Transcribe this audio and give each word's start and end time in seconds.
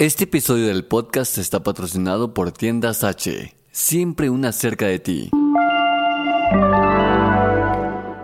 Este 0.00 0.22
episodio 0.24 0.68
del 0.68 0.84
podcast 0.84 1.38
está 1.38 1.64
patrocinado 1.64 2.32
por 2.32 2.52
Tiendas 2.52 3.02
H, 3.02 3.56
siempre 3.72 4.30
una 4.30 4.52
cerca 4.52 4.86
de 4.86 5.00
ti. 5.00 5.30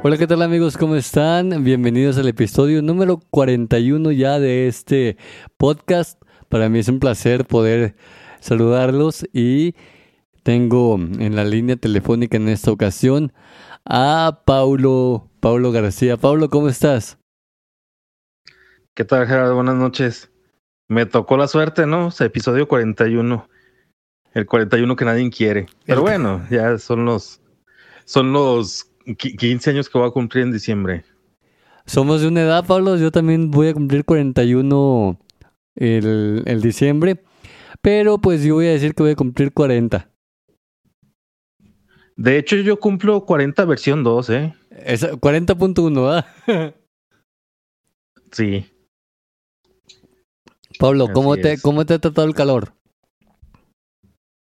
Hola, 0.05 0.17
¿qué 0.17 0.29
tal 0.29 0.43
amigos? 0.43 0.77
¿Cómo 0.79 0.95
están? 0.95 1.65
Bienvenidos 1.65 2.17
al 2.17 2.29
episodio 2.29 2.81
número 2.81 3.19
41 3.29 4.13
ya 4.13 4.39
de 4.39 4.69
este 4.69 5.17
podcast. 5.57 6.23
Para 6.49 6.69
mí 6.69 6.79
es 6.79 6.87
un 6.87 7.01
placer 7.01 7.45
poder 7.45 7.97
saludarlos 8.39 9.27
y 9.33 9.75
tengo 10.45 10.95
en 10.95 11.35
la 11.35 11.45
línea 11.45 11.75
telefónica 11.75 12.37
en 12.37 12.51
esta 12.51 12.71
ocasión 12.71 13.33
a 13.85 14.43
Paulo, 14.45 15.29
Paulo 15.41 15.73
García. 15.73 16.19
Paulo, 16.19 16.51
¿cómo 16.51 16.69
estás? 16.69 17.19
¿Qué 18.95 19.05
tal, 19.05 19.27
Gerardo? 19.27 19.57
Buenas 19.57 19.75
noches. 19.75 20.31
Me 20.89 21.07
tocó 21.07 21.37
la 21.37 21.49
suerte, 21.49 21.87
¿no? 21.87 22.09
O 22.09 22.11
sea, 22.11 22.27
episodio 22.27 22.69
41. 22.69 23.49
El 24.35 24.47
41 24.47 24.97
que 24.97 25.05
nadie 25.05 25.31
quiere. 25.31 25.67
Pero 25.87 26.03
bueno, 26.03 26.45
ya 26.51 26.79
son 26.79 27.05
los 27.05 27.41
son 28.05 28.33
los 28.33 28.91
15 29.17 29.71
años 29.71 29.89
que 29.89 29.99
voy 29.99 30.09
a 30.09 30.13
cumplir 30.13 30.45
en 30.45 30.53
diciembre. 30.53 31.05
Somos 31.87 32.21
de 32.21 32.29
una 32.29 32.43
edad, 32.43 32.67
Pablo. 32.67 32.97
Yo 32.97 33.11
también 33.11 33.51
voy 33.51 33.69
a 33.69 33.75
cumplir 33.75 34.05
41 34.05 35.19
el, 35.77 36.43
el 36.47 36.63
diciembre. 36.63 37.23
Pero 37.81 38.19
pues 38.19 38.43
yo 38.43 38.55
voy 38.55 38.67
a 38.67 38.73
decir 38.73 38.95
que 38.95 39.03
voy 39.03 39.13
a 39.13 39.17
cumplir 39.17 39.53
40. 39.53 40.11
De 42.17 42.39
hecho, 42.39 42.57
yo 42.57 42.79
cumplo 42.79 43.25
40 43.25 43.65
versión 43.65 44.05
2, 44.05 44.31
¿eh? 44.31 44.55
40.1, 44.71 46.25
¿ah? 46.47 46.75
sí. 48.33 48.74
Pablo, 50.79 51.09
¿cómo 51.13 51.37
te, 51.37 51.61
¿cómo 51.61 51.85
te 51.87 51.95
ha 51.95 51.99
tratado 51.99 52.27
el 52.27 52.35
calor? 52.35 52.73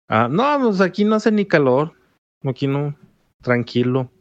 Ah, 0.08 0.28
no, 0.30 0.60
pues 0.62 0.82
aquí 0.82 1.06
no 1.06 1.16
hace 1.16 1.32
ni 1.32 1.46
calor. 1.46 1.94
Aquí 2.44 2.68
no, 2.68 2.96
tranquilo. 3.42 4.12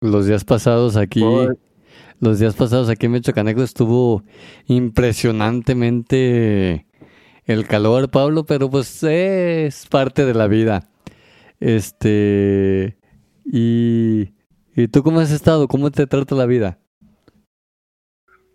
Los 0.00 0.26
días 0.26 0.44
pasados 0.44 0.96
aquí, 0.96 1.24
los 2.20 2.38
días 2.38 2.54
pasados 2.54 2.88
aquí 2.88 3.06
en 3.06 3.12
Mechocaneco 3.12 3.62
estuvo 3.62 4.22
impresionantemente 4.66 6.86
el 7.44 7.66
calor, 7.66 8.10
Pablo, 8.10 8.44
pero 8.44 8.70
pues 8.70 9.02
es 9.02 9.86
parte 9.86 10.24
de 10.24 10.34
la 10.34 10.46
vida. 10.46 10.88
Este, 11.60 12.98
y, 13.44 14.32
¿y 14.74 14.88
tú 14.88 15.02
cómo 15.02 15.20
has 15.20 15.30
estado? 15.30 15.68
¿Cómo 15.68 15.90
te 15.90 16.06
trata 16.06 16.34
la 16.34 16.46
vida? 16.46 16.78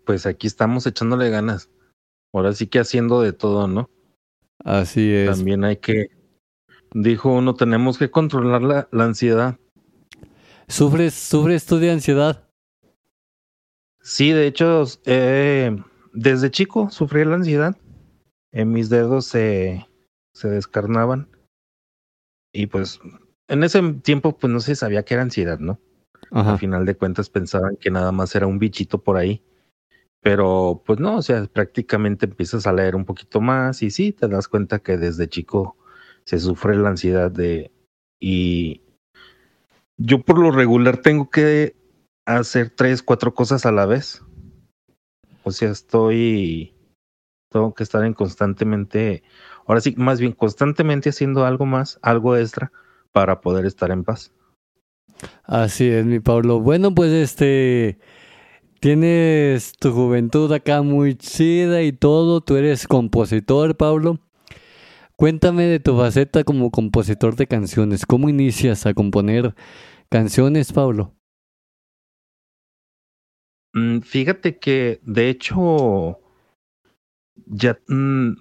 Pues 0.06 0.26
aquí 0.26 0.46
estamos 0.46 0.86
echándole 0.86 1.30
ganas. 1.30 1.68
Ahora 2.32 2.52
sí 2.52 2.66
que 2.66 2.78
haciendo 2.78 3.20
de 3.22 3.32
todo, 3.32 3.66
¿no? 3.66 3.90
Así 4.64 5.12
es. 5.12 5.36
También 5.36 5.64
hay 5.64 5.78
que, 5.78 6.10
dijo 6.94 7.32
uno, 7.32 7.54
tenemos 7.54 7.98
que 7.98 8.10
controlar 8.10 8.62
la, 8.62 8.88
la 8.92 9.04
ansiedad. 9.04 9.58
¿Sufres, 10.68 11.14
¿Sufres 11.14 11.66
tú 11.66 11.78
de 11.78 11.90
ansiedad? 11.90 12.48
Sí, 14.02 14.30
de 14.30 14.46
hecho, 14.46 14.84
eh, 15.04 15.76
desde 16.12 16.50
chico 16.50 16.90
sufrí 16.90 17.24
la 17.24 17.34
ansiedad. 17.34 17.76
En 18.52 18.72
mis 18.72 18.88
dedos 18.88 19.26
se, 19.26 19.86
se 20.34 20.48
descarnaban. 20.48 21.28
Y 22.52 22.66
pues, 22.66 23.00
en 23.48 23.62
ese 23.62 23.82
tiempo, 23.94 24.36
pues 24.36 24.52
no 24.52 24.60
se 24.60 24.74
sabía 24.74 25.04
que 25.04 25.14
era 25.14 25.22
ansiedad, 25.22 25.58
¿no? 25.58 25.80
Ajá. 26.30 26.52
Al 26.52 26.58
final 26.58 26.86
de 26.86 26.96
cuentas 26.96 27.30
pensaban 27.30 27.76
que 27.76 27.90
nada 27.90 28.12
más 28.12 28.34
era 28.34 28.46
un 28.46 28.58
bichito 28.58 29.02
por 29.02 29.16
ahí. 29.16 29.42
Pero 30.22 30.82
pues 30.84 30.98
no, 31.00 31.16
o 31.16 31.22
sea, 31.22 31.46
prácticamente 31.46 32.26
empiezas 32.26 32.66
a 32.66 32.72
leer 32.72 32.94
un 32.94 33.06
poquito 33.06 33.40
más 33.40 33.82
y 33.82 33.90
sí, 33.90 34.12
te 34.12 34.28
das 34.28 34.48
cuenta 34.48 34.80
que 34.80 34.98
desde 34.98 35.28
chico 35.28 35.78
se 36.24 36.38
sufre 36.38 36.76
la 36.76 36.90
ansiedad 36.90 37.30
de... 37.30 37.72
Y 38.20 38.82
yo 39.96 40.22
por 40.22 40.38
lo 40.38 40.50
regular 40.50 40.98
tengo 40.98 41.30
que 41.30 41.74
hacer 42.26 42.70
tres, 42.70 43.02
cuatro 43.02 43.34
cosas 43.34 43.64
a 43.64 43.72
la 43.72 43.86
vez. 43.86 44.22
O 45.42 45.50
sea, 45.50 45.70
estoy... 45.70 46.74
Tengo 47.50 47.74
que 47.74 47.82
estar 47.82 48.04
en 48.04 48.12
constantemente... 48.12 49.22
Ahora 49.66 49.80
sí, 49.80 49.94
más 49.96 50.20
bien 50.20 50.32
constantemente 50.32 51.08
haciendo 51.08 51.46
algo 51.46 51.64
más, 51.64 51.98
algo 52.02 52.36
extra, 52.36 52.72
para 53.12 53.40
poder 53.40 53.64
estar 53.64 53.90
en 53.90 54.04
paz. 54.04 54.32
Así 55.44 55.88
es, 55.88 56.04
mi 56.04 56.20
Pablo. 56.20 56.60
Bueno, 56.60 56.94
pues 56.94 57.10
este... 57.12 57.98
Tienes 58.80 59.74
tu 59.78 59.92
juventud 59.92 60.50
acá 60.52 60.80
muy 60.80 61.14
chida 61.14 61.82
y 61.82 61.92
todo. 61.92 62.40
Tú 62.40 62.56
eres 62.56 62.88
compositor, 62.88 63.76
Pablo. 63.76 64.20
Cuéntame 65.16 65.64
de 65.64 65.80
tu 65.80 65.98
faceta 65.98 66.44
como 66.44 66.70
compositor 66.70 67.36
de 67.36 67.46
canciones. 67.46 68.06
¿Cómo 68.06 68.30
inicias 68.30 68.86
a 68.86 68.94
componer 68.94 69.54
canciones, 70.08 70.72
Pablo? 70.72 71.14
Mm, 73.74 73.98
fíjate 73.98 74.58
que, 74.58 74.98
de 75.02 75.28
hecho, 75.28 76.18
ya 77.44 77.78
mm, 77.86 78.32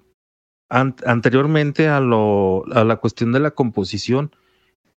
an 0.70 0.96
anteriormente 1.06 1.90
a, 1.90 2.00
lo, 2.00 2.64
a 2.72 2.86
la 2.86 2.96
cuestión 2.96 3.34
de 3.34 3.42
la 3.42 3.52
composición, 3.52 4.32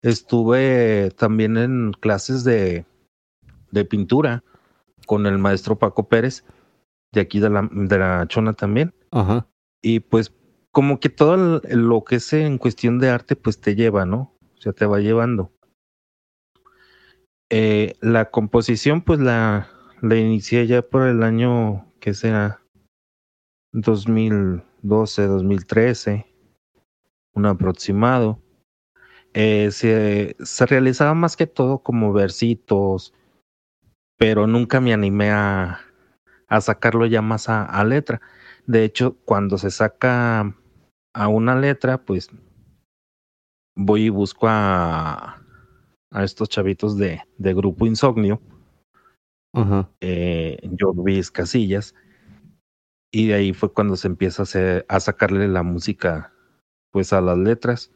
estuve 0.02 1.12
también 1.16 1.56
en 1.56 1.92
clases 1.92 2.44
de 2.44 2.84
pintura 3.88 4.44
con 5.06 5.27
el 5.27 5.38
maestro 5.38 5.78
Paco 5.78 6.09
Pérez, 6.09 6.44
de 7.12 7.21
aquí 7.21 7.41
de 7.41 7.50
la, 7.50 7.69
de 7.71 7.99
la 7.99 8.27
Chona 8.28 8.53
también. 8.53 8.94
Ajá. 9.11 9.47
Y 9.83 10.00
pues 10.00 10.33
como 10.72 11.00
que 11.00 11.09
todo 11.09 11.61
lo 11.69 12.05
que 12.05 12.16
es 12.16 12.33
en 12.33 12.59
cuestión 12.59 12.99
de 12.99 13.11
arte, 13.11 13.37
pues 13.37 13.61
te 13.61 13.75
lleva, 13.75 14.05
¿no? 14.05 14.34
O 14.56 14.61
sea, 14.61 14.72
te 14.72 14.87
va 14.87 15.00
llevando. 15.00 15.53
Eh, 17.50 17.97
la 18.00 18.31
composición, 18.31 19.03
pues 19.03 19.19
la, 19.19 19.69
la 20.03 20.16
inicié 20.16 20.66
ya 20.66 20.83
por 20.83 21.09
el 21.09 21.22
año, 21.22 21.87
que 21.99 22.15
será? 22.15 22.62
2012, 23.72 25.27
2013, 25.27 26.27
un 27.34 27.47
aproximado. 27.47 28.41
Eh, 29.32 29.71
se, 29.72 30.37
se 30.41 30.67
realizaba 30.67 31.15
más 31.15 31.37
que 31.37 31.47
todo 31.47 31.78
como 31.78 32.12
versitos, 32.12 33.15
pero 34.20 34.47
nunca 34.47 34.82
me 34.82 34.92
animé 34.92 35.31
a, 35.31 35.81
a 36.47 36.60
sacarlo 36.60 37.06
ya 37.06 37.22
más 37.22 37.48
a, 37.48 37.64
a, 37.64 37.82
letra. 37.84 38.20
De 38.66 38.84
hecho, 38.84 39.16
cuando 39.25 39.56
se 39.56 39.70
saca 39.70 40.54
a 41.14 41.28
una 41.28 41.58
letra, 41.58 42.04
pues 42.04 42.28
voy 43.75 44.03
y 44.03 44.08
busco 44.10 44.47
a, 44.47 45.42
a 46.10 46.22
estos 46.22 46.50
chavitos 46.50 46.98
de, 46.98 47.22
de 47.38 47.54
Grupo 47.54 47.86
Insomnio, 47.86 48.42
uh 49.54 49.60
-huh. 49.60 49.88
eh, 50.03 50.58
Jorvis 50.78 51.31
Casillas, 51.31 51.94
y 53.10 53.28
de 53.28 53.34
ahí 53.34 53.54
fue 53.54 53.72
cuando 53.72 53.97
se 53.97 54.08
empieza 54.08 54.42
a, 54.42 54.44
hacer, 54.44 54.84
a 54.91 55.00
sacarle 55.00 55.48
la 55.48 55.62
música 55.62 56.34
pues 56.92 57.14
a 57.14 57.22
las 57.22 57.38
letras. 57.38 57.91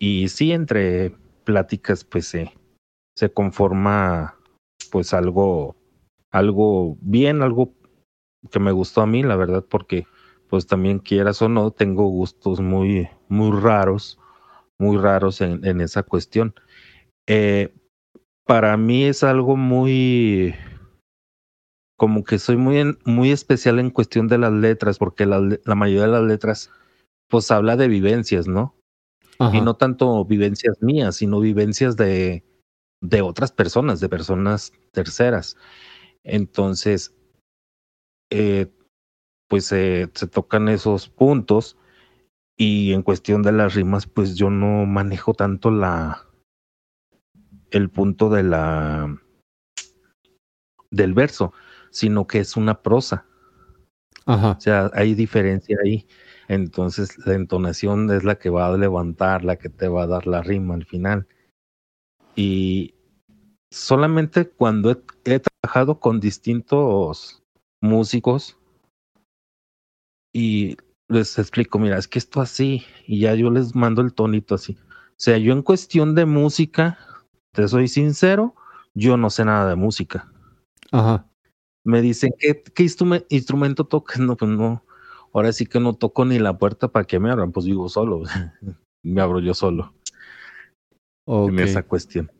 Y 0.00 0.26
sí, 0.30 0.50
entre 0.50 1.10
pláticas, 1.44 2.02
pues 2.02 2.26
se, 2.26 2.52
se 3.16 3.32
conforma 3.32 4.36
pues 4.92 5.14
algo, 5.14 5.74
algo 6.30 6.98
bien, 7.00 7.40
algo 7.40 7.72
que 8.50 8.60
me 8.60 8.72
gustó 8.72 9.00
a 9.00 9.06
mí, 9.06 9.22
la 9.22 9.36
verdad, 9.36 9.64
porque 9.66 10.06
pues 10.50 10.66
también 10.66 10.98
quieras 10.98 11.40
o 11.40 11.48
no, 11.48 11.70
tengo 11.70 12.08
gustos 12.08 12.60
muy, 12.60 13.08
muy 13.26 13.58
raros, 13.58 14.18
muy 14.78 14.98
raros 14.98 15.40
en, 15.40 15.64
en 15.64 15.80
esa 15.80 16.02
cuestión. 16.02 16.54
Eh, 17.26 17.74
para 18.44 18.76
mí 18.76 19.04
es 19.04 19.24
algo 19.24 19.56
muy, 19.56 20.54
como 21.96 22.22
que 22.22 22.38
soy 22.38 22.58
muy, 22.58 22.76
en, 22.76 22.98
muy 23.06 23.30
especial 23.30 23.78
en 23.78 23.88
cuestión 23.88 24.28
de 24.28 24.36
las 24.36 24.52
letras, 24.52 24.98
porque 24.98 25.24
la, 25.24 25.40
la 25.64 25.74
mayoría 25.74 26.02
de 26.02 26.12
las 26.12 26.24
letras 26.24 26.70
pues 27.28 27.50
habla 27.50 27.76
de 27.76 27.88
vivencias, 27.88 28.46
¿no? 28.46 28.74
Ajá. 29.38 29.56
Y 29.56 29.62
no 29.62 29.74
tanto 29.74 30.22
vivencias 30.26 30.82
mías, 30.82 31.16
sino 31.16 31.40
vivencias 31.40 31.96
de, 31.96 32.44
de 33.02 33.20
otras 33.20 33.52
personas, 33.52 34.00
de 34.00 34.08
personas 34.08 34.72
terceras. 34.92 35.56
Entonces, 36.24 37.14
eh, 38.30 38.72
pues 39.48 39.70
eh, 39.72 40.08
se 40.14 40.26
tocan 40.28 40.68
esos 40.68 41.10
puntos 41.10 41.76
y 42.56 42.92
en 42.92 43.02
cuestión 43.02 43.42
de 43.42 43.52
las 43.52 43.74
rimas, 43.74 44.06
pues 44.06 44.36
yo 44.36 44.48
no 44.48 44.86
manejo 44.86 45.34
tanto 45.34 45.70
la 45.70 46.26
el 47.70 47.90
punto 47.90 48.30
de 48.30 48.42
la 48.44 49.18
del 50.90 51.14
verso, 51.14 51.52
sino 51.90 52.26
que 52.26 52.38
es 52.38 52.56
una 52.56 52.82
prosa. 52.82 53.26
Ajá. 54.26 54.52
O 54.52 54.60
sea, 54.60 54.90
hay 54.94 55.14
diferencia 55.14 55.76
ahí. 55.84 56.06
Entonces, 56.48 57.18
la 57.26 57.34
entonación 57.34 58.10
es 58.10 58.24
la 58.24 58.36
que 58.36 58.50
va 58.50 58.66
a 58.66 58.76
levantar, 58.76 59.42
la 59.42 59.56
que 59.56 59.70
te 59.70 59.88
va 59.88 60.04
a 60.04 60.06
dar 60.06 60.26
la 60.26 60.42
rima 60.42 60.74
al 60.74 60.84
final. 60.84 61.26
Y 62.34 62.94
solamente 63.70 64.48
cuando 64.48 64.90
he, 64.90 65.02
he 65.24 65.40
trabajado 65.40 66.00
con 66.00 66.20
distintos 66.20 67.42
músicos 67.80 68.58
y 70.32 70.76
les 71.08 71.38
explico, 71.38 71.78
mira, 71.78 71.98
es 71.98 72.08
que 72.08 72.18
esto 72.18 72.40
así, 72.40 72.84
y 73.06 73.20
ya 73.20 73.34
yo 73.34 73.50
les 73.50 73.74
mando 73.74 74.00
el 74.00 74.14
tonito 74.14 74.54
así. 74.54 74.78
O 74.82 75.14
sea, 75.16 75.36
yo 75.38 75.52
en 75.52 75.62
cuestión 75.62 76.14
de 76.14 76.24
música, 76.24 76.98
te 77.52 77.68
soy 77.68 77.88
sincero, 77.88 78.54
yo 78.94 79.16
no 79.16 79.28
sé 79.28 79.44
nada 79.44 79.68
de 79.68 79.76
música. 79.76 80.32
Ajá. 80.90 81.28
Me 81.84 82.00
dicen, 82.00 82.32
¿qué, 82.38 82.62
qué 82.62 82.84
instrume- 82.84 83.26
instrumento 83.28 83.84
tocas? 83.84 84.20
No, 84.20 84.36
pues 84.36 84.50
no. 84.50 84.84
Ahora 85.34 85.52
sí 85.52 85.66
que 85.66 85.80
no 85.80 85.94
toco 85.94 86.24
ni 86.24 86.38
la 86.38 86.56
puerta 86.56 86.88
para 86.88 87.04
que 87.04 87.18
me 87.18 87.30
abran, 87.30 87.52
pues 87.52 87.66
vivo 87.66 87.88
solo. 87.88 88.22
me 89.02 89.20
abro 89.20 89.40
yo 89.40 89.52
solo 89.54 89.92
en 91.26 91.58
esa 91.58 91.82
cuestión. 91.82 92.30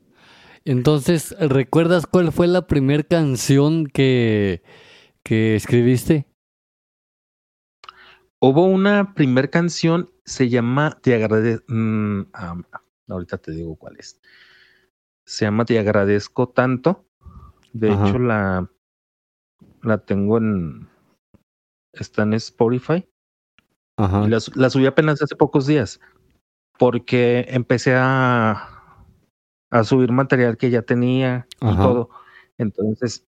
Entonces, 0.64 1.34
¿recuerdas 1.40 2.06
cuál 2.06 2.32
fue 2.32 2.46
la 2.46 2.66
primera 2.66 3.02
canción 3.02 3.86
que, 3.86 4.62
que 5.24 5.56
escribiste? 5.56 6.26
Hubo 8.40 8.64
una 8.64 9.14
primer 9.14 9.50
canción, 9.50 10.10
se 10.24 10.48
llama 10.48 10.98
Te 11.00 11.14
agradezco. 11.14 11.64
ahorita 13.08 13.38
te 13.38 13.52
digo 13.52 13.76
cuál 13.76 13.96
es. 13.98 14.20
Se 15.26 15.44
llama 15.44 15.64
Te 15.64 15.78
agradezco 15.78 16.48
tanto. 16.48 17.06
De 17.72 17.90
Ajá. 17.90 18.08
hecho, 18.08 18.18
la, 18.18 18.70
la 19.82 19.98
tengo 19.98 20.38
en. 20.38 20.88
Está 21.92 22.22
en 22.22 22.34
Spotify. 22.34 23.08
Ajá. 23.96 24.24
Y 24.26 24.28
la 24.28 24.70
subí 24.70 24.86
apenas 24.86 25.22
hace 25.22 25.36
pocos 25.36 25.66
días. 25.66 26.00
Porque 26.78 27.46
empecé 27.48 27.94
a, 27.94 28.71
a 29.72 29.84
subir 29.84 30.12
material 30.12 30.58
que 30.58 30.68
ya 30.70 30.82
tenía 30.82 31.46
y 31.62 31.76
todo. 31.76 32.10
Entonces, 32.58 33.26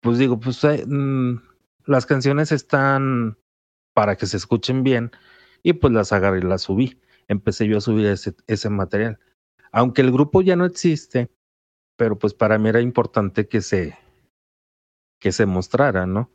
pues 0.00 0.16
digo, 0.16 0.40
pues 0.40 0.64
eh, 0.64 0.84
mm, 0.86 1.42
las 1.84 2.06
canciones 2.06 2.52
están 2.52 3.36
para 3.94 4.16
que 4.16 4.24
se 4.24 4.38
escuchen 4.38 4.82
bien 4.82 5.10
y 5.62 5.74
pues 5.74 5.92
las 5.92 6.10
agarré 6.12 6.38
y 6.38 6.42
las 6.42 6.62
subí. 6.62 6.98
Empecé 7.28 7.68
yo 7.68 7.76
a 7.76 7.82
subir 7.82 8.06
ese, 8.06 8.34
ese 8.46 8.70
material. 8.70 9.18
Aunque 9.70 10.00
el 10.00 10.10
grupo 10.10 10.40
ya 10.40 10.56
no 10.56 10.64
existe, 10.64 11.30
pero 11.98 12.18
pues 12.18 12.32
para 12.32 12.58
mí 12.58 12.70
era 12.70 12.80
importante 12.80 13.46
que 13.46 13.60
se, 13.60 13.98
que 15.20 15.32
se 15.32 15.44
mostrara, 15.44 16.06
¿no? 16.06 16.30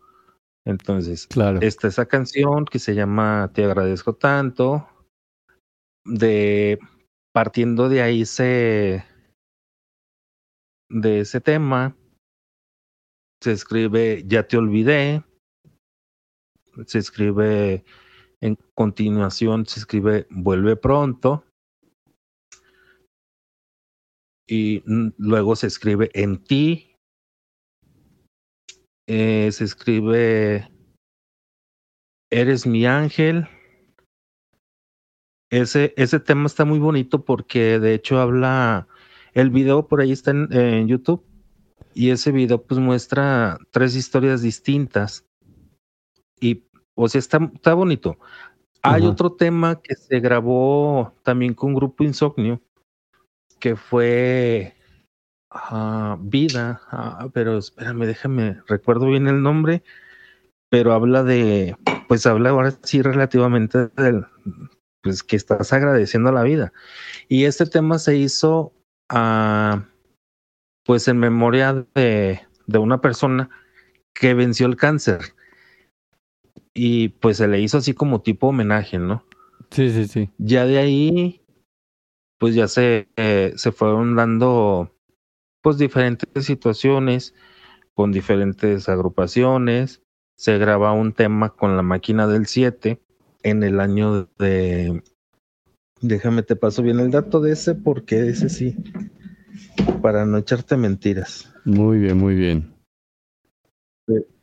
Entonces, 0.63 1.25
Claro. 1.25 1.57
está 1.61 1.87
esa 1.87 2.05
canción 2.05 2.65
que 2.65 2.77
se 2.77 2.93
llama 2.93 3.49
Te 3.51 3.65
agradezco 3.65 4.13
tanto. 4.13 4.87
De 6.05 6.77
partiendo 7.33 7.89
de 7.89 8.03
ahí 8.03 8.25
se 8.25 9.03
de 10.93 11.19
ese 11.21 11.41
tema 11.41 11.95
se 13.41 13.51
escribe 13.51 14.23
Ya 14.25 14.47
te 14.47 14.57
olvidé. 14.57 15.23
Se 16.85 16.99
escribe 16.99 17.83
en 18.39 18.57
continuación 18.73 19.65
se 19.65 19.79
escribe 19.79 20.27
Vuelve 20.29 20.75
pronto. 20.75 21.45
Y 24.47 24.83
luego 25.17 25.55
se 25.55 25.67
escribe 25.67 26.09
En 26.13 26.43
ti. 26.43 26.95
Eh, 29.07 29.51
se 29.51 29.63
escribe 29.65 30.69
Eres 32.31 32.65
mi 32.65 32.85
ángel. 32.85 33.47
Ese, 35.49 35.93
ese 35.97 36.19
tema 36.19 36.47
está 36.47 36.65
muy 36.65 36.79
bonito 36.79 37.23
porque 37.25 37.79
de 37.79 37.93
hecho 37.93 38.19
habla, 38.19 38.87
el 39.33 39.49
video 39.49 39.87
por 39.87 40.01
ahí 40.01 40.11
está 40.11 40.31
en, 40.31 40.47
en 40.51 40.87
YouTube 40.87 41.23
y 41.93 42.09
ese 42.09 42.31
video 42.31 42.63
pues 42.63 42.79
muestra 42.79 43.57
tres 43.71 43.95
historias 43.95 44.41
distintas 44.41 45.25
y 46.39 46.65
o 46.95 47.07
sea 47.07 47.19
está, 47.19 47.51
está 47.53 47.73
bonito. 47.73 48.17
Hay 48.85 49.05
otro 49.05 49.31
tema 49.31 49.81
que 49.81 49.95
se 49.95 50.19
grabó 50.19 51.13
también 51.23 51.53
con 51.53 51.73
Grupo 51.73 52.03
Insomnio 52.03 52.61
que 53.63 53.77
fue 53.77 54.75
ah, 55.49 56.17
Vida, 56.19 56.81
ah, 56.91 57.29
pero 57.33 57.57
espérame, 57.57 58.05
déjame, 58.05 58.61
recuerdo 58.67 59.07
bien 59.07 59.27
el 59.27 59.41
nombre, 59.41 59.83
pero 60.69 60.91
habla 60.91 61.23
de, 61.23 61.77
pues 62.09 62.25
habla 62.25 62.49
ahora 62.49 62.71
sí 62.83 63.01
relativamente 63.01 63.87
del, 63.95 64.25
pues 65.01 65.23
que 65.23 65.37
estás 65.37 65.71
agradeciendo 65.71 66.33
la 66.33 66.43
vida. 66.43 66.73
Y 67.29 67.45
este 67.45 67.65
tema 67.65 67.99
se 67.99 68.17
hizo 68.17 68.73
pues 69.07 71.07
en 71.07 71.17
memoria 71.17 71.85
de, 71.95 72.41
de 72.67 72.77
una 72.77 73.01
persona 73.01 73.49
que 74.13 74.33
venció 74.33 74.67
el 74.67 74.75
cáncer. 74.75 75.19
Y 76.73 77.09
pues 77.09 77.37
se 77.37 77.47
le 77.47 77.61
hizo 77.61 77.77
así 77.77 77.93
como 77.93 78.21
tipo 78.21 78.47
homenaje, 78.47 78.97
¿no? 78.97 79.25
Sí, 79.69 79.91
sí, 79.91 80.07
sí. 80.07 80.29
Ya 80.37 80.65
de 80.65 80.79
ahí, 80.79 81.41
pues 82.39 82.55
ya 82.55 82.67
se, 82.67 83.09
eh, 83.15 83.53
se 83.55 83.71
fueron 83.71 84.15
dando 84.15 84.95
pues 85.61 85.77
diferentes 85.77 86.45
situaciones 86.45 87.33
con 87.93 88.11
diferentes 88.11 88.89
agrupaciones. 88.89 90.01
Se 90.35 90.57
graba 90.57 90.93
un 90.93 91.13
tema 91.13 91.49
con 91.49 91.77
la 91.77 91.83
máquina 91.83 92.27
del 92.27 92.47
7 92.47 92.99
en 93.43 93.63
el 93.63 93.79
año 93.79 94.25
de... 94.37 95.03
Déjame 96.03 96.43
te 96.43 96.57
paso 96.57 96.83
bien 96.83 96.99
el 96.99 97.11
dato 97.11 97.39
de 97.39 97.53
ese 97.53 97.75
porque 97.75 98.27
ese 98.27 98.49
sí, 98.49 98.75
para 100.01 100.25
no 100.25 100.37
echarte 100.37 100.75
mentiras. 100.75 101.49
Muy 101.63 101.97
bien, 101.97 102.17
muy 102.17 102.35
bien. 102.35 102.73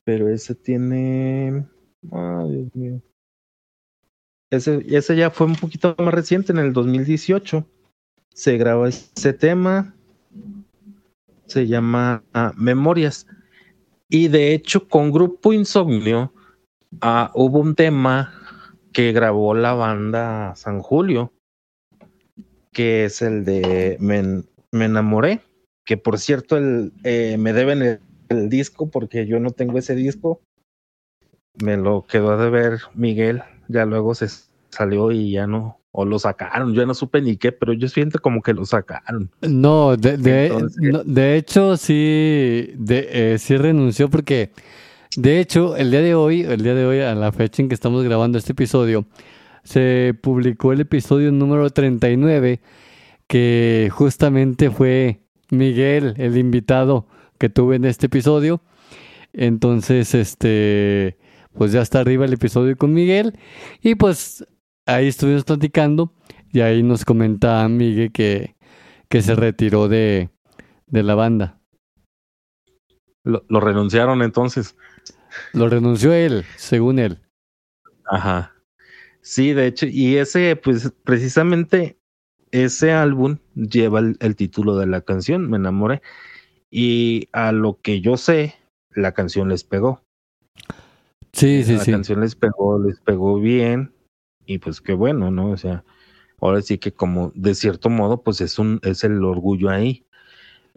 Pero 0.04 0.30
ese 0.30 0.54
tiene... 0.54 1.66
Ay, 2.10 2.50
Dios 2.50 2.74
mío. 2.74 3.02
Ese, 4.48 4.82
ese 4.88 5.14
ya 5.16 5.30
fue 5.30 5.48
un 5.48 5.54
poquito 5.54 5.94
más 5.98 6.14
reciente, 6.14 6.52
en 6.52 6.60
el 6.60 6.72
2018. 6.72 7.66
Se 8.32 8.56
grabó 8.56 8.86
ese 8.86 9.34
tema. 9.34 9.94
Se 11.44 11.66
llama 11.66 12.24
ah, 12.32 12.54
Memorias. 12.56 13.26
Y 14.08 14.28
de 14.28 14.54
hecho, 14.54 14.88
con 14.88 15.12
Grupo 15.12 15.52
Insomnio 15.52 16.32
ah, 17.02 17.30
hubo 17.34 17.58
un 17.58 17.74
tema 17.74 18.32
que 18.94 19.12
grabó 19.12 19.52
la 19.52 19.74
banda 19.74 20.54
San 20.56 20.80
Julio, 20.80 21.34
que 22.72 23.04
es 23.04 23.22
el 23.22 23.44
de 23.44 23.96
Me, 24.00 24.42
Me 24.72 24.84
enamoré, 24.86 25.40
que 25.84 25.96
por 25.96 26.18
cierto 26.18 26.56
el, 26.56 26.92
eh, 27.04 27.36
me 27.38 27.52
deben 27.52 27.82
el, 27.82 28.00
el 28.28 28.48
disco 28.48 28.90
porque 28.90 29.26
yo 29.26 29.40
no 29.40 29.50
tengo 29.50 29.78
ese 29.78 29.94
disco. 29.94 30.40
Me 31.62 31.76
lo 31.76 32.06
quedó 32.06 32.38
de 32.38 32.48
ver 32.48 32.78
Miguel, 32.94 33.42
ya 33.68 33.84
luego 33.84 34.14
se 34.14 34.28
salió 34.70 35.10
y 35.10 35.32
ya 35.32 35.46
no, 35.48 35.80
o 35.90 36.04
lo 36.04 36.18
sacaron, 36.18 36.72
yo 36.74 36.86
no 36.86 36.94
supe 36.94 37.20
ni 37.20 37.36
qué, 37.36 37.50
pero 37.50 37.72
yo 37.72 37.88
siento 37.88 38.20
como 38.20 38.40
que 38.40 38.54
lo 38.54 38.64
sacaron. 38.64 39.30
No, 39.42 39.96
de, 39.96 40.16
de, 40.16 40.46
Entonces- 40.46 40.80
no, 40.80 41.02
de 41.02 41.36
hecho 41.36 41.76
sí, 41.76 42.72
de, 42.76 43.08
eh, 43.34 43.38
sí 43.38 43.56
renunció 43.56 44.08
porque, 44.08 44.50
de 45.16 45.40
hecho, 45.40 45.76
el 45.76 45.90
día 45.90 46.00
de 46.02 46.14
hoy, 46.14 46.42
el 46.42 46.62
día 46.62 46.74
de 46.74 46.86
hoy, 46.86 47.00
a 47.00 47.14
la 47.16 47.32
fecha 47.32 47.60
en 47.62 47.68
que 47.68 47.74
estamos 47.74 48.04
grabando 48.04 48.38
este 48.38 48.52
episodio, 48.52 49.04
se 49.62 50.14
publicó 50.20 50.72
el 50.72 50.80
episodio 50.80 51.32
número 51.32 51.70
39, 51.70 52.60
que 53.26 53.88
justamente 53.92 54.70
fue 54.70 55.20
Miguel, 55.50 56.14
el 56.16 56.36
invitado 56.36 57.06
que 57.38 57.48
tuve 57.48 57.76
en 57.76 57.84
este 57.84 58.06
episodio. 58.06 58.62
Entonces, 59.32 60.14
este, 60.14 61.16
pues 61.56 61.72
ya 61.72 61.82
está 61.82 62.00
arriba 62.00 62.24
el 62.24 62.32
episodio 62.32 62.76
con 62.76 62.92
Miguel 62.92 63.38
y 63.82 63.94
pues 63.94 64.46
ahí 64.86 65.08
estuvimos 65.08 65.44
platicando 65.44 66.12
y 66.52 66.60
ahí 66.60 66.82
nos 66.82 67.04
comenta 67.04 67.68
Miguel 67.68 68.12
que, 68.12 68.56
que 69.08 69.22
se 69.22 69.34
retiró 69.34 69.88
de, 69.88 70.30
de 70.86 71.02
la 71.02 71.14
banda. 71.14 71.60
Lo, 73.22 73.44
lo 73.48 73.60
renunciaron 73.60 74.22
entonces. 74.22 74.76
Lo 75.52 75.68
renunció 75.68 76.12
él, 76.12 76.44
según 76.56 76.98
él. 76.98 77.18
Ajá. 78.06 78.52
Sí, 79.22 79.52
de 79.52 79.66
hecho, 79.66 79.86
y 79.86 80.16
ese, 80.16 80.56
pues 80.56 80.92
precisamente 81.04 81.98
ese 82.50 82.92
álbum 82.92 83.38
lleva 83.54 84.00
el, 84.00 84.16
el 84.20 84.36
título 84.36 84.76
de 84.76 84.86
la 84.86 85.02
canción, 85.02 85.48
Me 85.50 85.56
enamoré. 85.56 86.02
Y 86.70 87.28
a 87.32 87.52
lo 87.52 87.80
que 87.80 88.00
yo 88.00 88.16
sé, 88.16 88.54
la 88.94 89.12
canción 89.12 89.48
les 89.48 89.64
pegó. 89.64 90.02
Sí, 91.32 91.62
sí, 91.64 91.74
la 91.76 91.84
sí. 91.84 91.90
canción 91.90 92.20
les 92.20 92.34
pegó, 92.34 92.78
les 92.78 93.00
pegó 93.00 93.38
bien. 93.40 93.92
Y 94.46 94.58
pues 94.58 94.80
qué 94.80 94.94
bueno, 94.94 95.30
¿no? 95.30 95.50
O 95.50 95.56
sea, 95.56 95.84
ahora 96.40 96.62
sí 96.62 96.78
que 96.78 96.92
como 96.92 97.32
de 97.34 97.54
cierto 97.54 97.88
modo, 97.88 98.22
pues 98.22 98.40
es 98.40 98.58
un, 98.58 98.80
es 98.82 99.04
el 99.04 99.22
orgullo 99.24 99.70
ahí. 99.70 100.04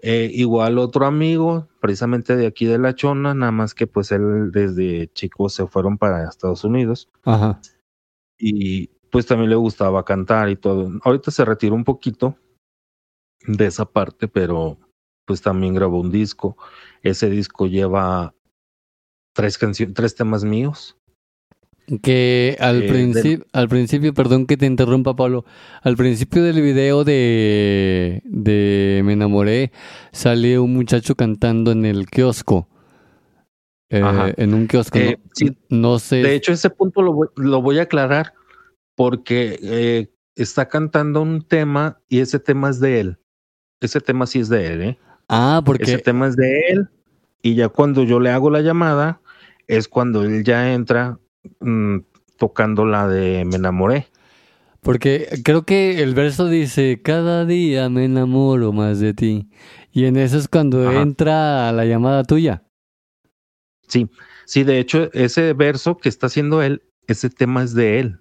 Eh, 0.01 0.29
igual 0.33 0.79
otro 0.79 1.05
amigo, 1.05 1.69
precisamente 1.79 2.35
de 2.35 2.45
aquí 2.45 2.65
de 2.65 2.77
La 2.77 2.93
Chona, 2.93 3.33
nada 3.33 3.53
más 3.53 3.73
que 3.73 3.87
pues 3.87 4.11
él 4.11 4.51
desde 4.51 5.09
chico 5.13 5.47
se 5.47 5.65
fueron 5.65 5.97
para 5.97 6.27
Estados 6.27 6.65
Unidos 6.65 7.09
Ajá. 7.23 7.61
Y 8.43 8.87
pues 9.09 9.25
también 9.25 9.49
le 9.49 9.55
gustaba 9.55 10.03
cantar 10.03 10.49
y 10.49 10.57
todo. 10.57 10.91
Ahorita 11.03 11.31
se 11.31 11.45
retiró 11.45 11.75
un 11.75 11.83
poquito 11.85 12.35
de 13.47 13.67
esa 13.67 13.85
parte, 13.85 14.27
pero 14.27 14.77
pues 15.25 15.41
también 15.41 15.73
grabó 15.73 16.01
un 16.01 16.11
disco. 16.11 16.57
Ese 17.03 17.29
disco 17.29 17.67
lleva 17.67 18.35
tres 19.33 19.57
canciones, 19.57 19.95
tres 19.95 20.15
temas 20.15 20.43
míos. 20.43 20.97
Que 22.01 22.57
al, 22.59 22.83
Eh, 22.83 22.87
principio, 22.89 23.45
al 23.53 23.69
principio, 23.69 24.13
perdón 24.13 24.45
que 24.45 24.57
te 24.57 24.65
interrumpa, 24.65 25.15
Pablo, 25.15 25.45
al 25.81 25.95
principio 25.95 26.43
del 26.43 26.61
video 26.61 27.03
de, 27.03 28.21
de 28.25 29.01
Me 29.05 29.13
enamoré, 29.13 29.71
sale 30.11 30.59
un 30.59 30.73
muchacho 30.73 31.15
cantando 31.15 31.71
en 31.71 31.85
el 31.85 32.09
kiosco. 32.09 32.67
Eh, 33.93 34.33
en 34.37 34.53
un 34.55 34.67
kiosco. 34.67 34.97
Eh, 34.97 35.19
no, 35.21 35.29
sí, 35.33 35.57
no 35.69 35.99
sé. 35.99 36.15
De 36.17 36.33
hecho, 36.33 36.51
ese 36.51 36.69
punto 36.71 37.03
lo 37.03 37.13
voy, 37.13 37.27
lo 37.35 37.61
voy 37.61 37.77
a 37.77 37.83
aclarar 37.83 38.33
porque 38.95 39.59
eh, 39.61 40.11
está 40.35 40.67
cantando 40.67 41.21
un 41.21 41.47
tema 41.47 41.99
y 42.09 42.19
ese 42.19 42.39
tema 42.39 42.69
es 42.71 42.79
de 42.79 42.99
él. 42.99 43.19
Ese 43.81 44.01
tema 44.01 44.25
sí 44.25 44.39
es 44.39 44.49
de 44.49 44.67
él, 44.67 44.81
¿eh? 44.81 44.99
ah, 45.29 45.57
Ese 45.57 45.65
porque. 45.65 45.97
tema 45.99 46.27
es 46.27 46.35
de 46.35 46.59
él 46.69 46.89
y 47.43 47.55
ya 47.55 47.69
cuando 47.69 48.03
yo 48.03 48.19
le 48.19 48.31
hago 48.31 48.49
la 48.49 48.61
llamada 48.61 49.21
es 49.67 49.87
cuando 49.87 50.23
él 50.23 50.43
ya 50.43 50.73
entra 50.73 51.19
mm, 51.59 51.97
tocando 52.37 52.85
la 52.85 53.07
de 53.07 53.45
Me 53.45 53.57
enamoré. 53.57 54.07
Porque 54.81 55.29
creo 55.45 55.63
que 55.63 56.01
el 56.03 56.13
verso 56.13 56.47
dice, 56.49 57.01
cada 57.01 57.45
día 57.45 57.89
me 57.89 58.05
enamoro 58.05 58.73
más 58.73 58.99
de 58.99 59.13
ti. 59.13 59.49
Y 59.91 60.05
en 60.05 60.17
eso 60.17 60.37
es 60.37 60.49
cuando 60.49 60.89
Ajá. 60.89 61.01
entra 61.01 61.71
la 61.71 61.85
llamada 61.85 62.23
tuya. 62.23 62.63
Sí, 63.87 64.09
sí, 64.45 64.63
de 64.63 64.79
hecho, 64.79 65.09
ese 65.13 65.53
verso 65.53 65.97
que 65.97 66.09
está 66.09 66.27
haciendo 66.27 66.61
él, 66.61 66.81
ese 67.07 67.29
tema 67.29 67.63
es 67.63 67.73
de 67.73 67.99
él. 67.99 68.19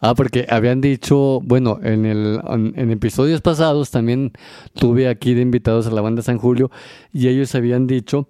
Ah, 0.00 0.14
porque 0.16 0.46
habían 0.50 0.80
dicho, 0.80 1.40
bueno, 1.44 1.78
en, 1.82 2.04
el, 2.06 2.40
en, 2.48 2.72
en 2.76 2.90
episodios 2.90 3.40
pasados 3.40 3.92
también 3.92 4.32
tuve 4.74 5.06
aquí 5.08 5.32
de 5.34 5.42
invitados 5.42 5.86
a 5.86 5.92
la 5.92 6.00
banda 6.00 6.22
San 6.22 6.38
Julio 6.38 6.72
y 7.12 7.28
ellos 7.28 7.54
habían 7.54 7.86
dicho 7.86 8.28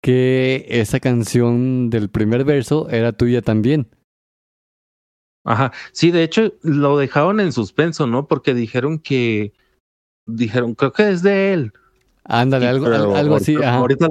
que 0.00 0.64
esa 0.70 0.98
canción 0.98 1.90
del 1.90 2.08
primer 2.08 2.44
verso 2.44 2.88
era 2.88 3.12
tuya 3.12 3.42
también. 3.42 3.86
Ajá, 5.44 5.72
sí, 5.92 6.10
de 6.10 6.22
hecho, 6.22 6.52
lo 6.62 6.96
dejaron 6.98 7.40
en 7.40 7.52
suspenso, 7.52 8.06
¿no? 8.06 8.26
Porque 8.26 8.54
dijeron 8.54 8.98
que, 8.98 9.52
dijeron, 10.26 10.74
creo 10.74 10.92
que 10.92 11.10
es 11.10 11.22
de 11.22 11.52
él. 11.52 11.72
Ándale, 12.24 12.66
Y- 12.66 12.68
algo, 12.68 12.84
pero 12.86 12.96
al- 13.12 13.16
algo 13.16 13.34
así. 13.36 13.56
ajá. 13.56 13.76
ahorita, 13.76 14.08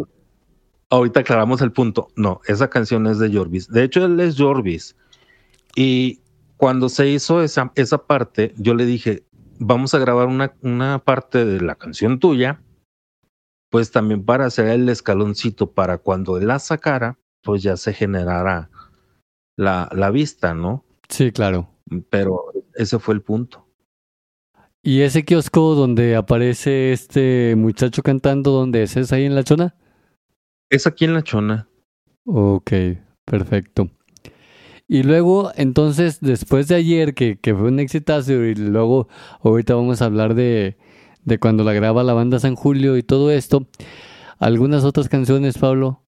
ahorita 0.90 1.22
aclaramos 1.22 1.62
el 1.62 1.72
punto. 1.72 2.10
No, 2.16 2.42
esa 2.46 2.70
canción 2.70 3.08
es 3.08 3.20
de 3.20 3.34
Jorvis. 3.34 3.68
De 3.68 3.84
hecho, 3.84 4.06
él 4.06 4.20
es 4.20 4.38
Jorvis. 4.38 4.96
Y 5.76 6.22
cuando 6.58 6.90
se 6.90 7.08
hizo 7.10 7.42
esa, 7.42 7.72
esa 7.76 8.06
parte, 8.06 8.54
yo 8.58 8.74
le 8.74 8.86
dije, 8.86 9.24
vamos 9.60 9.94
a 9.94 10.00
grabar 10.00 10.28
una, 10.28 10.54
una 10.62 11.00
parte 11.00 11.46
de 11.46 11.62
la 11.62 11.76
canción 11.76 12.20
tuya, 12.20 12.62
pues 13.70 13.92
también 13.92 14.26
para 14.26 14.46
hacer 14.46 14.68
el 14.68 14.90
escaloncito 14.90 15.72
para 15.72 16.00
cuando 16.00 16.38
él 16.38 16.48
la 16.48 16.60
sacara, 16.60 17.20
pues 17.44 17.62
ya 17.62 17.78
se 17.78 17.94
generara 17.94 18.70
la, 19.56 19.90
la 19.94 20.10
vista, 20.10 20.54
¿no? 20.54 20.86
Sí, 21.08 21.32
claro. 21.32 21.70
Pero 22.10 22.52
ese 22.76 23.00
fue 23.00 23.14
el 23.14 23.22
punto. 23.22 23.68
¿Y 24.82 25.02
ese 25.02 25.26
kiosco 25.26 25.76
donde 25.76 26.16
aparece 26.16 26.94
este 26.94 27.56
muchacho 27.58 28.02
cantando, 28.02 28.52
dónde 28.52 28.84
es? 28.84 28.96
¿Es 28.96 29.12
ahí 29.12 29.26
en 29.26 29.36
la 29.36 29.44
zona? 29.44 29.76
Es 30.70 30.86
aquí 30.86 31.06
en 31.06 31.14
la 31.14 31.24
chona. 31.24 31.68
Ok, 32.26 32.72
perfecto. 33.26 33.90
Y 34.88 35.04
luego, 35.04 35.52
entonces, 35.56 36.20
después 36.20 36.68
de 36.68 36.76
ayer, 36.76 37.14
que, 37.14 37.40
que 37.40 37.54
fue 37.54 37.68
un 37.68 37.80
exitazo, 37.80 38.34
y 38.34 38.56
luego 38.56 39.08
ahorita 39.42 39.76
vamos 39.76 40.02
a 40.02 40.06
hablar 40.06 40.34
de, 40.34 40.78
de 41.24 41.40
cuando 41.40 41.64
la 41.64 41.74
graba 41.74 42.04
la 42.04 42.14
banda 42.14 42.40
San 42.40 42.56
Julio 42.56 42.98
y 42.98 43.04
todo 43.04 43.32
esto, 43.32 43.68
algunas 44.40 44.84
otras 44.84 45.08
canciones, 45.08 45.58
Pablo. 45.58 46.04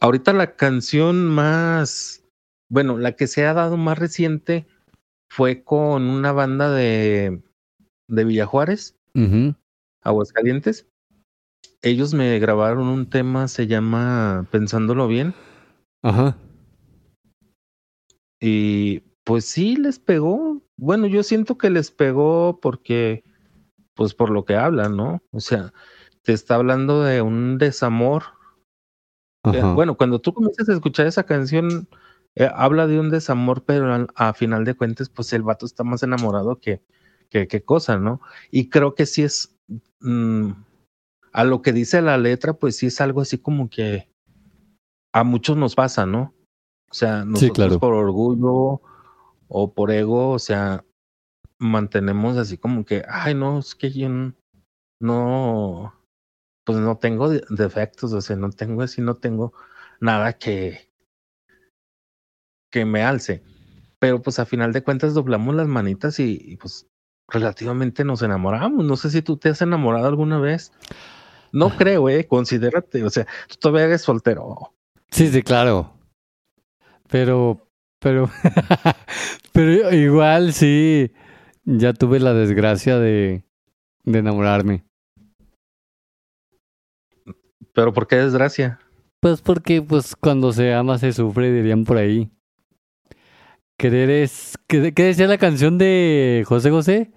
Ahorita 0.00 0.32
la 0.32 0.56
canción 0.56 1.26
más, 1.26 2.24
bueno, 2.70 2.96
la 2.96 3.12
que 3.12 3.26
se 3.26 3.44
ha 3.44 3.52
dado 3.52 3.76
más 3.76 3.98
reciente 3.98 4.66
fue 5.28 5.62
con 5.64 6.04
una 6.04 6.32
banda 6.32 6.70
de, 6.72 7.42
de 8.08 8.24
Villajuárez, 8.24 8.96
Ujú. 9.14 9.54
Aguascalientes. 10.02 10.87
Ellos 11.82 12.14
me 12.14 12.38
grabaron 12.38 12.88
un 12.88 13.08
tema, 13.08 13.48
se 13.48 13.66
llama 13.66 14.46
Pensándolo 14.50 15.06
Bien, 15.08 15.34
Ajá. 16.02 16.36
y 18.40 19.00
pues 19.24 19.44
sí 19.44 19.76
les 19.76 19.98
pegó. 19.98 20.62
Bueno, 20.76 21.06
yo 21.06 21.22
siento 21.22 21.58
que 21.58 21.70
les 21.70 21.90
pegó 21.90 22.58
porque, 22.60 23.24
pues 23.94 24.14
por 24.14 24.30
lo 24.30 24.44
que 24.44 24.56
hablan, 24.56 24.96
¿no? 24.96 25.22
O 25.32 25.40
sea, 25.40 25.72
te 26.22 26.32
está 26.32 26.56
hablando 26.56 27.02
de 27.02 27.22
un 27.22 27.58
desamor 27.58 28.24
Eh, 29.52 29.58
Ajá. 29.60 29.72
Bueno, 29.74 29.96
cuando 29.96 30.20
tú 30.20 30.32
comienzas 30.34 30.68
a 30.68 30.72
escuchar 30.74 31.06
esa 31.06 31.24
canción, 31.24 31.88
eh, 32.34 32.50
habla 32.54 32.86
de 32.86 32.98
un 33.00 33.10
desamor, 33.10 33.64
pero 33.64 33.92
al- 33.94 34.08
a, 34.14 34.34
final 34.34 34.64
de 34.64 34.74
cuentas, 34.74 35.08
pues 35.08 35.32
el 35.32 35.42
vato 35.42 35.64
está 35.64 35.84
más 35.84 36.02
enamorado 36.02 36.58
que, 36.60 36.82
que, 37.30 37.46
que 37.48 37.62
cosa, 37.62 37.98
¿no? 37.98 38.20
Y 38.50 38.68
creo 38.68 38.94
que 38.94 39.06
sí 39.06 39.22
es, 39.22 39.56
mm, 40.00 40.50
a 41.32 41.44
lo 41.44 41.62
que 41.62 41.72
dice 41.72 42.02
la 42.02 42.18
letra, 42.18 42.54
pues 42.54 42.76
sí 42.76 42.86
es 42.86 43.00
algo 43.00 43.20
así 43.20 43.38
como 43.38 43.68
que 43.68 44.08
a 45.12 45.24
muchos 45.24 45.56
nos 45.56 45.74
pasa, 45.74 46.06
¿no? 46.06 46.34
O 46.90 46.94
sea, 46.94 47.24
nosotros 47.24 47.54
claro. 47.54 47.80
por 47.80 47.94
orgullo 47.94 48.80
o 49.48 49.72
por 49.74 49.90
ego, 49.90 50.30
o 50.30 50.38
sea, 50.38 50.84
mantenemos 51.58 52.36
así 52.36 52.56
como 52.56 52.84
que, 52.84 53.04
ay, 53.08 53.34
no, 53.34 53.58
es 53.58 53.74
que 53.74 53.90
yo 53.90 54.08
no, 55.00 55.94
pues 56.64 56.78
no 56.78 56.96
tengo 56.98 57.28
de- 57.28 57.44
defectos, 57.50 58.12
o 58.12 58.20
sea, 58.20 58.36
no 58.36 58.50
tengo 58.50 58.82
así, 58.82 59.00
no 59.02 59.16
tengo 59.16 59.52
nada 60.00 60.34
que, 60.34 60.90
que 62.70 62.84
me 62.84 63.02
alce. 63.02 63.42
Pero 63.98 64.22
pues 64.22 64.38
a 64.38 64.46
final 64.46 64.72
de 64.72 64.82
cuentas 64.82 65.14
doblamos 65.14 65.54
las 65.54 65.66
manitas 65.66 66.20
y, 66.20 66.38
y, 66.40 66.56
pues 66.56 66.86
relativamente 67.28 68.04
nos 68.04 68.22
enamoramos. 68.22 68.84
No 68.84 68.96
sé 68.96 69.10
si 69.10 69.22
tú 69.22 69.36
te 69.36 69.48
has 69.48 69.60
enamorado 69.60 70.06
alguna 70.06 70.38
vez. 70.38 70.72
No 71.52 71.76
creo, 71.76 72.08
eh, 72.08 72.26
considérate, 72.26 73.04
o 73.04 73.10
sea, 73.10 73.26
tú 73.48 73.56
todavía 73.60 73.86
eres 73.86 74.02
soltero. 74.02 74.74
Sí, 75.10 75.28
sí, 75.28 75.42
claro. 75.42 75.94
Pero, 77.08 77.68
pero, 77.98 78.30
pero 79.52 79.92
igual 79.94 80.52
sí, 80.52 81.12
ya 81.64 81.92
tuve 81.92 82.20
la 82.20 82.34
desgracia 82.34 82.98
de, 82.98 83.44
de 84.04 84.18
enamorarme. 84.18 84.84
Pero 87.72 87.92
¿por 87.92 88.06
qué 88.06 88.16
desgracia? 88.16 88.80
Pues 89.20 89.40
porque 89.40 89.82
pues 89.82 90.14
cuando 90.16 90.52
se 90.52 90.74
ama 90.74 90.98
se 90.98 91.12
sufre, 91.12 91.52
dirían 91.52 91.84
por 91.84 91.96
ahí. 91.96 92.30
Querer 93.78 94.10
es... 94.10 94.56
¿Qué, 94.66 94.92
qué 94.92 95.04
decía 95.04 95.28
la 95.28 95.38
canción 95.38 95.78
de 95.78 96.44
José 96.46 96.70
José? 96.70 97.12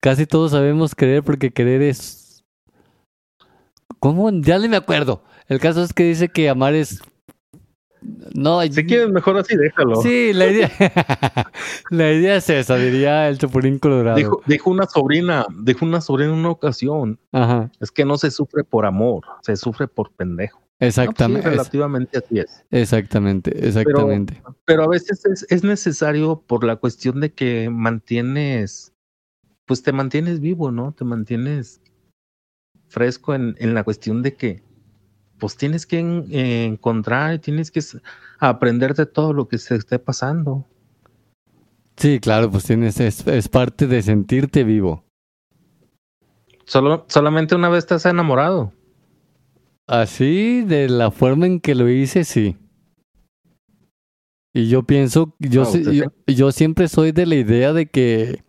Casi 0.00 0.26
todos 0.26 0.52
sabemos 0.52 0.94
querer 0.94 1.22
porque 1.22 1.50
querer 1.50 1.82
es... 1.82 2.23
¿Cómo? 4.04 4.30
Ya 4.32 4.58
ni 4.58 4.68
me 4.68 4.76
acuerdo. 4.76 5.22
El 5.48 5.60
caso 5.60 5.82
es 5.82 5.94
que 5.94 6.04
dice 6.04 6.28
que 6.28 6.50
amar 6.50 6.74
es... 6.74 7.02
No, 8.34 8.60
Si 8.60 8.84
quieres, 8.84 9.08
mejor 9.08 9.38
así, 9.38 9.56
déjalo. 9.56 9.96
Sí, 10.02 10.34
la 10.34 10.46
idea... 10.46 10.70
la 11.90 12.12
idea 12.12 12.36
es 12.36 12.50
esa, 12.50 12.76
diría 12.76 13.30
el 13.30 13.38
Chapulín 13.38 13.78
Colorado. 13.78 14.18
Dijo, 14.18 14.42
dijo 14.44 14.68
una 14.68 14.84
sobrina, 14.86 15.46
dijo 15.62 15.86
una 15.86 16.02
sobrina 16.02 16.34
en 16.34 16.38
una 16.38 16.50
ocasión, 16.50 17.18
Ajá, 17.32 17.70
es 17.80 17.90
que 17.90 18.04
no 18.04 18.18
se 18.18 18.30
sufre 18.30 18.62
por 18.62 18.84
amor, 18.84 19.22
se 19.40 19.56
sufre 19.56 19.88
por 19.88 20.12
pendejo. 20.12 20.58
No, 20.58 20.66
pues 20.80 20.94
sí, 20.96 21.00
exactamente. 21.00 21.48
relativamente 21.48 22.18
así 22.18 22.40
es. 22.40 22.62
exactamente, 22.70 23.66
exactamente. 23.66 24.42
Pero 24.66 24.82
a 24.82 24.88
veces 24.88 25.24
es, 25.24 25.46
es 25.48 25.64
necesario 25.64 26.42
por 26.46 26.62
la 26.64 26.76
cuestión 26.76 27.20
de 27.20 27.32
que 27.32 27.70
mantienes, 27.70 28.92
pues 29.64 29.82
te 29.82 29.92
mantienes 29.92 30.40
vivo, 30.40 30.70
¿no? 30.70 30.92
Te 30.92 31.06
mantienes 31.06 31.80
fresco 32.94 33.34
en, 33.34 33.54
en 33.58 33.74
la 33.74 33.82
cuestión 33.84 34.22
de 34.22 34.34
que, 34.34 34.62
pues 35.38 35.56
tienes 35.56 35.84
que 35.84 35.98
en- 35.98 36.26
eh, 36.30 36.64
encontrar 36.64 37.34
y 37.34 37.38
tienes 37.40 37.70
que 37.70 37.80
aprender 38.38 38.94
de 38.94 39.04
todo 39.06 39.32
lo 39.32 39.48
que 39.48 39.58
se 39.58 39.74
esté 39.74 39.98
pasando. 39.98 40.64
Sí, 41.96 42.18
claro, 42.20 42.50
pues 42.50 42.64
tienes, 42.64 42.98
es, 43.00 43.26
es 43.26 43.48
parte 43.48 43.86
de 43.86 44.00
sentirte 44.02 44.64
vivo. 44.64 45.04
Solo, 46.64 47.04
solamente 47.08 47.54
una 47.54 47.68
vez 47.68 47.90
has 47.92 48.06
enamorado. 48.06 48.72
Así, 49.86 50.62
de 50.62 50.88
la 50.88 51.10
forma 51.10 51.46
en 51.46 51.60
que 51.60 51.74
lo 51.74 51.88
hice, 51.90 52.24
sí. 52.24 52.56
Y 54.54 54.68
yo 54.68 54.84
pienso, 54.84 55.34
yo, 55.40 55.64
Ah, 55.64 55.78
yo, 55.92 56.04
yo 56.26 56.52
siempre 56.52 56.88
soy 56.88 57.12
de 57.12 57.26
la 57.26 57.34
idea 57.34 57.72
de 57.72 57.86
que 57.86 58.42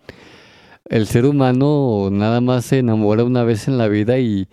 el 0.89 1.07
ser 1.07 1.25
humano 1.25 2.09
nada 2.11 2.41
más 2.41 2.65
se 2.65 2.79
enamora 2.79 3.23
una 3.23 3.43
vez 3.43 3.67
en 3.67 3.77
la 3.77 3.87
vida 3.87 4.19
y, 4.19 4.47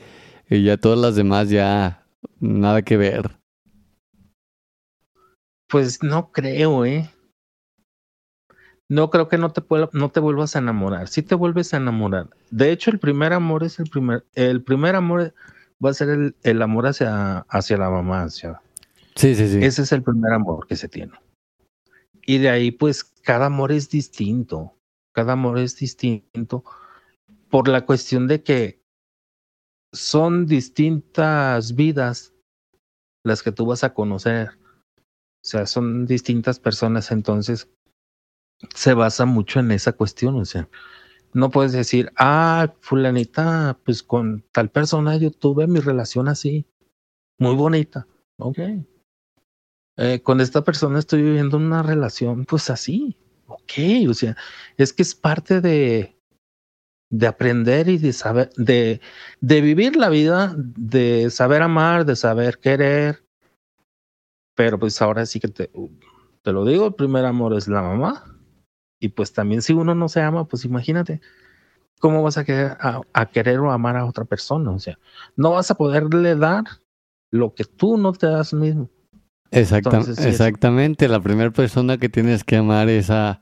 y 0.49 0.63
ya 0.65 0.77
todas 0.77 0.99
las 0.99 1.15
demás 1.17 1.49
ya 1.51 2.07
nada 2.41 2.83
que 2.83 2.97
ver. 2.97 3.31
Pues 5.69 6.03
no 6.03 6.31
creo, 6.33 6.85
¿eh? 6.85 7.11
No 8.89 9.09
creo 9.11 9.29
que 9.29 9.39
no 9.39 9.53
te, 9.53 9.63
pueda- 9.63 9.89
no 9.93 10.11
te 10.11 10.21
vuelvas 10.21 10.55
a 10.55 10.59
enamorar. 10.59 11.09
Sí 11.09 11.23
te 11.23 11.35
vuelves 11.35 11.73
a 11.73 11.79
enamorar. 11.79 12.29
De 12.51 12.71
hecho, 12.73 12.91
el 12.91 12.99
primer 12.99 13.33
amor 13.33 13.65
es 13.65 13.79
el 13.79 13.89
primer, 13.89 14.27
el 14.35 14.63
primer 14.63 14.97
amor 14.97 15.33
va 15.85 15.91
a 15.91 15.95
ser 15.95 16.11
el, 16.11 16.37
el 16.43 16.61
amor 16.61 16.87
hacia, 16.87 17.39
hacia 17.49 17.77
la 17.79 17.89
mamá, 17.91 18.25
hacia, 18.25 18.61
Sí, 19.15 19.35
sí, 19.35 19.49
sí. 19.49 19.59
Ese 19.65 19.83
es 19.83 19.93
el 19.93 20.03
primer 20.03 20.33
amor 20.33 20.67
que 20.67 20.77
se 20.77 20.89
tiene. 20.89 21.13
Y 22.27 22.39
de 22.39 22.51
ahí, 22.51 22.71
pues, 22.71 23.05
cada 23.05 23.47
amor 23.47 23.73
es 23.73 23.89
distinto. 23.89 24.75
Cada 25.13 25.35
amor 25.35 25.59
es 25.59 25.77
distinto 25.77 26.65
por 27.51 27.69
la 27.69 27.85
cuestión 27.85 28.27
de 28.27 28.43
que 28.43 28.83
son 29.93 30.47
distintas 30.47 31.75
vidas 31.75 32.35
las 33.25 33.43
que 33.43 33.53
tú 33.53 33.67
vas 33.67 33.85
a 33.85 33.93
conocer. 33.93 34.51
O 34.97 35.45
sea, 35.45 35.67
son 35.67 36.07
distintas 36.07 36.59
personas, 36.59 37.11
entonces 37.11 37.69
se 38.75 38.95
basa 38.95 39.27
mucho 39.27 39.61
en 39.61 39.73
esa 39.73 39.93
cuestión. 39.93 40.37
O 40.37 40.45
sea, 40.45 40.69
no 41.35 41.51
puedes 41.51 41.73
decir, 41.73 42.13
ah, 42.17 42.73
fulanita, 42.81 43.79
pues 43.85 44.03
con 44.03 44.45
tal 44.53 44.71
persona 44.71 45.17
yo 45.17 45.31
tuve 45.31 45.67
mi 45.67 45.81
relación 45.81 46.29
así, 46.29 46.67
muy 47.39 47.55
bonita. 47.55 48.07
Ok. 48.39 48.59
Eh, 49.99 50.21
con 50.23 50.41
esta 50.41 50.65
persona 50.65 50.99
estoy 50.99 51.23
viviendo 51.23 51.57
una 51.57 51.83
relación, 51.83 52.45
pues 52.45 52.71
así. 52.71 53.17
Ok. 53.53 54.09
O 54.09 54.15
sea, 54.15 54.37
es 54.77 54.93
que 54.93 55.03
es 55.03 55.15
parte 55.15 55.61
de, 55.61 56.19
de 57.11 57.27
aprender 57.27 57.89
y 57.89 57.99
de 57.99 58.13
saber, 58.13 58.51
de, 58.57 59.01
de 59.41 59.61
vivir 59.61 59.97
la 59.97 60.09
vida, 60.09 60.55
de 60.57 61.31
saber 61.31 61.63
amar, 61.63 62.05
de 62.05 62.17
saber 62.17 62.59
querer. 62.59 63.25
Pero 64.55 64.79
pues 64.79 65.01
ahora 65.01 65.27
sí 65.27 65.41
que 65.41 65.49
te, 65.49 65.71
te 66.43 66.53
lo 66.53 66.65
digo, 66.65 66.87
el 66.87 66.95
primer 66.95 67.25
amor 67.25 67.55
es 67.55 67.69
la 67.69 67.83
mamá. 67.83 68.25
Y 69.01 69.09
pues 69.09 69.33
también 69.33 69.63
si 69.63 69.73
uno 69.73 69.95
no 69.95 70.09
se 70.09 70.23
ama, 70.23 70.47
pues 70.47 70.65
imagínate, 70.65 71.21
¿cómo 71.99 72.23
vas 72.23 72.39
a 72.39 72.45
querer, 72.45 72.77
a, 72.81 73.27
querer 73.27 73.59
o 73.59 73.71
amar 73.71 73.97
a 73.97 74.07
otra 74.07 74.25
persona? 74.25 74.71
O 74.71 74.79
sea, 74.79 74.99
no 75.37 75.51
vas 75.51 75.71
a 75.71 75.75
poderle 75.75 76.37
dar 76.37 76.65
lo 77.31 77.55
que 77.55 77.65
tú 77.65 77.97
no 77.97 78.13
te 78.13 78.27
das 78.27 78.53
mismo. 78.55 78.89
Exactamente, 79.53 81.09
la 81.09 81.21
primera 81.21 81.51
persona 81.51 81.99
que 81.99 82.09
tienes 82.09 82.43
que 82.45 82.57
amar 82.57 82.89
es 82.89 83.11
a, 83.11 83.41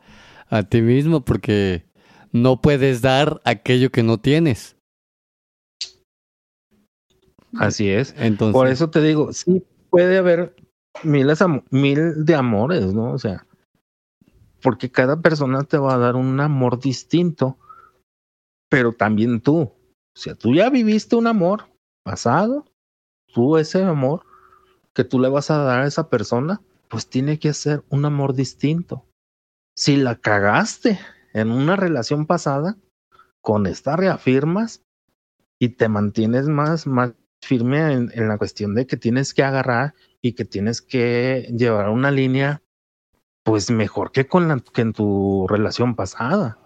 a 0.49 0.63
ti 0.65 0.83
mismo 0.83 1.25
porque 1.25 1.85
no 2.33 2.61
puedes 2.61 3.01
dar 3.01 3.41
aquello 3.45 3.91
que 3.91 4.03
no 4.03 4.19
tienes. 4.19 4.77
Así 7.59 7.89
es. 7.91 8.15
Entonces, 8.19 8.53
Por 8.53 8.69
eso 8.69 8.91
te 8.91 9.01
digo, 9.01 9.33
sí 9.33 9.65
puede 9.91 10.19
haber 10.19 10.55
miles, 11.03 11.41
mil 11.71 12.25
de 12.25 12.35
amores, 12.35 12.93
¿no? 12.93 13.13
O 13.13 13.19
sea, 13.19 13.47
porque 14.63 14.91
cada 14.91 15.21
persona 15.21 15.65
te 15.65 15.79
va 15.79 15.95
a 15.95 15.99
dar 15.99 16.17
un 16.17 16.39
amor 16.41 16.81
distinto, 16.81 17.59
pero 18.69 18.93
también 18.93 19.41
tú. 19.41 19.61
O 19.63 20.19
sea, 20.19 20.35
tú 20.35 20.55
ya 20.55 20.71
viviste 20.71 21.17
un 21.17 21.27
amor 21.27 21.69
pasado, 22.05 22.67
tú 23.33 23.57
ese 23.57 23.83
amor 23.83 24.25
que 24.95 25.05
tú 25.05 25.21
le 25.21 25.29
vas 25.29 25.51
a 25.51 25.59
dar 25.59 25.81
a 25.81 25.87
esa 25.87 26.09
persona, 26.09 26.61
pues 26.89 27.09
tiene 27.09 27.39
que 27.39 27.55
ser 27.55 27.85
un 27.89 28.05
amor 28.05 28.35
distinto. 28.35 29.05
Si 29.77 29.97
la 29.97 30.17
cagaste 30.17 30.99
en 31.33 31.51
una 31.51 31.77
relación 31.77 32.27
pasada, 32.27 32.77
con 33.41 33.67
esta 33.67 33.97
reafirmas 33.97 34.83
y 35.59 35.71
te 35.71 35.89
mantienes 35.89 36.49
más, 36.49 36.87
más 36.87 37.13
firme 37.43 37.93
en, 37.93 38.29
la 38.29 38.39
cuestión 38.39 38.75
de 38.75 38.87
que 38.87 38.97
tienes 38.97 39.33
que 39.33 39.43
agarrar 39.43 39.95
y 40.21 40.33
que 40.33 40.45
tienes 40.45 40.83
que 40.83 41.51
llevar 41.57 41.89
una 41.89 42.11
línea 42.11 42.63
pues 43.43 43.71
mejor 43.71 44.13
que 44.13 44.27
con 44.27 44.49
la 44.49 44.61
que 44.61 44.83
en 44.83 44.93
tu 44.93 45.47
relación 45.49 45.97
pasada. 45.97 46.59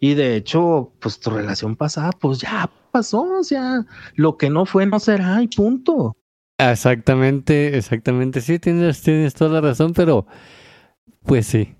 Y 0.00 0.14
de 0.14 0.36
hecho, 0.36 0.92
pues 1.00 1.20
tu 1.20 1.30
relación 1.30 1.76
pasada, 1.76 2.12
pues 2.12 2.38
ya 2.38 2.70
pasó, 2.92 3.40
o 3.40 3.44
sea, 3.44 3.84
lo 4.14 4.36
que 4.36 4.48
no 4.48 4.64
fue 4.64 4.86
no 4.86 5.00
será 5.00 5.42
y 5.42 5.48
punto. 5.48 6.16
Exactamente, 6.58 7.76
exactamente, 7.76 8.40
sí, 8.40 8.58
tienes, 8.58 9.00
tienes 9.00 9.32
toda 9.34 9.50
la 9.52 9.60
razón, 9.60 9.92
pero 9.92 10.26
pues 11.24 11.46
sí, 11.46 11.76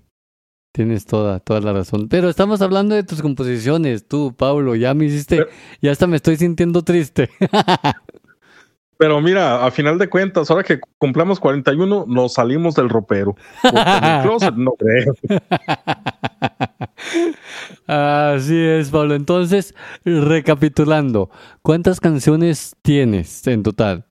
tienes 0.71 1.05
toda, 1.05 1.39
toda 1.41 1.59
la 1.59 1.73
razón. 1.73 2.07
Pero 2.07 2.29
estamos 2.29 2.61
hablando 2.61 2.95
de 2.95 3.03
tus 3.03 3.21
composiciones, 3.21 4.07
tú, 4.07 4.33
Pablo, 4.37 4.75
ya 4.75 4.93
me 4.93 5.05
hiciste, 5.05 5.47
ya 5.81 5.91
hasta 5.91 6.07
me 6.07 6.15
estoy 6.15 6.37
sintiendo 6.37 6.81
triste. 6.83 7.29
Pero 8.97 9.21
mira, 9.21 9.65
a 9.65 9.71
final 9.71 9.97
de 9.97 10.09
cuentas, 10.09 10.51
ahora 10.51 10.61
que 10.61 10.81
cumplamos 10.97 11.39
41, 11.39 12.03
nos 12.05 12.33
salimos 12.33 12.75
del 12.75 12.89
ropero. 12.89 13.33
no 14.57 14.73
creo. 14.77 15.13
Así 17.87 18.57
es, 18.57 18.89
Pablo. 18.89 19.15
Entonces, 19.15 19.73
recapitulando, 20.03 21.29
¿cuántas 21.61 22.01
canciones 22.01 22.75
tienes 22.81 23.47
en 23.47 23.63
total? 23.63 24.08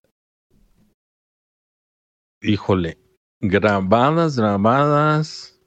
Híjole, 2.40 2.98
grabadas, 3.40 4.36
grabadas. 4.36 5.60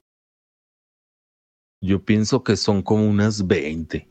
Yo 1.83 2.03
pienso 2.05 2.43
que 2.43 2.55
son 2.55 2.81
como 2.81 3.05
unas 3.05 3.45
20. 3.45 4.07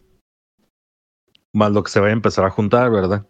Más 1.54 1.72
lo 1.72 1.82
que 1.82 1.90
se 1.90 2.00
va 2.00 2.08
a 2.08 2.12
empezar 2.12 2.44
a 2.44 2.50
juntar, 2.50 2.90
¿verdad? 2.90 3.26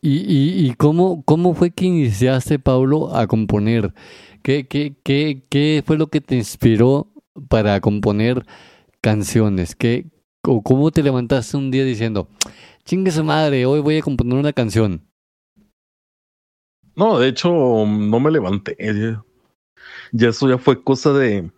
¿Y, 0.00 0.68
y, 0.68 0.74
cómo, 0.74 1.24
cómo 1.24 1.54
fue 1.54 1.72
que 1.72 1.86
iniciaste, 1.86 2.60
Pablo, 2.60 3.16
a 3.16 3.26
componer? 3.26 3.92
¿Qué, 4.42 4.68
qué, 4.68 4.94
qué, 5.02 5.44
qué 5.50 5.82
fue 5.84 5.98
lo 5.98 6.06
que 6.06 6.20
te 6.20 6.36
inspiró 6.36 7.12
para 7.48 7.80
componer 7.80 8.46
canciones? 9.00 9.74
¿Qué, 9.74 10.06
¿Cómo 10.42 10.92
te 10.92 11.02
levantaste 11.02 11.56
un 11.56 11.72
día 11.72 11.84
diciendo, 11.84 12.28
chingue 12.84 13.10
su 13.10 13.24
madre, 13.24 13.66
hoy 13.66 13.80
voy 13.80 13.98
a 13.98 14.02
componer 14.02 14.38
una 14.38 14.52
canción? 14.52 15.07
No, 16.98 17.20
de 17.20 17.28
hecho, 17.28 17.48
no 17.48 18.18
me 18.18 18.30
levanté. 18.32 18.76
Ya, 20.10 20.28
eso 20.28 20.48
ya 20.48 20.58
fue 20.58 20.82
cosa 20.82 21.12
de, 21.12 21.48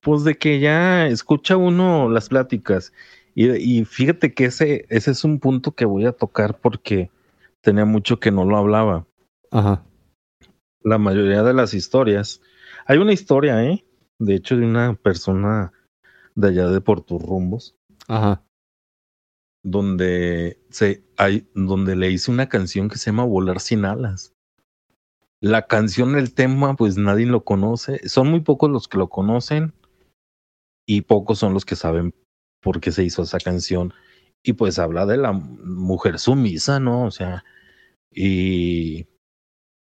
pues 0.00 0.24
de 0.24 0.36
que 0.36 0.58
ya 0.58 1.06
escucha 1.06 1.56
uno 1.56 2.10
las 2.10 2.28
pláticas. 2.28 2.92
Y, 3.36 3.50
y 3.52 3.84
fíjate 3.84 4.34
que 4.34 4.46
ese, 4.46 4.84
ese 4.88 5.12
es 5.12 5.22
un 5.22 5.38
punto 5.38 5.76
que 5.76 5.84
voy 5.84 6.06
a 6.06 6.12
tocar 6.12 6.58
porque 6.58 7.08
tenía 7.60 7.84
mucho 7.84 8.18
que 8.18 8.32
no 8.32 8.44
lo 8.44 8.56
hablaba. 8.56 9.06
Ajá. 9.52 9.84
La 10.82 10.98
mayoría 10.98 11.44
de 11.44 11.54
las 11.54 11.72
historias. 11.72 12.40
Hay 12.86 12.98
una 12.98 13.12
historia, 13.12 13.64
¿eh? 13.64 13.84
De 14.18 14.34
hecho, 14.34 14.56
de 14.56 14.66
una 14.66 14.94
persona 14.94 15.72
de 16.34 16.48
allá 16.48 16.66
de 16.66 16.80
Rumbos. 16.80 17.76
Ajá. 18.08 18.42
Donde 19.62 20.60
se 20.70 21.04
hay, 21.16 21.48
donde 21.54 21.94
le 21.94 22.10
hice 22.10 22.32
una 22.32 22.48
canción 22.48 22.88
que 22.88 22.98
se 22.98 23.12
llama 23.12 23.22
Volar 23.22 23.60
sin 23.60 23.84
alas. 23.84 24.34
La 25.40 25.66
canción, 25.66 26.16
el 26.16 26.34
tema, 26.34 26.74
pues 26.74 26.96
nadie 26.96 27.26
lo 27.26 27.44
conoce. 27.44 28.06
Son 28.08 28.28
muy 28.28 28.40
pocos 28.40 28.70
los 28.70 28.88
que 28.88 28.98
lo 28.98 29.08
conocen 29.08 29.72
y 30.86 31.02
pocos 31.02 31.38
son 31.38 31.54
los 31.54 31.64
que 31.64 31.76
saben 31.76 32.12
por 32.60 32.80
qué 32.80 32.90
se 32.90 33.04
hizo 33.04 33.22
esa 33.22 33.38
canción 33.38 33.92
y 34.42 34.54
pues 34.54 34.78
habla 34.78 35.06
de 35.06 35.16
la 35.16 35.32
mujer 35.32 36.18
sumisa, 36.18 36.80
¿no? 36.80 37.04
O 37.04 37.10
sea, 37.10 37.44
y 38.10 39.06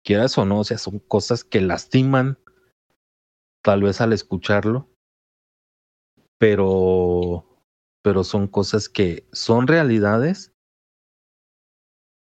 quieras 0.05 0.37
o 0.39 0.45
no, 0.45 0.61
o 0.61 0.65
sea, 0.65 0.79
son 0.79 0.99
cosas 0.99 1.45
que 1.45 1.61
lastiman 1.61 2.39
tal 3.63 3.83
vez 3.83 4.01
al 4.01 4.13
escucharlo, 4.13 4.89
pero 6.39 7.47
pero 8.03 8.23
son 8.23 8.47
cosas 8.47 8.89
que 8.89 9.29
son 9.33 9.67
realidades 9.67 10.53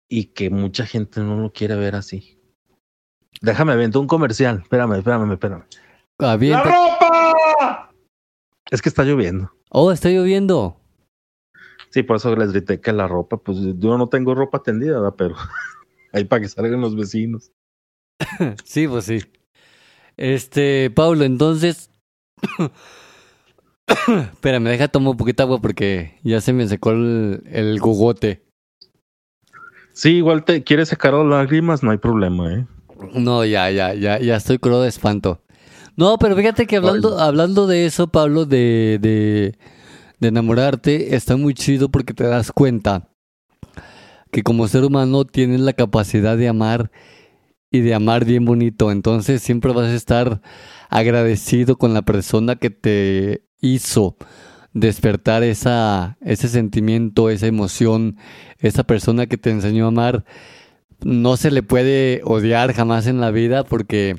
y 0.09 0.33
que 0.33 0.49
mucha 0.49 0.85
gente 0.85 1.21
no 1.21 1.37
lo 1.37 1.53
quiere 1.53 1.75
ver 1.77 1.95
así. 1.95 2.40
Déjame 3.39 3.75
ver 3.75 3.95
un 3.97 4.07
comercial. 4.07 4.59
Espérame, 4.63 4.97
espérame, 4.97 5.31
espérame. 5.31 5.63
¡La 6.19 6.37
ropa! 6.37 7.91
Es 8.69 8.81
que 8.81 8.89
está 8.89 9.03
lloviendo. 9.03 9.51
Oh, 9.69 9.91
está 9.91 10.09
lloviendo. 10.09 10.77
Sí, 11.89 12.03
por 12.03 12.17
eso 12.17 12.35
les 12.35 12.51
grité 12.51 12.79
que 12.79 12.93
la 12.93 13.07
ropa, 13.07 13.37
pues 13.37 13.57
yo 13.59 13.97
no 13.97 14.07
tengo 14.07 14.33
ropa 14.33 14.63
tendida, 14.63 15.15
pero 15.15 15.35
ahí 16.13 16.23
para 16.25 16.41
que 16.41 16.47
salgan 16.47 16.81
los 16.81 16.95
vecinos. 16.95 17.51
sí, 18.63 18.87
pues 18.87 19.05
sí. 19.05 19.19
Este, 20.17 20.89
Pablo, 20.91 21.23
entonces. 21.23 21.89
Espérame, 23.87 24.69
deja 24.69 24.87
tomar 24.87 25.11
un 25.11 25.17
poquito 25.17 25.43
de 25.43 25.47
agua 25.47 25.61
porque 25.61 26.19
ya 26.23 26.39
se 26.39 26.53
me 26.53 26.67
secó 26.67 26.91
el, 26.91 27.43
el 27.47 27.79
gogote. 27.79 28.41
Sí, 29.93 30.17
igual 30.17 30.45
te 30.45 30.63
quieres 30.63 30.87
secar 30.87 31.13
las 31.13 31.25
lágrimas, 31.25 31.83
no 31.83 31.91
hay 31.91 31.97
problema, 31.97 32.53
¿eh? 32.53 32.65
No, 33.13 33.45
ya, 33.45 33.69
ya, 33.71 33.93
ya, 33.93 34.19
ya 34.19 34.35
estoy 34.35 34.59
crudo 34.59 34.83
de 34.83 34.89
espanto. 34.89 35.41
No, 35.95 36.17
pero 36.17 36.35
fíjate 36.35 36.67
que 36.67 36.77
hablando, 36.77 37.19
hablando 37.19 37.67
de 37.67 37.85
eso, 37.85 38.07
Pablo, 38.07 38.45
de, 38.45 38.97
de, 39.01 39.57
de 40.19 40.27
enamorarte 40.27 41.15
está 41.15 41.35
muy 41.35 41.53
chido 41.53 41.89
porque 41.89 42.13
te 42.13 42.23
das 42.23 42.51
cuenta 42.51 43.09
que 44.31 44.43
como 44.43 44.67
ser 44.67 44.83
humano 44.83 45.25
tienes 45.25 45.59
la 45.59 45.73
capacidad 45.73 46.37
de 46.37 46.47
amar 46.47 46.91
y 47.69 47.79
de 47.81 47.93
amar 47.93 48.25
bien 48.25 48.45
bonito. 48.45 48.91
Entonces 48.91 49.41
siempre 49.41 49.73
vas 49.73 49.87
a 49.87 49.95
estar 49.95 50.41
agradecido 50.89 51.77
con 51.77 51.93
la 51.93 52.01
persona 52.01 52.55
que 52.55 52.69
te 52.69 53.45
hizo 53.61 54.17
despertar 54.73 55.43
esa, 55.43 56.17
ese 56.21 56.47
sentimiento, 56.47 57.29
esa 57.29 57.47
emoción, 57.47 58.17
esa 58.59 58.83
persona 58.83 59.27
que 59.27 59.37
te 59.37 59.49
enseñó 59.49 59.85
a 59.85 59.89
amar. 59.89 60.25
No 61.03 61.37
se 61.37 61.51
le 61.51 61.63
puede 61.63 62.21
odiar 62.23 62.73
jamás 62.73 63.07
en 63.07 63.19
la 63.21 63.31
vida 63.31 63.63
porque 63.63 64.15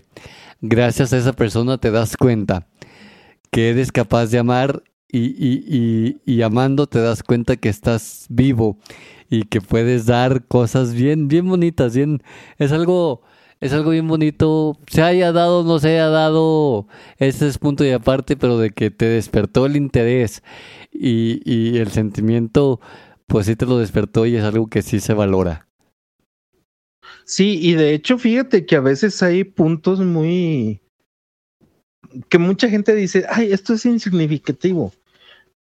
gracias 0.60 1.12
a 1.12 1.18
esa 1.18 1.32
persona 1.32 1.78
te 1.78 1.90
das 1.90 2.16
cuenta 2.16 2.68
que 3.50 3.70
eres 3.70 3.92
capaz 3.92 4.26
de 4.26 4.38
amar 4.38 4.82
y, 5.08 5.20
y, 5.20 6.20
y, 6.24 6.32
y 6.32 6.42
amando 6.42 6.86
te 6.86 7.00
das 7.00 7.22
cuenta 7.22 7.56
que 7.56 7.68
estás 7.68 8.26
vivo 8.30 8.78
y 9.28 9.44
que 9.44 9.60
puedes 9.60 10.06
dar 10.06 10.46
cosas 10.46 10.94
bien, 10.94 11.28
bien 11.28 11.48
bonitas, 11.48 11.94
bien, 11.94 12.22
es 12.58 12.72
algo, 12.72 13.22
es 13.60 13.72
algo 13.72 13.90
bien 13.90 14.08
bonito, 14.08 14.78
se 14.88 15.02
haya 15.02 15.32
dado, 15.32 15.64
no 15.64 15.78
se 15.78 15.88
haya 15.88 16.08
dado, 16.08 16.86
ese 17.18 17.48
es 17.48 17.58
punto 17.58 17.84
y 17.84 17.90
aparte, 17.90 18.36
pero 18.36 18.58
de 18.58 18.70
que 18.70 18.90
te 18.90 19.06
despertó 19.06 19.66
el 19.66 19.76
interés 19.76 20.42
y, 20.92 21.40
y 21.50 21.78
el 21.78 21.90
sentimiento, 21.90 22.80
pues 23.26 23.46
sí 23.46 23.56
te 23.56 23.66
lo 23.66 23.78
despertó 23.78 24.26
y 24.26 24.36
es 24.36 24.44
algo 24.44 24.66
que 24.66 24.82
sí 24.82 25.00
se 25.00 25.14
valora. 25.14 25.71
Sí, 27.34 27.58
y 27.62 27.72
de 27.76 27.94
hecho, 27.94 28.18
fíjate 28.18 28.66
que 28.66 28.76
a 28.76 28.80
veces 28.80 29.22
hay 29.22 29.42
puntos 29.44 30.00
muy 30.00 30.82
que 32.28 32.36
mucha 32.36 32.68
gente 32.68 32.94
dice, 32.94 33.24
ay, 33.26 33.52
esto 33.52 33.72
es 33.72 33.86
insignificativo, 33.86 34.92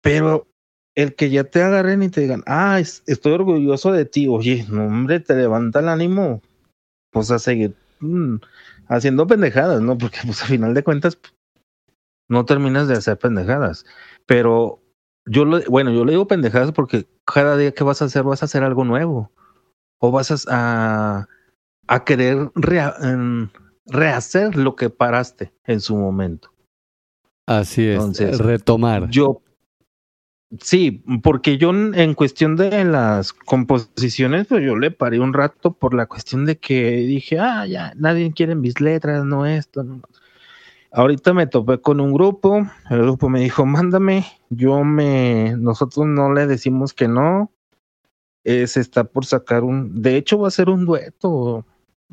pero 0.03 0.45
el 0.93 1.15
que 1.15 1.31
ya 1.31 1.45
te 1.45 1.63
agarren 1.63 2.03
y 2.03 2.09
te 2.09 2.21
digan, 2.21 2.43
ah, 2.45 2.79
estoy 2.79 3.31
orgulloso 3.31 3.91
de 3.91 4.05
ti, 4.05 4.27
oye, 4.27 4.67
no, 4.69 4.85
hombre, 4.85 5.19
te 5.19 5.35
levanta 5.35 5.79
el 5.79 5.89
ánimo, 5.89 6.43
pues 7.09 7.31
a 7.31 7.39
seguir 7.39 7.75
mmm, 8.01 8.35
haciendo 8.87 9.25
pendejadas, 9.25 9.81
¿no? 9.81 9.97
Porque 9.97 10.19
pues 10.27 10.43
a 10.43 10.45
final 10.45 10.75
de 10.75 10.83
cuentas 10.83 11.17
no 12.29 12.45
terminas 12.45 12.87
de 12.87 12.97
hacer 12.97 13.17
pendejadas, 13.17 13.83
pero 14.27 14.79
yo, 15.25 15.43
lo, 15.43 15.59
bueno, 15.61 15.89
yo 15.91 16.05
le 16.05 16.11
digo 16.11 16.27
pendejadas 16.27 16.71
porque 16.71 17.07
cada 17.25 17.57
día 17.57 17.71
que 17.71 17.83
vas 17.83 18.03
a 18.03 18.05
hacer 18.05 18.21
vas 18.21 18.43
a 18.43 18.45
hacer 18.45 18.61
algo 18.61 18.85
nuevo 18.85 19.31
o 19.97 20.11
vas 20.11 20.45
a 20.47 21.27
querer 22.03 22.51
rea, 22.55 22.95
um, 23.01 23.49
rehacer 23.85 24.55
lo 24.55 24.75
que 24.75 24.89
paraste 24.89 25.53
en 25.65 25.79
su 25.79 25.95
momento. 25.95 26.51
Así 27.45 27.87
es, 27.87 27.95
Entonces, 27.95 28.39
retomar. 28.39 29.09
Yo, 29.09 29.41
sí, 30.59 31.03
porque 31.23 31.57
yo 31.57 31.71
en 31.71 32.13
cuestión 32.13 32.55
de 32.57 32.83
las 32.83 33.31
composiciones, 33.31 34.47
pues 34.47 34.63
yo 34.63 34.75
le 34.75 34.91
paré 34.91 35.19
un 35.19 35.33
rato 35.33 35.71
por 35.71 35.93
la 35.93 36.07
cuestión 36.07 36.45
de 36.45 36.57
que 36.57 36.97
dije, 36.97 37.39
ah, 37.39 37.65
ya, 37.65 37.93
nadie 37.95 38.33
quiere 38.33 38.55
mis 38.55 38.81
letras, 38.81 39.23
no 39.23 39.45
esto, 39.45 39.83
no. 39.83 40.01
Ahorita 40.91 41.33
me 41.33 41.47
topé 41.47 41.79
con 41.79 41.99
un 41.99 42.13
grupo, 42.13 42.65
el 42.89 43.01
grupo 43.01 43.29
me 43.29 43.41
dijo, 43.41 43.65
mándame, 43.65 44.25
yo 44.49 44.83
me, 44.83 45.55
nosotros 45.57 46.05
no 46.05 46.33
le 46.33 46.47
decimos 46.47 46.93
que 46.93 47.07
no, 47.07 47.51
eh, 48.43 48.67
se 48.67 48.79
está 48.79 49.03
por 49.03 49.25
sacar 49.25 49.63
un, 49.63 50.01
de 50.01 50.15
hecho 50.15 50.39
va 50.39 50.47
a 50.47 50.51
ser 50.51 50.69
un 50.69 50.85
dueto, 50.85 51.65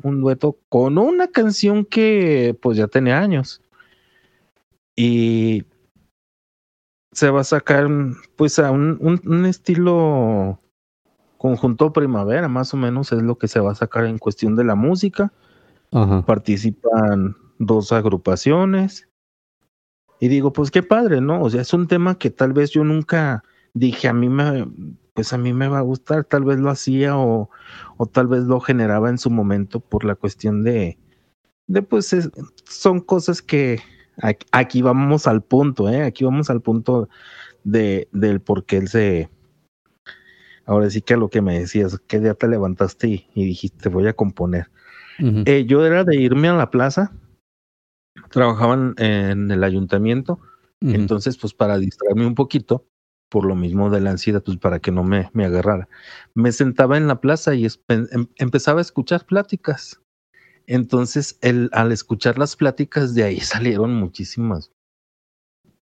un 0.03 0.21
dueto 0.21 0.57
con 0.69 0.97
una 0.97 1.27
canción 1.27 1.85
que 1.85 2.57
pues 2.61 2.77
ya 2.77 2.87
tenía 2.87 3.19
años. 3.19 3.61
Y 4.95 5.65
se 7.11 7.29
va 7.29 7.41
a 7.41 7.45
sacar 7.45 7.87
pues 8.35 8.59
a 8.59 8.71
un, 8.71 8.97
un, 8.99 9.21
un, 9.25 9.45
estilo 9.45 10.59
conjunto 11.37 11.93
primavera, 11.93 12.47
más 12.47 12.73
o 12.73 12.77
menos 12.77 13.11
es 13.11 13.21
lo 13.21 13.37
que 13.37 13.47
se 13.47 13.59
va 13.59 13.71
a 13.71 13.75
sacar 13.75 14.05
en 14.05 14.17
cuestión 14.17 14.55
de 14.55 14.63
la 14.63 14.75
música. 14.75 15.31
Ajá. 15.91 16.25
Participan 16.25 17.35
dos 17.57 17.91
agrupaciones. 17.91 19.07
Y 20.19 20.27
digo, 20.27 20.53
pues 20.53 20.71
qué 20.71 20.81
padre, 20.81 21.21
¿no? 21.21 21.41
O 21.41 21.49
sea, 21.49 21.61
es 21.61 21.73
un 21.73 21.87
tema 21.87 22.17
que 22.17 22.29
tal 22.29 22.53
vez 22.53 22.71
yo 22.71 22.83
nunca 22.83 23.43
dije, 23.73 24.07
a 24.07 24.13
mí 24.13 24.29
me, 24.29 24.65
pues 25.15 25.31
a 25.31 25.37
mí 25.37 25.53
me 25.53 25.69
va 25.69 25.79
a 25.79 25.81
gustar, 25.81 26.25
tal 26.25 26.43
vez 26.43 26.59
lo 26.59 26.69
hacía 26.69 27.17
o, 27.17 27.49
o 27.95 28.05
tal 28.05 28.27
vez 28.27 28.43
lo 28.43 28.59
generaba 28.59 29.09
en 29.09 29.17
su 29.17 29.29
momento 29.31 29.79
por 29.79 30.03
la 30.03 30.13
cuestión 30.13 30.63
de, 30.63 30.99
de 31.67 31.81
pues 31.81 32.11
es, 32.11 32.29
son 32.65 32.99
cosas 32.99 33.41
que 33.41 33.79
aquí, 34.21 34.45
aquí, 34.51 34.81
vamos 34.81 35.25
al 35.25 35.41
punto, 35.41 35.89
¿eh? 35.89 36.03
Aquí 36.03 36.25
vamos 36.25 36.49
al 36.49 36.61
punto 36.61 37.07
de, 37.63 38.09
del 38.11 38.41
por 38.41 38.65
qué 38.65 38.77
él 38.77 38.89
se... 38.89 39.29
Ahora 40.65 40.89
sí 40.89 41.01
que 41.01 41.13
a 41.13 41.17
lo 41.17 41.29
que 41.29 41.41
me 41.41 41.59
decías, 41.59 41.97
¿qué 42.07 42.19
día 42.19 42.33
te 42.33 42.49
levantaste 42.49 43.07
y, 43.07 43.27
y 43.35 43.45
dijiste 43.45 43.87
voy 43.87 44.07
a 44.07 44.13
componer? 44.13 44.69
Uh 45.19 45.23
-huh. 45.23 45.43
eh, 45.45 45.65
yo 45.65 45.85
era 45.85 46.03
de 46.03 46.17
irme 46.17 46.49
a 46.49 46.55
la 46.55 46.69
plaza, 46.69 47.13
trabajaban 48.31 48.95
en 48.97 49.49
el 49.49 49.63
ayuntamiento, 49.63 50.39
uh 50.81 50.87
-huh. 50.87 50.95
entonces 50.95 51.37
pues 51.37 51.53
para 51.53 51.77
distraerme 51.77 52.27
un 52.27 52.35
poquito, 52.35 52.83
por 53.29 53.45
lo 53.45 53.55
mismo 53.55 53.89
de 53.89 54.01
la 54.01 54.11
ansiedad, 54.11 54.43
pues 54.43 54.57
para 54.57 54.79
que 54.79 54.91
no 54.91 55.03
me, 55.03 55.29
me 55.33 55.45
agarrara. 55.45 55.87
Me 56.33 56.51
sentaba 56.51 56.97
en 56.97 57.07
la 57.07 57.19
plaza 57.21 57.55
y 57.55 57.67
em, 57.87 58.27
empezaba 58.37 58.79
a 58.79 58.81
escuchar 58.81 59.25
pláticas. 59.25 60.01
Entonces, 60.67 61.37
el, 61.41 61.69
al 61.73 61.91
escuchar 61.91 62.37
las 62.37 62.55
pláticas, 62.55 63.13
de 63.13 63.23
ahí 63.23 63.39
salieron 63.41 63.93
muchísimas, 63.95 64.71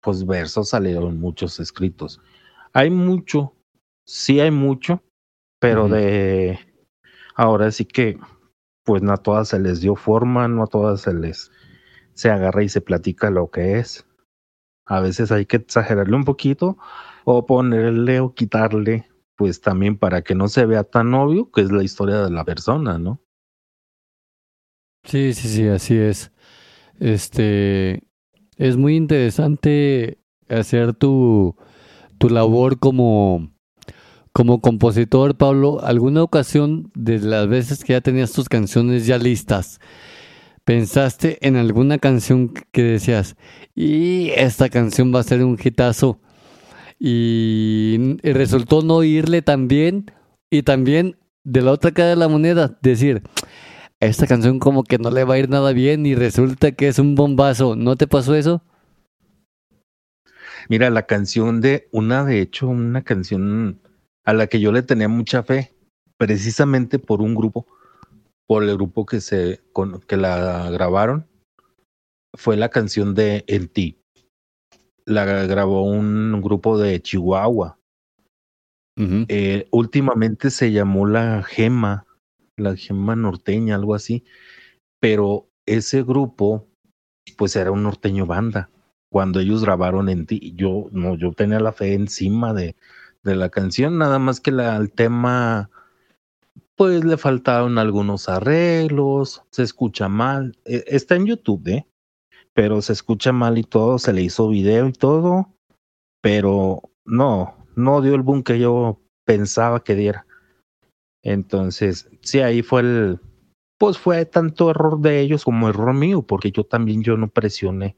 pues 0.01 0.25
versos, 0.25 0.69
salieron 0.69 1.19
muchos 1.19 1.59
escritos. 1.59 2.21
Hay 2.73 2.89
mucho, 2.89 3.55
sí 4.05 4.39
hay 4.39 4.51
mucho, 4.51 5.03
pero 5.59 5.85
uh 5.85 5.87
-huh. 5.87 5.91
de 5.91 6.59
ahora 7.35 7.71
sí 7.71 7.85
que, 7.85 8.19
pues 8.83 9.01
no 9.01 9.13
a 9.13 9.17
todas 9.17 9.49
se 9.49 9.59
les 9.59 9.81
dio 9.81 9.95
forma, 9.95 10.47
no 10.47 10.63
a 10.63 10.67
todas 10.67 11.01
se 11.01 11.13
les 11.13 11.51
se 12.13 12.31
agarra 12.31 12.63
y 12.63 12.69
se 12.69 12.81
platica 12.81 13.29
lo 13.29 13.51
que 13.51 13.77
es. 13.79 14.07
A 14.85 15.01
veces 15.01 15.31
hay 15.31 15.45
que 15.45 15.57
exagerarle 15.57 16.15
un 16.15 16.25
poquito 16.25 16.77
o 17.25 17.45
ponerle 17.45 18.19
o 18.21 18.33
quitarle, 18.33 19.09
pues 19.35 19.59
también 19.59 19.97
para 19.97 20.21
que 20.21 20.35
no 20.35 20.47
se 20.47 20.65
vea 20.65 20.83
tan 20.83 21.13
obvio 21.13 21.51
que 21.51 21.61
es 21.61 21.71
la 21.71 21.83
historia 21.83 22.21
de 22.21 22.31
la 22.31 22.45
persona, 22.45 22.97
¿no? 22.97 23.19
Sí, 25.03 25.33
sí, 25.33 25.49
sí, 25.49 25.67
así 25.67 25.97
es. 25.97 26.31
Este 26.99 28.03
es 28.57 28.77
muy 28.77 28.95
interesante 28.95 30.19
hacer 30.49 30.93
tu, 30.93 31.55
tu 32.17 32.29
labor 32.29 32.79
como, 32.79 33.51
como 34.31 34.61
compositor, 34.61 35.35
Pablo. 35.35 35.79
¿Alguna 35.83 36.23
ocasión 36.23 36.91
de 36.95 37.19
las 37.19 37.47
veces 37.47 37.83
que 37.83 37.93
ya 37.93 38.01
tenías 38.01 38.31
tus 38.31 38.49
canciones 38.49 39.05
ya 39.05 39.17
listas? 39.17 39.79
¿Pensaste 40.63 41.45
en 41.47 41.57
alguna 41.57 41.99
canción 41.99 42.51
que 42.71 42.81
decías, 42.81 43.35
y 43.75 44.29
esta 44.31 44.69
canción 44.69 45.13
va 45.13 45.19
a 45.19 45.23
ser 45.23 45.43
un 45.43 45.59
hitazo? 45.63 46.19
Y, 47.07 48.17
resultó 48.23 48.81
no 48.81 49.03
irle 49.03 49.43
tan 49.43 49.67
bien. 49.67 50.11
Y 50.49 50.63
también 50.63 51.17
de 51.43 51.61
la 51.61 51.71
otra 51.71 51.91
cara 51.91 52.09
de 52.09 52.15
la 52.15 52.27
moneda, 52.27 52.79
decir, 52.81 53.21
esta 53.99 54.25
canción 54.25 54.57
como 54.57 54.83
que 54.83 54.97
no 54.97 55.11
le 55.11 55.23
va 55.23 55.35
a 55.35 55.37
ir 55.37 55.47
nada 55.47 55.71
bien 55.71 56.07
y 56.07 56.15
resulta 56.15 56.71
que 56.71 56.87
es 56.87 56.97
un 56.97 57.13
bombazo. 57.13 57.75
¿No 57.75 57.95
te 57.95 58.07
pasó 58.07 58.33
eso? 58.33 58.63
Mira, 60.67 60.89
la 60.89 61.05
canción 61.05 61.61
de 61.61 61.87
una, 61.91 62.25
de 62.25 62.41
hecho, 62.41 62.67
una 62.67 63.03
canción 63.03 63.79
a 64.23 64.33
la 64.33 64.47
que 64.47 64.59
yo 64.59 64.71
le 64.71 64.81
tenía 64.81 65.07
mucha 65.07 65.43
fe, 65.43 65.75
precisamente 66.17 66.97
por 66.97 67.21
un 67.21 67.35
grupo, 67.35 67.67
por 68.47 68.63
el 68.63 68.73
grupo 68.73 69.05
que 69.05 69.21
se 69.21 69.61
con, 69.73 69.99
que 70.01 70.17
la 70.17 70.71
grabaron, 70.71 71.27
fue 72.33 72.57
la 72.57 72.69
canción 72.69 73.13
de 73.13 73.43
En 73.45 73.67
ti. 73.67 74.04
La 75.05 75.25
grabó 75.45 75.83
un 75.83 76.41
grupo 76.41 76.77
de 76.77 77.01
Chihuahua. 77.01 77.77
Uh 78.97 79.03
-huh. 79.03 79.25
eh, 79.27 79.67
últimamente 79.71 80.49
se 80.49 80.71
llamó 80.71 81.05
La 81.05 81.43
Gema, 81.43 82.05
la 82.57 82.75
Gema 82.75 83.15
Norteña, 83.15 83.75
algo 83.75 83.93
así. 83.93 84.23
Pero 84.99 85.49
ese 85.65 86.03
grupo, 86.03 86.67
pues 87.37 87.55
era 87.55 87.71
un 87.71 87.83
norteño 87.83 88.25
banda. 88.25 88.69
Cuando 89.11 89.39
ellos 89.39 89.63
grabaron 89.63 90.09
en 90.09 90.25
ti, 90.25 90.53
yo 90.55 90.87
no, 90.91 91.15
yo 91.15 91.31
tenía 91.33 91.59
la 91.59 91.71
fe 91.71 91.93
encima 91.93 92.53
de, 92.53 92.75
de 93.23 93.35
la 93.35 93.49
canción, 93.49 93.97
nada 93.97 94.19
más 94.19 94.39
que 94.39 94.51
la, 94.51 94.75
el 94.77 94.91
tema, 94.91 95.69
pues 96.75 97.03
le 97.03 97.17
faltaron 97.17 97.77
algunos 97.77 98.29
arreglos, 98.29 99.43
se 99.51 99.63
escucha 99.63 100.07
mal. 100.09 100.57
Está 100.65 101.15
en 101.15 101.25
YouTube, 101.27 101.67
¿eh? 101.67 101.85
Pero 102.55 102.81
se 102.81 102.93
escucha 102.93 103.31
mal 103.31 103.59
y 103.59 103.63
todo, 103.63 103.99
se 103.99 104.13
le 104.13 104.23
hizo 104.23 104.49
video 104.49 104.87
y 104.87 104.93
todo, 104.93 105.53
pero 106.21 106.81
no, 107.05 107.55
no 107.75 108.01
dio 108.01 108.15
el 108.15 108.23
boom 108.23 108.41
que 108.41 108.57
yo 108.57 109.01
pensaba 109.25 109.83
que 109.83 109.93
diera. 109.93 110.25
Entonces, 111.21 112.09
sí, 112.21 112.39
ahí 112.39 112.61
fue 112.61 112.81
el, 112.81 113.19
pues 113.77 113.97
fue 113.97 114.25
tanto 114.25 114.69
error 114.69 114.99
de 114.99 115.19
ellos 115.19 115.43
como 115.43 115.69
error 115.69 115.93
mío, 115.93 116.21
porque 116.21 116.51
yo 116.51 116.63
también 116.63 117.03
yo 117.03 117.17
no 117.17 117.27
presioné. 117.27 117.97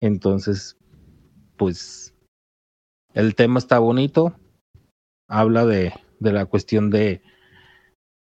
Entonces, 0.00 0.76
pues, 1.56 2.14
el 3.14 3.34
tema 3.34 3.58
está 3.58 3.78
bonito, 3.78 4.34
habla 5.28 5.64
de, 5.64 5.92
de 6.18 6.32
la 6.32 6.46
cuestión 6.46 6.90
de, 6.90 7.22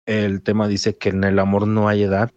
el 0.06 0.42
tema 0.42 0.66
dice 0.66 0.96
que 0.96 1.10
en 1.10 1.22
el 1.22 1.38
amor 1.38 1.68
no 1.68 1.86
hay 1.86 2.02
edad, 2.02 2.32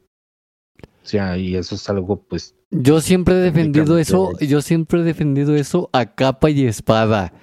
o 1.01 1.05
sea, 1.05 1.37
y 1.37 1.55
eso 1.55 1.75
es 1.75 1.89
algo, 1.89 2.21
pues. 2.21 2.55
Yo 2.71 3.01
siempre 3.01 3.35
he 3.35 3.39
defendido 3.39 3.97
eso, 3.97 4.31
yo 4.39 4.61
siempre 4.61 5.01
he 5.01 5.03
defendido 5.03 5.55
eso 5.55 5.89
a 5.91 6.15
capa 6.15 6.49
y 6.49 6.65
espada. 6.65 7.33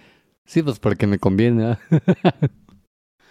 Sí, 0.46 0.62
pues 0.62 0.78
porque 0.78 1.06
me 1.06 1.18
conviene. 1.18 1.72
¿eh? 1.72 1.76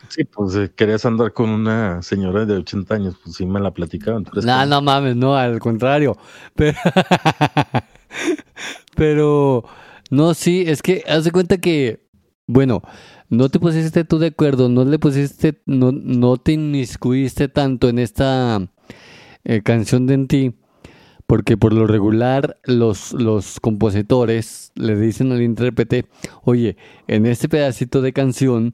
Sí, 0.10 0.24
pues 0.24 0.56
eh, 0.56 0.72
querías 0.74 1.06
andar 1.06 1.34
con 1.34 1.50
una 1.50 2.02
señora 2.02 2.46
de 2.46 2.54
80 2.54 2.96
años, 2.96 3.16
pues 3.22 3.36
sí 3.36 3.46
me 3.46 3.60
la 3.60 3.72
platicaban. 3.72 4.26
No, 4.44 4.66
no 4.66 4.82
mames, 4.82 5.16
no, 5.16 5.36
al 5.36 5.60
contrario. 5.60 6.18
Pero, 6.56 6.78
pero, 8.96 9.66
no, 10.10 10.34
sí, 10.34 10.64
es 10.66 10.82
que 10.82 11.04
haz 11.08 11.26
de 11.26 11.32
cuenta 11.32 11.58
que, 11.58 12.08
bueno, 12.46 12.82
no 13.30 13.50
te 13.50 13.60
pusiste 13.60 14.06
tú 14.06 14.20
de 14.20 14.28
acuerdo, 14.28 14.70
no 14.70 14.86
le 14.86 15.00
pusiste, 15.00 15.62
no, 15.66 15.92
no 15.92 16.38
te 16.38 16.54
inmiscuiste 16.54 17.50
tanto 17.50 17.90
en 17.90 18.00
esta 18.00 18.62
eh, 19.44 19.62
canción 19.62 20.08
de 20.08 20.14
en 20.14 20.28
ti, 20.28 20.56
porque 21.28 21.58
por 21.58 21.74
lo 21.74 21.86
regular 21.86 22.60
los, 22.64 23.12
los 23.12 23.60
compositores 23.60 24.72
le 24.76 24.96
dicen 24.96 25.32
al 25.34 25.42
intérprete, 25.42 26.08
oye, 26.44 26.78
en 27.08 27.26
este 27.26 27.50
pedacito 27.50 28.02
de 28.02 28.14
canción, 28.14 28.74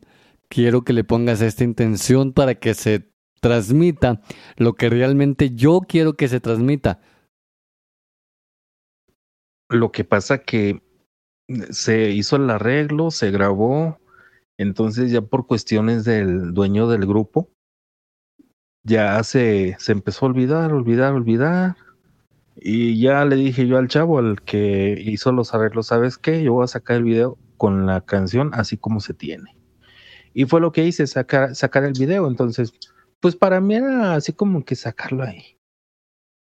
quiero 0.49 0.83
que 0.83 0.93
le 0.93 1.03
pongas 1.03 1.41
esta 1.41 1.63
intención 1.63 2.31
para 2.31 2.55
que 2.55 2.75
se 2.75 3.11
transmita 3.41 4.21
lo 4.55 4.73
que 4.73 4.89
realmente 4.89 5.49
yo 5.55 5.81
quiero 5.81 6.13
que 6.13 6.27
se 6.27 6.39
transmita. 6.39 7.01
Lo 9.69 9.91
que 9.91 10.03
pasa 10.03 10.37
que 10.37 10.83
se 11.71 12.11
hizo 12.11 12.35
el 12.35 12.49
arreglo, 12.51 13.09
se 13.09 13.31
grabó, 13.31 13.99
entonces 14.59 15.11
ya 15.11 15.21
por 15.21 15.47
cuestiones 15.47 16.05
del 16.05 16.53
dueño 16.53 16.87
del 16.87 17.07
grupo, 17.07 17.49
ya 18.83 19.23
se, 19.23 19.75
se 19.79 19.91
empezó 19.91 20.25
a 20.25 20.29
olvidar, 20.29 20.71
olvidar, 20.71 21.13
olvidar. 21.13 21.75
Y 22.55 22.99
ya 23.01 23.25
le 23.25 23.35
dije 23.35 23.67
yo 23.67 23.77
al 23.77 23.87
chavo, 23.87 24.19
al 24.19 24.41
que 24.41 24.95
hizo 24.99 25.31
los 25.31 25.53
arreglos, 25.53 25.87
¿sabes 25.87 26.17
qué? 26.17 26.43
Yo 26.43 26.53
voy 26.53 26.63
a 26.63 26.67
sacar 26.67 26.97
el 26.97 27.03
video 27.03 27.37
con 27.57 27.85
la 27.85 28.01
canción 28.01 28.51
así 28.53 28.77
como 28.77 28.99
se 28.99 29.13
tiene. 29.13 29.57
Y 30.33 30.45
fue 30.45 30.61
lo 30.61 30.71
que 30.71 30.85
hice, 30.85 31.07
sacar, 31.07 31.55
sacar 31.55 31.83
el 31.83 31.93
video. 31.93 32.27
Entonces, 32.27 32.73
pues 33.19 33.35
para 33.35 33.61
mí 33.61 33.75
era 33.75 34.15
así 34.15 34.33
como 34.33 34.65
que 34.65 34.75
sacarlo 34.75 35.23
ahí. 35.23 35.57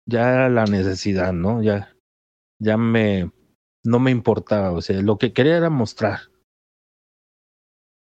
Ya 0.06 0.32
era 0.32 0.48
la 0.48 0.64
necesidad, 0.64 1.32
¿no? 1.32 1.62
Ya, 1.62 1.94
ya 2.58 2.76
me, 2.76 3.30
no 3.84 3.98
me 3.98 4.10
importaba. 4.10 4.72
O 4.72 4.80
sea, 4.80 5.00
lo 5.00 5.18
que 5.18 5.32
quería 5.32 5.56
era 5.56 5.70
mostrar. 5.70 6.20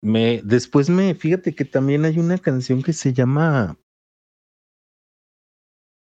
Me, 0.03 0.41
después 0.43 0.91
me, 0.91 1.15
fíjate 1.15 1.55
que 1.55 1.65
también 1.65 2.05
hay 2.05 2.19
una 2.19 2.39
canción 2.39 2.83
que 2.83 2.93
se 2.93 3.13
llama. 3.13 3.77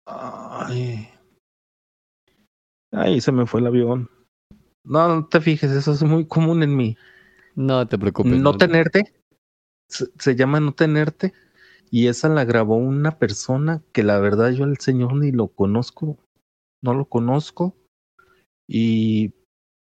Ay. 0.07 1.09
Ay, 2.99 3.21
se 3.21 3.33
me 3.33 3.47
fue 3.47 3.61
el 3.61 3.67
avión. 3.67 4.11
No, 4.85 5.09
no 5.09 5.27
te 5.27 5.41
fijes, 5.41 5.71
eso 5.71 5.93
es 5.93 6.03
muy 6.03 6.27
común 6.27 6.63
en 6.63 6.77
mí. 6.77 6.97
No 7.55 7.87
te 7.87 7.99
preocupes. 7.99 8.33
No, 8.33 8.53
no. 8.53 8.59
tenerte 8.59 9.13
se, 9.89 10.37
llama 10.37 10.61
No 10.61 10.73
Tenerte 10.73 11.33
y 11.91 12.09
esa 12.09 12.29
la 12.29 12.45
grabó 12.45 12.77
una 12.77 13.19
persona 13.19 13.83
que 13.93 14.03
la 14.03 14.19
verdad 14.19 14.51
yo 14.51 14.65
al 14.65 14.79
señor 14.79 15.15
ni 15.15 15.33
lo 15.33 15.49
conozco, 15.49 16.19
no 16.83 16.95
lo 16.95 17.07
conozco 17.07 17.75
y 18.69 19.33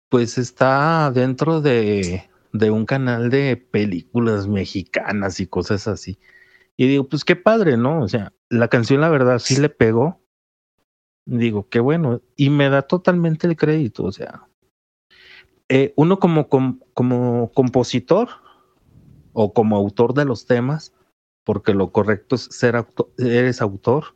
pues 0.09 0.39
está 0.39 1.11
dentro 1.11 1.61
de, 1.61 2.31
de 2.53 2.71
un 2.71 2.87
canal 2.87 3.31
de 3.31 3.57
películas 3.57 4.47
mexicanas 4.47 5.41
y 5.41 5.47
cosas 5.47 5.89
así. 5.89 6.19
Y 6.77 6.87
digo, 6.87 7.09
pues 7.09 7.25
qué 7.25 7.37
padre, 7.37 7.77
¿no? 7.77 8.03
O 8.03 8.09
sea, 8.09 8.33
la 8.49 8.69
canción 8.69 9.01
la 9.01 9.09
verdad 9.09 9.39
sí 9.39 9.61
le 9.61 9.69
pegó. 9.69 10.20
Digo, 11.27 11.69
qué 11.69 11.81
bueno. 11.81 12.21
Y 12.37 12.51
me 12.51 12.69
da 12.69 12.83
totalmente 12.83 13.47
el 13.47 13.57
crédito, 13.57 14.05
o 14.05 14.13
sea. 14.13 14.47
Eh, 15.69 15.93
uno 15.97 16.19
como, 16.19 16.49
como, 16.49 16.79
como 16.95 17.53
compositor, 17.53 18.29
o 19.33 19.53
como 19.53 19.77
autor 19.77 20.15
de 20.15 20.25
los 20.25 20.47
temas, 20.47 20.93
porque 21.45 21.75
lo 21.75 21.93
correcto 21.93 22.35
es 22.37 22.43
ser 22.51 22.77
autor, 22.77 23.11
eres 23.19 23.63
autor. 23.63 24.15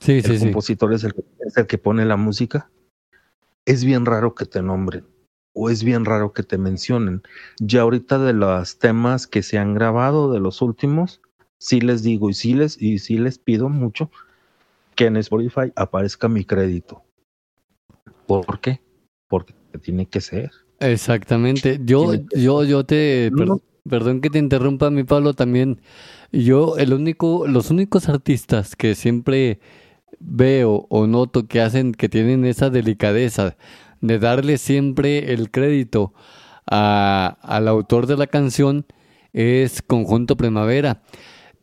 Sí, 0.00 0.12
el 0.12 0.38
sí, 0.38 0.38
compositor 0.38 0.90
sí. 0.90 0.96
Es, 0.96 1.04
el, 1.04 1.24
es 1.46 1.56
el 1.56 1.66
que 1.66 1.78
pone 1.78 2.04
la 2.04 2.16
música. 2.16 2.70
Es 3.64 3.84
bien 3.84 4.06
raro 4.06 4.34
que 4.34 4.44
te 4.44 4.62
nombren 4.62 5.04
o 5.58 5.70
es 5.70 5.82
bien 5.82 6.04
raro 6.04 6.32
que 6.32 6.42
te 6.42 6.58
mencionen. 6.58 7.22
Ya 7.58 7.80
ahorita 7.80 8.18
de 8.18 8.34
los 8.34 8.78
temas 8.78 9.26
que 9.26 9.42
se 9.42 9.56
han 9.56 9.72
grabado, 9.74 10.30
de 10.30 10.38
los 10.38 10.60
últimos, 10.60 11.22
sí 11.58 11.80
les 11.80 12.02
digo 12.02 12.28
y 12.28 12.34
sí 12.34 12.52
les, 12.52 12.80
y 12.80 12.98
sí 12.98 13.16
les 13.16 13.38
pido 13.38 13.70
mucho 13.70 14.10
que 14.96 15.06
en 15.06 15.16
Spotify 15.18 15.72
aparezca 15.76 16.28
mi 16.28 16.44
crédito. 16.44 17.04
¿Por 18.26 18.60
qué? 18.60 18.80
Porque 19.28 19.54
tiene 19.80 20.06
que 20.06 20.20
ser. 20.20 20.50
Exactamente. 20.80 21.80
Yo, 21.84 22.14
yo, 22.34 22.64
yo 22.64 22.84
te, 22.84 23.30
no, 23.32 23.60
Perdón 23.88 24.20
que 24.20 24.30
te 24.30 24.38
interrumpa, 24.38 24.90
mi 24.90 25.04
Pablo, 25.04 25.34
también. 25.34 25.80
Yo, 26.32 26.76
el 26.76 26.92
único, 26.92 27.46
los 27.46 27.70
únicos 27.70 28.08
artistas 28.08 28.74
que 28.74 28.94
siempre 28.94 29.60
veo 30.18 30.86
o 30.88 31.06
noto 31.06 31.46
que 31.46 31.60
hacen, 31.60 31.92
que 31.92 32.08
tienen 32.08 32.44
esa 32.44 32.70
delicadeza 32.70 33.56
de 34.00 34.18
darle 34.18 34.58
siempre 34.58 35.32
el 35.32 35.50
crédito 35.50 36.14
a, 36.66 37.38
al 37.42 37.68
autor 37.68 38.06
de 38.06 38.16
la 38.16 38.26
canción 38.26 38.86
es 39.32 39.82
Conjunto 39.82 40.36
Primavera. 40.36 41.02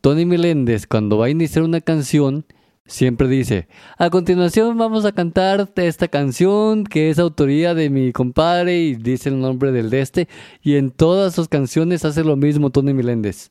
Tony 0.00 0.24
Meléndez, 0.24 0.86
cuando 0.86 1.18
va 1.18 1.26
a 1.26 1.30
iniciar 1.30 1.64
una 1.64 1.80
canción, 1.80 2.46
siempre 2.86 3.28
dice, 3.28 3.68
a 3.98 4.10
continuación 4.10 4.76
vamos 4.76 5.04
a 5.04 5.12
cantar 5.12 5.72
esta 5.76 6.08
canción 6.08 6.84
que 6.84 7.10
es 7.10 7.18
autoría 7.18 7.74
de 7.74 7.90
mi 7.90 8.12
compadre 8.12 8.78
y 8.80 8.94
dice 8.94 9.30
el 9.30 9.40
nombre 9.40 9.72
del 9.72 9.90
de 9.90 10.00
este 10.00 10.28
y 10.62 10.76
en 10.76 10.90
todas 10.90 11.34
sus 11.34 11.48
canciones 11.48 12.04
hace 12.04 12.24
lo 12.24 12.36
mismo 12.36 12.70
Tony 12.70 12.92
Meléndez. 12.92 13.50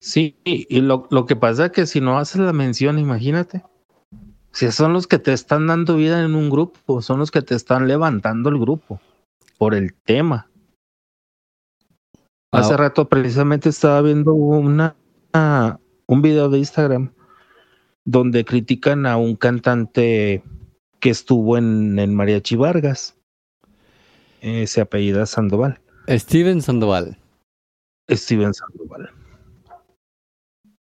Sí, 0.00 0.36
y 0.44 0.80
lo, 0.80 1.08
lo 1.10 1.26
que 1.26 1.34
pasa 1.34 1.66
es 1.66 1.72
que 1.72 1.86
si 1.86 2.00
no 2.00 2.18
haces 2.18 2.40
la 2.40 2.52
mención, 2.52 3.00
imagínate, 3.00 3.64
si 4.52 4.70
son 4.70 4.92
los 4.92 5.06
que 5.06 5.18
te 5.18 5.32
están 5.32 5.66
dando 5.66 5.96
vida 5.96 6.24
en 6.24 6.34
un 6.34 6.50
grupo, 6.50 7.02
son 7.02 7.18
los 7.18 7.30
que 7.30 7.42
te 7.42 7.54
están 7.54 7.88
levantando 7.88 8.48
el 8.48 8.58
grupo 8.58 9.00
por 9.58 9.74
el 9.74 9.94
tema. 9.94 10.48
Hace 12.52 12.74
ah. 12.74 12.76
rato 12.76 13.08
precisamente 13.08 13.68
estaba 13.68 14.00
viendo 14.00 14.34
una 14.34 14.96
un 16.08 16.22
video 16.22 16.48
de 16.48 16.58
Instagram 16.58 17.12
donde 18.04 18.44
critican 18.44 19.06
a 19.06 19.16
un 19.18 19.36
cantante 19.36 20.42
que 20.98 21.10
estuvo 21.10 21.56
en, 21.58 21.98
en 21.98 22.14
Mariachi 22.14 22.56
Vargas. 22.56 23.16
Eh, 24.40 24.66
se 24.66 24.80
apellida 24.80 25.26
Sandoval. 25.26 25.80
Steven 26.08 26.62
Sandoval. 26.62 27.18
Steven 28.10 28.54
Sandoval. 28.54 29.10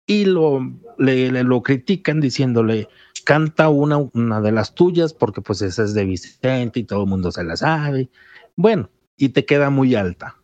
Y 0.05 0.23
lo, 0.23 0.61
le, 0.97 1.29
le, 1.31 1.43
lo 1.43 1.61
critican 1.61 2.21
diciéndole, 2.21 2.87
canta 3.25 3.67
una, 3.67 3.97
una 3.97 4.39
de 4.39 4.53
las 4.53 4.73
tuyas 4.73 5.13
porque 5.13 5.41
pues 5.41 5.61
esa 5.61 5.83
es 5.83 5.93
de 5.93 6.05
Vicente 6.05 6.79
y 6.79 6.85
todo 6.85 7.03
el 7.03 7.09
mundo 7.09 7.33
se 7.33 7.43
la 7.43 7.57
sabe. 7.57 8.09
Bueno, 8.55 8.89
y 9.17 9.29
te 9.29 9.43
queda 9.43 9.69
muy 9.69 9.95
alta. 9.95 10.37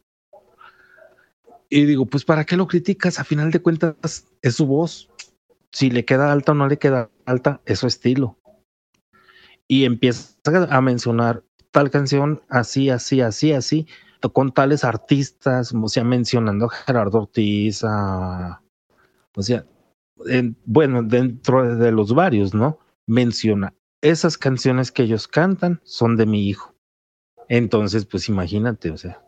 Y 1.69 1.85
digo, 1.85 2.05
pues 2.05 2.25
¿para 2.25 2.43
qué 2.45 2.57
lo 2.57 2.67
criticas? 2.67 3.19
A 3.19 3.23
final 3.23 3.51
de 3.51 3.61
cuentas 3.61 4.25
es 4.43 4.55
su 4.55 4.67
voz. 4.67 5.09
Si 5.71 5.89
le 5.89 6.05
queda 6.05 6.31
alta 6.31 6.51
o 6.51 6.55
no 6.55 6.67
le 6.67 6.77
queda 6.77 7.09
alta, 7.25 7.61
es 7.65 7.79
su 7.79 7.87
estilo. 7.87 8.37
Y 9.67 9.85
empieza 9.85 10.35
a 10.69 10.81
mencionar 10.81 11.43
tal 11.71 11.89
canción 11.89 12.43
así, 12.49 12.91
así, 12.91 13.21
así, 13.21 13.53
así, 13.53 13.87
con 14.33 14.51
tales 14.51 14.83
artistas, 14.83 15.73
o 15.73 15.87
sea, 15.87 16.03
mencionando 16.03 16.67
a 16.67 16.69
Gerardo 16.69 17.23
Ortiz, 17.23 17.83
a, 17.83 18.61
o 19.35 19.41
sea, 19.41 19.65
en, 20.27 20.55
bueno, 20.65 21.01
dentro 21.01 21.75
de 21.75 21.91
los 21.91 22.13
varios, 22.13 22.53
¿no? 22.53 22.77
Menciona, 23.07 23.73
esas 24.01 24.37
canciones 24.37 24.91
que 24.91 25.03
ellos 25.03 25.27
cantan 25.27 25.81
son 25.83 26.15
de 26.15 26.27
mi 26.27 26.47
hijo. 26.47 26.75
Entonces, 27.49 28.05
pues 28.05 28.29
imagínate, 28.29 28.91
o 28.91 28.97
sea, 28.97 29.23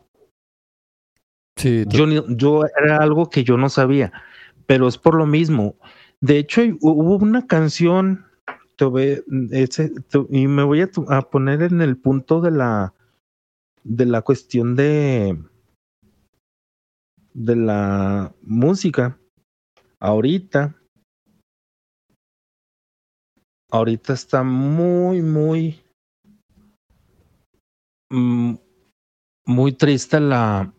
Sí, 1.58 1.84
yo, 1.88 2.06
yo 2.28 2.64
era 2.82 2.98
algo 2.98 3.30
que 3.30 3.42
yo 3.42 3.56
no 3.56 3.70
sabía, 3.70 4.12
pero 4.66 4.88
es 4.88 4.98
por 4.98 5.14
lo 5.14 5.26
mismo. 5.26 5.76
De 6.20 6.38
hecho, 6.38 6.62
hubo 6.80 7.16
una 7.16 7.46
canción, 7.46 8.26
te 8.76 8.84
voy, 8.84 9.22
ese, 9.50 9.92
y 10.30 10.46
me 10.46 10.62
voy 10.62 10.82
a, 10.82 11.22
poner 11.22 11.62
en 11.62 11.80
el 11.80 11.96
punto 11.96 12.40
de 12.40 12.50
la 12.50 12.92
de 13.84 14.04
la 14.04 14.22
cuestión 14.22 14.74
de 14.74 15.38
de 17.34 17.56
la 17.56 18.34
música. 18.42 19.18
Ahorita, 20.00 20.74
ahorita 23.70 24.14
está 24.14 24.42
muy, 24.42 25.22
muy, 25.22 25.82
muy 29.46 29.72
triste 29.72 30.20
la 30.20 30.72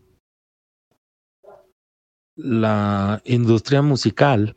la 2.38 3.20
industria 3.24 3.82
musical. 3.82 4.56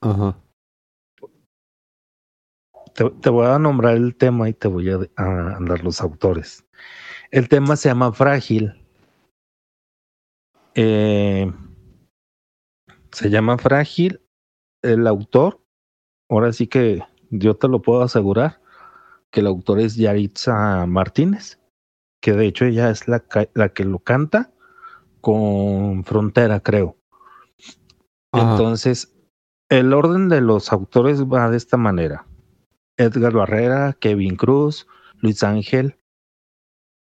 Ajá. 0.00 0.36
Te, 2.94 3.10
te, 3.10 3.30
voy 3.30 3.46
a 3.46 3.58
nombrar 3.58 3.96
el 3.96 4.16
tema 4.16 4.48
y 4.48 4.54
te 4.54 4.68
voy 4.68 4.90
a, 4.90 4.98
a 5.16 5.58
dar 5.60 5.82
los 5.82 6.00
autores. 6.00 6.66
El 7.30 7.48
tema 7.48 7.76
se 7.76 7.88
llama 7.88 8.12
Frágil. 8.12 8.86
Eh, 10.74 11.50
se 13.12 13.30
llama 13.30 13.56
Frágil. 13.56 14.20
El 14.82 15.06
autor, 15.06 15.64
ahora 16.28 16.52
sí 16.52 16.66
que 16.66 17.02
yo 17.30 17.56
te 17.56 17.68
lo 17.68 17.82
puedo 17.82 18.02
asegurar, 18.02 18.60
que 19.30 19.40
el 19.40 19.46
autor 19.46 19.80
es 19.80 19.96
Yaritza 19.96 20.86
Martínez, 20.86 21.58
que 22.20 22.32
de 22.32 22.46
hecho 22.46 22.66
ella 22.66 22.90
es 22.90 23.08
la, 23.08 23.24
la 23.54 23.68
que 23.70 23.84
lo 23.84 24.00
canta 24.00 24.53
con 25.24 26.04
Frontera, 26.04 26.60
creo. 26.60 26.98
Entonces, 28.30 29.16
el 29.70 29.94
orden 29.94 30.28
de 30.28 30.42
los 30.42 30.70
autores 30.70 31.24
va 31.24 31.48
de 31.48 31.56
esta 31.56 31.78
manera. 31.78 32.26
Edgar 32.98 33.32
Barrera, 33.32 33.94
Kevin 33.94 34.36
Cruz, 34.36 34.86
Luis 35.16 35.42
Ángel 35.42 35.98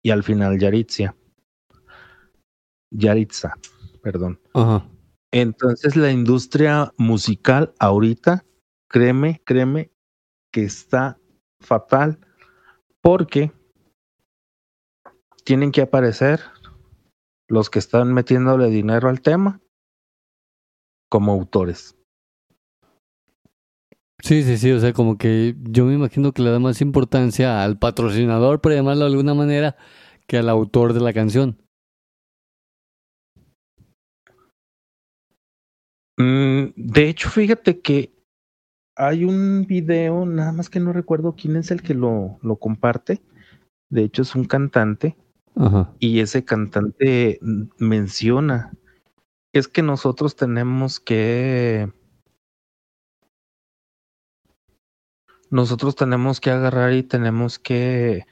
y 0.01 0.11
al 0.11 0.23
final 0.23 0.57
Yaritza. 0.57 1.13
Yaritza, 2.89 3.55
perdón. 4.01 4.39
Entonces 5.31 5.97
la 5.97 6.09
industria 6.09 6.93
musical 6.97 7.73
ahorita, 7.79 8.45
créeme, 8.87 9.41
créeme 9.45 9.91
que 10.53 10.63
está 10.63 11.19
fatal 11.59 12.17
porque 13.01 13.51
tienen 15.43 15.73
que 15.73 15.81
aparecer 15.81 16.39
los 17.47 17.69
que 17.69 17.79
están 17.79 18.13
metiéndole 18.13 18.69
dinero 18.69 19.09
al 19.09 19.21
tema 19.21 19.61
como 21.09 21.31
autores. 21.31 21.95
Sí, 24.23 24.43
sí, 24.43 24.57
sí, 24.57 24.71
o 24.71 24.79
sea, 24.79 24.91
como 24.93 25.17
que 25.17 25.55
yo 25.61 25.85
me 25.85 25.93
imagino 25.93 26.31
que 26.31 26.41
le 26.41 26.49
da 26.49 26.59
más 26.59 26.81
importancia 26.81 27.63
al 27.63 27.77
patrocinador, 27.77 28.59
por 28.59 28.73
llamarlo 28.73 29.05
de 29.05 29.11
alguna 29.11 29.33
manera, 29.33 29.75
que 30.25 30.37
al 30.37 30.49
autor 30.49 30.93
de 30.93 31.01
la 31.01 31.13
canción. 31.13 31.61
Mm, 36.17 36.73
de 36.75 37.09
hecho, 37.09 37.29
fíjate 37.29 37.81
que 37.81 38.15
hay 38.95 39.25
un 39.25 39.65
video, 39.67 40.25
nada 40.25 40.53
más 40.53 40.69
que 40.69 40.79
no 40.79 40.93
recuerdo 40.93 41.35
quién 41.35 41.57
es 41.57 41.69
el 41.69 41.81
que 41.81 41.93
lo, 41.93 42.39
lo 42.41 42.55
comparte. 42.55 43.21
De 43.89 44.03
hecho, 44.03 44.21
es 44.21 44.33
un 44.33 44.45
cantante. 44.45 45.17
Y 45.99 46.19
ese 46.19 46.43
cantante 46.43 47.39
menciona, 47.77 48.73
es 49.53 49.69
que 49.69 49.81
nosotros 49.81 50.35
tenemos 50.35 50.99
que 50.99 51.89
nosotros 55.49 55.95
tenemos 55.95 56.41
que 56.41 56.51
agarrar 56.51 56.93
y 56.93 57.03
tenemos 57.03 57.59
que 57.59 58.25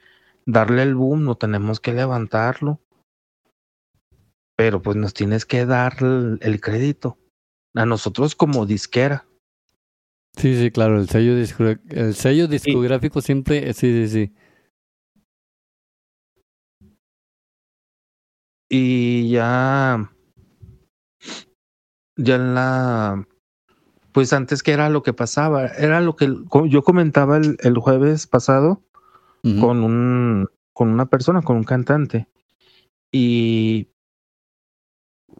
darle 0.44 0.82
el 0.82 0.94
boom, 0.94 1.24
no 1.24 1.36
tenemos 1.36 1.80
que 1.80 1.94
levantarlo. 1.94 2.80
Pero 4.56 4.82
pues 4.82 4.96
nos 4.96 5.14
tienes 5.14 5.46
que 5.46 5.64
dar 5.64 5.96
el, 6.02 6.60
crédito. 6.60 7.18
A 7.74 7.86
nosotros 7.86 8.36
como 8.36 8.66
disquera. 8.66 9.26
Sí, 10.36 10.56
sí, 10.56 10.70
claro, 10.70 11.00
el 11.00 11.08
sello, 11.08 11.32
el 11.88 12.14
sello 12.14 12.48
discográfico 12.48 13.20
siempre, 13.20 13.72
sí, 13.72 14.06
sí, 14.06 14.08
sí. 14.08 14.34
Y 18.68 19.30
ya, 19.30 20.10
ya 22.16 22.34
en 22.36 22.54
la 22.54 23.26
pues 24.12 24.32
antes 24.32 24.62
que 24.62 24.70
era 24.70 24.88
lo 24.90 25.02
que 25.02 25.12
pasaba, 25.12 25.66
era 25.66 26.00
lo 26.00 26.14
que 26.14 26.32
yo 26.68 26.82
comentaba 26.84 27.36
el, 27.36 27.78
jueves 27.78 28.28
pasado 28.28 28.80
con 29.42 29.82
un 29.82 30.48
con 30.72 30.88
una 30.88 31.06
persona, 31.06 31.42
con 31.42 31.56
un 31.56 31.64
cantante. 31.64 32.28
Y 33.12 33.88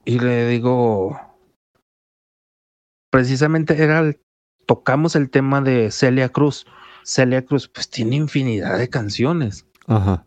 y 0.04 0.18
le 0.18 0.48
digo 0.48 1.18
precisamente 3.10 3.80
era 3.80 4.12
tocamos 4.66 5.14
el 5.14 5.30
tema 5.30 5.60
de 5.60 5.92
Celia 5.92 6.30
Cruz. 6.30 6.66
Celia 7.04 7.44
Cruz 7.44 7.68
pues 7.68 7.88
tiene 7.88 8.16
infinidad 8.16 8.76
de 8.76 8.88
canciones. 8.88 9.66
Ajá. 9.87 10.26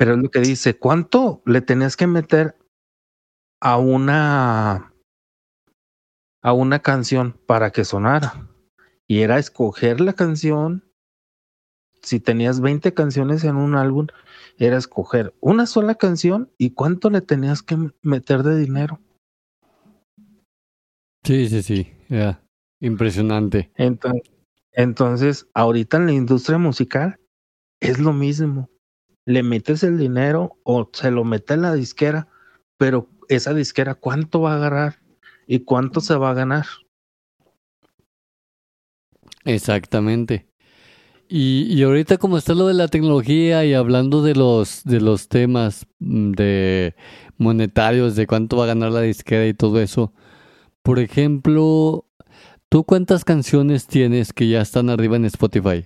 Pero 0.00 0.14
es 0.14 0.18
lo 0.18 0.30
que 0.30 0.40
dice, 0.40 0.78
¿cuánto 0.78 1.42
le 1.44 1.60
tenías 1.60 1.94
que 1.94 2.06
meter 2.06 2.56
a 3.60 3.76
una 3.76 4.94
a 6.40 6.54
una 6.54 6.78
canción 6.78 7.38
para 7.44 7.70
que 7.70 7.84
sonara. 7.84 8.48
Y 9.06 9.20
era 9.20 9.38
escoger 9.38 10.00
la 10.00 10.14
canción. 10.14 10.90
Si 12.00 12.18
tenías 12.18 12.62
20 12.62 12.94
canciones 12.94 13.44
en 13.44 13.56
un 13.56 13.74
álbum, 13.74 14.06
era 14.56 14.78
escoger 14.78 15.34
una 15.40 15.66
sola 15.66 15.96
canción 15.96 16.50
y 16.56 16.70
cuánto 16.70 17.10
le 17.10 17.20
tenías 17.20 17.62
que 17.62 17.76
meter 18.00 18.42
de 18.42 18.56
dinero. 18.56 19.00
Sí, 21.24 21.46
sí, 21.50 21.62
sí. 21.62 21.92
Impresionante. 22.80 23.70
Entonces, 23.74 24.22
entonces, 24.72 25.46
ahorita 25.52 25.98
en 25.98 26.06
la 26.06 26.12
industria 26.12 26.56
musical 26.56 27.20
es 27.80 27.98
lo 27.98 28.14
mismo. 28.14 28.70
Le 29.26 29.42
metes 29.42 29.82
el 29.82 29.98
dinero 29.98 30.58
o 30.64 30.88
se 30.92 31.10
lo 31.10 31.24
mete 31.24 31.54
en 31.54 31.62
la 31.62 31.74
disquera, 31.74 32.28
pero 32.76 33.08
esa 33.28 33.54
disquera, 33.54 33.94
¿cuánto 33.94 34.40
va 34.40 34.52
a 34.52 34.56
agarrar? 34.56 35.00
y 35.50 35.58
cuánto 35.64 36.00
se 36.00 36.14
va 36.14 36.30
a 36.30 36.34
ganar. 36.34 36.64
Exactamente. 39.44 40.46
Y, 41.28 41.62
y 41.64 41.82
ahorita 41.82 42.18
como 42.18 42.38
está 42.38 42.54
lo 42.54 42.68
de 42.68 42.74
la 42.74 42.86
tecnología 42.86 43.64
y 43.64 43.74
hablando 43.74 44.22
de 44.22 44.36
los 44.36 44.84
de 44.84 45.00
los 45.00 45.26
temas 45.26 45.88
mm, 45.98 46.32
de 46.32 46.94
monetarios, 47.36 48.14
de 48.14 48.28
cuánto 48.28 48.58
va 48.58 48.64
a 48.64 48.68
ganar 48.68 48.92
la 48.92 49.00
disquera 49.00 49.44
y 49.48 49.54
todo 49.54 49.80
eso. 49.80 50.12
Por 50.82 51.00
ejemplo, 51.00 52.06
¿tú 52.68 52.84
cuántas 52.84 53.24
canciones 53.24 53.88
tienes 53.88 54.32
que 54.32 54.46
ya 54.46 54.60
están 54.60 54.88
arriba 54.88 55.16
en 55.16 55.24
Spotify? 55.24 55.84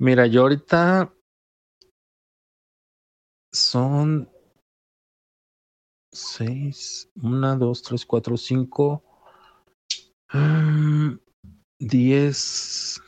Mira, 0.00 0.26
yo 0.26 0.40
ahorita 0.40 1.14
son 3.52 4.26
seis, 6.10 7.10
una, 7.16 7.54
dos, 7.54 7.82
tres, 7.82 8.06
cuatro, 8.06 8.38
cinco, 8.38 9.04
mm, 10.32 11.16
diez, 11.80 12.98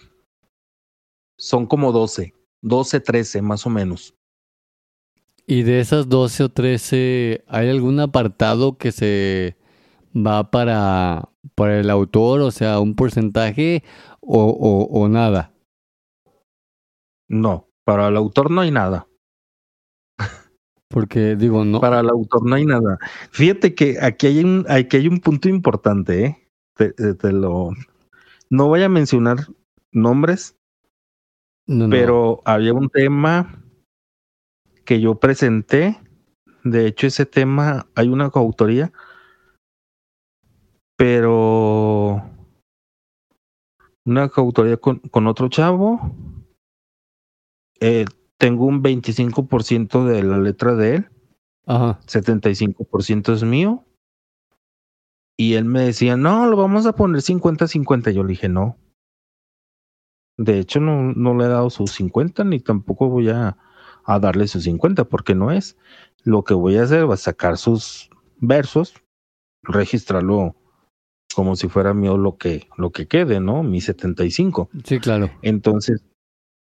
son 1.38 1.64
como 1.64 1.92
doce, 1.92 2.34
doce, 2.60 3.00
trece 3.00 3.40
más 3.40 3.64
o 3.64 3.70
menos. 3.70 4.14
Y 5.46 5.62
de 5.62 5.80
esas 5.80 6.10
doce 6.10 6.44
o 6.44 6.50
trece, 6.50 7.42
¿hay 7.48 7.70
algún 7.70 8.00
apartado 8.00 8.76
que 8.76 8.92
se 8.92 9.56
va 10.14 10.50
para, 10.50 11.30
para 11.54 11.80
el 11.80 11.88
autor, 11.88 12.42
o 12.42 12.50
sea, 12.50 12.80
un 12.80 12.94
porcentaje 12.94 13.82
o, 14.20 14.44
o, 14.44 15.00
o 15.00 15.08
nada? 15.08 15.51
No, 17.32 17.70
para 17.84 18.08
el 18.08 18.16
autor 18.18 18.50
no 18.50 18.60
hay 18.60 18.70
nada. 18.70 19.08
Porque 20.88 21.34
digo, 21.34 21.64
no. 21.64 21.80
Para 21.80 22.00
el 22.00 22.10
autor 22.10 22.46
no 22.46 22.54
hay 22.54 22.66
nada. 22.66 22.98
Fíjate 23.30 23.74
que 23.74 23.96
aquí 24.02 24.26
hay 24.26 24.44
un, 24.44 24.66
aquí 24.68 24.98
hay 24.98 25.08
un 25.08 25.18
punto 25.18 25.48
importante, 25.48 26.26
¿eh? 26.26 26.50
Te, 26.74 27.32
lo. 27.32 27.70
No 28.50 28.68
voy 28.68 28.82
a 28.82 28.90
mencionar 28.90 29.38
nombres, 29.92 30.58
pero 31.66 32.42
había 32.44 32.74
un 32.74 32.90
tema 32.90 33.64
que 34.84 35.00
yo 35.00 35.14
presenté. 35.14 35.98
De 36.64 36.86
hecho, 36.86 37.06
ese 37.06 37.24
tema 37.24 37.86
hay 37.94 38.08
una 38.08 38.28
coautoría, 38.28 38.92
pero 40.96 42.22
una 44.04 44.28
coautoría 44.28 44.76
con, 44.76 44.98
con 44.98 45.26
otro 45.26 45.48
chavo. 45.48 46.14
Eh, 47.84 48.04
tengo 48.38 48.66
un 48.66 48.80
25% 48.80 50.04
de 50.04 50.22
la 50.22 50.38
letra 50.38 50.76
de 50.76 50.96
él. 50.96 51.08
Ajá. 51.66 51.98
75% 52.06 53.32
es 53.32 53.42
mío. 53.42 53.84
Y 55.36 55.54
él 55.54 55.64
me 55.64 55.80
decía, 55.80 56.16
no, 56.16 56.46
lo 56.46 56.56
vamos 56.56 56.86
a 56.86 56.94
poner 56.94 57.22
50-50. 57.22 58.12
Yo 58.12 58.22
le 58.22 58.28
dije, 58.28 58.48
no. 58.48 58.78
De 60.38 60.60
hecho, 60.60 60.78
no, 60.78 61.12
no 61.12 61.36
le 61.36 61.46
he 61.46 61.48
dado 61.48 61.70
sus 61.70 61.90
50, 61.92 62.44
ni 62.44 62.60
tampoco 62.60 63.08
voy 63.08 63.30
a, 63.30 63.58
a 64.04 64.18
darle 64.20 64.46
sus 64.46 64.62
50, 64.62 65.04
porque 65.04 65.34
no 65.34 65.50
es. 65.50 65.76
Lo 66.22 66.44
que 66.44 66.54
voy 66.54 66.76
a 66.76 66.84
hacer 66.84 67.10
va 67.10 67.14
a 67.14 67.18
sacar 67.18 67.58
sus 67.58 68.10
versos, 68.38 68.94
registrarlo 69.64 70.54
como 71.34 71.56
si 71.56 71.68
fuera 71.68 71.94
mío 71.94 72.16
lo 72.16 72.36
que, 72.36 72.68
lo 72.76 72.92
que 72.92 73.08
quede, 73.08 73.40
¿no? 73.40 73.64
Mi 73.64 73.80
75. 73.80 74.70
Sí, 74.84 75.00
claro. 75.00 75.30
Entonces, 75.42 76.04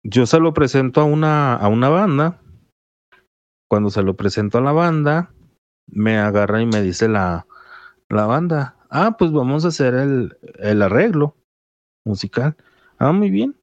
yo 0.04 0.26
se 0.26 0.40
lo 0.40 0.54
presento 0.54 1.02
a 1.02 1.04
una, 1.04 1.56
a 1.56 1.68
una 1.68 1.90
banda. 1.90 2.42
Cuando 3.70 3.90
se 3.90 4.02
lo 4.02 4.16
presento 4.16 4.58
a 4.58 4.62
la 4.62 4.72
banda, 4.72 5.34
me 5.88 6.18
agarra 6.18 6.62
y 6.62 6.66
me 6.66 6.82
dice 6.82 7.08
la, 7.08 7.48
la 8.10 8.26
banda, 8.26 8.76
ah, 8.90 9.16
pues 9.18 9.32
vamos 9.32 9.64
a 9.64 9.70
hacer 9.70 9.94
el, 9.94 10.38
el 10.60 10.82
arreglo 10.82 11.36
musical. 12.06 12.56
Ah, 12.98 13.12
muy 13.14 13.30
bien. 13.30 13.56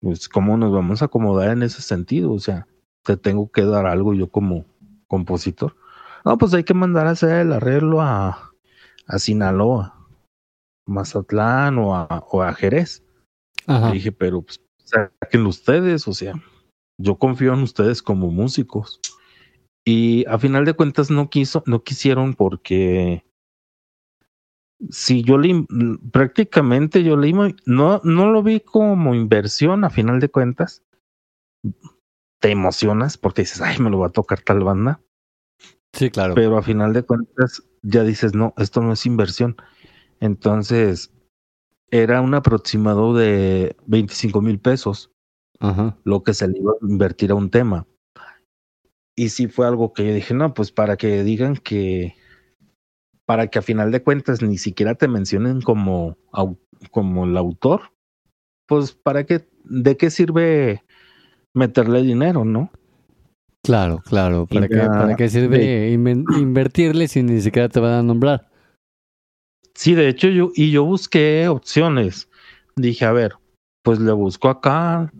Pues 0.00 0.28
cómo 0.28 0.56
nos 0.56 0.72
vamos 0.72 1.02
a 1.02 1.06
acomodar 1.06 1.50
en 1.50 1.62
ese 1.62 1.82
sentido, 1.82 2.32
o 2.32 2.38
sea, 2.38 2.66
te 3.04 3.16
tengo 3.16 3.50
que 3.52 3.64
dar 3.64 3.86
algo 3.86 4.14
yo 4.14 4.30
como, 4.30 4.64
compositor. 5.06 5.76
No, 6.24 6.36
pues 6.38 6.54
hay 6.54 6.64
que 6.64 6.74
mandar 6.74 7.06
a 7.06 7.10
hacer 7.10 7.30
el 7.40 7.52
arreglo 7.52 8.00
a, 8.00 8.52
a 9.06 9.18
Sinaloa, 9.18 10.08
Mazatlán 10.86 11.78
o 11.78 11.94
a, 11.94 12.24
o 12.30 12.42
a 12.42 12.52
Jerez. 12.54 13.04
Ajá. 13.66 13.90
Y 13.90 13.94
dije, 13.94 14.12
pero 14.12 14.42
pues 14.42 14.60
saquen 14.90 15.46
ustedes, 15.46 16.06
o 16.08 16.12
sea, 16.12 16.34
yo 16.98 17.16
confío 17.16 17.54
en 17.54 17.60
ustedes 17.60 18.02
como 18.02 18.30
músicos. 18.30 19.00
Y 19.84 20.26
a 20.26 20.38
final 20.38 20.64
de 20.64 20.74
cuentas 20.74 21.10
no 21.10 21.30
quiso, 21.30 21.62
no 21.66 21.82
quisieron 21.82 22.34
porque 22.34 23.24
si 24.88 25.22
yo 25.22 25.36
le 25.38 25.66
prácticamente 26.10 27.02
yo 27.02 27.16
le 27.16 27.32
no, 27.66 28.00
no 28.02 28.32
lo 28.32 28.42
vi 28.42 28.60
como 28.60 29.14
inversión 29.14 29.84
a 29.84 29.90
final 29.90 30.20
de 30.20 30.30
cuentas. 30.30 30.82
Te 32.40 32.50
emocionas 32.50 33.18
porque 33.18 33.42
dices, 33.42 33.60
ay, 33.60 33.78
me 33.78 33.90
lo 33.90 33.98
va 33.98 34.06
a 34.06 34.12
tocar 34.12 34.40
tal 34.40 34.60
banda. 34.60 35.00
Sí, 35.92 36.10
claro. 36.10 36.34
Pero 36.34 36.56
a 36.56 36.62
final 36.62 36.94
de 36.94 37.02
cuentas 37.02 37.62
ya 37.82 38.02
dices, 38.02 38.34
no, 38.34 38.54
esto 38.56 38.80
no 38.80 38.92
es 38.92 39.04
inversión. 39.04 39.56
Entonces, 40.20 41.12
era 41.90 42.20
un 42.20 42.34
aproximado 42.34 43.14
de 43.14 43.76
25 43.86 44.40
mil 44.40 44.58
pesos 44.58 45.10
Ajá. 45.58 45.96
lo 46.04 46.22
que 46.22 46.34
se 46.34 46.48
le 46.48 46.58
iba 46.58 46.72
a 46.72 46.86
invertir 46.86 47.30
a 47.30 47.34
un 47.34 47.50
tema. 47.50 47.86
Y 49.16 49.28
sí 49.30 49.48
fue 49.48 49.66
algo 49.66 49.92
que 49.92 50.06
yo 50.06 50.14
dije, 50.14 50.34
no, 50.34 50.54
pues 50.54 50.72
para 50.72 50.96
que 50.96 51.22
digan 51.24 51.56
que, 51.56 52.14
para 53.26 53.48
que 53.48 53.58
a 53.58 53.62
final 53.62 53.90
de 53.92 54.02
cuentas 54.02 54.40
ni 54.40 54.56
siquiera 54.56 54.94
te 54.94 55.08
mencionen 55.08 55.60
como, 55.60 56.16
como 56.90 57.24
el 57.24 57.36
autor, 57.36 57.92
pues 58.66 58.92
para 58.92 59.24
qué, 59.24 59.46
de 59.64 59.96
qué 59.96 60.10
sirve 60.10 60.84
meterle 61.52 62.02
dinero, 62.02 62.44
¿no? 62.44 62.70
Claro, 63.62 63.98
claro. 63.98 64.46
¿Para, 64.46 64.68
qué, 64.68 64.76
¿para 64.76 65.16
qué 65.16 65.28
sirve 65.28 65.58
de, 65.58 65.90
invertirle 65.90 67.08
si 67.08 67.22
ni 67.22 67.40
siquiera 67.40 67.68
te 67.68 67.78
van 67.78 67.92
a 67.92 68.02
nombrar? 68.02 68.49
Sí, 69.74 69.94
de 69.94 70.08
hecho 70.08 70.28
yo, 70.28 70.50
y 70.54 70.70
yo 70.70 70.84
busqué 70.84 71.48
opciones. 71.48 72.28
Dije, 72.76 73.04
a 73.04 73.12
ver, 73.12 73.34
pues 73.82 73.98
le 73.98 74.12
busco 74.12 74.48
acá, 74.48 75.12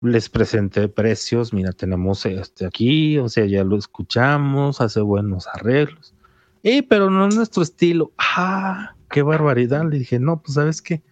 les 0.00 0.28
presenté 0.28 0.88
precios, 0.88 1.52
mira, 1.52 1.72
tenemos 1.72 2.26
este 2.26 2.66
aquí, 2.66 3.18
o 3.18 3.28
sea, 3.28 3.46
ya 3.46 3.64
lo 3.64 3.76
escuchamos, 3.76 4.80
hace 4.80 5.00
buenos 5.00 5.46
arreglos. 5.46 6.14
Y 6.62 6.82
pero 6.82 7.10
no 7.10 7.28
es 7.28 7.36
nuestro 7.36 7.62
estilo. 7.62 8.12
Ah, 8.18 8.94
qué 9.10 9.22
barbaridad. 9.22 9.84
Le 9.88 9.98
dije, 9.98 10.18
no, 10.18 10.42
pues 10.42 10.54
sabes 10.54 10.82
qué, 10.82 11.02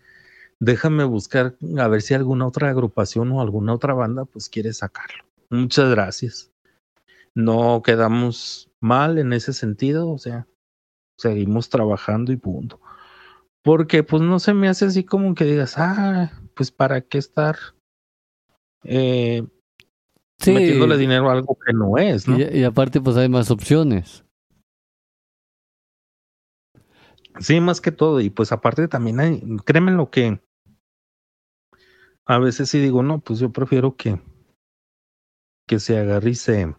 déjame 0.61 1.05
buscar 1.05 1.57
a 1.79 1.89
ver 1.89 2.03
si 2.03 2.15
alguna 2.15 2.47
otra 2.47 2.71
agrupación 2.71 3.33
o 3.33 3.41
alguna 3.41 3.75
otra 3.75 3.95
banda 3.95 4.25
pues 4.25 4.49
quiere 4.49 4.73
sacarlo. 4.73 5.25
Muchas 5.51 5.91
gracias. 5.91 6.51
No 7.35 7.83
quedamos 7.83 8.71
mal 8.81 9.19
en 9.19 9.33
ese 9.33 9.53
sentido, 9.53 10.11
o 10.11 10.19
sea, 10.19 10.47
seguimos 11.21 11.69
trabajando 11.69 12.33
y 12.33 12.37
punto. 12.37 12.81
Porque 13.63 14.03
pues 14.03 14.23
no 14.23 14.39
se 14.39 14.55
me 14.55 14.69
hace 14.69 14.87
así 14.87 15.05
como 15.05 15.35
que 15.35 15.45
digas, 15.45 15.75
ah, 15.77 16.33
pues 16.55 16.71
para 16.71 17.03
qué 17.03 17.19
estar 17.19 17.57
eh, 18.85 19.47
sí. 20.39 20.53
metiéndole 20.53 20.97
dinero 20.97 21.29
a 21.29 21.33
algo 21.33 21.59
que 21.65 21.73
no 21.73 21.99
es, 21.99 22.27
¿no? 22.27 22.39
Y, 22.39 22.43
y, 22.43 22.65
aparte, 22.65 23.01
pues 23.01 23.17
hay 23.17 23.29
más 23.29 23.51
opciones. 23.51 24.25
Sí, 27.39 27.61
más 27.61 27.81
que 27.81 27.93
todo. 27.93 28.21
Y 28.21 28.31
pues 28.31 28.53
aparte 28.53 28.89
también 28.89 29.21
hay, 29.21 29.43
créeme 29.65 29.93
lo 29.93 30.11
que 30.11 30.41
a 32.27 32.39
veces 32.39 32.71
sí 32.71 32.79
digo, 32.81 33.03
no, 33.03 33.21
pues 33.21 33.39
yo 33.41 33.51
prefiero 33.51 33.97
que, 33.97 34.21
que 35.67 35.79
se 35.79 35.99
agarre 35.99 36.31
y 36.31 36.35
se, 36.35 36.75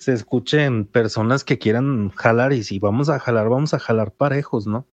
se 0.00 0.12
escuchen 0.12 0.86
personas 0.86 1.44
que 1.44 1.58
quieran 1.58 2.10
jalar 2.10 2.52
y 2.52 2.64
si 2.64 2.78
vamos 2.78 3.08
a 3.08 3.20
jalar, 3.20 3.48
vamos 3.48 3.74
a 3.74 3.78
jalar 3.78 4.12
parejos, 4.12 4.66
¿no? 4.66 4.88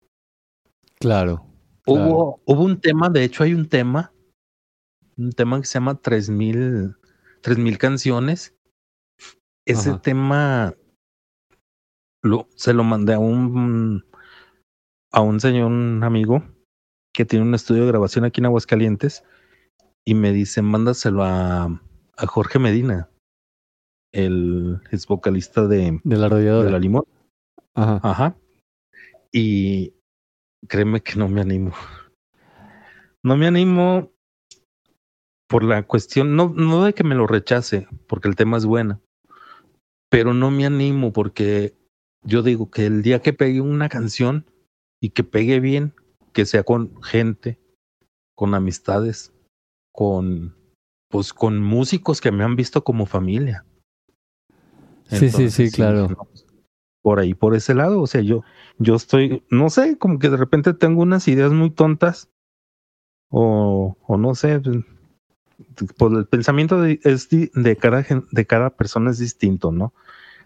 Claro. 0.98 1.46
Hubo, 1.86 2.40
hubo 2.44 2.62
un 2.64 2.80
tema, 2.80 3.08
de 3.08 3.22
hecho 3.24 3.44
hay 3.44 3.54
un 3.54 3.68
tema 3.68 4.12
un 5.16 5.32
tema 5.32 5.60
que 5.60 5.66
se 5.66 5.74
llama 5.74 6.00
3000 6.00 6.96
3000 7.40 7.78
canciones. 7.78 8.54
Ese 9.64 9.90
Ajá. 9.90 10.00
tema 10.00 10.74
lo, 12.22 12.48
se 12.54 12.72
lo 12.72 12.84
mandé 12.84 13.14
a 13.14 13.18
un 13.18 14.04
a 15.12 15.20
un 15.20 15.40
señor, 15.40 15.66
un 15.66 16.02
amigo 16.04 16.42
que 17.12 17.24
tiene 17.24 17.46
un 17.46 17.54
estudio 17.54 17.82
de 17.82 17.88
grabación 17.88 18.24
aquí 18.24 18.40
en 18.40 18.46
Aguascalientes 18.46 19.24
y 20.04 20.14
me 20.14 20.32
dice, 20.32 20.60
mándaselo 20.60 21.24
a, 21.24 21.80
a 22.16 22.26
Jorge 22.26 22.58
Medina, 22.58 23.08
el 24.16 24.80
ex 24.90 25.06
vocalista 25.06 25.66
de, 25.66 26.00
de 26.02 26.16
la 26.16 26.28
de 26.30 26.70
la 26.70 26.78
Limón. 26.78 27.04
Ajá. 27.74 28.00
Ajá. 28.02 28.36
Y 29.30 29.92
créeme 30.66 31.02
que 31.02 31.16
no 31.16 31.28
me 31.28 31.42
animo. 31.42 31.72
No 33.22 33.36
me 33.36 33.46
animo 33.46 34.10
por 35.48 35.62
la 35.62 35.82
cuestión, 35.82 36.34
no, 36.34 36.48
no 36.48 36.84
de 36.84 36.94
que 36.94 37.04
me 37.04 37.14
lo 37.14 37.26
rechace, 37.26 37.86
porque 38.08 38.28
el 38.28 38.36
tema 38.36 38.56
es 38.56 38.64
bueno, 38.64 39.00
pero 40.10 40.32
no 40.32 40.50
me 40.50 40.64
animo 40.64 41.12
porque 41.12 41.74
yo 42.24 42.42
digo 42.42 42.70
que 42.70 42.86
el 42.86 43.02
día 43.02 43.20
que 43.20 43.32
pegue 43.32 43.60
una 43.60 43.88
canción 43.88 44.46
y 45.00 45.10
que 45.10 45.24
pegue 45.24 45.60
bien, 45.60 45.92
que 46.32 46.46
sea 46.46 46.62
con 46.62 47.02
gente, 47.02 47.58
con 48.34 48.54
amistades, 48.54 49.32
con 49.92 50.56
pues 51.08 51.32
con 51.32 51.62
músicos 51.62 52.20
que 52.20 52.32
me 52.32 52.44
han 52.44 52.56
visto 52.56 52.82
como 52.82 53.06
familia. 53.06 53.64
Entonces, 55.10 55.32
sí, 55.32 55.50
sí, 55.50 55.70
sí, 55.70 55.76
claro. 55.76 56.28
Por 57.02 57.20
ahí, 57.20 57.34
por 57.34 57.54
ese 57.54 57.74
lado, 57.74 58.00
o 58.00 58.06
sea, 58.06 58.20
yo, 58.20 58.42
yo 58.78 58.96
estoy, 58.96 59.44
no 59.48 59.70
sé, 59.70 59.96
como 59.96 60.18
que 60.18 60.28
de 60.28 60.36
repente 60.36 60.74
tengo 60.74 61.02
unas 61.02 61.28
ideas 61.28 61.52
muy 61.52 61.70
tontas, 61.70 62.28
o, 63.30 63.96
o 64.06 64.16
no 64.16 64.34
sé, 64.34 64.60
pues 65.96 66.12
el 66.12 66.26
pensamiento 66.26 66.80
de, 66.80 67.00
es 67.04 67.28
de, 67.28 67.76
cada, 67.76 68.04
de 68.30 68.46
cada 68.46 68.70
persona 68.70 69.10
es 69.10 69.18
distinto, 69.18 69.72
¿no? 69.72 69.94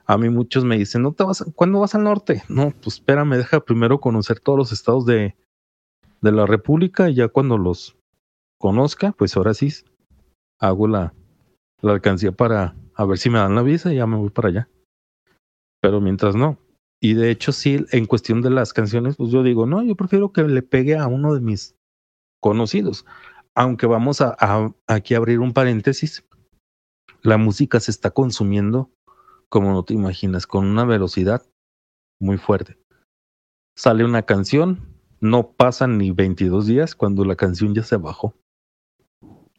A 0.06 0.18
mí 0.18 0.28
muchos 0.28 0.64
me 0.64 0.76
dicen, 0.76 1.02
¿no 1.02 1.12
te 1.12 1.24
vas, 1.24 1.44
¿cuándo 1.54 1.80
vas 1.80 1.94
al 1.94 2.04
norte? 2.04 2.42
No, 2.48 2.70
pues 2.70 2.96
espérame, 2.96 3.36
deja 3.36 3.61
primero 3.61 4.00
conocer 4.00 4.40
todos 4.40 4.58
los 4.58 4.72
estados 4.72 5.06
de, 5.06 5.36
de 6.20 6.32
la 6.32 6.46
República 6.46 7.08
y 7.08 7.14
ya 7.14 7.28
cuando 7.28 7.58
los 7.58 7.96
conozca, 8.58 9.12
pues 9.12 9.36
ahora 9.36 9.54
sí 9.54 9.72
hago 10.58 10.88
la, 10.88 11.14
la 11.80 11.92
alcancía 11.92 12.32
para 12.32 12.74
a 13.01 13.07
ver 13.07 13.18
si 13.18 13.30
me 13.30 13.38
dan 13.38 13.55
la 13.55 13.62
visa 13.62 13.92
y 13.92 13.96
ya 13.96 14.07
me 14.07 14.16
voy 14.16 14.30
para 14.30 14.48
allá. 14.48 14.68
Pero 15.80 16.01
mientras 16.01 16.34
no. 16.36 16.59
Y 17.03 17.14
de 17.14 17.30
hecho 17.30 17.53
sí, 17.53 17.84
en 17.92 18.07
cuestión 18.07 18.42
de 18.42 18.51
las 18.51 18.72
canciones, 18.72 19.16
pues 19.16 19.30
yo 19.30 19.42
digo, 19.42 19.66
no, 19.66 19.82
yo 19.82 19.96
prefiero 19.96 20.32
que 20.32 20.42
le 20.42 20.62
pegue 20.62 20.96
a 20.96 21.07
uno 21.07 21.34
de 21.34 21.40
mis 21.40 21.76
conocidos 22.40 23.05
aunque 23.55 23.86
vamos 23.86 24.20
a, 24.20 24.36
a, 24.38 24.72
aquí 24.86 25.14
abrir 25.14 25.40
un 25.40 25.53
paréntesis, 25.53 26.26
la 27.22 27.36
música 27.36 27.80
se 27.80 27.90
está 27.90 28.11
consumiendo 28.11 28.90
como 29.48 29.72
no 29.72 29.84
te 29.84 29.94
imaginas, 29.94 30.46
con 30.46 30.66
una 30.66 30.84
velocidad 30.84 31.42
muy 32.20 32.38
fuerte. 32.38 32.78
Sale 33.76 34.05
una 34.05 34.22
canción, 34.22 34.96
no 35.20 35.53
pasan 35.53 35.98
ni 35.98 36.12
22 36.12 36.66
días 36.66 36.94
cuando 36.94 37.24
la 37.24 37.36
canción 37.36 37.74
ya 37.74 37.82
se 37.82 37.96
bajó. 37.96 38.34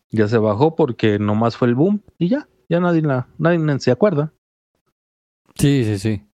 Ya 0.10 0.28
se 0.28 0.38
bajó 0.38 0.76
porque 0.76 1.20
nomás 1.20 1.58
fue 1.58 1.68
el 1.68 1.76
boom 1.76 2.02
y 2.18 2.30
ya, 2.30 2.48
ya 2.72 2.80
nadie, 2.80 3.02
la, 3.02 3.28
nadie 3.38 3.80
se 3.80 3.92
acuerda. 3.92 4.34
Sí, 5.56 5.84
sí, 5.84 6.00
sí. 6.00 6.28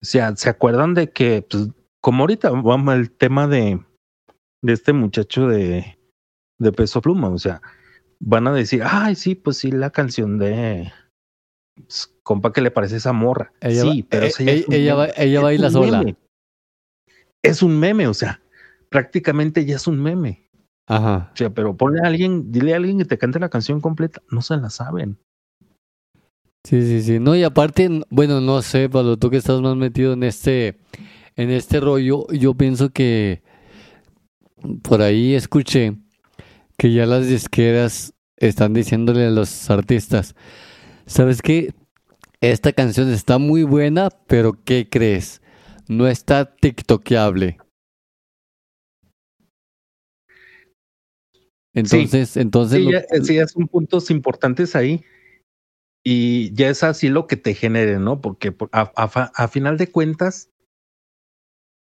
O 0.00 0.04
sea, 0.04 0.34
se 0.36 0.48
acuerdan 0.48 0.94
de 0.94 1.10
que, 1.10 1.46
pues, 1.48 1.68
como 2.00 2.22
ahorita 2.22 2.50
vamos 2.50 2.94
el 2.94 3.10
tema 3.10 3.46
de, 3.46 3.84
de 4.62 4.72
este 4.72 4.92
muchacho 4.92 5.48
de 5.48 5.98
de 6.62 6.72
peso 6.72 7.02
pluma, 7.02 7.28
o 7.28 7.38
sea, 7.38 7.60
van 8.20 8.46
a 8.46 8.52
decir, 8.52 8.82
ay, 8.84 9.14
sí, 9.14 9.34
pues 9.34 9.58
sí, 9.58 9.70
la 9.70 9.90
canción 9.90 10.38
de 10.38 10.92
pues, 11.74 12.14
compa 12.22 12.52
que 12.52 12.60
le 12.60 12.70
parece 12.70 12.96
esa 12.96 13.12
morra. 13.12 13.52
Ella 13.60 13.82
sí, 13.82 14.02
va, 14.02 14.08
pero 14.08 14.26
eh, 14.26 14.32
ella, 14.38 14.64
ella, 14.70 14.94
va, 14.94 15.08
ella 15.16 15.40
baila 15.40 15.70
sola. 15.70 15.98
meme. 15.98 16.16
Es 17.42 17.62
un 17.62 17.78
meme, 17.78 18.06
o 18.06 18.14
sea, 18.14 18.40
prácticamente 18.88 19.64
ya 19.64 19.76
es 19.76 19.86
un 19.86 20.00
meme. 20.00 20.48
Ajá. 20.86 21.30
O 21.32 21.36
sea, 21.36 21.50
pero 21.50 21.76
ponle 21.76 22.00
a 22.02 22.06
alguien, 22.06 22.52
dile 22.52 22.72
a 22.72 22.76
alguien 22.76 22.98
que 22.98 23.04
te 23.04 23.18
cante 23.18 23.40
la 23.40 23.48
canción 23.48 23.80
completa, 23.80 24.22
no 24.30 24.42
se 24.42 24.56
la 24.56 24.70
saben. 24.70 25.18
Sí, 26.64 26.82
sí, 26.82 27.02
sí. 27.02 27.18
No, 27.18 27.34
y 27.34 27.42
aparte, 27.42 27.88
bueno, 28.10 28.40
no 28.40 28.62
sé, 28.62 28.88
Pablo, 28.88 29.16
tú 29.16 29.30
que 29.30 29.36
estás 29.38 29.60
más 29.60 29.76
metido 29.76 30.12
en 30.12 30.22
este, 30.22 30.78
en 31.36 31.50
este 31.50 31.80
rollo, 31.80 32.26
yo 32.32 32.54
pienso 32.54 32.90
que 32.90 33.42
por 34.82 35.02
ahí 35.02 35.34
escuché 35.34 35.96
que 36.78 36.92
ya 36.92 37.04
las 37.06 37.26
disqueras 37.26 38.14
están 38.36 38.74
diciéndole 38.74 39.26
a 39.26 39.30
los 39.30 39.70
artistas, 39.70 40.36
¿sabes 41.06 41.42
qué? 41.42 41.74
Esta 42.40 42.72
canción 42.72 43.10
está 43.10 43.38
muy 43.38 43.64
buena, 43.64 44.10
pero 44.26 44.52
¿qué 44.64 44.88
crees? 44.88 45.42
No 45.88 46.06
está 46.06 46.54
tiktokeable. 46.56 47.58
Entonces, 51.74 52.30
sí. 52.30 52.40
entonces... 52.40 52.78
Sí, 52.80 52.90
lo- 52.90 53.24
sí, 53.24 53.34
ya 53.34 53.46
son 53.48 53.66
puntos 53.66 54.10
importantes 54.10 54.76
ahí. 54.76 55.02
Y 56.04 56.52
ya 56.54 56.68
es 56.68 56.82
así 56.82 57.08
lo 57.08 57.26
que 57.26 57.36
te 57.36 57.54
genere, 57.54 57.98
¿no? 57.98 58.20
Porque 58.20 58.56
a, 58.72 59.48
final 59.48 59.78
de 59.78 59.90
cuentas, 59.90 60.50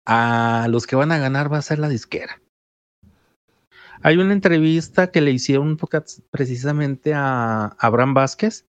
a 0.07 0.67
los 0.69 0.87
que 0.87 0.97
van 0.97 1.13
a 1.13 1.19
ganar 1.19 1.53
va 1.53 1.59
a 1.59 1.63
ser 1.63 1.79
la 1.79 1.89
disquera. 1.89 2.43
Hay 4.03 4.17
una 4.17 4.33
entrevista 4.33 5.11
que 5.11 5.21
le 5.21 5.31
hicieron 5.31 5.79
precisamente 6.31 7.13
a 7.15 7.77
Abraham 7.79 8.15
Vázquez, 8.15 8.67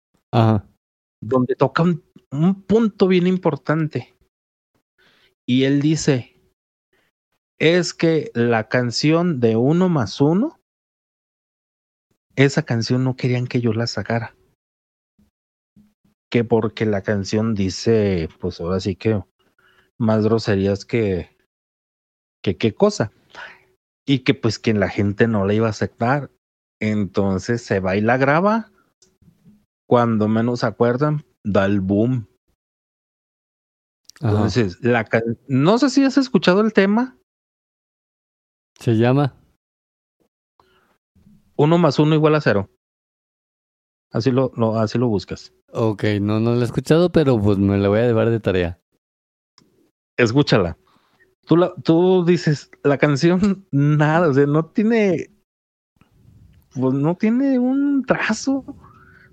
donde 1.20 1.54
toca 1.56 1.82
un 1.82 2.62
punto 2.62 3.08
bien 3.08 3.26
importante. 3.26 4.14
Y 5.46 5.64
él 5.64 5.80
dice, 5.80 6.36
es 7.58 7.94
que 7.94 8.30
la 8.34 8.68
canción 8.68 9.40
de 9.40 9.56
uno 9.56 9.88
más 9.88 10.20
uno, 10.20 10.60
esa 12.36 12.62
canción 12.64 13.04
no 13.04 13.16
querían 13.16 13.46
que 13.46 13.60
yo 13.60 13.72
la 13.72 13.86
sacara. 13.86 14.35
Que 16.30 16.44
porque 16.44 16.86
la 16.86 17.02
canción 17.02 17.54
dice, 17.54 18.28
pues 18.40 18.60
ahora 18.60 18.80
sí 18.80 18.96
que 18.96 19.22
más 19.98 20.24
groserías 20.24 20.84
que, 20.84 21.36
que 22.42 22.56
qué 22.56 22.74
cosa. 22.74 23.12
Y 24.06 24.20
que 24.20 24.34
pues 24.34 24.58
que 24.58 24.74
la 24.74 24.88
gente 24.88 25.26
no 25.26 25.46
la 25.46 25.54
iba 25.54 25.66
a 25.66 25.70
aceptar. 25.70 26.30
Entonces 26.80 27.62
se 27.62 27.80
va 27.80 27.96
y 27.96 28.00
la 28.00 28.16
graba. 28.16 28.70
Cuando 29.88 30.28
menos 30.28 30.60
se 30.60 30.66
acuerdan, 30.66 31.24
da 31.44 31.64
el 31.64 31.80
boom. 31.80 32.28
Entonces, 34.20 34.78
la 34.80 35.06
no 35.46 35.78
sé 35.78 35.90
si 35.90 36.02
has 36.02 36.16
escuchado 36.16 36.62
el 36.62 36.72
tema. 36.72 37.18
Se 38.80 38.96
llama 38.96 39.34
uno 41.56 41.78
más 41.78 41.98
uno 41.98 42.14
igual 42.14 42.34
a 42.34 42.40
cero. 42.40 42.70
Así 44.12 44.30
lo, 44.30 44.52
así 44.78 44.98
lo 44.98 45.08
buscas. 45.08 45.52
Ok, 45.72 46.04
no, 46.20 46.40
no 46.40 46.54
lo 46.54 46.60
he 46.60 46.64
escuchado, 46.64 47.10
pero 47.10 47.40
pues 47.40 47.58
me 47.58 47.76
la 47.78 47.88
voy 47.88 48.00
a 48.00 48.06
llevar 48.06 48.30
de 48.30 48.40
tarea. 48.40 48.80
Escúchala. 50.16 50.78
Tú, 51.46 51.56
la, 51.56 51.74
tú 51.82 52.24
dices, 52.24 52.70
la 52.82 52.98
canción, 52.98 53.66
nada, 53.70 54.28
o 54.28 54.34
sea, 54.34 54.46
no 54.46 54.66
tiene, 54.66 55.30
pues 56.74 56.94
no 56.94 57.14
tiene 57.16 57.58
un 57.58 58.04
trazo, 58.04 58.64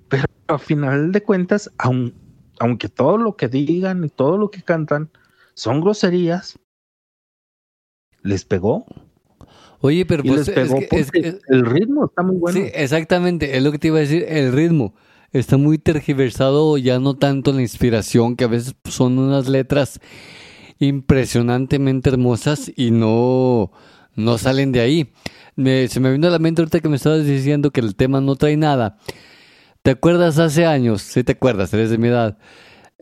pero 0.10 0.26
a 0.48 0.58
final 0.58 1.12
de 1.12 1.24
cuentas, 1.24 1.72
aun, 1.78 2.14
aunque 2.60 2.90
todo 2.90 3.18
lo 3.18 3.36
que 3.36 3.48
digan 3.48 4.04
y 4.04 4.10
todo 4.10 4.38
lo 4.38 4.52
que 4.52 4.62
cantan 4.62 5.10
son 5.56 5.82
groserías, 5.82 6.60
les 8.22 8.46
pegó. 8.46 8.86
Oye, 9.80 10.06
pero 10.06 10.24
pues 10.24 10.48
es 10.48 11.12
que, 11.12 11.40
el 11.50 11.66
ritmo 11.66 12.06
está 12.06 12.24
muy 12.24 12.38
bueno. 12.38 12.58
Sí, 12.58 12.72
exactamente, 12.74 13.58
es 13.58 13.64
lo 13.64 13.72
que 13.72 13.80
te 13.80 13.88
iba 13.88 13.98
a 13.98 14.02
decir, 14.02 14.26
el 14.28 14.54
ritmo 14.54 14.94
está 15.34 15.58
muy 15.58 15.78
tergiversado, 15.80 16.78
ya 16.78 17.00
no 17.00 17.16
tanto 17.16 17.52
la 17.52 17.62
inspiración, 17.62 18.36
que 18.36 18.46
a 18.46 18.48
veces 18.48 18.76
son 18.86 19.18
unas 19.18 19.50
letras 19.50 20.00
impresionantemente 20.80 22.10
hermosas 22.10 22.72
y 22.76 22.92
no, 22.92 23.72
no 24.16 24.38
salen 24.38 24.72
de 24.72 24.80
ahí. 24.80 25.14
se 25.56 26.00
me 26.00 26.12
vino 26.12 26.28
a 26.28 26.32
la 26.32 26.40
mente 26.40 26.62
ahorita 26.62 26.80
que 26.80 26.90
me 26.90 26.96
estabas 26.96 27.26
diciendo 27.26 27.72
que 27.72 27.82
el 27.82 27.96
tema 27.96 28.22
no 28.22 28.36
trae 28.36 28.56
nada. 28.56 28.98
¿Te 29.82 29.92
acuerdas 29.92 30.40
hace 30.40 30.66
años? 30.66 31.02
Sí, 31.02 31.24
te 31.24 31.34
acuerdas, 31.34 31.74
eres 31.74 31.90
de 31.90 31.98
mi 31.98 32.08
edad. 32.08 32.38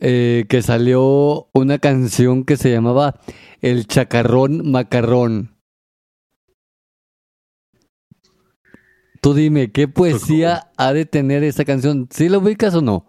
Eh, 0.03 0.45
que 0.49 0.63
salió 0.63 1.49
una 1.53 1.77
canción 1.77 2.43
que 2.43 2.57
se 2.57 2.71
llamaba 2.71 3.19
El 3.61 3.85
Chacarrón 3.85 4.71
Macarrón. 4.71 5.60
Tú 9.21 9.35
dime, 9.35 9.71
¿qué 9.71 9.87
poesía 9.87 10.71
ha 10.77 10.93
de 10.93 11.05
tener 11.05 11.43
esa 11.43 11.63
canción? 11.63 12.07
¿Sí 12.09 12.27
lo 12.27 12.39
ubicas 12.39 12.73
o 12.73 12.81
no? 12.81 13.05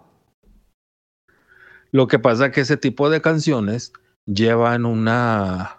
Lo 1.90 2.06
que 2.06 2.18
pasa 2.18 2.46
es 2.46 2.52
que 2.52 2.60
ese 2.60 2.76
tipo 2.76 3.08
de 3.08 3.22
canciones 3.22 3.94
llevan 4.26 4.84
una. 4.84 5.78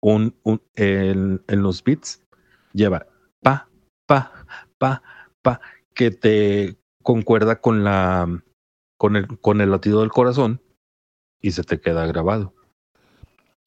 Un, 0.00 0.34
un, 0.44 0.62
en, 0.76 1.42
los 1.48 1.82
beats, 1.82 2.22
lleva 2.72 3.06
pa, 3.42 3.68
pa, 4.06 4.46
pa, 4.78 5.02
pa, 5.42 5.60
que 5.94 6.10
te 6.10 6.78
concuerda 7.02 7.60
con 7.60 7.84
la. 7.84 8.42
Con 8.96 9.16
el, 9.16 9.26
con 9.40 9.60
el 9.60 9.70
latido 9.70 10.00
del 10.00 10.10
corazón 10.10 10.62
y 11.42 11.50
se 11.50 11.64
te 11.64 11.80
queda 11.80 12.06
grabado. 12.06 12.54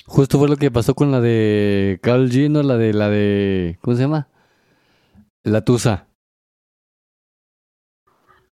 Justo 0.07 0.39
fue 0.39 0.49
lo 0.49 0.57
que 0.57 0.71
pasó 0.71 0.95
con 0.95 1.11
la 1.11 1.21
de 1.21 1.99
Carl 2.01 2.31
Gino, 2.31 2.63
la 2.63 2.77
de 2.77 2.93
la 2.93 3.09
de. 3.09 3.77
¿Cómo 3.81 3.95
se 3.95 4.01
llama? 4.01 4.27
La 5.43 5.61
Tusa. 5.61 6.07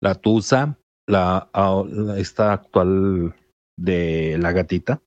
La 0.02 0.16
Tusa, 0.16 0.78
la, 1.08 1.50
ah, 1.54 1.84
esta 2.18 2.54
actual 2.54 3.36
de 3.78 4.38
la 4.40 4.52
gatita. 4.52 5.02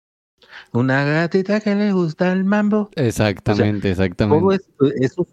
Una 0.73 1.05
gatita 1.05 1.61
que 1.61 1.75
le 1.75 1.93
gusta 1.93 2.33
el 2.33 2.45
mambo. 2.45 2.91
Exactamente, 2.95 3.91
exactamente. 3.91 4.65
eso 5.01 5.27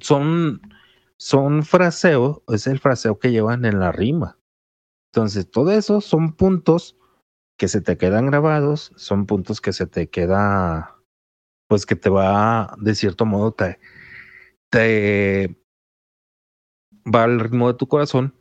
son, 0.00 0.60
son 1.18 1.62
fraseos, 1.62 2.42
es 2.48 2.66
el 2.66 2.78
fraseo 2.78 3.18
que 3.18 3.32
llevan 3.32 3.64
en 3.64 3.80
la 3.80 3.92
rima. 3.92 4.38
Entonces, 5.12 5.50
todo 5.50 5.70
eso 5.72 6.02
son 6.02 6.34
puntos 6.34 6.96
que 7.58 7.68
se 7.68 7.80
te 7.80 7.96
quedan 7.96 8.26
grabados, 8.26 8.92
son 8.96 9.24
puntos 9.24 9.62
que 9.62 9.72
se 9.72 9.86
te 9.86 10.10
queda, 10.10 10.98
pues 11.68 11.86
que 11.86 11.96
te 11.96 12.10
va, 12.10 12.76
de 12.78 12.94
cierto 12.94 13.24
modo, 13.24 13.52
te, 13.52 13.78
te 14.70 15.56
va 17.06 17.24
al 17.24 17.40
ritmo 17.40 17.68
de 17.68 17.78
tu 17.78 17.86
corazón 17.86 18.34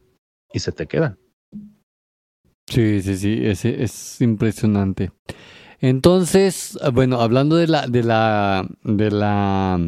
y 0.53 0.59
se 0.59 0.71
te 0.71 0.87
quedan. 0.87 1.17
Sí, 2.67 3.01
sí, 3.01 3.15
sí, 3.17 3.39
es, 3.43 3.63
es 3.65 4.21
impresionante. 4.21 5.11
Entonces, 5.79 6.77
bueno, 6.93 7.21
hablando 7.21 7.57
de 7.57 7.67
la, 7.67 7.87
de 7.87 8.03
la, 8.03 8.67
de 8.83 9.11
la 9.11 9.79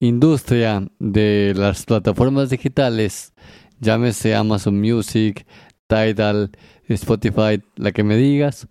industria 0.00 0.86
de 0.98 1.52
las 1.56 1.84
plataformas 1.84 2.50
digitales, 2.50 3.34
llámese 3.80 4.34
Amazon 4.34 4.80
Music, 4.80 5.46
Tidal, 5.88 6.50
Spotify, 6.88 7.62
la 7.76 7.92
que 7.92 8.02
me 8.02 8.16
digas, 8.16 8.68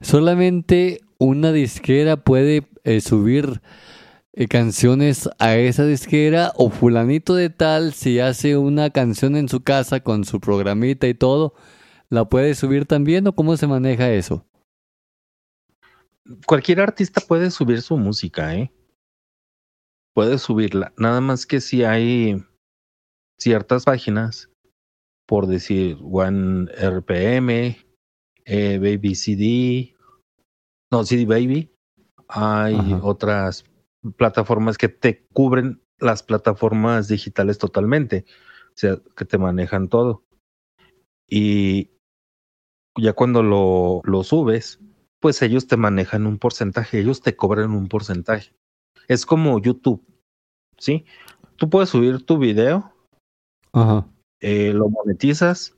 solamente 0.00 1.00
una 1.18 1.52
disquera 1.52 2.16
puede 2.16 2.66
eh, 2.84 3.00
subir 3.00 3.60
eh, 4.36 4.48
canciones 4.48 5.30
a 5.38 5.54
esa 5.54 5.86
disquera 5.86 6.52
o 6.56 6.68
fulanito 6.68 7.36
de 7.36 7.50
tal, 7.50 7.92
si 7.92 8.18
hace 8.18 8.56
una 8.56 8.90
canción 8.90 9.36
en 9.36 9.48
su 9.48 9.62
casa 9.62 10.00
con 10.00 10.24
su 10.24 10.40
programita 10.40 11.06
y 11.06 11.14
todo, 11.14 11.54
¿la 12.10 12.28
puede 12.28 12.56
subir 12.56 12.84
también 12.84 13.28
o 13.28 13.34
cómo 13.36 13.56
se 13.56 13.68
maneja 13.68 14.10
eso? 14.10 14.44
Cualquier 16.46 16.80
artista 16.80 17.20
puede 17.20 17.48
subir 17.52 17.80
su 17.80 17.96
música, 17.96 18.56
¿eh? 18.56 18.72
Puede 20.14 20.38
subirla. 20.38 20.92
Nada 20.96 21.20
más 21.20 21.46
que 21.46 21.60
si 21.60 21.84
hay 21.84 22.44
ciertas 23.38 23.84
páginas, 23.84 24.50
por 25.28 25.46
decir 25.46 25.96
One 26.02 26.72
RPM, 26.72 27.76
eh, 28.46 28.78
Baby 28.78 29.14
CD, 29.14 29.96
no, 30.90 31.04
CD 31.04 31.24
Baby, 31.24 31.70
hay 32.26 32.98
otras 33.00 33.64
plataformas 34.16 34.78
que 34.78 34.88
te 34.88 35.26
cubren 35.32 35.82
las 35.98 36.22
plataformas 36.22 37.08
digitales 37.08 37.58
totalmente, 37.58 38.24
o 38.68 38.76
sea, 38.76 38.98
que 39.16 39.24
te 39.24 39.38
manejan 39.38 39.88
todo. 39.88 40.24
Y 41.28 41.90
ya 42.96 43.12
cuando 43.12 43.42
lo, 43.42 44.02
lo 44.04 44.24
subes, 44.24 44.80
pues 45.20 45.40
ellos 45.42 45.66
te 45.66 45.76
manejan 45.76 46.26
un 46.26 46.38
porcentaje, 46.38 47.00
ellos 47.00 47.22
te 47.22 47.36
cobran 47.36 47.70
un 47.70 47.88
porcentaje. 47.88 48.54
Es 49.08 49.26
como 49.26 49.60
YouTube, 49.60 50.04
¿sí? 50.78 51.04
Tú 51.56 51.70
puedes 51.70 51.90
subir 51.90 52.24
tu 52.24 52.38
video, 52.38 52.92
Ajá. 53.72 54.06
Eh, 54.40 54.72
lo 54.72 54.88
monetizas 54.88 55.76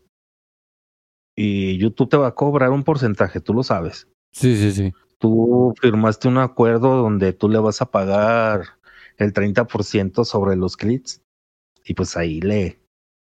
y 1.36 1.78
YouTube 1.78 2.10
te 2.10 2.16
va 2.16 2.28
a 2.28 2.34
cobrar 2.34 2.70
un 2.70 2.82
porcentaje, 2.82 3.40
tú 3.40 3.54
lo 3.54 3.62
sabes. 3.62 4.08
Sí, 4.32 4.56
sí, 4.56 4.72
sí 4.72 4.92
tú 5.18 5.74
firmaste 5.80 6.28
un 6.28 6.38
acuerdo 6.38 6.96
donde 6.96 7.32
tú 7.32 7.48
le 7.48 7.58
vas 7.58 7.82
a 7.82 7.90
pagar 7.90 8.62
el 9.16 9.32
30% 9.32 10.24
sobre 10.24 10.56
los 10.56 10.76
clics 10.76 11.22
y 11.84 11.94
pues 11.94 12.16
ahí 12.16 12.40
le 12.40 12.78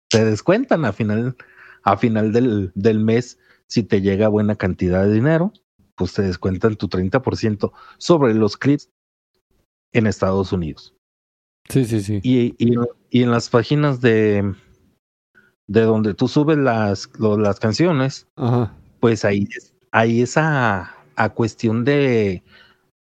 te 0.09 0.25
descuentan 0.25 0.85
a 0.85 0.93
final 0.93 1.37
a 1.83 1.97
final 1.97 2.33
del, 2.33 2.73
del 2.75 3.01
mes 3.01 3.39
si 3.67 3.83
te 3.85 4.03
llega 4.03 4.29
buena 4.29 4.57
cantidad 4.57 5.05
de 5.05 5.13
dinero, 5.13 5.53
pues 5.95 6.13
te 6.13 6.23
descuentan 6.23 6.77
tu 6.77 6.89
30% 6.89 7.73
sobre 7.99 8.35
los 8.35 8.57
clics 8.57 8.91
en 9.93 10.07
Estados 10.07 10.53
Unidos. 10.53 10.95
Sí, 11.69 11.85
sí, 11.85 12.01
sí. 12.03 12.21
Y, 12.23 12.57
y, 12.59 12.75
y 13.11 13.23
en 13.23 13.31
las 13.31 13.49
páginas 13.49 14.01
de, 14.01 14.55
de 15.69 15.83
donde 15.83 16.15
tú 16.15 16.27
subes 16.27 16.59
las, 16.59 17.09
las 17.19 17.61
canciones, 17.61 18.27
Ajá. 18.35 18.75
pues 18.99 19.25
ahí, 19.25 19.47
hay 19.93 20.21
esa 20.21 20.97
a 21.21 21.29
cuestión 21.35 21.85
de 21.85 22.43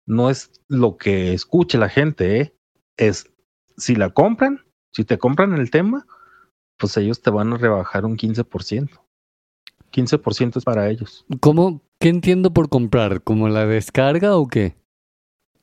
no 0.07 0.29
es 0.29 0.51
lo 0.69 0.99
que 0.99 1.33
escuche 1.33 1.79
la 1.79 1.89
gente, 1.89 2.39
¿eh? 2.39 2.55
es 2.99 3.33
si 3.79 3.95
la 3.97 4.11
compran, 4.11 4.61
si 4.93 5.05
te 5.05 5.17
compran 5.17 5.55
el 5.55 5.71
tema, 5.71 6.07
pues 6.77 6.99
ellos 6.99 7.23
te 7.23 7.31
van 7.31 7.55
a 7.55 7.57
rebajar 7.57 8.05
un 8.05 8.19
15%. 8.19 9.01
15% 9.91 10.57
es 10.59 10.65
para 10.65 10.91
ellos. 10.91 11.25
¿Cómo? 11.41 11.81
¿Qué 11.99 12.11
entiendo 12.11 12.53
por 12.53 12.69
comprar? 12.69 13.23
¿Como 13.23 13.49
la 13.49 13.65
descarga 13.65 14.37
o 14.37 14.49
qué? 14.49 14.77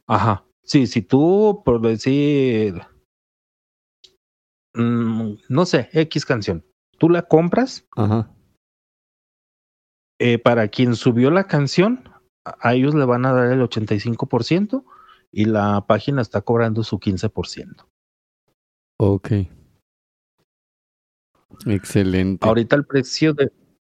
Ajá. 0.07 0.43
Sí, 0.63 0.87
si 0.87 1.03
tú, 1.03 1.61
por 1.63 1.79
decir, 1.81 2.81
mm, 4.73 5.33
no 5.47 5.65
sé, 5.67 5.89
X 5.93 6.25
canción, 6.25 6.65
tú 6.97 7.07
la 7.09 7.21
compras, 7.23 7.85
Ajá. 7.95 8.31
eh, 10.17 10.39
para 10.39 10.69
quien 10.69 10.95
subió 10.95 11.29
la 11.29 11.43
canción, 11.45 12.10
a 12.45 12.73
ellos 12.73 12.95
le 12.95 13.05
van 13.05 13.25
a 13.25 13.33
dar 13.33 13.51
el 13.51 13.61
85% 13.61 14.83
y 15.31 15.45
la 15.45 15.85
página 15.87 16.21
está 16.21 16.41
cobrando 16.41 16.83
su 16.83 16.99
15%. 16.99 17.87
Ok. 18.97 19.31
Excelente. 21.65 22.47
Ahorita 22.47 22.75
el 22.75 22.85
precio 22.85 23.33
de 23.33 23.51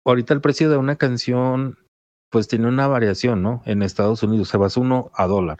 ahorita 0.05 0.33
el 0.33 0.41
precio 0.41 0.69
de 0.69 0.77
una 0.77 0.95
canción 0.95 1.77
pues 2.29 2.47
tiene 2.47 2.67
una 2.67 2.87
variación, 2.87 3.43
¿no? 3.43 3.61
En 3.65 3.83
Estados 3.83 4.23
Unidos 4.23 4.49
se 4.49 4.57
basa 4.57 4.79
uno 4.79 5.11
a 5.13 5.27
dólar. 5.27 5.59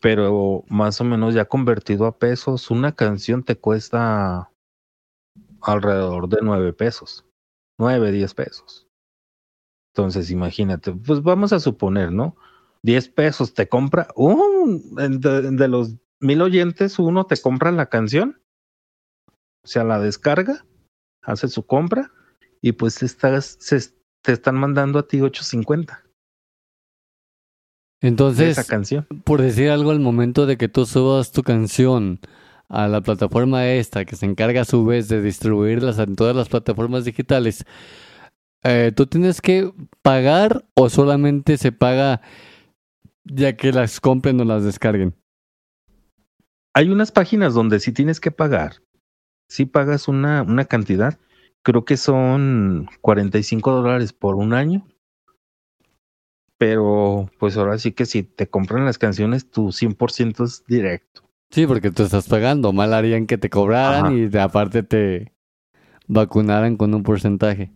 Pero 0.00 0.64
más 0.68 1.00
o 1.00 1.04
menos 1.04 1.34
ya 1.34 1.46
convertido 1.46 2.06
a 2.06 2.18
pesos, 2.18 2.70
una 2.70 2.92
canción 2.92 3.42
te 3.42 3.56
cuesta 3.56 4.52
alrededor 5.62 6.28
de 6.28 6.38
nueve 6.42 6.72
pesos. 6.72 7.24
Nueve, 7.78 8.12
diez 8.12 8.34
pesos. 8.34 8.87
Entonces, 9.98 10.30
imagínate, 10.30 10.92
pues 10.92 11.24
vamos 11.24 11.52
a 11.52 11.58
suponer, 11.58 12.12
¿no? 12.12 12.36
Diez 12.84 13.08
pesos 13.08 13.52
te 13.52 13.68
compra, 13.68 14.06
un 14.14 14.94
de, 14.94 15.50
de 15.50 15.68
los 15.68 15.96
mil 16.20 16.40
oyentes, 16.40 17.00
uno 17.00 17.26
te 17.26 17.36
compra 17.36 17.72
la 17.72 17.86
canción, 17.86 18.40
o 19.64 19.66
sea, 19.66 19.82
la 19.82 19.98
descarga, 19.98 20.64
hace 21.22 21.48
su 21.48 21.66
compra 21.66 22.12
y 22.62 22.72
pues 22.72 23.02
estás, 23.02 23.56
se, 23.58 23.80
te 24.22 24.34
están 24.34 24.54
mandando 24.54 25.00
a 25.00 25.08
ti 25.08 25.18
8.50 25.18 26.04
de 28.00 28.08
Entonces, 28.08 28.56
esa 28.56 28.64
canción. 28.64 29.04
por 29.24 29.42
decir 29.42 29.70
algo, 29.70 29.90
al 29.90 29.98
momento 29.98 30.46
de 30.46 30.56
que 30.56 30.68
tú 30.68 30.86
subas 30.86 31.32
tu 31.32 31.42
canción 31.42 32.20
a 32.68 32.86
la 32.86 33.00
plataforma 33.00 33.66
esta, 33.66 34.04
que 34.04 34.14
se 34.14 34.26
encarga 34.26 34.60
a 34.60 34.64
su 34.64 34.84
vez 34.84 35.08
de 35.08 35.20
distribuirlas 35.20 35.98
en 35.98 36.14
todas 36.14 36.36
las 36.36 36.48
plataformas 36.48 37.04
digitales, 37.04 37.64
eh, 38.64 38.92
¿tú 38.94 39.06
tienes 39.06 39.40
que 39.40 39.72
pagar 40.02 40.64
o 40.74 40.88
solamente 40.88 41.56
se 41.56 41.72
paga 41.72 42.20
ya 43.24 43.56
que 43.56 43.72
las 43.72 44.00
compren 44.00 44.40
o 44.40 44.44
las 44.44 44.64
descarguen? 44.64 45.14
Hay 46.74 46.90
unas 46.90 47.12
páginas 47.12 47.54
donde 47.54 47.80
sí 47.80 47.92
tienes 47.92 48.20
que 48.20 48.30
pagar. 48.30 48.82
Sí 49.48 49.64
pagas 49.64 50.08
una, 50.08 50.42
una 50.42 50.64
cantidad. 50.66 51.18
Creo 51.62 51.84
que 51.84 51.96
son 51.96 52.88
45 53.00 53.72
dólares 53.72 54.12
por 54.12 54.36
un 54.36 54.52
año. 54.52 54.86
Pero 56.58 57.30
pues 57.38 57.56
ahora 57.56 57.78
sí 57.78 57.92
que 57.92 58.06
si 58.06 58.22
te 58.22 58.48
compran 58.48 58.84
las 58.84 58.98
canciones, 58.98 59.50
tu 59.50 59.68
100% 59.68 60.44
es 60.44 60.64
directo. 60.66 61.22
Sí, 61.50 61.66
porque 61.66 61.90
tú 61.90 62.02
estás 62.02 62.28
pagando. 62.28 62.72
Mal 62.72 62.92
harían 62.92 63.26
que 63.26 63.38
te 63.38 63.48
cobraran 63.48 64.06
Ajá. 64.06 64.14
y 64.14 64.28
de 64.28 64.40
aparte 64.40 64.82
te 64.82 65.32
vacunaran 66.06 66.76
con 66.76 66.94
un 66.94 67.02
porcentaje. 67.02 67.72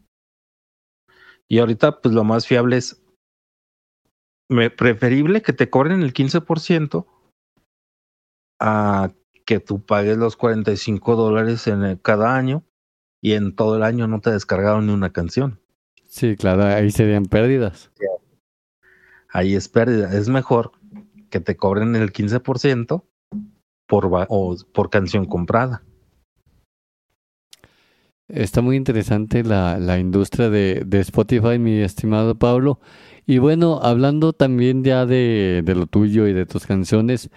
Y 1.53 1.59
ahorita 1.59 2.01
pues 2.01 2.15
lo 2.15 2.25
más 2.25 2.47
fiable 2.47 2.79
es 2.79 3.05
me- 4.49 4.71
preferible 4.71 5.43
que 5.43 5.53
te 5.53 5.69
cobren 5.69 6.01
el 6.03 6.15
15% 6.15 7.07
a 8.59 9.13
que 9.45 9.61
tú 9.61 9.85
pagues 9.85 10.17
los 10.17 10.35
45 10.37 11.15
dólares 11.15 11.67
en 11.67 11.83
el- 11.83 12.01
cada 12.01 12.37
año 12.37 12.65
y 13.21 13.35
en 13.35 13.55
todo 13.55 13.77
el 13.77 13.83
año 13.83 14.07
no 14.07 14.23
te 14.23 14.31
descargaron 14.31 14.87
ni 14.87 14.95
una 14.95 15.13
canción. 15.13 15.61
Sí, 16.09 16.37
claro, 16.39 16.65
ahí 16.65 16.91
serían 16.91 17.27
pérdidas. 17.27 17.93
Ahí 19.29 19.55
es 19.55 19.69
pérdida. 19.69 20.11
Es 20.17 20.31
mejor 20.31 20.73
que 21.29 21.41
te 21.41 21.59
cobren 21.59 21.97
el 21.97 22.13
15% 22.13 23.05
por, 23.87 24.09
o 24.31 24.57
por 24.73 24.89
canción 24.89 25.27
comprada. 25.27 25.83
Está 28.29 28.63
muy 28.63 28.77
interesante 28.77 29.43
la, 29.45 29.79
la 29.79 29.99
industria 29.99 30.49
de, 30.49 30.83
de 30.87 31.01
Spotify, 31.01 31.59
mi 31.59 31.81
estimado 31.81 32.35
Pablo. 32.35 32.81
Y 33.27 33.39
bueno, 33.39 33.79
hablando 33.83 34.33
también 34.33 34.83
ya 34.85 35.07
de, 35.07 35.63
de 35.65 35.75
lo 35.75 35.87
tuyo 35.87 36.27
y 36.27 36.33
de 36.33 36.47
tus 36.47 36.67
canciones, 36.67 37.31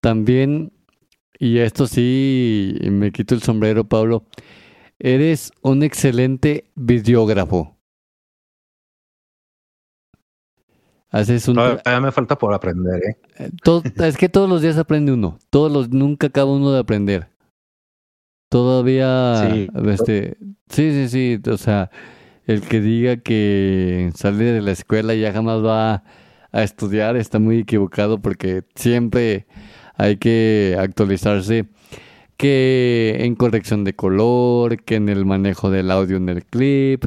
también, 0.00 0.72
y 1.38 1.58
esto 1.58 1.86
sí, 1.86 2.76
me 2.82 3.12
quito 3.12 3.34
el 3.34 3.42
sombrero, 3.42 3.84
Pablo, 3.84 4.24
eres 4.98 5.52
un 5.62 5.82
excelente 5.82 6.70
videógrafo. 6.74 7.76
Haces 11.10 11.46
un... 11.48 11.54
Todavía 11.54 12.00
me 12.00 12.12
falta 12.12 12.36
por 12.36 12.52
aprender, 12.54 13.00
¿eh? 13.04 13.16
Eh, 13.38 13.50
todo- 13.62 13.82
es 14.04 14.16
que 14.16 14.28
todos 14.28 14.48
los 14.48 14.62
días 14.62 14.78
aprende 14.78 15.12
uno. 15.12 15.38
Todos 15.50 15.70
los, 15.70 15.90
nunca 15.90 16.26
acaba 16.26 16.52
uno 16.52 16.72
de 16.72 16.80
aprender. 16.80 17.33
Todavía, 18.54 19.48
Sí. 19.50 19.68
este, 19.88 20.36
sí, 20.68 20.92
sí, 20.92 21.08
sí. 21.08 21.50
O 21.50 21.56
sea, 21.56 21.90
el 22.46 22.60
que 22.60 22.80
diga 22.80 23.16
que 23.16 24.12
sale 24.14 24.44
de 24.44 24.60
la 24.60 24.70
escuela 24.70 25.12
y 25.12 25.22
ya 25.22 25.32
jamás 25.32 25.56
va 25.64 26.04
a 26.52 26.62
estudiar 26.62 27.16
está 27.16 27.40
muy 27.40 27.58
equivocado 27.58 28.22
porque 28.22 28.62
siempre 28.76 29.46
hay 29.96 30.18
que 30.18 30.76
actualizarse 30.78 31.66
que 32.36 33.16
en 33.22 33.34
corrección 33.34 33.82
de 33.82 33.96
color, 33.96 34.84
que 34.84 34.94
en 34.94 35.08
el 35.08 35.26
manejo 35.26 35.68
del 35.70 35.90
audio 35.90 36.16
en 36.16 36.28
el 36.28 36.44
clip, 36.44 37.06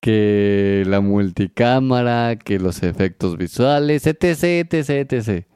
que 0.00 0.82
la 0.86 1.00
multicámara, 1.00 2.36
que 2.36 2.58
los 2.58 2.82
efectos 2.82 3.38
visuales, 3.38 4.06
etc, 4.06 4.70
etc, 4.70 5.10
etc. 5.10 5.46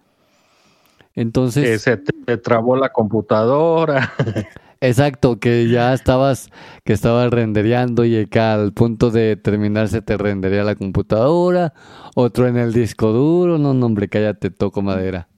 Entonces, 1.15 1.69
Que 1.69 1.79
se 1.79 1.99
te, 1.99 2.39
trabó 2.39 2.75
la 2.75 2.89
computadora. 2.91 4.15
exacto, 4.81 5.39
que 5.39 5.69
ya 5.69 5.93
estabas, 5.95 6.51
que 6.85 6.93
estabas 6.93 7.31
rendereando 7.31 8.05
y 8.05 8.27
que 8.27 8.39
al 8.39 8.73
punto 8.73 9.11
de 9.11 9.37
terminarse 9.37 10.03
te 10.03 10.17
rendería 10.17 10.65
la 10.65 10.75
computadora, 10.75 11.75
otro 12.15 12.47
en 12.47 12.57
el 12.57 12.73
disco 12.73 13.13
duro, 13.13 13.59
no, 13.59 13.75
no, 13.75 13.87
hombre, 13.87 14.09
cállate, 14.09 14.51
toco 14.51 14.83
madera. 14.83 15.29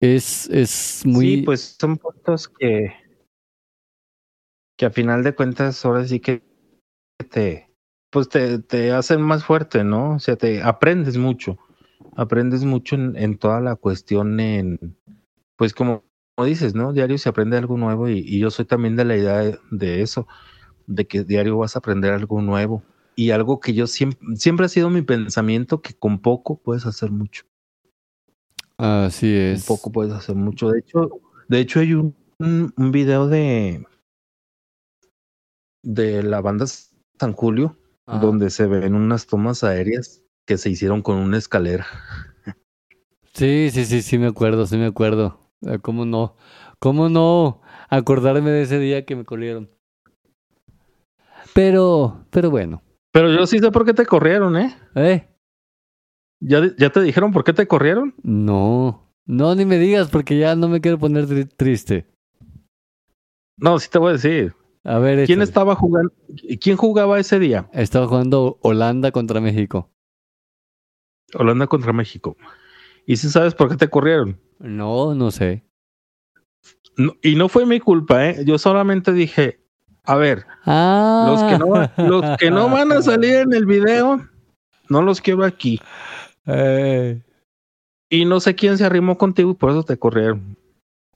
Es, 0.00 0.48
es 0.50 1.02
muy... 1.06 1.26
Sí, 1.26 1.42
pues 1.42 1.76
son 1.78 1.96
puntos 1.96 2.48
que, 2.48 2.92
que 4.76 4.86
a 4.86 4.90
final 4.90 5.22
de 5.22 5.34
cuentas 5.34 5.84
ahora 5.84 6.04
sí 6.04 6.18
que 6.18 6.42
te, 7.30 7.70
pues 8.10 8.28
te, 8.28 8.58
te 8.58 8.90
hacen 8.90 9.22
más 9.22 9.44
fuerte, 9.44 9.84
¿no? 9.84 10.16
O 10.16 10.18
sea, 10.18 10.36
te 10.36 10.60
aprendes 10.60 11.16
mucho, 11.16 11.56
aprendes 12.16 12.64
mucho 12.64 12.96
en, 12.96 13.16
en 13.16 13.38
toda 13.38 13.60
la 13.60 13.76
cuestión 13.76 14.40
en, 14.40 14.96
pues 15.56 15.72
como, 15.72 16.04
como 16.34 16.46
dices, 16.46 16.74
¿no? 16.74 16.92
Diario 16.92 17.18
se 17.18 17.28
aprende 17.28 17.56
algo 17.56 17.76
nuevo 17.76 18.08
y, 18.08 18.18
y 18.18 18.38
yo 18.38 18.50
soy 18.50 18.64
también 18.64 18.96
de 18.96 19.04
la 19.04 19.16
idea 19.16 19.38
de, 19.38 19.58
de 19.70 20.02
eso, 20.02 20.26
de 20.86 21.06
que 21.06 21.24
diario 21.24 21.58
vas 21.58 21.76
a 21.76 21.80
aprender 21.80 22.12
algo 22.12 22.40
nuevo 22.40 22.82
y 23.14 23.30
algo 23.30 23.60
que 23.60 23.74
yo 23.74 23.86
siempre, 23.86 24.18
siempre 24.36 24.66
ha 24.66 24.68
sido 24.68 24.90
mi 24.90 25.02
pensamiento 25.02 25.82
que 25.82 25.94
con 25.94 26.20
poco 26.20 26.56
puedes 26.56 26.86
hacer 26.86 27.10
mucho. 27.10 27.44
Así 28.78 29.32
es. 29.34 29.60
Un 29.60 29.76
poco 29.76 29.92
puedes 29.92 30.12
hacer 30.12 30.34
mucho. 30.34 30.70
De 30.70 30.80
hecho, 30.80 31.20
de 31.48 31.60
hecho 31.60 31.80
hay 31.80 31.92
un, 31.94 32.16
un, 32.38 32.72
un 32.76 32.92
video 32.92 33.28
de 33.28 33.84
de 35.82 36.22
la 36.22 36.40
banda 36.40 36.66
San 36.66 37.32
Julio 37.32 37.76
Ajá. 38.06 38.20
donde 38.20 38.50
se 38.50 38.66
ven 38.66 38.94
unas 38.94 39.26
tomas 39.26 39.64
aéreas 39.64 40.22
que 40.46 40.58
se 40.58 40.70
hicieron 40.70 41.02
con 41.02 41.16
una 41.16 41.38
escalera. 41.38 41.86
Sí, 43.34 43.70
sí, 43.72 43.84
sí, 43.84 44.02
sí 44.02 44.18
me 44.18 44.26
acuerdo, 44.26 44.66
sí 44.66 44.76
me 44.76 44.86
acuerdo. 44.86 45.41
Eh, 45.66 45.78
¿Cómo 45.80 46.04
no? 46.04 46.36
¿Cómo 46.78 47.08
no 47.08 47.60
acordarme 47.88 48.50
de 48.50 48.62
ese 48.62 48.78
día 48.78 49.04
que 49.04 49.16
me 49.16 49.24
corrieron? 49.24 49.70
Pero, 51.54 52.24
pero 52.30 52.50
bueno, 52.50 52.82
Pero 53.12 53.32
yo 53.32 53.46
sí 53.46 53.58
sé 53.58 53.70
por 53.70 53.84
qué 53.84 53.92
te 53.94 54.06
corrieron, 54.06 54.56
¿eh? 54.56 54.74
¿eh? 54.94 55.28
¿Ya, 56.40 56.60
ya 56.76 56.90
te 56.90 57.00
dijeron 57.02 57.32
por 57.32 57.44
qué 57.44 57.52
te 57.52 57.66
corrieron? 57.66 58.14
No, 58.22 59.12
no, 59.26 59.54
ni 59.54 59.64
me 59.64 59.78
digas 59.78 60.08
porque 60.10 60.38
ya 60.38 60.56
no 60.56 60.68
me 60.68 60.80
quiero 60.80 60.98
poner 60.98 61.26
tri- 61.26 61.48
triste. 61.56 62.06
No, 63.58 63.78
sí 63.78 63.88
te 63.90 63.98
voy 63.98 64.10
a 64.10 64.12
decir. 64.14 64.54
A 64.84 64.98
ver, 64.98 65.26
¿Quién 65.26 65.42
estaba 65.42 65.76
jugando? 65.76 66.12
¿Quién 66.60 66.76
jugaba 66.76 67.20
ese 67.20 67.38
día? 67.38 67.68
Estaba 67.72 68.08
jugando 68.08 68.58
Holanda 68.62 69.12
contra 69.12 69.40
México. 69.40 69.90
Holanda 71.34 71.66
contra 71.68 71.92
México. 71.92 72.36
¿Y 73.06 73.16
si 73.16 73.28
sabes 73.28 73.54
por 73.54 73.68
qué 73.68 73.76
te 73.76 73.88
corrieron? 73.88 74.38
No, 74.58 75.14
no 75.14 75.30
sé. 75.30 75.64
No- 76.96 77.14
y 77.22 77.34
no 77.36 77.48
fue 77.48 77.66
mi 77.66 77.80
culpa, 77.80 78.28
¿eh? 78.28 78.44
Yo 78.44 78.58
solamente 78.58 79.12
dije, 79.12 79.60
a 80.04 80.16
ver, 80.16 80.44
Ah. 80.64 81.26
Los 81.28 81.42
que 81.44 81.58
no, 81.58 82.08
los 82.08 82.36
que 82.38 82.50
no 82.50 82.68
van 82.68 82.92
a 82.92 83.02
salir 83.02 83.34
en 83.36 83.52
el 83.52 83.66
video, 83.66 84.20
no 84.88 85.02
los 85.02 85.20
quiero 85.20 85.44
aquí. 85.44 85.80
Eh, 86.46 87.22
Y 88.10 88.24
no 88.26 88.40
sé 88.40 88.54
quién 88.54 88.76
se 88.76 88.84
arrimó 88.84 89.16
contigo 89.16 89.50
y 89.52 89.54
por 89.54 89.70
eso 89.70 89.84
te 89.84 89.96
corrieron. 89.98 90.56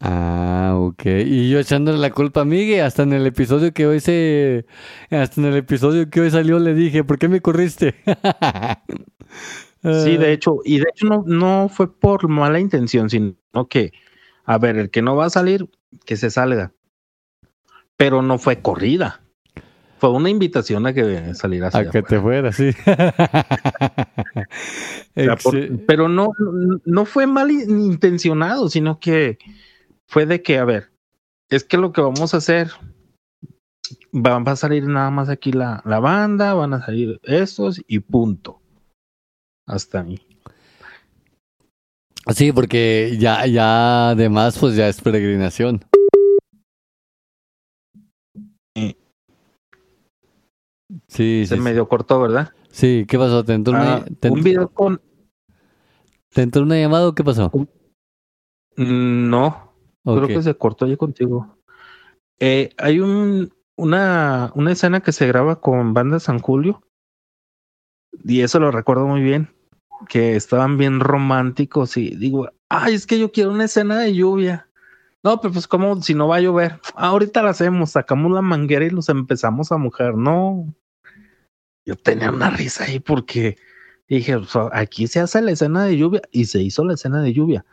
Ah, 0.01 0.73
ok. 0.77 1.05
Y 1.27 1.51
yo 1.51 1.59
echándole 1.59 1.99
la 1.99 2.11
culpa 2.11 2.41
a 2.41 2.45
Miguel, 2.47 2.85
hasta 2.85 3.03
en 3.03 3.13
el 3.13 3.27
episodio 3.27 3.73
que 3.75 3.87
hoy 3.87 4.01
se... 4.01 4.67
Hasta 5.11 5.41
en 5.41 5.47
el 5.49 5.57
episodio 5.57 6.09
que 6.11 6.21
hoy 6.23 6.31
salió 6.31 6.59
le 6.59 6.75
dije, 6.75 7.05
¿por 7.05 7.19
qué 7.19 7.29
me 7.29 7.41
corriste? 7.43 7.95
sí, 10.05 10.17
de 10.17 10.33
hecho, 10.33 10.59
y 10.65 10.79
de 10.79 10.87
hecho 10.91 11.07
no, 11.07 11.25
no 11.27 11.69
fue 11.69 11.93
por 11.93 12.29
mala 12.29 12.61
intención, 12.61 13.11
sino 13.11 13.37
que, 13.69 13.93
a 14.45 14.59
ver, 14.59 14.77
el 14.77 14.91
que 14.91 15.03
no 15.03 15.17
va 15.17 15.27
a 15.27 15.31
salir, 15.31 15.69
que 16.05 16.17
se 16.17 16.31
salga. 16.31 16.73
Pero 17.97 18.23
no 18.23 18.39
fue 18.39 18.61
corrida. 18.61 19.23
Fue 19.99 20.11
una 20.11 20.29
invitación 20.29 20.87
a 20.87 20.93
que 20.93 21.35
saliera 21.35 21.71
A 21.73 21.89
que 21.89 22.03
te 22.03 22.21
fuera, 22.21 22.53
sí. 22.53 22.71
pero 25.87 26.09
no, 26.09 26.29
no 26.85 27.05
fue 27.07 27.27
mal 27.27 27.51
intencionado, 27.51 28.69
sino 28.69 29.01
que 29.01 29.39
fue 30.07 30.27
de 30.27 30.43
que, 30.43 30.59
a 30.59 30.67
ver, 30.67 30.91
es 31.49 31.65
que 31.65 31.79
lo 31.79 31.93
que 31.93 32.03
vamos 32.03 32.35
a 32.35 32.37
hacer, 32.37 32.73
va, 34.13 34.37
a 34.37 34.57
salir 34.57 34.87
nada 34.87 35.11
más 35.11 35.31
aquí 35.31 35.53
la, 35.53 35.83
la 35.87 35.99
banda, 35.99 36.53
van 36.53 36.75
a 36.75 36.85
salir 36.85 37.19
estos 37.23 37.81
y 37.87 38.01
punto. 38.01 38.61
Hasta 39.67 40.01
ahí. 40.01 40.21
Sí, 42.35 42.53
porque 42.53 43.17
ya, 43.19 43.47
ya 43.47 44.11
además, 44.11 44.59
pues 44.59 44.75
ya 44.77 44.89
es 44.89 45.01
peregrinación. 45.01 45.85
Sí, 51.09 51.47
Se 51.47 51.57
medio 51.57 51.89
cortó, 51.89 52.21
¿verdad? 52.21 52.53
Sí, 52.71 53.07
¿qué 53.09 53.19
pasó? 53.19 53.45
¿Te 53.45 53.55
entró 53.55 53.73
una, 53.73 53.97
ah, 53.97 54.05
un 54.31 54.43
video 54.43 54.69
con... 54.69 55.01
¿Te 56.33 56.43
entró 56.43 56.63
una 56.63 56.79
llamada 56.79 57.09
o 57.09 57.15
qué 57.15 57.25
pasó? 57.25 57.51
No, 58.77 59.73
creo 60.05 60.27
que 60.29 60.43
se 60.43 60.55
cortó 60.55 60.87
ya 60.87 60.97
contigo. 60.97 61.59
Eh, 62.39 62.71
hay 62.77 63.01
un, 63.01 63.51
una, 63.77 64.53
una 64.55 64.73
escena 64.73 65.01
que 65.01 65.13
se 65.13 65.27
graba 65.27 65.61
con 65.61 65.95
Banda 65.95 66.21
San 66.21 66.39
Julio 66.39 66.83
y 68.25 68.43
eso 68.43 68.61
lo 68.61 68.71
recuerdo 68.71 69.07
muy 69.07 69.23
bien, 69.23 69.49
que 70.09 70.37
estaban 70.37 70.79
bien 70.79 71.01
románticos 71.01 71.97
y 71.97 72.15
digo, 72.17 72.51
ay, 72.69 72.95
es 72.95 73.07
que 73.07 73.19
yo 73.19 73.33
quiero 73.33 73.51
una 73.51 73.65
escena 73.65 73.99
de 73.99 74.15
lluvia. 74.15 74.69
No, 75.23 75.41
pero 75.41 75.53
pues 75.53 75.67
como 75.67 76.01
si 76.03 76.15
no 76.15 76.29
va 76.29 76.37
a 76.37 76.41
llover. 76.41 76.81
ahorita 76.95 77.43
la 77.43 77.51
hacemos, 77.51 77.91
sacamos 77.91 78.31
la 78.31 78.43
manguera 78.43 78.85
y 78.85 78.91
los 78.91 79.09
empezamos 79.09 79.73
a 79.73 79.77
mojar. 79.77 80.15
No. 80.15 80.73
Yo 81.85 81.97
tenía 81.97 82.31
una 82.31 82.51
risa 82.51 82.85
ahí 82.85 83.01
porque 83.01 83.57
dije, 84.09 84.37
aquí 84.73 85.07
se 85.07 85.21
hace 85.21 85.43
la 85.43 85.51
escena 85.51 85.85
de 85.85 85.97
lluvia 85.97 86.23
y 86.31 86.45
se 86.45 86.63
hizo 86.63 86.85
la 86.85 86.95
escena 86.95 87.23
de 87.23 87.33
lluvia. 87.33 87.65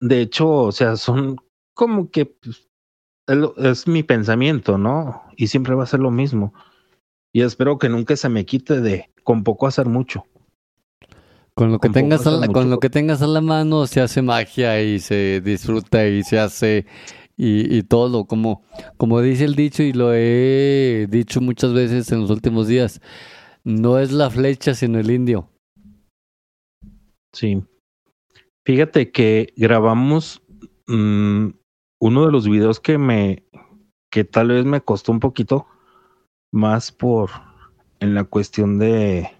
De 0.00 0.20
hecho, 0.20 0.48
o 0.48 0.72
sea, 0.72 0.96
son 0.96 1.36
como 1.74 2.10
que 2.10 2.26
pues, 2.26 2.68
es 3.56 3.88
mi 3.88 4.02
pensamiento, 4.02 4.78
¿no? 4.78 5.24
Y 5.36 5.48
siempre 5.48 5.74
va 5.74 5.82
a 5.82 5.88
ser 5.88 6.00
lo 6.00 6.10
mismo. 6.10 6.54
Y 7.32 7.42
espero 7.42 7.78
que 7.78 7.88
nunca 7.88 8.16
se 8.16 8.28
me 8.28 8.46
quite 8.46 8.80
de 8.80 9.10
con 9.22 9.44
poco 9.44 9.66
hacer 9.66 9.86
mucho. 9.86 10.24
Con 11.58 11.72
lo 11.72 11.80
que 11.80 11.88
tengas 11.88 12.24
a 12.24 12.30
la, 12.30 12.46
con 12.46 12.70
lo 12.70 12.78
que 12.78 12.88
tengas 12.88 13.20
a 13.20 13.26
la 13.26 13.40
mano 13.40 13.88
se 13.88 14.00
hace 14.00 14.22
magia 14.22 14.80
y 14.80 15.00
se 15.00 15.40
disfruta 15.40 16.06
y 16.06 16.22
se 16.22 16.38
hace 16.38 16.86
y, 17.36 17.76
y, 17.76 17.82
todo 17.82 18.26
como 18.26 18.62
como 18.96 19.20
dice 19.20 19.44
el 19.44 19.56
dicho 19.56 19.82
y 19.82 19.92
lo 19.92 20.14
he 20.14 21.08
dicho 21.10 21.40
muchas 21.40 21.72
veces 21.72 22.12
en 22.12 22.20
los 22.20 22.30
últimos 22.30 22.68
días 22.68 23.00
no 23.64 23.98
es 23.98 24.12
la 24.12 24.30
flecha 24.30 24.72
sino 24.72 25.00
el 25.00 25.10
indio. 25.10 25.50
Sí. 27.32 27.64
Fíjate 28.64 29.10
que 29.10 29.52
grabamos 29.56 30.40
mm, 30.86 31.48
uno 32.00 32.24
de 32.24 32.30
los 32.30 32.48
videos 32.48 32.78
que 32.78 32.98
me 32.98 33.42
que 34.12 34.22
tal 34.22 34.48
vez 34.48 34.64
me 34.64 34.80
costó 34.80 35.10
un 35.10 35.18
poquito 35.18 35.66
más 36.52 36.92
por 36.92 37.30
en 37.98 38.14
la 38.14 38.22
cuestión 38.22 38.78
de 38.78 39.37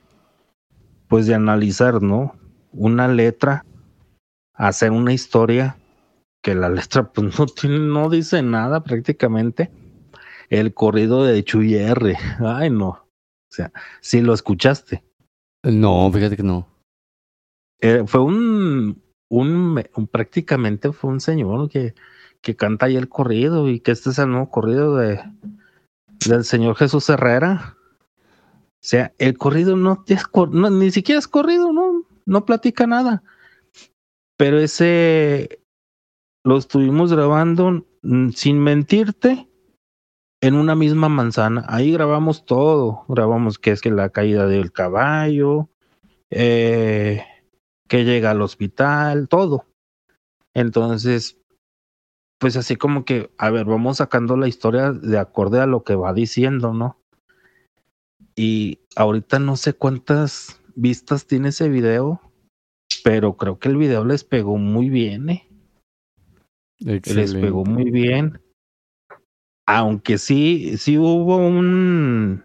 pues 1.08 1.26
de 1.26 1.34
analizar, 1.34 2.02
¿no? 2.02 2.36
Una 2.72 3.08
letra, 3.08 3.64
hacer 4.54 4.90
una 4.90 5.12
historia 5.12 5.76
que 6.42 6.54
la 6.54 6.68
letra 6.68 7.12
pues 7.12 7.38
no 7.38 7.46
tiene, 7.46 7.78
no 7.78 8.08
dice 8.10 8.42
nada 8.42 8.82
prácticamente. 8.82 9.70
El 10.50 10.72
corrido 10.72 11.24
de 11.24 11.44
Chuy 11.44 11.74
R. 11.74 12.16
Ay, 12.40 12.70
no. 12.70 12.88
O 12.88 13.50
sea, 13.50 13.72
si 14.00 14.20
lo 14.20 14.32
escuchaste. 14.32 15.02
No, 15.62 16.10
fíjate 16.12 16.36
que 16.36 16.42
no. 16.42 16.66
Eh, 17.80 18.04
fue 18.06 18.22
un, 18.22 19.02
un, 19.28 19.84
prácticamente 20.10 20.92
fue 20.92 21.10
un 21.10 21.20
señor 21.20 21.68
que, 21.68 21.94
que 22.40 22.56
canta 22.56 22.86
ahí 22.86 22.96
el 22.96 23.08
corrido 23.08 23.68
y 23.68 23.80
que 23.80 23.92
este 23.92 24.10
es 24.10 24.18
el 24.18 24.30
nuevo 24.30 24.50
corrido 24.50 24.96
de 24.96 25.22
del 26.26 26.44
señor 26.44 26.76
Jesús 26.76 27.08
Herrera. 27.08 27.77
O 28.88 28.90
sea, 28.90 29.12
el 29.18 29.36
corrido 29.36 29.76
no, 29.76 30.02
es 30.06 30.24
ni 30.72 30.90
siquiera 30.90 31.18
es 31.18 31.28
corrido, 31.28 31.74
no, 31.74 32.06
no 32.24 32.46
platica 32.46 32.86
nada. 32.86 33.22
Pero 34.38 34.58
ese 34.58 35.60
lo 36.42 36.56
estuvimos 36.56 37.12
grabando 37.12 37.84
mm, 38.00 38.30
sin 38.30 38.58
mentirte 38.58 39.46
en 40.40 40.54
una 40.54 40.74
misma 40.74 41.10
manzana. 41.10 41.66
Ahí 41.68 41.92
grabamos 41.92 42.46
todo. 42.46 43.04
Grabamos 43.08 43.58
que 43.58 43.72
es 43.72 43.82
que 43.82 43.90
la 43.90 44.08
caída 44.08 44.46
del 44.46 44.72
caballo, 44.72 45.68
eh, 46.30 47.26
que 47.88 48.06
llega 48.06 48.30
al 48.30 48.40
hospital, 48.40 49.28
todo. 49.28 49.66
Entonces, 50.54 51.36
pues 52.38 52.56
así 52.56 52.76
como 52.76 53.04
que, 53.04 53.34
a 53.36 53.50
ver, 53.50 53.66
vamos 53.66 53.98
sacando 53.98 54.38
la 54.38 54.48
historia 54.48 54.92
de 54.92 55.18
acorde 55.18 55.60
a 55.60 55.66
lo 55.66 55.84
que 55.84 55.94
va 55.94 56.14
diciendo, 56.14 56.72
¿no? 56.72 56.97
Y 58.38 58.78
ahorita 58.94 59.40
no 59.40 59.56
sé 59.56 59.72
cuántas 59.72 60.62
vistas 60.76 61.26
tiene 61.26 61.48
ese 61.48 61.68
video, 61.68 62.20
pero 63.02 63.36
creo 63.36 63.58
que 63.58 63.68
el 63.68 63.76
video 63.76 64.04
les 64.04 64.22
pegó 64.22 64.58
muy 64.58 64.90
bien, 64.90 65.28
¿eh? 65.28 65.48
Les 66.78 67.34
pegó 67.34 67.64
muy 67.64 67.90
bien. 67.90 68.40
Aunque 69.66 70.18
sí, 70.18 70.76
sí 70.78 70.96
hubo 70.98 71.36
un... 71.36 72.44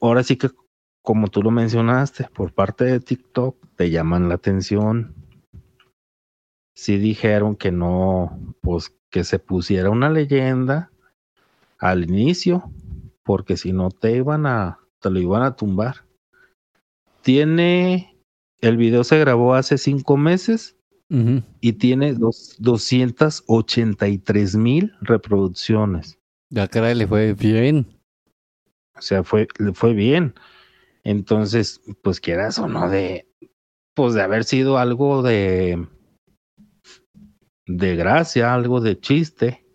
Ahora 0.00 0.22
sí 0.22 0.36
que, 0.36 0.48
como 1.02 1.28
tú 1.28 1.42
lo 1.42 1.50
mencionaste, 1.50 2.30
por 2.34 2.54
parte 2.54 2.84
de 2.84 3.00
TikTok, 3.00 3.58
te 3.76 3.90
llaman 3.90 4.30
la 4.30 4.36
atención. 4.36 5.14
Sí 6.74 6.96
dijeron 6.96 7.56
que 7.56 7.72
no, 7.72 8.54
pues 8.62 8.96
que 9.10 9.22
se 9.24 9.38
pusiera 9.38 9.90
una 9.90 10.08
leyenda 10.08 10.90
al 11.78 12.04
inicio 12.04 12.72
porque 13.28 13.58
si 13.58 13.74
no 13.74 13.90
te 13.90 14.16
iban 14.16 14.46
a, 14.46 14.78
te 15.00 15.10
lo 15.10 15.20
iban 15.20 15.42
a 15.42 15.54
tumbar. 15.54 16.06
Tiene, 17.20 18.16
el 18.62 18.78
video 18.78 19.04
se 19.04 19.18
grabó 19.18 19.52
hace 19.52 19.76
cinco 19.76 20.16
meses 20.16 20.78
y 21.60 21.74
tiene 21.74 22.14
dos, 22.14 22.56
283 22.58 24.56
mil 24.56 24.94
reproducciones. 25.02 26.18
Ya 26.48 26.68
caray, 26.68 26.94
le 26.94 27.06
fue 27.06 27.34
bien. 27.34 28.00
O 28.96 29.02
sea, 29.02 29.22
fue, 29.22 29.46
le 29.58 29.74
fue 29.74 29.92
bien. 29.92 30.32
Entonces, 31.04 31.82
pues 32.02 32.20
quieras 32.20 32.58
o 32.58 32.66
no 32.66 32.88
de, 32.88 33.28
pues 33.92 34.14
de 34.14 34.22
haber 34.22 34.44
sido 34.44 34.78
algo 34.78 35.22
de, 35.22 35.86
de 37.66 37.94
gracia, 37.94 38.54
algo 38.54 38.80
de 38.80 38.98
chiste. 38.98 39.66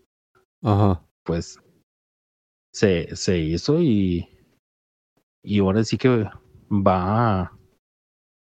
Ajá. 0.60 1.00
Pues 1.22 1.60
se, 2.74 3.14
se 3.14 3.38
hizo 3.38 3.80
y, 3.80 4.28
y 5.42 5.60
ahora 5.60 5.84
sí 5.84 5.96
que 5.96 6.28
va, 6.70 7.56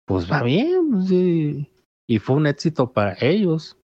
pues 0.06 0.30
va 0.30 0.42
bien, 0.42 1.68
y, 2.08 2.18
fue 2.18 2.36
un 2.36 2.46
éxito 2.46 2.92
para 2.92 3.16
ellos. 3.20 3.78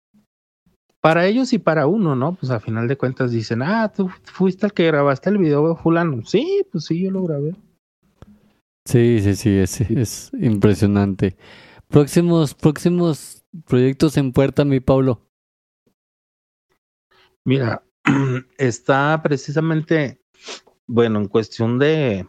Para 1.03 1.27
ellos 1.27 1.53
y 1.55 1.59
para 1.59 1.87
uno, 1.87 2.15
¿no? 2.15 2.35
Pues 2.35 2.51
a 2.51 2.61
final 2.61 2.87
de 2.87 2.97
cuentas 2.97 3.33
dicen, 3.33 3.63
ah, 3.63 3.91
tú 3.95 4.11
fuiste 4.25 4.67
el 4.67 4.73
que 4.73 4.87
grabaste 4.87 5.31
el 5.31 5.39
video, 5.39 5.75
fulano. 5.77 6.25
Sí, 6.27 6.63
pues 6.71 6.85
sí, 6.85 7.03
yo 7.03 7.11
lo 7.11 7.25
grabé. 7.25 7.55
Sí, 8.87 9.21
sí, 9.21 9.35
sí, 9.35 9.59
es, 9.59 9.81
es 9.81 10.31
impresionante. 10.35 11.37
Próximos, 11.89 12.55
próximos 12.55 13.45
proyectos 13.67 14.17
en 14.19 14.33
puerta, 14.33 14.65
mi 14.65 14.81
Pablo. 14.81 15.27
Mira, 17.47 17.83
está 18.59 19.23
precisamente 19.23 20.20
bueno, 20.87 21.21
en 21.21 21.29
cuestión 21.29 21.79
de 21.79 22.27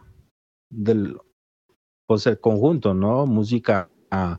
del 0.70 1.18
pues 2.06 2.26
el 2.26 2.40
conjunto, 2.40 2.94
¿no? 2.94 3.26
Música 3.26 3.90
ah, 4.10 4.38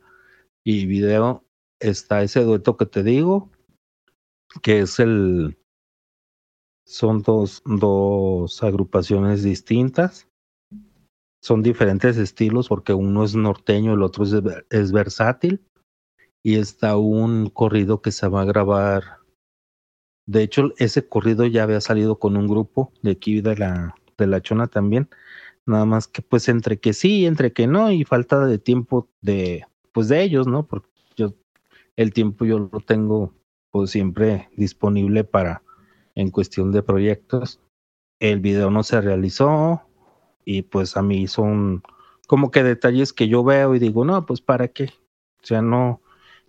y 0.63 0.85
video 0.85 1.43
está 1.79 2.23
ese 2.23 2.43
dueto 2.43 2.77
que 2.77 2.85
te 2.85 3.03
digo, 3.03 3.51
que 4.61 4.81
es 4.81 4.99
el 4.99 5.57
son 6.85 7.21
dos, 7.21 7.63
dos 7.65 8.61
agrupaciones 8.61 9.43
distintas. 9.43 10.27
Son 11.41 11.61
diferentes 11.61 12.17
estilos 12.17 12.69
porque 12.69 12.93
uno 12.93 13.23
es 13.23 13.35
norteño, 13.35 13.93
el 13.93 14.03
otro 14.03 14.23
es, 14.23 14.33
es 14.69 14.91
versátil. 14.91 15.65
y 16.45 16.55
está 16.55 16.97
un 16.97 17.49
corrido 17.49 18.01
que 18.01 18.11
se 18.11 18.27
va 18.27 18.41
a 18.41 18.45
grabar. 18.45 19.22
De 20.25 20.43
hecho, 20.43 20.73
ese 20.77 21.07
corrido 21.07 21.45
ya 21.45 21.63
había 21.63 21.81
salido 21.81 22.17
con 22.17 22.37
un 22.37 22.47
grupo 22.47 22.91
de 23.01 23.11
aquí 23.11 23.41
de 23.41 23.57
la, 23.57 23.95
de 24.17 24.27
la 24.27 24.41
Chona 24.41 24.67
también. 24.67 25.09
Nada 25.65 25.85
más 25.85 26.07
que 26.07 26.21
pues 26.21 26.49
entre 26.49 26.79
que 26.79 26.93
sí, 26.93 27.25
entre 27.25 27.53
que 27.53 27.67
no, 27.67 27.91
y 27.91 28.03
falta 28.03 28.45
de 28.45 28.57
tiempo 28.57 29.09
de, 29.21 29.65
pues 29.91 30.07
de 30.07 30.21
ellos, 30.21 30.47
¿no? 30.47 30.65
Porque 30.65 30.89
yo, 31.15 31.33
el 31.95 32.13
tiempo 32.13 32.45
yo 32.45 32.59
lo 32.59 32.79
tengo 32.79 33.33
pues 33.71 33.91
siempre 33.91 34.49
disponible 34.55 35.23
para, 35.23 35.63
en 36.15 36.29
cuestión 36.29 36.71
de 36.71 36.83
proyectos. 36.83 37.59
El 38.19 38.39
video 38.39 38.71
no 38.71 38.83
se 38.83 39.01
realizó 39.01 39.81
y 40.45 40.63
pues 40.63 40.95
a 40.97 41.01
mí 41.01 41.27
son 41.27 41.83
como 42.27 42.51
que 42.51 42.63
detalles 42.63 43.13
que 43.13 43.27
yo 43.27 43.43
veo 43.43 43.75
y 43.75 43.79
digo, 43.79 44.05
no, 44.05 44.25
pues 44.25 44.41
para 44.41 44.67
qué. 44.69 44.85
O 45.41 45.45
sea, 45.45 45.61
no, 45.61 46.01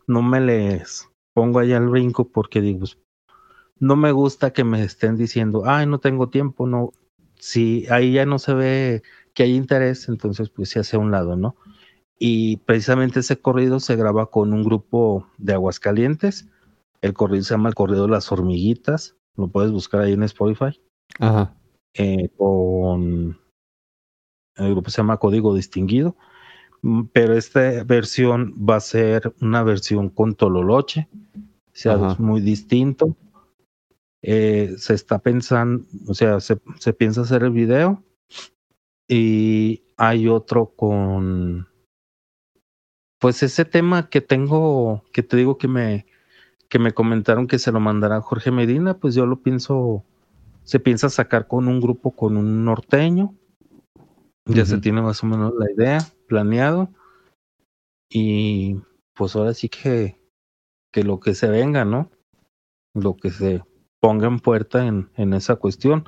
no 0.07 0.22
me 0.22 0.41
les 0.41 1.09
pongo 1.33 1.59
allá 1.59 1.79
al 1.79 1.89
brinco 1.89 2.29
porque 2.29 2.61
digo, 2.61 2.81
pues, 2.81 2.99
no 3.79 3.97
me 3.97 4.12
gusta 4.12 4.53
que 4.53 4.64
me 4.64 4.83
estén 4.83 5.16
diciendo, 5.16 5.62
ay, 5.66 5.87
no 5.87 5.99
tengo 5.99 6.29
tiempo, 6.29 6.66
no. 6.66 6.93
Si 7.39 7.87
ahí 7.91 8.12
ya 8.12 8.27
no 8.27 8.39
se 8.39 8.55
ve 8.55 9.03
que 9.35 9.43
hay 9.43 9.55
interés, 9.55 10.09
entonces 10.09 10.49
pues 10.51 10.70
se 10.70 10.81
hace 10.81 10.97
a 10.97 11.01
un 11.01 11.11
lado, 11.11 11.37
¿no? 11.37 11.57
Y 12.18 12.59
precisamente 12.59 13.20
ese 13.20 13.41
corrido 13.41 13.81
se 13.81 13.97
graba 13.97 14.31
con 14.31 14.53
un 14.53 14.62
grupo 14.62 15.27
de 15.39 15.55
Aguascalientes. 15.55 16.49
El 17.03 17.12
corrido 17.12 17.43
se 17.43 17.55
llama 17.55 17.68
el 17.68 17.75
corrido 17.75 18.05
de 18.05 18.12
las 18.12 18.31
hormiguitas. 18.31 19.16
Lo 19.37 19.49
puedes 19.49 19.72
buscar 19.72 20.03
ahí 20.03 20.12
en 20.12 20.22
Spotify. 20.22 20.81
Ajá. 21.18 21.55
Eh, 21.95 22.31
con 22.37 23.39
el 24.57 24.70
grupo 24.70 24.91
se 24.91 24.99
llama 24.99 25.18
Código 25.18 25.55
Distinguido. 25.55 26.16
Mm, 26.83 27.05
pero 27.12 27.35
esta 27.35 27.83
versión 27.85 28.55
va 28.59 28.77
a 28.77 28.81
ser 28.81 29.35
una 29.41 29.62
versión 29.62 30.11
con 30.11 30.35
Tololoche, 30.35 31.09
o 31.35 31.41
sea, 31.72 31.95
Ajá. 31.95 32.12
es 32.12 32.20
muy 32.20 32.41
distinto. 32.41 33.16
Eh, 34.27 34.77
se 34.79 34.95
está 34.95 35.18
pensando, 35.18 35.85
o 36.09 36.14
sea, 36.14 36.41
se, 36.41 36.59
se 36.79 36.95
piensa 36.95 37.20
hacer 37.20 37.43
el 37.43 37.51
video 37.51 38.03
y 39.07 39.85
hay 39.99 40.29
otro 40.29 40.72
con, 40.75 41.68
pues 43.18 43.43
ese 43.43 43.66
tema 43.66 44.09
que 44.09 44.22
tengo, 44.22 45.05
que 45.12 45.22
te 45.22 45.37
digo 45.37 45.59
que 45.59 45.68
me, 45.68 46.07
que 46.70 46.79
me 46.79 46.93
comentaron 46.93 47.47
que 47.47 47.59
se 47.59 47.70
lo 47.70 47.81
mandará 47.81 48.22
Jorge 48.22 48.51
Medina, 48.51 48.99
pues 48.99 49.14
yo 49.14 49.27
lo 49.27 49.43
pienso, 49.43 50.07
se 50.62 50.81
piensa 50.81 51.11
sacar 51.11 51.47
con 51.47 51.68
un 51.68 51.79
grupo, 51.79 52.12
con 52.12 52.39
un 52.39 52.64
norteño. 52.64 53.35
Ya 54.47 54.64
se 54.64 54.79
tiene 54.79 55.03
más 55.03 55.22
o 55.22 55.27
menos 55.27 55.53
la 55.59 55.70
idea, 55.70 55.99
planeado. 56.29 56.89
Y 58.09 58.77
pues 59.14 59.37
ahora 59.37 59.53
sí 59.53 59.68
que, 59.68 60.18
que 60.93 61.03
lo 61.03 61.20
que 61.20 61.35
se 61.35 61.49
venga, 61.49 61.85
¿no? 61.85 62.11
Lo 62.95 63.16
que 63.16 63.31
se 63.31 63.62
ponga 64.05 64.26
en 64.26 64.38
puerta 64.38 64.86
en, 64.86 65.09
en 65.16 65.32
esa 65.32 65.57
cuestión. 65.57 66.07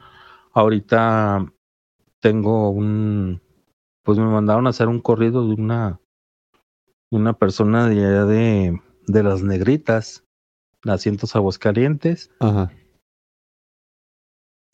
Ahorita 0.53 1.51
tengo 2.21 2.69
un, 2.69 3.41
pues 4.03 4.19
me 4.19 4.27
mandaron 4.27 4.67
a 4.67 4.71
hacer 4.71 4.89
un 4.89 5.01
corrido 5.01 5.49
de 5.49 5.55
una, 5.55 5.99
una 7.11 7.33
persona 7.33 7.89
de 7.89 8.05
allá 8.05 8.27
de, 8.27 8.79
de 9.07 9.23
las 9.23 9.43
negritas, 9.43 10.25
asientos 10.85 11.35
aguascalientes. 11.37 12.31
Ajá. 12.41 12.71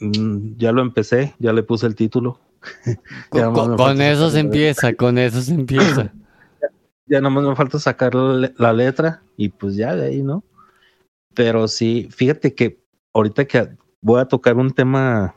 Mm, 0.00 0.56
Ya 0.56 0.72
lo 0.72 0.82
empecé, 0.82 1.36
ya 1.38 1.52
le 1.52 1.62
puse 1.62 1.86
el 1.86 1.94
título. 1.94 2.40
Con, 3.30 3.76
con 3.76 4.00
eso 4.00 4.30
se 4.30 4.40
empieza, 4.40 4.94
con 4.94 5.16
eso 5.18 5.40
se 5.42 5.54
empieza. 5.54 6.12
Ya 7.06 7.20
nomás 7.20 7.44
me 7.44 7.54
falta 7.54 7.78
sacar 7.78 8.14
la 8.14 8.72
letra 8.72 9.22
y 9.36 9.50
pues 9.50 9.76
ya 9.76 9.94
de 9.94 10.06
ahí, 10.06 10.22
¿no? 10.22 10.44
Pero 11.34 11.68
sí, 11.68 12.08
fíjate 12.10 12.54
que 12.54 12.81
ahorita 13.14 13.44
que 13.46 13.76
voy 14.00 14.20
a 14.20 14.26
tocar 14.26 14.56
un 14.56 14.70
tema 14.70 15.34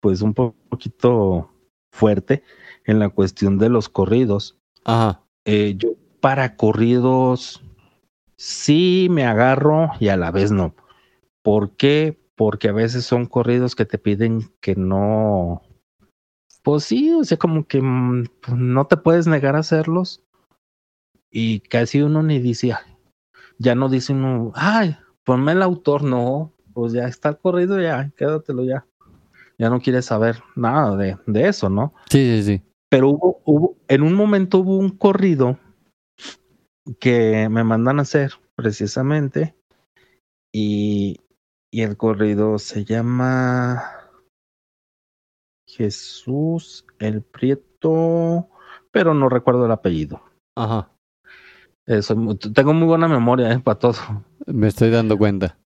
pues 0.00 0.22
un 0.22 0.34
po- 0.34 0.54
poquito 0.68 1.50
fuerte 1.92 2.42
en 2.84 2.98
la 2.98 3.08
cuestión 3.10 3.58
de 3.58 3.68
los 3.68 3.88
corridos. 3.88 4.58
Ajá. 4.84 5.22
Eh, 5.44 5.74
yo 5.76 5.90
para 6.20 6.56
corridos 6.56 7.62
sí 8.36 9.08
me 9.10 9.24
agarro 9.24 9.90
y 10.00 10.08
a 10.08 10.16
la 10.16 10.30
vez 10.30 10.50
no. 10.50 10.74
¿Por 11.42 11.76
qué? 11.76 12.18
Porque 12.36 12.68
a 12.68 12.72
veces 12.72 13.04
son 13.04 13.26
corridos 13.26 13.74
que 13.74 13.84
te 13.84 13.98
piden 13.98 14.50
que 14.60 14.74
no. 14.74 15.62
Pues 16.62 16.84
sí, 16.84 17.12
o 17.12 17.24
sea, 17.24 17.38
como 17.38 17.66
que 17.66 17.80
mm, 17.82 18.24
pues, 18.40 18.56
no 18.56 18.86
te 18.86 18.96
puedes 18.96 19.26
negar 19.26 19.56
a 19.56 19.60
hacerlos. 19.60 20.22
Y 21.30 21.60
casi 21.60 22.02
uno 22.02 22.22
ni 22.22 22.38
dice, 22.38 22.74
ya 23.58 23.74
no 23.74 23.88
dice 23.88 24.12
uno, 24.12 24.52
ay, 24.54 24.96
ponme 25.24 25.52
el 25.52 25.62
autor, 25.62 26.02
no, 26.02 26.52
pues 26.72 26.92
ya 26.92 27.06
está 27.06 27.30
el 27.30 27.38
corrido, 27.38 27.80
ya, 27.80 28.10
quédatelo 28.16 28.64
ya. 28.64 28.86
Ya 29.58 29.68
no 29.68 29.80
quieres 29.80 30.06
saber 30.06 30.42
nada 30.56 30.96
de, 30.96 31.18
de 31.26 31.48
eso, 31.48 31.68
¿no? 31.68 31.92
Sí, 32.08 32.36
sí, 32.36 32.42
sí. 32.42 32.62
pero 32.88 33.10
hubo, 33.10 33.40
hubo, 33.44 33.76
en 33.88 34.02
un 34.02 34.14
momento 34.14 34.58
hubo 34.58 34.76
un 34.76 34.90
corrido 34.90 35.58
que 36.98 37.48
me 37.50 37.62
mandan 37.62 37.98
a 37.98 38.02
hacer 38.02 38.32
precisamente 38.56 39.54
y, 40.52 41.20
y 41.70 41.82
el 41.82 41.96
corrido 41.96 42.58
se 42.58 42.84
llama 42.84 43.82
Jesús 45.68 46.84
el 46.98 47.22
Prieto, 47.22 48.48
pero 48.90 49.14
no 49.14 49.28
recuerdo 49.28 49.66
el 49.66 49.72
apellido. 49.72 50.22
Ajá. 50.56 50.90
Eh, 51.86 52.00
tengo 52.54 52.72
muy 52.74 52.86
buena 52.86 53.08
memoria 53.08 53.58
para 53.60 53.78
todo, 53.78 53.94
Me 54.46 54.68
estoy 54.68 54.90
dando 54.90 55.16
cuenta. 55.16 55.58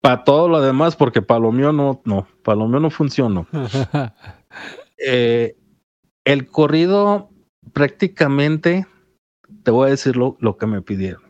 Para 0.00 0.24
todo 0.24 0.48
lo 0.48 0.60
demás, 0.60 0.96
porque 0.96 1.22
para 1.22 1.40
lo 1.40 1.52
mío 1.52 1.72
no, 1.72 2.00
no, 2.04 2.26
para 2.42 2.56
lo 2.56 2.68
mío 2.68 2.80
no 2.80 2.90
funciona. 2.90 3.46
Eh, 5.02 5.56
el 6.26 6.46
corrido 6.50 7.30
prácticamente, 7.72 8.86
te 9.62 9.70
voy 9.70 9.86
a 9.86 9.90
decir 9.92 10.14
lo, 10.16 10.36
lo 10.40 10.58
que 10.58 10.66
me 10.66 10.82
pidieron. 10.82 11.22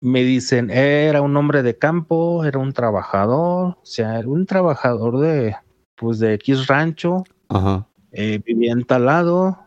Me 0.00 0.22
dicen, 0.22 0.70
era 0.70 1.20
un 1.20 1.36
hombre 1.36 1.62
de 1.62 1.76
campo, 1.76 2.46
era 2.46 2.58
un 2.58 2.72
trabajador, 2.72 3.76
o 3.76 3.84
sea, 3.84 4.18
era 4.18 4.28
un 4.28 4.46
trabajador 4.46 5.18
de, 5.18 5.54
pues 5.96 6.18
de 6.18 6.32
X 6.34 6.66
rancho, 6.66 7.24
Ajá. 7.48 7.86
eh, 8.12 8.40
vivía 8.42 8.72
en 8.72 8.84
tal 8.84 9.04
lado, 9.04 9.58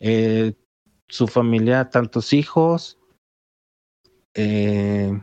eh, 0.00 0.52
su 1.08 1.28
familia, 1.28 1.88
tantos 1.88 2.34
hijos, 2.34 2.98
eh, 4.34 5.18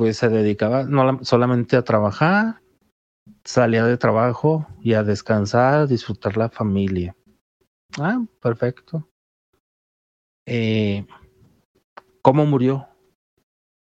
pues 0.00 0.16
se 0.16 0.30
dedicaba 0.30 0.84
no 0.84 1.04
la- 1.04 1.22
solamente 1.24 1.76
a 1.76 1.82
trabajar, 1.82 2.62
salía 3.44 3.84
de 3.84 3.98
trabajo 3.98 4.66
y 4.80 4.94
a 4.94 5.02
descansar, 5.02 5.88
disfrutar 5.88 6.38
la 6.38 6.48
familia. 6.48 7.14
Ah, 7.98 8.24
perfecto. 8.40 9.06
Eh, 10.46 11.06
¿Cómo 12.22 12.46
murió? 12.46 12.88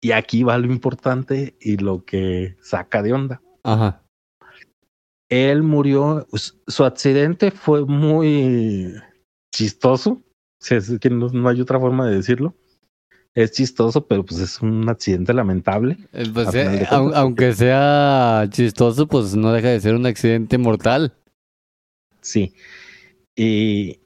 Y 0.00 0.10
aquí 0.10 0.42
va 0.42 0.58
lo 0.58 0.66
importante 0.66 1.56
y 1.60 1.76
lo 1.76 2.04
que 2.04 2.56
saca 2.60 3.00
de 3.00 3.12
onda 3.12 3.40
Ajá. 3.62 4.02
él 5.28 5.62
murió, 5.62 6.26
su- 6.32 6.84
accidente 6.84 7.52
fue 7.52 7.86
muy 7.86 8.92
chistoso, 9.54 10.20
sea, 10.58 10.78
es 10.78 10.98
que 10.98 11.10
no, 11.10 11.28
no 11.28 11.48
hay 11.48 11.60
otra 11.60 11.78
forma 11.78 12.08
de 12.08 12.16
decirlo. 12.16 12.56
Es 13.34 13.52
chistoso, 13.52 14.06
pero 14.06 14.24
pues 14.24 14.40
es 14.40 14.60
un 14.60 14.88
accidente 14.88 15.32
lamentable. 15.32 15.96
Eh, 16.12 16.30
pues, 16.32 16.54
eh, 16.54 16.86
aunque 16.90 17.54
sea 17.54 18.46
chistoso, 18.50 19.06
pues 19.06 19.34
no 19.34 19.52
deja 19.52 19.68
de 19.68 19.80
ser 19.80 19.94
un 19.94 20.04
accidente 20.04 20.58
mortal. 20.58 21.14
Sí. 22.20 22.54
Y 23.34 24.00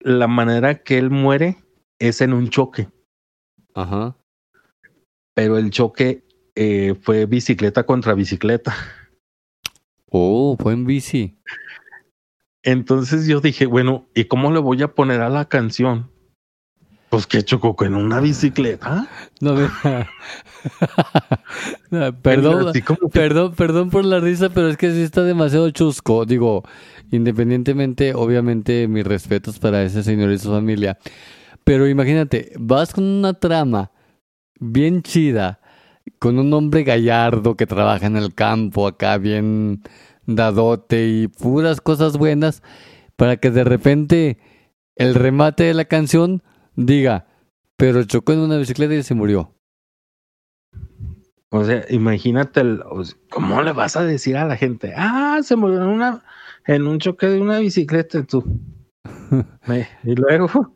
la 0.00 0.26
manera 0.26 0.82
que 0.82 0.98
él 0.98 1.10
muere 1.10 1.58
es 2.00 2.20
en 2.20 2.32
un 2.32 2.48
choque, 2.48 2.88
Ajá. 3.74 4.16
pero 5.34 5.58
el 5.58 5.70
choque 5.70 6.24
eh, 6.56 6.94
fue 7.00 7.26
bicicleta 7.26 7.86
contra 7.86 8.14
bicicleta. 8.14 8.74
Oh, 10.10 10.56
fue 10.58 10.72
en 10.72 10.86
bici. 10.86 11.38
Entonces 12.64 13.26
yo 13.26 13.40
dije, 13.40 13.66
bueno, 13.66 14.08
¿y 14.14 14.24
cómo 14.24 14.50
le 14.50 14.58
voy 14.58 14.82
a 14.82 14.94
poner 14.94 15.20
a 15.20 15.28
la 15.28 15.44
canción? 15.48 16.10
Pues 17.10 17.26
que 17.26 17.42
chocó 17.42 17.74
con 17.74 17.94
una 17.94 18.20
bicicleta. 18.20 19.08
No, 19.40 19.54
mira. 19.54 20.08
No, 21.90 22.12
perdón, 22.20 22.72
perdón, 23.12 23.54
perdón 23.54 23.90
por 23.90 24.04
la 24.04 24.20
risa, 24.20 24.50
pero 24.50 24.68
es 24.68 24.76
que 24.76 24.92
sí 24.92 25.00
está 25.02 25.22
demasiado 25.22 25.70
chusco. 25.70 26.26
Digo, 26.26 26.64
independientemente, 27.10 28.12
obviamente, 28.14 28.86
mis 28.88 29.04
respetos 29.04 29.58
para 29.58 29.82
ese 29.82 30.02
señor 30.02 30.30
y 30.32 30.38
su 30.38 30.50
familia. 30.50 30.98
Pero 31.64 31.88
imagínate, 31.88 32.52
vas 32.58 32.92
con 32.92 33.04
una 33.04 33.34
trama 33.34 33.92
bien 34.60 35.02
chida, 35.02 35.60
con 36.18 36.38
un 36.38 36.52
hombre 36.52 36.84
gallardo 36.84 37.56
que 37.56 37.66
trabaja 37.66 38.06
en 38.06 38.16
el 38.16 38.34
campo, 38.34 38.86
acá 38.86 39.16
bien 39.16 39.82
dadote 40.26 41.08
y 41.08 41.28
puras 41.28 41.80
cosas 41.80 42.18
buenas, 42.18 42.62
para 43.16 43.38
que 43.38 43.50
de 43.50 43.64
repente 43.64 44.38
el 44.96 45.14
remate 45.14 45.64
de 45.64 45.74
la 45.74 45.86
canción 45.86 46.42
diga, 46.86 47.26
pero 47.76 48.04
chocó 48.04 48.32
en 48.32 48.40
una 48.40 48.56
bicicleta 48.56 48.94
y 48.94 49.02
se 49.02 49.14
murió. 49.14 49.54
O 51.50 51.64
sea, 51.64 51.84
imagínate, 51.90 52.60
el, 52.60 52.82
¿cómo 53.30 53.62
le 53.62 53.72
vas 53.72 53.96
a 53.96 54.04
decir 54.04 54.36
a 54.36 54.46
la 54.46 54.56
gente? 54.56 54.92
Ah, 54.96 55.40
se 55.42 55.56
murió 55.56 55.82
en, 55.82 55.88
una, 55.88 56.24
en 56.66 56.86
un 56.86 56.98
choque 56.98 57.26
de 57.26 57.40
una 57.40 57.58
bicicleta 57.58 58.22
tú. 58.24 58.44
y 60.04 60.14
luego... 60.14 60.74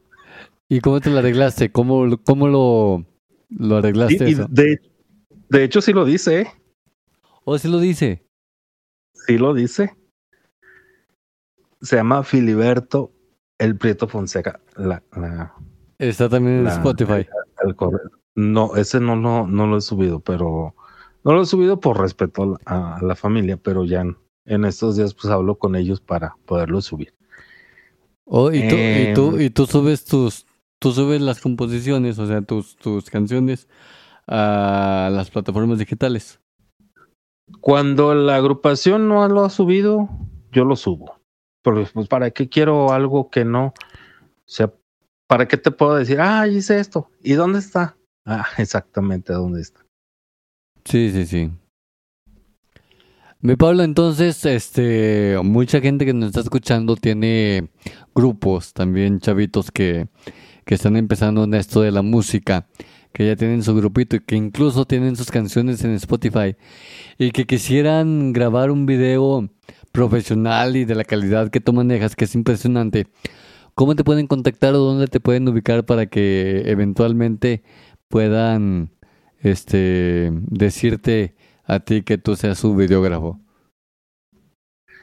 ¿Y 0.69 0.81
cómo 0.81 1.01
te 1.01 1.11
lo 1.11 1.19
arreglaste? 1.19 1.71
¿Cómo, 1.71 2.19
cómo 2.25 2.49
lo, 2.49 3.07
lo 3.51 3.77
arreglaste? 3.77 4.31
eso? 4.31 4.47
De, 4.49 4.81
de, 5.51 5.65
hecho, 5.65 5.83
sí 5.83 5.93
lo 5.93 6.07
dice. 6.07 6.41
¿eh? 6.41 6.47
¿O 7.45 7.59
sí 7.59 7.69
lo 7.69 7.79
dice? 7.79 8.27
Sí 9.13 9.37
lo 9.37 9.53
dice. 9.53 9.95
Se 11.83 11.97
llama 11.97 12.23
Filiberto 12.23 13.13
El 13.59 13.77
Prieto 13.77 14.09
Fonseca. 14.09 14.61
La, 14.77 15.03
Está 16.03 16.29
también 16.29 16.61
en 16.61 16.67
Spotify. 16.67 17.29
El, 17.63 17.77
no, 18.35 18.75
ese 18.75 18.99
no, 18.99 19.15
no, 19.15 19.47
no 19.47 19.69
lo 19.69 19.77
he 19.77 19.81
subido, 19.81 20.19
pero 20.19 20.75
no 21.23 21.33
lo 21.33 21.43
he 21.43 21.47
subido 21.47 21.79
por 21.79 22.01
respeto 22.01 22.59
a, 22.67 22.99
la 23.01 23.15
familia, 23.15 23.57
pero 23.57 23.85
ya 23.85 24.05
en, 24.45 24.65
estos 24.65 24.97
días 24.97 25.15
pues 25.15 25.33
hablo 25.33 25.59
con 25.59 25.77
ellos 25.77 26.01
para 26.01 26.35
poderlo 26.45 26.81
subir. 26.81 27.15
Oh, 28.25 28.51
y 28.51 28.67
tú, 28.69 28.75
y 28.75 29.15
tú, 29.15 29.37
em, 29.37 29.43
y 29.43 29.51
tú 29.51 29.67
subes 29.67 30.05
tus, 30.05 30.45
tú 30.81 30.91
subes 30.91 31.21
las 31.21 31.41
composiciones, 31.41 32.19
o 32.19 32.27
sea, 32.27 32.43
tus, 32.43 32.77
tus 32.77 33.09
canciones 33.09 33.69
a 34.27 35.09
las 35.13 35.31
plataformas 35.31 35.79
digitales. 35.79 36.41
Cuando 37.61 38.13
la 38.17 38.35
agrupación 38.35 39.07
no 39.07 39.29
lo 39.29 39.45
ha 39.45 39.51
subido, 39.51 40.09
yo 40.51 40.65
lo 40.65 40.75
subo. 40.75 41.21
Pero 41.63 41.85
pues 41.95 42.09
para 42.09 42.33
qué 42.33 42.49
quiero 42.49 42.91
algo 42.91 43.31
que 43.31 43.45
no, 43.45 43.73
sea, 44.47 44.73
¿para 45.33 45.49
qué 45.49 45.57
te 45.57 45.71
puedo 45.71 45.95
decir, 45.95 46.21
ah, 46.21 46.47
hice 46.47 46.79
esto? 46.79 47.09
¿Y 47.23 47.33
dónde 47.33 47.61
está? 47.61 47.97
Ah, 48.27 48.45
exactamente 48.59 49.33
dónde 49.33 49.63
está. 49.63 49.81
Sí, 50.85 51.11
sí, 51.11 51.25
sí. 51.25 51.51
Mi 53.41 53.57
Pablo, 53.57 53.83
entonces, 53.83 54.45
este, 54.45 55.39
mucha 55.43 55.81
gente 55.81 56.05
que 56.05 56.13
nos 56.13 56.27
está 56.27 56.41
escuchando 56.41 56.97
tiene 56.97 57.71
grupos, 58.15 58.75
también 58.75 59.21
chavitos 59.21 59.71
que, 59.71 60.07
que 60.67 60.75
están 60.75 60.99
empezando 60.99 61.45
en 61.45 61.55
esto 61.55 61.81
de 61.81 61.93
la 61.93 62.03
música, 62.03 62.67
que 63.15 63.27
ya 63.27 63.35
tienen 63.35 63.63
su 63.63 63.75
grupito 63.75 64.17
y 64.17 64.21
que 64.21 64.37
incluso 64.37 64.85
tienen 64.85 65.17
sus 65.17 65.31
canciones 65.31 65.83
en 65.83 65.93
Spotify 65.93 66.57
y 67.17 67.31
que 67.31 67.47
quisieran 67.47 68.35
grabar 68.35 68.71
un 68.71 68.85
video 68.85 69.49
profesional 69.93 70.77
y 70.77 70.85
de 70.85 70.95
la 70.95 71.05
calidad 71.05 71.49
que 71.49 71.61
tú 71.61 71.73
manejas, 71.73 72.17
que 72.17 72.27
es 72.27 72.35
impresionante. 72.35 73.07
¿Cómo 73.75 73.95
te 73.97 74.05
pueden 74.05 74.27
contactar 74.27 74.75
o 74.75 74.79
dónde 74.79 75.07
te 75.07 75.21
pueden 75.21 75.49
ubicar 75.49 75.85
para 75.87 76.07
que 76.07 76.63
eventualmente 76.67 77.63
puedan 78.09 78.91
este, 79.39 80.31
decirte 80.33 81.35
a 81.65 81.81
ti 81.81 82.03
que 82.03 82.19
tú 82.19 82.37
seas 82.37 82.59
su 82.59 82.75
videógrafo? 82.75 83.41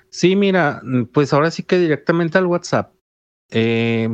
Sí, 0.09 0.35
mira, 0.35 0.81
pues 1.13 1.33
ahora 1.33 1.51
sí 1.51 1.63
que 1.63 1.77
directamente 1.77 2.37
al 2.37 2.45
WhatsApp. 2.47 2.93
Eh, 3.51 4.09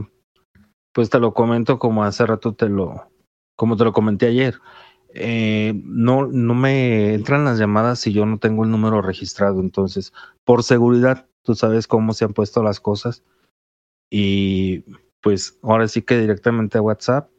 pues 0.93 1.09
te 1.09 1.19
lo 1.19 1.33
comento 1.33 1.77
como 1.77 2.05
hace 2.05 2.25
rato 2.25 2.53
te 2.53 2.69
lo, 2.69 3.09
como 3.55 3.75
te 3.75 3.83
lo 3.83 3.91
comenté 3.91 4.27
ayer. 4.27 4.59
Eh, 5.13 5.73
no, 5.85 6.27
no 6.27 6.53
me 6.53 7.13
entran 7.13 7.45
las 7.45 7.57
llamadas 7.57 7.99
si 7.99 8.13
yo 8.13 8.25
no 8.25 8.37
tengo 8.37 8.63
el 8.63 8.71
número 8.71 9.01
registrado. 9.01 9.59
Entonces, 9.59 10.13
por 10.43 10.63
seguridad, 10.63 11.27
tú 11.43 11.55
sabes 11.55 11.87
cómo 11.87 12.13
se 12.13 12.25
han 12.25 12.33
puesto 12.33 12.63
las 12.63 12.79
cosas. 12.79 13.23
Y 14.17 14.85
pues 15.21 15.59
ahora 15.61 15.89
sí 15.89 16.01
que 16.01 16.17
directamente 16.17 16.77
a 16.77 16.81
WhatsApp, 16.81 17.29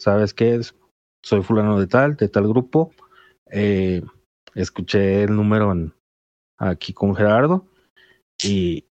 ¿sabes 0.00 0.34
qué 0.34 0.56
es? 0.56 0.74
soy 1.22 1.44
fulano 1.44 1.78
de 1.78 1.86
tal, 1.86 2.16
de 2.16 2.28
tal 2.28 2.48
grupo. 2.48 2.90
Eh, 3.52 4.02
escuché 4.56 5.22
el 5.22 5.36
número 5.36 5.72
aquí 6.58 6.92
con 6.92 7.14
Gerardo 7.14 7.68
y 8.42 8.88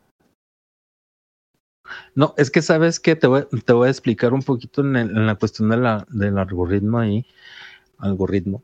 No, 2.15 2.33
es 2.37 2.51
que 2.51 2.61
sabes 2.61 2.99
que 2.99 3.15
te 3.15 3.27
voy, 3.27 3.45
te 3.65 3.73
voy 3.73 3.87
a 3.87 3.91
explicar 3.91 4.33
un 4.33 4.41
poquito 4.41 4.81
en, 4.81 5.25
la 5.25 5.35
cuestión 5.35 5.69
de 5.69 5.77
la, 5.77 6.05
del 6.09 6.37
algoritmo 6.37 6.99
ahí, 6.99 7.25
algoritmo, 7.97 8.63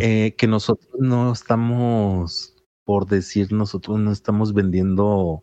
eh, 0.00 0.34
que 0.36 0.46
nosotros 0.46 0.94
no 0.98 1.32
estamos, 1.32 2.56
por 2.84 3.06
decir, 3.06 3.52
nosotros 3.52 3.98
no 3.98 4.12
estamos 4.12 4.52
vendiendo 4.52 5.42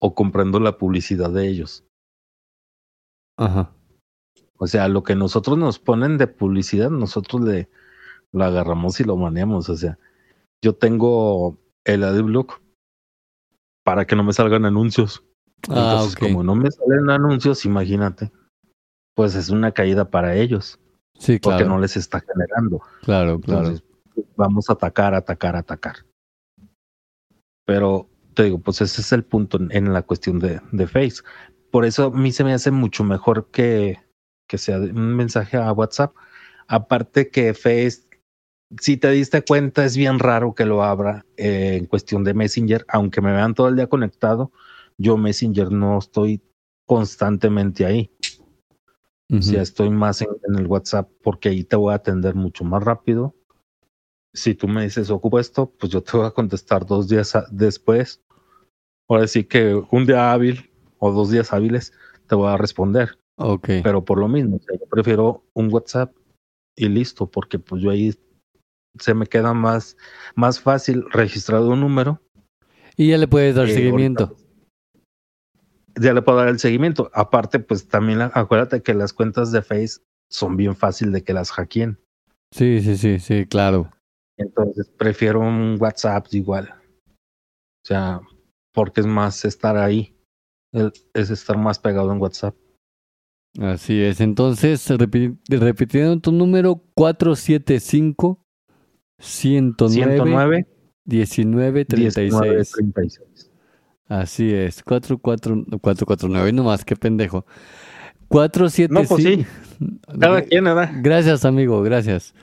o 0.00 0.14
comprando 0.14 0.60
la 0.60 0.78
publicidad 0.78 1.30
de 1.30 1.48
ellos. 1.48 1.84
Ajá. 3.36 3.72
O 4.56 4.66
sea, 4.66 4.88
lo 4.88 5.02
que 5.02 5.14
nosotros 5.14 5.56
nos 5.56 5.78
ponen 5.78 6.18
de 6.18 6.26
publicidad, 6.26 6.90
nosotros 6.90 7.42
le 7.42 7.70
lo 8.32 8.44
agarramos 8.44 9.00
y 9.00 9.04
lo 9.04 9.16
manejamos. 9.16 9.68
O 9.68 9.76
sea, 9.76 9.98
yo 10.62 10.74
tengo 10.74 11.58
el 11.84 12.04
AdBlock 12.04 12.60
para 13.84 14.06
que 14.06 14.16
no 14.16 14.24
me 14.24 14.32
salgan 14.32 14.64
anuncios. 14.64 15.24
Ah, 15.68 15.92
Entonces, 15.92 16.16
como 16.16 16.42
no 16.42 16.54
me 16.54 16.70
salen 16.70 17.10
anuncios, 17.10 17.64
imagínate, 17.64 18.30
pues 19.14 19.34
es 19.34 19.50
una 19.50 19.72
caída 19.72 20.10
para 20.10 20.36
ellos. 20.36 20.78
Sí, 21.18 21.40
claro. 21.40 21.58
Porque 21.58 21.68
no 21.68 21.80
les 21.80 21.96
está 21.96 22.20
generando. 22.20 22.80
Claro, 23.02 23.40
claro. 23.40 23.74
vamos 24.36 24.70
a 24.70 24.74
atacar, 24.74 25.14
atacar, 25.14 25.56
atacar. 25.56 25.96
Pero 27.66 28.08
te 28.34 28.44
digo, 28.44 28.60
pues 28.60 28.80
ese 28.80 29.00
es 29.00 29.12
el 29.12 29.24
punto 29.24 29.58
en, 29.70 29.92
la 29.92 30.02
cuestión 30.02 30.38
de, 30.38 30.60
de, 30.70 30.86
Face. 30.86 31.22
Por 31.70 31.84
eso 31.84 32.04
a 32.04 32.10
mí 32.10 32.30
se 32.30 32.44
me 32.44 32.54
hace 32.54 32.70
mucho 32.70 33.02
mejor 33.02 33.50
que, 33.50 33.98
que 34.46 34.58
sea 34.58 34.78
un 34.78 35.16
mensaje 35.16 35.56
a 35.56 35.72
WhatsApp. 35.72 36.14
Aparte 36.68 37.30
que 37.30 37.52
Face, 37.52 38.08
si 38.80 38.96
te 38.96 39.10
diste 39.10 39.42
cuenta, 39.42 39.84
es 39.84 39.96
bien 39.96 40.20
raro 40.20 40.54
que 40.54 40.64
lo 40.64 40.84
abra 40.84 41.26
eh, 41.36 41.76
en 41.76 41.86
cuestión 41.86 42.22
de 42.22 42.34
Messenger, 42.34 42.86
aunque 42.88 43.20
me 43.20 43.32
vean 43.32 43.54
todo 43.54 43.68
el 43.68 43.76
día 43.76 43.88
conectado 43.88 44.52
yo 44.98 45.16
Messenger 45.16 45.70
no 45.70 45.98
estoy 45.98 46.42
constantemente 46.86 47.86
ahí. 47.86 48.10
O 49.30 49.42
sea, 49.42 49.60
estoy 49.60 49.90
más 49.90 50.22
en, 50.22 50.28
el 50.56 50.66
WhatsApp 50.66 51.10
porque 51.22 51.50
ahí 51.50 51.62
te 51.62 51.76
voy 51.76 51.92
a 51.92 51.96
atender 51.96 52.34
mucho 52.34 52.64
más 52.64 52.82
rápido. 52.82 53.34
Si 54.34 54.54
tú 54.54 54.68
me 54.68 54.84
dices 54.84 55.10
ocupo 55.10 55.38
esto, 55.38 55.70
pues 55.78 55.92
yo 55.92 56.02
te 56.02 56.16
voy 56.16 56.26
a 56.26 56.30
contestar 56.30 56.86
dos 56.86 57.08
días 57.08 57.34
después. 57.50 58.22
Ahora 59.06 59.26
sí 59.26 59.44
que 59.44 59.74
un 59.90 60.06
día 60.06 60.32
hábil 60.32 60.70
o 60.98 61.12
dos 61.12 61.30
días 61.30 61.52
hábiles 61.52 61.92
te 62.26 62.34
voy 62.34 62.48
a 62.48 62.56
responder. 62.56 63.18
Ok. 63.36 63.68
Pero 63.82 64.02
por 64.02 64.18
lo 64.18 64.28
mismo, 64.28 64.58
yo 64.60 64.88
prefiero 64.88 65.44
un 65.52 65.72
WhatsApp 65.72 66.14
y 66.74 66.88
listo, 66.88 67.30
porque 67.30 67.58
pues 67.58 67.82
yo 67.82 67.90
ahí 67.90 68.14
se 68.98 69.12
me 69.12 69.26
queda 69.26 69.52
más, 69.52 69.96
más 70.36 70.58
fácil 70.58 71.04
registrado 71.10 71.68
un 71.68 71.80
número. 71.80 72.22
Y 72.96 73.08
ya 73.08 73.18
le 73.18 73.28
puedes 73.28 73.54
dar 73.54 73.68
seguimiento 73.68 74.34
ya 76.00 76.12
le 76.12 76.22
puedo 76.22 76.38
dar 76.38 76.48
el 76.48 76.58
seguimiento. 76.58 77.10
Aparte, 77.14 77.60
pues 77.60 77.88
también 77.88 78.20
acuérdate 78.20 78.82
que 78.82 78.94
las 78.94 79.12
cuentas 79.12 79.52
de 79.52 79.62
Face 79.62 80.00
son 80.30 80.56
bien 80.56 80.76
fácil 80.76 81.12
de 81.12 81.22
que 81.22 81.32
las 81.32 81.50
hackeen. 81.50 81.98
Sí, 82.52 82.80
sí, 82.80 82.96
sí, 82.96 83.18
sí, 83.18 83.46
claro. 83.46 83.90
Entonces 84.36 84.88
prefiero 84.96 85.40
un 85.40 85.76
WhatsApp 85.80 86.26
igual. 86.32 86.74
O 87.08 87.86
sea, 87.86 88.20
porque 88.72 89.00
es 89.00 89.06
más 89.06 89.44
estar 89.44 89.76
ahí. 89.76 90.14
Es 91.14 91.30
estar 91.30 91.56
más 91.56 91.78
pegado 91.78 92.12
en 92.12 92.20
WhatsApp. 92.20 92.54
Así 93.58 94.02
es. 94.02 94.20
Entonces, 94.20 94.86
repitiendo 95.48 96.20
tu 96.20 96.30
número 96.30 96.84
475 96.94 98.44
109, 99.20 100.66
1936. 101.06 103.47
Así 104.08 104.52
es, 104.52 104.82
449, 104.82 106.52
nomás, 106.52 106.84
qué 106.84 106.96
pendejo. 106.96 107.46
475. 108.28 108.92
No, 108.92 109.04
pues 109.08 109.22
sí. 109.22 109.46
Cada 110.18 110.42
quien, 110.42 110.64
¿verdad? 110.64 110.90
Gracias, 111.02 111.44
amigo, 111.44 111.80
gracias. 111.82 112.34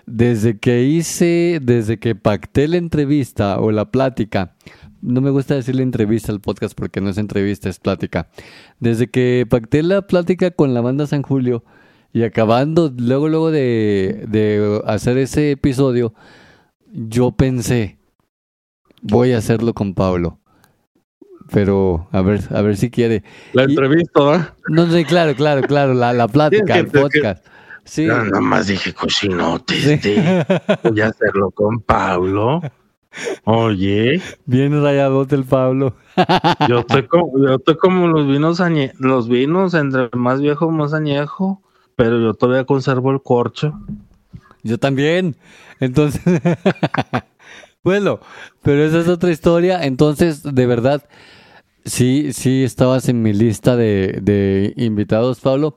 desde 0.06 0.60
que 0.60 0.84
hice, 0.84 1.62
desde 1.62 1.98
que 1.98 2.14
pacté 2.14 2.68
la 2.68 2.76
entrevista 2.76 3.62
o 3.62 3.72
la 3.72 3.91
plática, 3.91 4.58
no 5.02 5.22
me 5.22 5.30
gusta 5.30 5.56
decir 5.56 5.76
la 5.76 5.84
entrevista 5.84 6.34
al 6.34 6.41
podcast 6.41 6.78
porque 6.78 7.00
no 7.00 7.10
es 7.10 7.18
entrevista, 7.18 7.70
es 7.70 7.80
plática. 7.80 8.28
Desde 8.82 9.10
que 9.10 9.48
pacté 9.50 9.84
la 9.84 10.02
plática 10.02 10.52
con 10.52 10.74
la 10.74 10.82
banda 10.82 11.08
San 11.08 11.22
Julio 11.22 11.64
y 12.14 12.24
acabando, 12.24 12.93
luego, 12.95 13.28
luego 13.28 13.49
de, 13.49 14.26
de 14.28 14.82
hacer 14.86 15.18
ese 15.18 15.51
episodio, 15.51 16.14
yo 16.91 17.32
pensé, 17.32 17.97
voy 19.01 19.34
a 19.34 19.39
hacerlo 19.39 19.74
con 19.74 19.95
Pablo. 19.95 20.39
Pero 21.51 22.07
a 22.11 22.22
ver, 22.22 22.41
a 22.51 22.61
ver 22.61 22.78
si 22.78 22.89
quiere. 22.89 23.24
La 23.53 23.64
entrevista, 23.64 24.36
¿eh? 24.36 24.45
No, 24.70 24.89
sí, 24.91 25.03
claro, 25.05 25.36
claro, 25.36 25.61
claro, 25.64 25.93
la, 25.95 26.14
la 26.14 26.28
plática, 26.30 26.78
el 26.78 26.88
podcast. 26.88 27.45
Sí. 27.84 28.05
No, 28.05 28.24
nada 28.24 28.39
más 28.39 28.68
dije 28.68 28.93
cochinote, 28.93 29.93
este. 29.93 30.45
voy 30.84 31.01
a 31.01 31.07
hacerlo 31.07 31.49
con 31.51 31.82
Pablo. 31.82 32.61
Oye. 33.43 34.22
Bien 34.45 34.82
rayadote 34.82 35.36
el 35.36 35.43
Pablo. 35.45 35.95
yo 36.70 36.80
estoy 36.80 37.07
como, 37.07 37.43
yo 37.43 37.55
estoy 37.55 37.76
como 37.78 38.07
los 38.07 38.28
vinos 38.28 38.61
añe, 38.61 38.93
los 38.99 39.28
vinos, 39.28 39.74
entre 39.74 40.09
más 40.14 40.41
viejo, 40.41 40.72
más 40.72 40.93
añejo, 40.93 41.61
pero 41.96 42.20
yo 42.20 42.34
todavía 42.34 42.66
conservo 42.66 43.12
el 43.12 43.22
corcho. 43.22 43.74
Yo 44.64 44.78
también. 44.78 45.36
Entonces, 45.80 46.22
bueno, 47.84 48.20
pero 48.62 48.84
esa 48.84 49.00
es 49.00 49.08
otra 49.08 49.32
historia. 49.32 49.84
Entonces, 49.84 50.44
de 50.44 50.66
verdad, 50.66 51.04
sí, 51.86 52.34
sí 52.34 52.64
estabas 52.64 53.10
en 53.10 53.22
mi 53.22 53.34
lista 53.34 53.76
de, 53.76 54.20
de 54.22 54.74
invitados, 54.78 55.39
Pablo. 55.39 55.76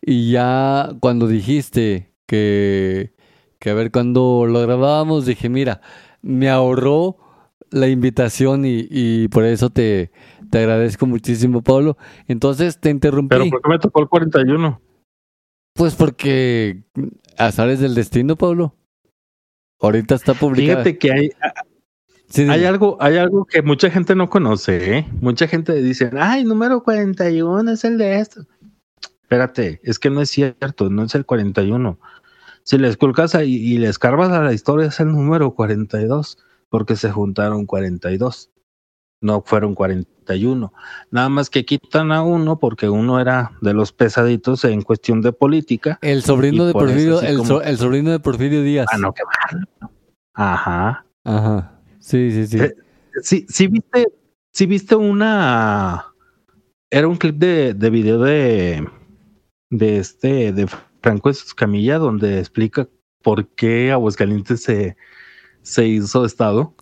Y 0.00 0.32
ya 0.32 0.90
cuando 1.00 1.28
dijiste 1.28 2.12
que, 2.26 3.14
que 3.58 3.70
a 3.70 3.74
ver 3.74 3.90
cuando 3.90 4.46
lo 4.48 4.60
grabábamos, 4.62 5.26
dije, 5.26 5.48
mira, 5.48 5.80
me 6.22 6.48
ahorró 6.48 7.18
la 7.70 7.88
invitación 7.88 8.64
y, 8.64 8.86
y 8.90 9.28
por 9.28 9.44
eso 9.44 9.70
te, 9.70 10.10
te 10.50 10.58
agradezco 10.58 11.06
muchísimo, 11.06 11.62
Pablo. 11.62 11.96
Entonces 12.28 12.78
te 12.78 12.90
interrumpí. 12.90 13.36
¿Pero 13.36 13.50
por 13.50 13.62
qué 13.62 13.68
me 13.68 13.78
tocó 13.78 14.00
el 14.02 14.08
41? 14.08 14.80
Pues 15.74 15.94
porque 15.94 16.82
azares 17.38 17.80
del 17.80 17.94
destino, 17.94 18.36
Pablo. 18.36 18.74
Ahorita 19.80 20.14
está 20.14 20.34
publicado. 20.34 20.84
Fíjate 20.84 20.98
que 20.98 21.12
hay, 21.12 21.30
sí, 22.28 22.42
hay 22.42 22.64
algo, 22.64 22.96
hay 23.00 23.16
algo 23.16 23.44
que 23.46 23.62
mucha 23.62 23.90
gente 23.90 24.14
no 24.14 24.30
conoce, 24.30 24.98
¿eh? 24.98 25.08
Mucha 25.20 25.48
gente 25.48 25.72
dice, 25.82 26.10
ay, 26.18 26.44
número 26.44 26.82
41 26.82 27.72
es 27.72 27.84
el 27.84 27.98
de 27.98 28.20
esto. 28.20 28.46
Espérate, 29.22 29.80
es 29.82 29.98
que 29.98 30.10
no 30.10 30.20
es 30.20 30.30
cierto, 30.30 30.88
no 30.88 31.04
es 31.04 31.14
el 31.14 31.24
41. 31.26 31.98
Si 32.62 32.78
le 32.78 32.88
esculcas 32.88 33.34
y, 33.34 33.56
y 33.56 33.78
le 33.78 33.88
escarbas 33.88 34.30
a 34.30 34.42
la 34.42 34.52
historia 34.52 34.86
es 34.86 35.00
el 35.00 35.08
número 35.08 35.54
42, 35.54 36.38
porque 36.68 36.94
se 36.94 37.10
juntaron 37.10 37.66
42 37.66 38.51
no 39.22 39.42
fueron 39.42 39.74
41. 39.74 40.72
Nada 41.10 41.28
más 41.30 41.48
que 41.48 41.64
quitan 41.64 42.12
a 42.12 42.22
uno 42.22 42.58
porque 42.58 42.90
uno 42.90 43.18
era 43.20 43.52
de 43.62 43.72
los 43.72 43.92
pesaditos 43.92 44.64
en 44.64 44.82
cuestión 44.82 45.22
de 45.22 45.32
política. 45.32 45.98
El 46.02 46.22
sobrino 46.22 46.66
de 46.66 46.72
Porfirio, 46.74 47.22
el, 47.22 47.38
como... 47.38 47.48
so, 47.48 47.62
el, 47.62 47.78
sobrino 47.78 48.10
de 48.10 48.20
Porfirio 48.20 48.62
Díaz. 48.62 48.86
Ah, 48.92 48.98
no, 48.98 49.14
qué 49.14 49.22
mal. 49.24 49.68
Ajá. 50.34 51.06
Ajá. 51.24 51.80
Sí, 52.00 52.30
sí, 52.32 52.46
sí. 52.46 52.58
Eh, 52.58 52.74
sí, 53.22 53.46
sí 53.48 53.68
viste, 53.68 54.06
sí 54.52 54.66
viste 54.66 54.96
una 54.96 56.12
era 56.90 57.08
un 57.08 57.16
clip 57.16 57.36
de, 57.36 57.72
de 57.72 57.90
video 57.90 58.18
de 58.18 58.86
de 59.70 59.96
este 59.96 60.52
de 60.52 60.68
Franco 61.00 61.30
Escamilla 61.30 61.98
donde 61.98 62.38
explica 62.38 62.86
por 63.22 63.48
qué 63.48 63.92
Aguascalientes 63.92 64.62
se, 64.62 64.96
se 65.62 65.86
hizo 65.86 66.24
estado. 66.24 66.74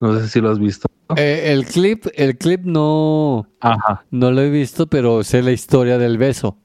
No 0.00 0.18
sé 0.18 0.28
si 0.28 0.40
lo 0.40 0.50
has 0.50 0.58
visto. 0.58 0.88
Eh, 1.16 1.52
el 1.52 1.66
clip, 1.66 2.06
el 2.14 2.36
clip 2.38 2.62
no, 2.64 3.46
Ajá. 3.60 4.04
no 4.10 4.30
lo 4.30 4.40
he 4.40 4.50
visto, 4.50 4.86
pero 4.86 5.24
sé 5.24 5.42
la 5.42 5.52
historia 5.52 5.98
del 5.98 6.18
beso. 6.18 6.56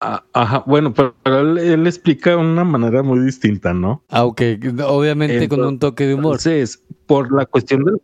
Ah, 0.00 0.24
Ajá, 0.32 0.62
bueno, 0.66 0.92
pero, 0.92 1.14
él, 1.24 1.58
él, 1.58 1.86
explica 1.86 2.30
de 2.30 2.36
una 2.36 2.64
manera 2.64 3.02
muy 3.02 3.20
distinta, 3.20 3.72
¿no? 3.72 4.04
Aunque 4.08 4.60
obviamente 4.86 5.44
Entonces, 5.44 5.48
con 5.48 5.66
un 5.66 5.78
toque 5.78 6.06
de 6.06 6.14
humor. 6.14 6.34
Entonces, 6.34 6.84
por 7.06 7.32
la 7.32 7.46
cuestión 7.46 7.84
del 7.84 8.00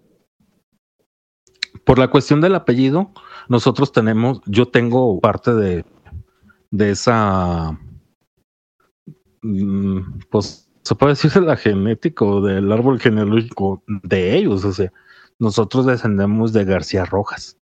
por 1.84 1.98
la 1.98 2.08
cuestión 2.08 2.40
del 2.40 2.54
apellido, 2.54 3.10
nosotros 3.48 3.92
tenemos, 3.92 4.40
yo 4.46 4.68
tengo 4.68 5.20
parte 5.20 5.52
de, 5.54 5.84
de 6.70 6.90
esa 6.90 7.78
pues 10.30 10.61
se 10.82 10.94
puede 10.94 11.12
decir 11.12 11.30
de 11.32 11.42
la 11.42 11.56
genética 11.56 12.24
o 12.24 12.40
del 12.40 12.70
árbol 12.72 13.00
genealógico 13.00 13.82
de 13.86 14.36
ellos. 14.36 14.64
O 14.64 14.72
sea, 14.72 14.92
nosotros 15.38 15.86
descendemos 15.86 16.52
de 16.52 16.64
García 16.64 17.04
Rojas. 17.04 17.56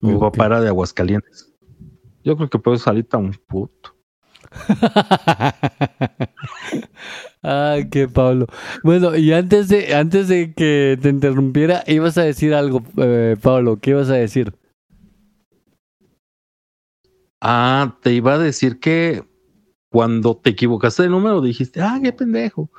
Mi 0.00 0.12
okay. 0.12 0.30
papá 0.30 0.46
era 0.46 0.60
de 0.60 0.68
Aguascalientes. 0.68 1.52
Yo 2.24 2.36
creo 2.36 2.50
que 2.50 2.58
puedo 2.58 2.76
salir 2.78 3.08
tan 3.08 3.32
puto. 3.46 3.94
Ay, 7.42 7.88
qué 7.90 8.08
Pablo. 8.08 8.46
Bueno, 8.82 9.16
y 9.16 9.32
antes 9.32 9.68
de, 9.68 9.94
antes 9.94 10.28
de 10.28 10.54
que 10.54 10.98
te 11.00 11.08
interrumpiera, 11.08 11.84
ibas 11.86 12.18
a 12.18 12.22
decir 12.22 12.54
algo, 12.54 12.82
eh, 12.96 13.36
Pablo. 13.40 13.78
¿Qué 13.80 13.90
ibas 13.90 14.10
a 14.10 14.14
decir? 14.14 14.52
Ah, 17.40 17.96
te 18.02 18.12
iba 18.12 18.34
a 18.34 18.38
decir 18.38 18.80
que 18.80 19.24
cuando 19.90 20.36
te 20.36 20.50
equivocaste 20.50 21.04
de 21.04 21.08
número 21.08 21.40
dijiste, 21.40 21.80
ah, 21.80 21.98
qué 22.02 22.12
pendejo. 22.12 22.70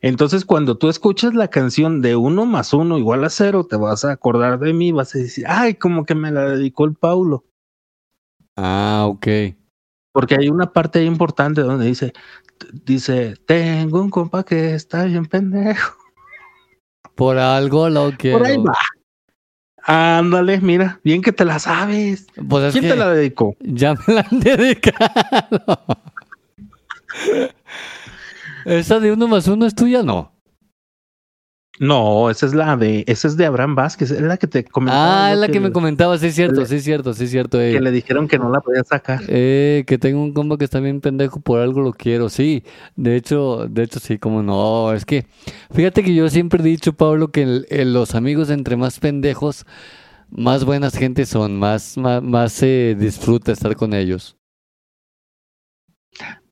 Entonces, 0.00 0.44
cuando 0.44 0.76
tú 0.76 0.88
escuchas 0.88 1.34
la 1.34 1.48
canción 1.48 2.02
de 2.02 2.16
uno 2.16 2.46
más 2.46 2.72
uno 2.72 2.98
igual 2.98 3.24
a 3.24 3.30
cero, 3.30 3.66
te 3.68 3.76
vas 3.76 4.04
a 4.04 4.12
acordar 4.12 4.58
de 4.58 4.72
mí, 4.72 4.92
vas 4.92 5.14
a 5.14 5.18
decir, 5.18 5.44
ay, 5.48 5.74
como 5.74 6.04
que 6.04 6.14
me 6.14 6.30
la 6.30 6.44
dedicó 6.44 6.84
el 6.84 6.94
Paulo. 6.94 7.44
Ah, 8.56 9.04
ok. 9.08 9.26
Porque 10.12 10.36
hay 10.38 10.48
una 10.48 10.72
parte 10.72 11.02
importante 11.04 11.62
donde 11.62 11.86
dice, 11.86 12.12
dice, 12.72 13.36
tengo 13.46 14.00
un 14.00 14.10
compa 14.10 14.44
que 14.44 14.74
está 14.74 15.04
bien 15.04 15.26
pendejo. 15.26 15.96
Por 17.14 17.38
algo 17.38 17.88
lo 17.88 18.16
que. 18.16 18.32
Por 18.32 18.46
ahí 18.46 18.56
va. 18.58 18.76
Ándale, 19.88 20.60
mira, 20.60 21.00
bien 21.04 21.22
que 21.22 21.32
te 21.32 21.44
la 21.44 21.58
sabes. 21.58 22.26
Pues 22.48 22.72
¿Quién 22.72 22.88
te 22.88 22.96
la 22.96 23.10
dedicó? 23.10 23.56
Ya 23.60 23.94
me 23.94 24.14
la 24.14 24.26
han 24.30 24.40
dedicado. 24.40 26.02
¿Esa 28.64 29.00
de 29.00 29.12
uno 29.12 29.28
más 29.28 29.46
uno 29.48 29.66
es 29.66 29.74
tuya 29.74 30.02
no? 30.02 30.36
No, 31.78 32.30
esa 32.30 32.46
es 32.46 32.54
la 32.54 32.76
de, 32.76 33.04
esa 33.06 33.28
es 33.28 33.36
de 33.36 33.44
Abraham 33.44 33.74
Vázquez, 33.74 34.10
es 34.10 34.20
la 34.20 34.38
que 34.38 34.46
te 34.46 34.64
comentaba. 34.64 35.26
Ah, 35.26 35.32
es 35.32 35.38
la 35.38 35.48
que, 35.48 35.60
me 35.60 35.72
comentabas, 35.72 36.20
sí 36.20 36.28
es 36.28 36.34
cierto, 36.34 36.64
sí 36.64 36.76
es 36.76 36.84
cierto, 36.84 37.12
sí 37.12 37.24
es 37.24 37.30
cierto. 37.30 37.58
Que 37.58 37.80
le 37.80 37.90
dijeron 37.90 38.28
que 38.28 38.38
no 38.38 38.50
la 38.50 38.60
podía 38.60 38.82
sacar. 38.82 39.20
Eh, 39.28 39.84
que 39.86 39.98
tengo 39.98 40.22
un 40.22 40.32
combo 40.32 40.56
que 40.56 40.64
está 40.64 40.80
bien 40.80 41.00
pendejo, 41.00 41.40
por 41.40 41.60
algo 41.60 41.82
lo 41.82 41.92
quiero, 41.92 42.30
sí. 42.30 42.64
De 42.94 43.16
hecho, 43.16 43.66
de 43.68 43.82
hecho 43.82 44.00
sí, 44.00 44.18
como 44.18 44.42
no, 44.42 44.92
es 44.94 45.04
que, 45.04 45.26
fíjate 45.72 46.02
que 46.02 46.14
yo 46.14 46.28
siempre 46.30 46.62
he 46.62 46.66
dicho, 46.66 46.94
Pablo, 46.94 47.28
que 47.28 47.66
los 47.70 48.14
amigos 48.14 48.48
entre 48.48 48.76
más 48.76 48.98
pendejos, 48.98 49.66
más 50.30 50.64
buenas 50.64 50.96
gente 50.96 51.26
son, 51.26 51.58
más, 51.58 51.98
más, 51.98 52.22
más 52.22 52.52
se 52.52 52.96
disfruta 52.98 53.52
estar 53.52 53.76
con 53.76 53.92
ellos. 53.92 54.36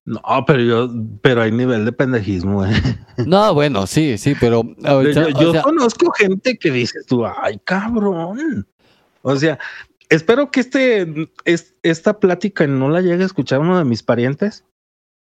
No, 0.07 0.21
pero 0.47 0.61
yo, 0.61 0.91
pero 1.23 1.43
hay 1.43 1.51
nivel 1.51 1.87
de 1.87 1.93
pendejismo, 1.93 2.65
¿eh? 2.67 2.73
No, 3.27 3.55
bueno, 3.55 3.87
sí, 3.87 4.19
sí, 4.19 4.35
pero 4.39 4.63
yo, 4.77 5.63
conozco 5.63 6.11
gente 6.13 6.59
que 6.59 6.71
dice 6.71 6.99
tú, 7.07 7.25
ay, 7.25 7.59
cabrón. 7.65 8.67
O 9.23 9.37
sea, 9.37 9.59
espero 10.11 10.51
que 10.51 10.61
este, 10.61 11.31
esta 11.83 12.19
plática 12.19 12.67
no 12.67 12.91
la 12.91 13.01
llegue 13.01 13.23
a 13.23 13.27
escuchar 13.27 13.61
uno 13.61 13.79
de 13.79 13.85
mis 13.85 14.03
parientes, 14.03 14.65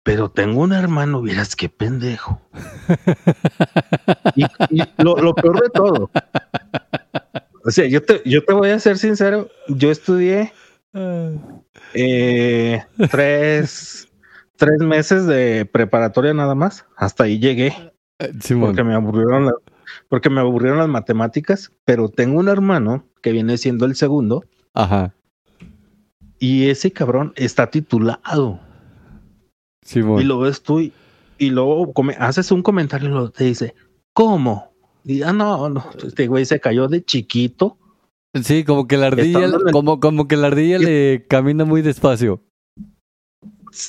pero 0.04 0.30
tengo 0.30 0.62
un 0.62 0.74
hermano, 0.74 1.22
miras 1.22 1.56
qué 1.56 1.70
pendejo. 1.70 2.42
y, 4.36 4.46
lo, 4.98 5.16
lo, 5.18 5.34
peor 5.36 5.62
de 5.62 5.70
todo. 5.70 6.10
O 7.64 7.72
sea, 7.72 7.88
yo 7.88 8.04
te, 8.04 8.22
yo 8.26 8.44
te 8.44 8.54
voy 8.54 8.72
a 8.72 8.80
ser 8.80 8.98
sincero, 8.98 9.50
yo 9.70 9.90
estudié 9.90 10.52
ah. 10.94 11.32
eh, 11.94 12.84
tres 13.10 14.05
tres 14.58 14.80
meses 14.80 15.26
de 15.26 15.66
preparatoria 15.66 16.34
nada 16.34 16.56
más. 16.56 16.86
Hasta 16.96 17.26
ahí 17.26 17.40
llegué. 17.40 17.74
Eh, 18.20 18.32
porque 18.60 18.84
me 18.84 18.94
aburrieron 18.94 19.52
porque 20.10 20.30
me 20.30 20.40
aburrieron 20.40 20.80
las 20.80 20.88
matemáticas, 20.88 21.72
pero 21.84 22.10
tengo 22.10 22.40
un 22.40 22.48
hermano 22.48 23.06
que 23.22 23.32
viene 23.32 23.58
siendo 23.58 23.86
el 23.86 23.96
segundo. 23.96 24.44
Ajá. 24.74 25.14
Y 26.40 26.70
ese 26.70 26.92
cabrón 26.92 27.34
está 27.36 27.70
titulado. 27.70 28.60
Sí, 29.84 30.00
Y 30.00 30.24
lo 30.24 30.40
ves 30.40 30.64
tú 30.64 30.80
y, 30.80 30.94
luego 31.50 31.94
haces 32.20 32.52
un 32.52 32.64
comentario 32.64 33.10
y 33.10 33.12
lo, 33.12 33.30
te 33.30 33.46
dice, 33.46 33.76
¿cómo? 34.14 34.74
Y 35.04 35.22
ah, 35.22 35.34
no, 35.34 35.70
no, 35.70 35.86
este 36.04 36.28
güey 36.28 36.46
se 36.46 36.60
cayó 36.60 36.88
de 36.88 37.04
chiquito. 37.04 37.78
Sí, 38.34 38.64
como 38.64 38.88
que 38.88 38.98
la 38.98 39.08
ardilla, 39.08 39.52
como, 39.72 40.00
como 40.00 40.28
que 40.28 40.36
la 40.36 40.48
ardilla 40.48 40.80
le 40.80 41.26
camina 41.28 41.64
muy 41.64 41.82
despacio. 41.82 42.42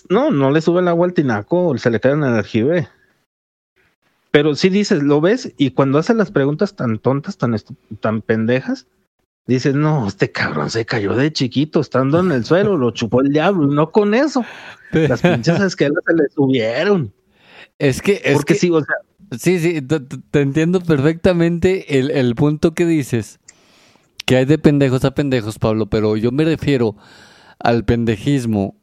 No, 0.09 0.31
no 0.31 0.51
le 0.51 0.61
sube 0.61 0.81
el 0.81 0.89
agua 0.89 1.07
al 1.07 1.15
tinaco, 1.15 1.77
se 1.79 1.91
le 1.91 2.01
cae 2.01 2.13
en 2.13 2.25
el 2.25 2.35
aljibe. 2.35 2.89
Pero 4.31 4.55
sí 4.55 4.69
dices, 4.69 5.03
lo 5.03 5.21
ves 5.21 5.53
y 5.57 5.71
cuando 5.71 5.99
hace 5.99 6.15
las 6.15 6.31
preguntas 6.31 6.77
tan 6.77 6.99
tontas, 6.99 7.39
tan, 7.39 7.57
tan 8.01 8.21
pendejas, 8.21 8.87
dices, 9.47 9.75
no, 9.75 10.07
este 10.07 10.31
cabrón 10.31 10.71
se 10.71 10.85
cayó 10.85 11.15
de 11.15 11.33
chiquito, 11.33 11.81
estando 11.81 12.21
en 12.21 12.33
el 12.33 12.45
suelo, 12.45 12.77
lo 12.77 12.91
chupó 12.91 13.23
el 13.23 13.33
diablo, 13.33 13.65
y 13.71 13.75
no 13.75 13.91
con 13.91 14.15
eso. 14.15 14.45
Las 14.93 15.23
pinches 15.23 15.61
esquelas 15.61 16.03
se 16.07 16.15
le 16.15 16.29
subieron. 16.35 17.13
Es 17.79 18.03
que, 18.03 18.21
es 18.25 18.35
Porque 18.35 18.55
que, 18.55 18.61
sí, 18.61 18.71
o 18.71 18.81
sea. 18.81 18.97
Sí, 19.39 19.59
sí, 19.59 19.83
te, 19.83 20.41
entiendo 20.41 20.81
perfectamente 20.81 21.99
el, 21.99 22.11
el 22.11 22.35
punto 22.35 22.75
que 22.75 22.87
dices, 22.87 23.41
que 24.25 24.37
hay 24.37 24.45
de 24.45 24.59
pendejos 24.59 25.05
a 25.05 25.15
pendejos, 25.15 25.59
Pablo, 25.59 25.87
pero 25.87 26.17
yo 26.17 26.31
me 26.31 26.45
refiero 26.45 26.97
al 27.59 27.85
pendejismo 27.85 28.77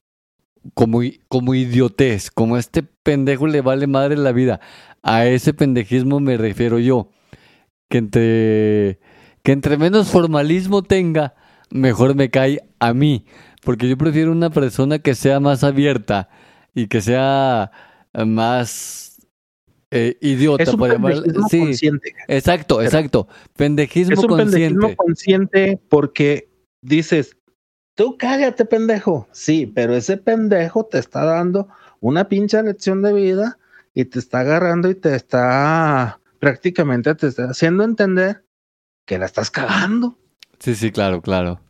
como, 0.73 1.02
como 1.27 1.56
idiotez, 1.56 2.31
como 2.31 2.57
este 2.57 2.84
pendejo 2.84 3.48
le 3.48 3.61
vale 3.61 3.88
madre 3.88 4.18
la 4.18 4.31
vida. 4.31 4.60
A 5.02 5.26
ese 5.26 5.53
pendejismo 5.53 6.19
me 6.19 6.38
refiero 6.38 6.80
yo. 6.80 7.10
Que 7.90 7.98
entre, 7.98 8.99
que 9.44 9.52
entre 9.52 9.77
menos 9.77 10.10
formalismo 10.10 10.84
tenga, 10.84 11.35
mejor 11.69 12.15
me 12.15 12.30
cae 12.30 12.61
a 12.80 12.94
mí. 12.94 13.26
Porque 13.64 13.88
yo 13.88 13.98
prefiero 13.98 14.31
una 14.31 14.49
persona 14.49 14.99
que 14.99 15.15
sea 15.15 15.40
más 15.40 15.64
abierta 15.64 16.30
y 16.73 16.88
que 16.88 17.02
sea 17.02 17.72
más 18.14 19.03
eh, 19.91 20.18
idiota, 20.22 20.64
es 20.64 20.73
un 20.73 20.80
pendejismo 20.80 21.48
consciente. 21.49 22.14
Exacto, 22.27 22.81
exacto. 22.81 23.27
Pendejismo 23.56 24.14
es 24.14 24.19
un 24.19 24.38
pendejismo 24.38 24.95
consciente 24.95 25.80
porque 25.88 26.49
dices, 26.81 27.38
Tú 27.95 28.18
cállate, 28.18 28.65
pendejo. 28.65 29.28
Sí, 29.32 29.65
pero 29.68 29.95
ese 29.95 30.18
pendejo 30.18 30.86
te 30.86 30.98
está 30.98 31.26
dando 31.26 31.68
una 31.99 32.28
pinche 32.28 32.61
lección 32.64 33.02
de 33.02 33.14
vida 33.14 33.57
y 33.94 34.06
te 34.06 34.20
está 34.20 34.40
agarrando 34.40 34.90
y 34.90 34.95
te 34.95 35.15
está 35.15 36.20
prácticamente 36.40 37.15
te 37.15 37.28
está 37.28 37.45
haciendo 37.45 37.86
entender 37.86 38.44
que 39.06 39.18
la 39.18 39.26
estás 39.26 39.49
cagando. 39.49 40.18
Sí, 40.60 40.76
sí, 40.76 40.91
claro, 40.91 41.22
claro. 41.22 41.61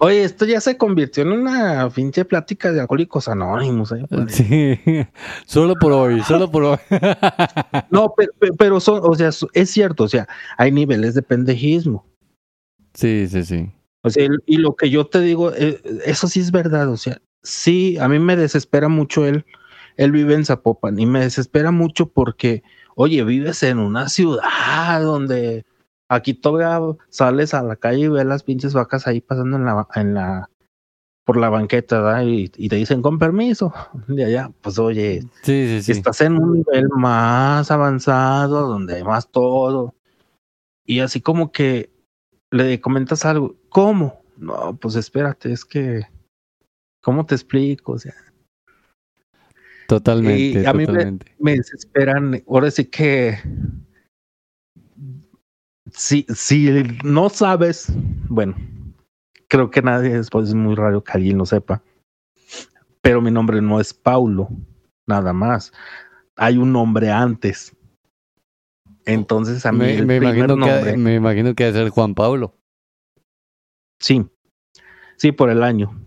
Oye, 0.00 0.22
esto 0.22 0.44
ya 0.44 0.60
se 0.60 0.76
convirtió 0.76 1.22
en 1.22 1.32
una 1.32 1.88
pinche 1.90 2.24
plática 2.24 2.70
de 2.70 2.80
alcohólicos 2.80 3.28
anónimos. 3.28 3.92
¿eh? 3.92 4.04
Sí, 4.28 5.06
solo 5.46 5.74
por 5.74 5.92
hoy, 5.92 6.20
solo 6.22 6.50
por 6.50 6.64
hoy. 6.64 6.78
no, 7.90 8.12
pero, 8.16 8.32
pero 8.58 8.80
son, 8.80 9.00
o 9.02 9.14
sea, 9.14 9.30
es 9.52 9.70
cierto, 9.70 10.04
o 10.04 10.08
sea, 10.08 10.28
hay 10.56 10.70
niveles 10.70 11.14
de 11.14 11.22
pendejismo. 11.22 12.06
Sí, 12.94 13.26
sí, 13.28 13.44
sí. 13.44 13.72
O 14.02 14.10
sea, 14.10 14.28
y 14.46 14.56
lo 14.58 14.76
que 14.76 14.90
yo 14.90 15.06
te 15.06 15.20
digo, 15.20 15.52
eh, 15.54 15.80
eso 16.04 16.28
sí 16.28 16.40
es 16.40 16.52
verdad, 16.52 16.88
o 16.88 16.96
sea, 16.96 17.20
sí, 17.42 17.98
a 17.98 18.08
mí 18.08 18.18
me 18.18 18.36
desespera 18.36 18.88
mucho 18.88 19.26
él, 19.26 19.44
él 19.96 20.12
vive 20.12 20.34
en 20.34 20.44
Zapopan 20.44 20.98
y 20.98 21.06
me 21.06 21.20
desespera 21.20 21.72
mucho 21.72 22.06
porque, 22.06 22.62
oye, 22.94 23.24
vives 23.24 23.62
en 23.62 23.78
una 23.78 24.08
ciudad 24.08 25.02
donde 25.02 25.64
aquí 26.08 26.34
todavía 26.34 26.96
sales 27.08 27.54
a 27.54 27.62
la 27.62 27.76
calle 27.76 28.04
y 28.04 28.08
ves 28.08 28.24
las 28.24 28.44
pinches 28.44 28.72
vacas 28.72 29.06
ahí 29.06 29.20
pasando 29.20 29.56
en 29.56 29.64
la, 29.64 29.86
en 29.94 30.14
la, 30.14 30.48
por 31.24 31.36
la 31.36 31.50
banqueta, 31.50 32.00
¿verdad? 32.00 32.24
Y, 32.24 32.48
te 32.48 32.76
dicen 32.76 33.02
con 33.02 33.18
permiso 33.18 33.72
de 34.08 34.24
allá, 34.24 34.50
pues 34.62 34.78
oye, 34.78 35.22
sí, 35.42 35.66
sí, 35.66 35.82
sí. 35.82 35.92
estás 35.92 36.20
en 36.22 36.36
un 36.36 36.54
nivel 36.54 36.88
más 36.88 37.70
avanzado, 37.70 38.66
donde 38.66 38.94
hay 38.94 39.04
más 39.04 39.28
todo. 39.30 39.94
Y 40.86 41.00
así 41.00 41.20
como 41.20 41.52
que 41.52 41.90
le 42.50 42.80
comentas 42.80 43.26
algo, 43.26 43.56
¿cómo? 43.68 44.22
No, 44.36 44.76
pues 44.76 44.94
espérate, 44.94 45.52
es 45.52 45.64
que, 45.64 46.02
¿cómo 47.02 47.26
te 47.26 47.34
explico? 47.34 47.92
O 47.92 47.98
sea, 47.98 48.14
totalmente. 49.88 50.66
a 50.66 50.72
mí 50.72 50.86
Me, 51.38 51.56
desesperan, 51.56 52.42
ahora 52.46 52.70
sí 52.70 52.84
que, 52.84 53.38
si, 55.92 56.24
si 56.34 56.70
no 57.02 57.28
sabes, 57.28 57.92
bueno, 58.28 58.56
creo 59.48 59.70
que 59.70 59.82
nadie, 59.82 60.10
después 60.10 60.48
es 60.48 60.54
muy 60.54 60.74
raro 60.74 61.02
que 61.02 61.12
alguien 61.12 61.38
lo 61.38 61.46
sepa, 61.46 61.82
pero 63.02 63.20
mi 63.20 63.30
nombre 63.30 63.60
no 63.60 63.80
es 63.80 63.92
Paulo, 63.92 64.48
nada 65.06 65.32
más. 65.32 65.72
Hay 66.36 66.58
un 66.58 66.72
nombre 66.72 67.10
antes. 67.10 67.74
Entonces 69.06 69.64
a 69.64 69.72
mí 69.72 69.78
me, 69.78 69.94
el 69.96 70.06
me 70.06 70.16
imagino 70.16 70.56
que 70.56 70.96
me 70.96 71.14
imagino 71.14 71.54
que 71.54 71.64
debe 71.64 71.78
ser 71.78 71.88
Juan 71.88 72.14
Pablo. 72.14 72.57
Sí, 74.00 74.26
sí, 75.16 75.32
por 75.32 75.50
el 75.50 75.62
año, 75.62 76.00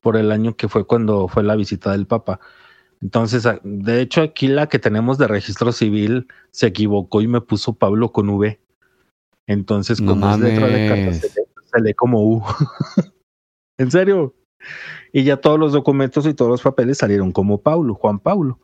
por 0.00 0.16
el 0.16 0.30
año 0.32 0.56
que 0.56 0.68
fue 0.68 0.86
cuando 0.86 1.28
fue 1.28 1.42
la 1.42 1.56
visita 1.56 1.92
del 1.92 2.06
Papa. 2.06 2.40
Entonces, 3.00 3.46
de 3.62 4.00
hecho, 4.00 4.22
aquí 4.22 4.48
la 4.48 4.68
que 4.68 4.78
tenemos 4.78 5.18
de 5.18 5.28
registro 5.28 5.72
civil 5.72 6.26
se 6.50 6.68
equivocó 6.68 7.20
y 7.20 7.28
me 7.28 7.40
puso 7.40 7.74
Pablo 7.74 8.12
con 8.12 8.30
V. 8.30 8.60
Entonces, 9.46 10.00
como 10.00 10.30
es 10.30 10.38
letra 10.38 10.66
de 10.68 10.88
carta, 10.88 11.12
se 11.12 11.80
lee, 11.82 11.92
como 11.92 12.24
U. 12.24 12.42
en 13.78 13.90
serio. 13.90 14.34
Y 15.12 15.24
ya 15.24 15.36
todos 15.36 15.58
los 15.58 15.72
documentos 15.72 16.26
y 16.26 16.32
todos 16.32 16.50
los 16.50 16.62
papeles 16.62 16.98
salieron 16.98 17.30
como 17.32 17.60
Pablo, 17.60 17.94
Juan 17.94 18.18
Pablo. 18.18 18.58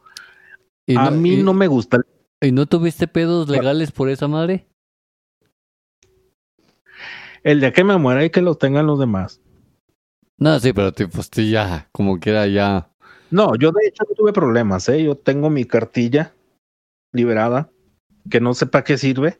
a 0.96 1.10
mí 1.10 1.36
no 1.42 1.52
me 1.52 1.66
gusta 1.66 2.00
¿Y 2.42 2.52
no 2.52 2.64
tuviste 2.66 3.06
pedos 3.06 3.48
legales 3.50 3.92
por 3.92 4.08
esa 4.08 4.26
madre? 4.26 4.66
El 7.42 7.60
día 7.60 7.72
que 7.72 7.84
me 7.84 7.96
muera 7.96 8.24
y 8.24 8.30
que 8.30 8.42
lo 8.42 8.54
tengan 8.54 8.86
los 8.86 8.98
demás. 8.98 9.40
No, 10.36 10.58
sí, 10.58 10.72
pero 10.72 10.92
tipo, 10.92 11.12
pues 11.12 11.30
ya, 11.30 11.88
como 11.92 12.18
quiera 12.18 12.46
ya. 12.46 12.88
No, 13.30 13.54
yo 13.56 13.70
de 13.72 13.86
hecho 13.86 14.04
no 14.08 14.14
tuve 14.14 14.32
problemas, 14.32 14.88
¿eh? 14.88 15.02
Yo 15.04 15.16
tengo 15.16 15.50
mi 15.50 15.64
cartilla 15.64 16.34
liberada, 17.12 17.70
que 18.30 18.40
no 18.40 18.54
sé 18.54 18.66
para 18.66 18.84
qué 18.84 18.98
sirve. 18.98 19.38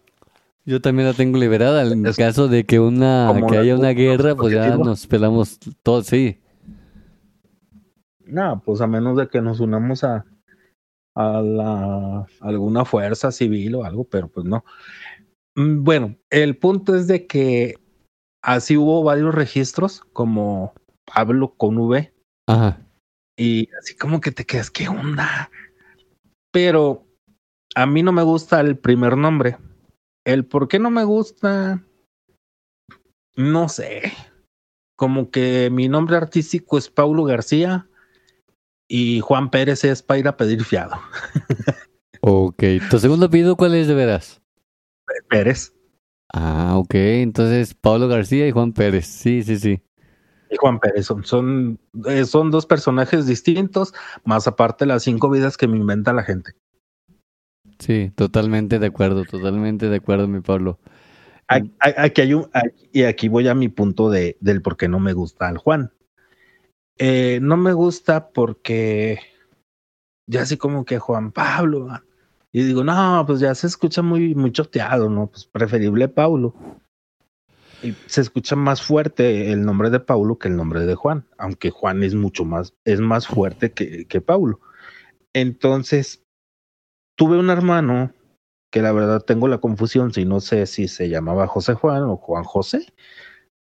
Yo 0.65 0.81
también 0.81 1.09
la 1.09 1.15
tengo 1.15 1.39
liberada. 1.39 1.83
En 1.83 2.05
caso 2.13 2.49
de 2.49 2.65
que 2.65 2.79
una 2.79 3.35
que 3.49 3.59
haya 3.59 3.77
una 3.77 3.91
guerra, 3.91 4.35
pues 4.35 4.55
ya 4.55 4.77
nos 4.77 5.07
pelamos 5.07 5.59
todos, 5.83 6.07
sí. 6.07 6.39
No, 8.27 8.63
pues 8.65 8.81
a 8.81 8.87
menos 8.87 9.17
de 9.17 9.29
que 9.29 9.41
nos 9.41 9.59
unamos 9.59 10.05
a, 10.05 10.25
a 11.15 11.41
la, 11.41 12.27
alguna 12.41 12.85
fuerza 12.85 13.33
civil 13.33 13.75
o 13.77 13.85
algo, 13.85 14.05
pero 14.05 14.29
pues 14.29 14.47
no. 14.47 14.65
Mm, 15.57 15.83
bueno, 15.83 16.17
el 16.29 16.57
punto 16.57 16.95
es 16.95 17.07
de 17.07 17.27
que 17.27 17.75
así 18.43 18.77
hubo 18.77 19.03
varios 19.03 19.35
registros, 19.35 20.03
como 20.13 20.75
Pablo 21.05 21.55
con 21.57 21.79
V. 21.79 22.13
Ajá. 22.47 22.79
Y 23.37 23.69
así 23.79 23.97
como 23.97 24.21
que 24.21 24.33
te 24.33 24.45
quedas, 24.45 24.71
¿qué 24.71 24.89
onda? 24.89 25.51
Pero 26.53 27.07
a 27.75 27.87
mí 27.87 28.03
no 28.03 28.13
me 28.13 28.23
gusta 28.23 28.61
el 28.61 28.77
primer 28.77 29.17
nombre, 29.17 29.57
el 30.25 30.45
por 30.45 30.69
qué 30.69 30.79
no 30.79 30.91
me 30.91 31.05
gusta, 31.05 31.83
no 33.37 33.69
sé. 33.69 34.13
Como 34.97 35.31
que 35.31 35.71
mi 35.71 35.89
nombre 35.89 36.17
artístico 36.17 36.77
es 36.77 36.91
Paulo 36.91 37.25
García 37.25 37.89
y 38.87 39.21
Juan 39.21 39.51
Pérez 39.51 39.85
es 39.85 40.03
para 40.03 40.21
ir 40.21 40.29
a 40.29 40.37
pedir 40.37 40.65
fiado. 40.65 40.97
ok, 42.21 42.63
¿tu 42.91 42.99
segundo 42.99 43.27
apellido 43.27 43.57
cuál 43.57 43.75
es 43.75 43.89
de 43.89 43.95
veras? 43.95 44.43
Pérez. 45.29 45.73
Ah, 46.33 46.75
ok, 46.77 46.95
entonces 46.95 47.75
Pablo 47.75 48.09
García 48.09 48.47
y 48.47 48.53
Juan 48.53 48.73
Pérez, 48.73 49.07
sí, 49.07 49.43
sí, 49.43 49.59
sí. 49.59 49.83
Y 50.51 50.57
Juan 50.57 50.79
Pérez 50.79 51.07
son, 51.07 51.25
son, 51.25 51.79
eh, 52.07 52.25
son 52.25 52.51
dos 52.51 52.67
personajes 52.67 53.27
distintos, 53.27 53.95
más 54.25 54.47
aparte 54.47 54.87
las 54.87 55.03
cinco 55.03 55.31
vidas 55.31 55.57
que 55.57 55.69
me 55.69 55.77
inventa 55.77 56.13
la 56.13 56.23
gente. 56.23 56.53
Sí, 57.79 58.13
totalmente 58.15 58.79
de 58.79 58.87
acuerdo, 58.87 59.25
totalmente 59.25 59.89
de 59.89 59.97
acuerdo, 59.97 60.29
mi 60.29 60.41
Pablo. 60.41 60.79
Aquí 61.49 62.21
hay 62.21 62.35
un, 62.35 62.49
y 62.93 63.03
aquí 63.03 63.29
voy 63.29 63.49
a 63.49 63.55
mi 63.55 63.69
punto 63.69 64.09
de, 64.09 64.37
del 64.41 64.63
por 64.63 64.77
qué 64.77 64.87
no 64.87 65.01
me 65.01 65.15
gusta 65.15 65.49
al 65.49 65.59
Juan. 65.59 65.93
Eh, 66.97 67.41
no 67.43 67.57
me 67.57 67.73
gusta 67.73 68.29
porque 68.29 69.19
ya 70.29 70.43
así 70.43 70.57
como 70.57 70.85
que 70.85 70.99
Juan 70.99 71.33
Pablo, 71.33 71.89
y 72.53 72.63
digo, 72.65 72.83
no, 72.83 73.25
pues 73.27 73.41
ya 73.41 73.55
se 73.55 73.67
escucha 73.67 74.03
muy, 74.03 74.35
muy 74.35 74.53
choteado, 74.53 75.09
¿no? 75.09 75.29
Pues 75.29 75.47
preferible 75.47 76.09
Paulo. 76.09 76.55
Y 77.83 77.95
se 78.07 78.21
escucha 78.21 78.57
más 78.57 78.83
fuerte 78.83 79.53
el 79.53 79.65
nombre 79.65 79.89
de 79.91 80.01
Paulo 80.01 80.39
que 80.39 80.49
el 80.49 80.57
nombre 80.57 80.85
de 80.85 80.95
Juan, 80.95 81.27
aunque 81.39 81.71
Juan 81.71 82.03
es 82.03 82.15
mucho 82.15 82.45
más, 82.45 82.75
es 82.85 83.01
más 83.01 83.27
fuerte 83.27 83.73
que, 83.73 84.07
que 84.07 84.21
Paulo. 84.21 84.61
Entonces, 85.33 86.23
tuve 87.17 87.39
un 87.39 87.51
hermano 87.51 88.13
que 88.71 88.83
la 88.83 88.93
verdad 88.93 89.23
tengo 89.23 89.49
la 89.49 89.59
confusión, 89.59 90.13
si 90.13 90.25
no 90.25 90.41
sé 90.41 90.67
si 90.67 90.89
se 90.89 91.09
llamaba 91.09 91.47
José 91.47 91.75
Juan 91.75 92.03
o 92.03 92.17
Juan 92.17 92.45
José, 92.45 92.93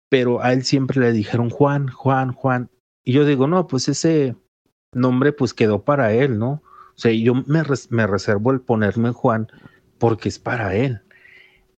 pero 0.09 0.41
a 0.43 0.53
él 0.53 0.63
siempre 0.63 0.99
le 0.99 1.11
dijeron 1.11 1.49
Juan, 1.49 1.87
Juan, 1.87 2.33
Juan. 2.33 2.69
Y 3.03 3.13
yo 3.13 3.25
digo, 3.25 3.47
no, 3.47 3.67
pues 3.67 3.89
ese 3.89 4.35
nombre 4.93 5.33
pues 5.33 5.53
quedó 5.53 5.83
para 5.83 6.13
él, 6.13 6.37
¿no? 6.37 6.61
O 6.95 6.99
sea, 6.99 7.11
yo 7.11 7.33
me, 7.33 7.63
me 7.89 8.07
reservo 8.07 8.51
el 8.51 8.61
ponerme 8.61 9.11
Juan 9.11 9.47
porque 9.97 10.29
es 10.29 10.39
para 10.39 10.75
él. 10.75 11.01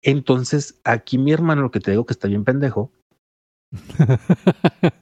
Entonces, 0.01 0.79
aquí 0.83 1.17
mi 1.17 1.31
hermano, 1.31 1.63
lo 1.63 1.71
que 1.71 1.79
te 1.79 1.91
digo 1.91 2.05
que 2.05 2.13
está 2.13 2.27
bien 2.27 2.43
pendejo, 2.43 2.91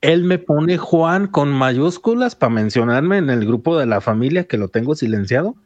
él 0.00 0.24
me 0.24 0.38
pone 0.38 0.78
Juan 0.78 1.26
con 1.26 1.52
mayúsculas 1.52 2.34
para 2.34 2.50
mencionarme 2.50 3.18
en 3.18 3.30
el 3.30 3.46
grupo 3.46 3.78
de 3.78 3.86
la 3.86 4.00
familia 4.00 4.44
que 4.44 4.56
lo 4.56 4.68
tengo 4.68 4.94
silenciado. 4.94 5.56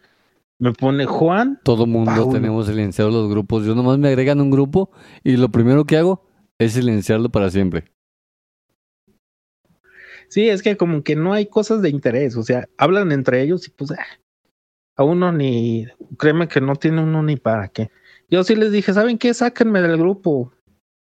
Me 0.58 0.72
pone 0.72 1.06
Juan. 1.06 1.60
Todo 1.64 1.86
mundo 1.86 2.28
tenemos 2.30 2.66
silenciados 2.66 3.12
los 3.12 3.28
grupos. 3.28 3.64
Yo 3.64 3.74
nomás 3.74 3.98
me 3.98 4.08
agregan 4.08 4.40
un 4.40 4.50
grupo 4.50 4.90
y 5.22 5.36
lo 5.36 5.50
primero 5.50 5.84
que 5.84 5.96
hago 5.96 6.26
es 6.58 6.72
silenciarlo 6.72 7.28
para 7.28 7.50
siempre. 7.50 7.93
Sí, 10.35 10.48
es 10.48 10.65
que 10.65 10.77
como 10.77 11.05
que 11.05 11.15
no 11.15 11.32
hay 11.32 11.47
cosas 11.47 11.81
de 11.81 11.90
interés, 11.90 12.36
o 12.36 12.43
sea, 12.43 12.69
hablan 12.77 13.12
entre 13.12 13.40
ellos 13.40 13.69
y 13.69 13.70
pues 13.70 13.93
ah, 13.93 14.05
a 14.97 15.05
uno 15.05 15.31
ni, 15.31 15.86
créeme 16.19 16.48
que 16.48 16.61
no 16.61 16.74
tiene 16.74 17.02
uno 17.05 17.23
ni 17.23 17.36
para 17.36 17.69
qué. 17.69 17.93
Yo 18.28 18.43
sí 18.43 18.56
les 18.56 18.73
dije, 18.73 18.93
¿saben 18.93 19.16
qué? 19.16 19.32
Sáquenme 19.32 19.81
del 19.81 19.97
grupo 19.97 20.52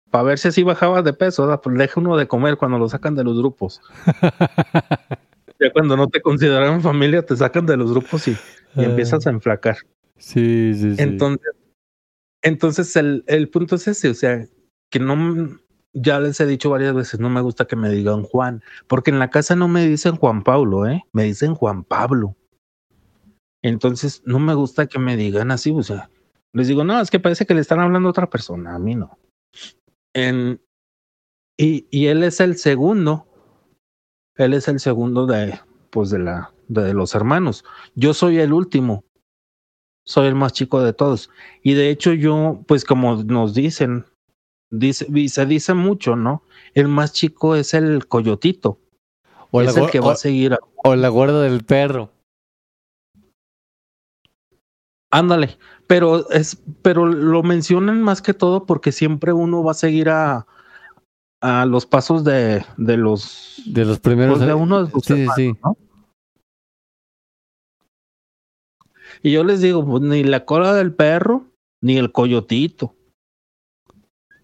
para 0.10 0.24
ver 0.24 0.40
si 0.40 0.48
así 0.48 0.64
bajaba 0.64 1.04
de 1.04 1.14
peso, 1.14 1.44
¿verdad? 1.44 1.62
pues 1.62 1.78
deja 1.78 2.00
uno 2.00 2.18
de 2.18 2.28
comer 2.28 2.58
cuando 2.58 2.80
lo 2.80 2.90
sacan 2.90 3.14
de 3.14 3.24
los 3.24 3.38
grupos. 3.38 3.80
ya 5.60 5.72
cuando 5.74 5.96
no 5.96 6.08
te 6.08 6.24
consideran 6.24 6.82
familia, 6.82 7.24
te 7.24 7.36
sacan 7.36 7.68
de 7.68 7.78
los 7.78 7.92
grupos 7.92 8.28
y, 8.28 8.36
y 8.78 8.84
empiezas 8.84 9.28
a 9.28 9.30
enflacar. 9.30 9.78
Sí, 10.18 10.74
sí, 10.74 10.96
sí. 10.96 11.04
Entonces, 11.04 11.54
entonces 12.42 12.96
el, 12.96 13.24
el 13.28 13.48
punto 13.50 13.76
es 13.76 13.88
ese, 13.88 14.10
o 14.10 14.16
sea, 14.16 14.44
que 14.90 15.00
no, 15.00 15.60
ya 15.94 16.20
les 16.20 16.40
he 16.40 16.46
dicho 16.46 16.70
varias 16.70 16.94
veces, 16.94 17.20
no 17.20 17.30
me 17.30 17.42
gusta 17.42 17.66
que 17.66 17.76
me 17.76 17.90
digan 17.90 18.24
Juan, 18.24 18.64
porque 18.88 19.12
en 19.12 19.20
la 19.20 19.30
casa 19.30 19.56
no 19.56 19.68
me 19.68 19.86
dicen 19.86 20.16
Juan 20.16 20.44
Pablo, 20.44 20.88
¿eh? 20.88 21.04
Me 21.14 21.24
dicen 21.24 21.56
Juan 21.56 21.84
Pablo. 21.84 22.36
Entonces, 23.62 24.22
no 24.26 24.40
me 24.40 24.54
gusta 24.54 24.88
que 24.88 25.00
me 25.00 25.18
digan 25.18 25.52
así, 25.52 25.72
o 25.72 25.84
sea, 25.84 26.10
les 26.54 26.68
digo, 26.68 26.84
no, 26.84 27.00
es 27.02 27.12
que 27.12 27.20
parece 27.20 27.46
que 27.46 27.54
le 27.54 27.62
están 27.62 27.80
hablando 27.80 28.08
a 28.08 28.12
otra 28.12 28.30
persona, 28.30 28.76
a 28.76 28.80
mí 28.80 28.96
no. 28.96 29.18
En, 30.14 30.62
y, 31.58 31.88
y 31.92 32.08
él 32.08 32.24
es 32.24 32.40
el 32.40 32.56
segundo, 32.58 33.28
él 34.36 34.54
es 34.54 34.68
el 34.68 34.80
segundo 34.80 35.26
de, 35.26 35.60
pues, 35.90 36.10
de 36.10 36.20
la, 36.20 36.54
de 36.70 36.94
los 36.94 37.16
hermanos. 37.16 37.66
Yo 37.96 38.14
soy 38.14 38.40
el 38.40 38.54
último, 38.54 39.04
soy 40.06 40.28
el 40.28 40.36
más 40.36 40.54
chico 40.54 40.82
de 40.82 40.94
todos. 40.94 41.30
Y 41.62 41.74
de 41.74 41.90
hecho 41.90 42.14
yo, 42.14 42.64
pues 42.68 42.86
como 42.86 43.24
nos 43.24 43.54
dicen, 43.54 44.06
dice, 44.70 45.08
se 45.30 45.46
dice 45.46 45.74
mucho, 45.74 46.16
¿no? 46.16 46.44
El 46.74 46.88
más 46.88 47.14
chico 47.14 47.56
es 47.56 47.74
el 47.74 48.08
coyotito. 48.08 48.80
O 49.52 49.62
es 49.62 49.76
el 49.76 49.90
que 49.90 50.00
va 50.00 50.14
a 50.14 50.16
seguir. 50.16 50.58
O 50.84 50.96
la 50.96 51.10
guarda 51.10 51.42
del 51.42 51.64
perro. 51.64 52.12
Ándale, 55.12 55.58
pero 55.88 56.30
es, 56.30 56.62
pero 56.84 57.08
lo 57.08 57.42
mencionan 57.42 58.02
más 58.04 58.22
que 58.22 58.36
todo 58.36 58.68
porque 58.68 58.92
siempre 58.92 59.34
uno 59.34 59.64
va 59.64 59.72
a 59.72 59.76
seguir 59.76 60.10
a, 60.10 60.46
a 61.42 61.66
los 61.66 61.88
pasos 61.88 62.24
de, 62.24 62.64
de 62.78 62.96
los 62.96 63.60
de 63.66 63.86
los 63.86 64.00
primeros 64.00 64.38
pues 64.38 64.48
de 64.48 64.54
uno 64.54 64.86
de 64.86 64.92
sí, 65.02 65.26
sí. 65.36 65.54
¿no? 65.64 65.76
Y 69.22 69.32
yo 69.32 69.44
les 69.44 69.62
digo, 69.62 69.86
pues 69.86 70.04
ni 70.04 70.24
la 70.24 70.46
cola 70.46 70.74
del 70.74 70.94
perro, 70.94 71.48
ni 71.82 71.98
el 71.98 72.12
coyotito. 72.12 72.96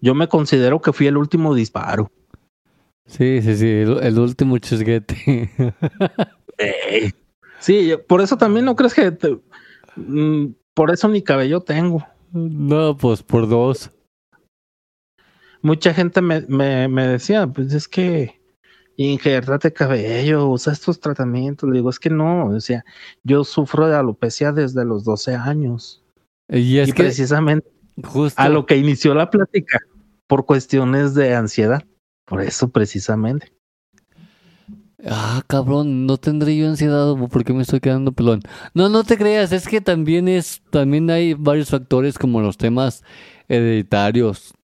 Yo 0.06 0.14
me 0.14 0.28
considero 0.28 0.80
que 0.80 0.92
fui 0.92 1.08
el 1.08 1.16
último 1.16 1.52
disparo. 1.52 2.12
Sí, 3.06 3.42
sí, 3.42 3.56
sí, 3.56 3.66
el, 3.66 4.16
último 4.20 4.56
chisguete. 4.58 5.50
sí, 7.58 7.92
por 8.06 8.20
eso 8.20 8.38
también 8.38 8.66
no 8.66 8.76
crees 8.76 8.94
que... 8.94 9.18
Mm, 9.96 10.54
por 10.74 10.92
eso 10.92 11.08
ni 11.08 11.22
cabello 11.22 11.60
tengo. 11.60 12.06
No, 12.30 12.96
pues 12.96 13.24
por 13.24 13.48
dos. 13.48 13.90
Mucha 15.60 15.92
gente 15.92 16.20
me, 16.20 16.42
me, 16.42 16.86
me 16.86 17.08
decía, 17.08 17.48
pues 17.48 17.74
es 17.74 17.88
que 17.88 18.40
injertate 18.94 19.72
cabello, 19.72 20.46
usa 20.48 20.72
estos 20.72 21.00
tratamientos. 21.00 21.68
Le 21.68 21.78
digo, 21.78 21.90
es 21.90 21.98
que 21.98 22.10
no, 22.10 22.46
o 22.46 22.60
sea, 22.60 22.84
yo 23.24 23.42
sufro 23.42 23.88
de 23.88 23.96
alopecia 23.96 24.52
desde 24.52 24.84
los 24.84 25.02
12 25.02 25.34
años. 25.34 26.04
Y 26.48 26.78
es 26.78 26.94
que 26.94 27.02
precisamente 27.02 27.68
a 28.36 28.48
lo 28.48 28.66
que 28.66 28.76
inició 28.76 29.14
la 29.14 29.30
plática, 29.30 29.80
por 30.26 30.46
cuestiones 30.46 31.14
de 31.14 31.34
ansiedad. 31.34 31.84
Por 32.24 32.42
eso 32.42 32.68
precisamente. 32.68 33.52
Ah, 35.04 35.42
cabrón, 35.46 36.06
no 36.06 36.16
tendré 36.16 36.56
yo 36.56 36.68
ansiedad 36.68 37.14
porque 37.30 37.52
me 37.52 37.62
estoy 37.62 37.80
quedando 37.80 38.12
pelón. 38.12 38.40
No, 38.74 38.88
no 38.88 39.04
te 39.04 39.16
creas, 39.16 39.52
es 39.52 39.68
que 39.68 39.80
también 39.80 40.26
es, 40.26 40.62
también 40.70 41.08
hay 41.10 41.34
varios 41.34 41.70
factores 41.70 42.18
como 42.18 42.40
los 42.40 42.56
temas 42.56 43.04
hereditarios. 43.46 44.54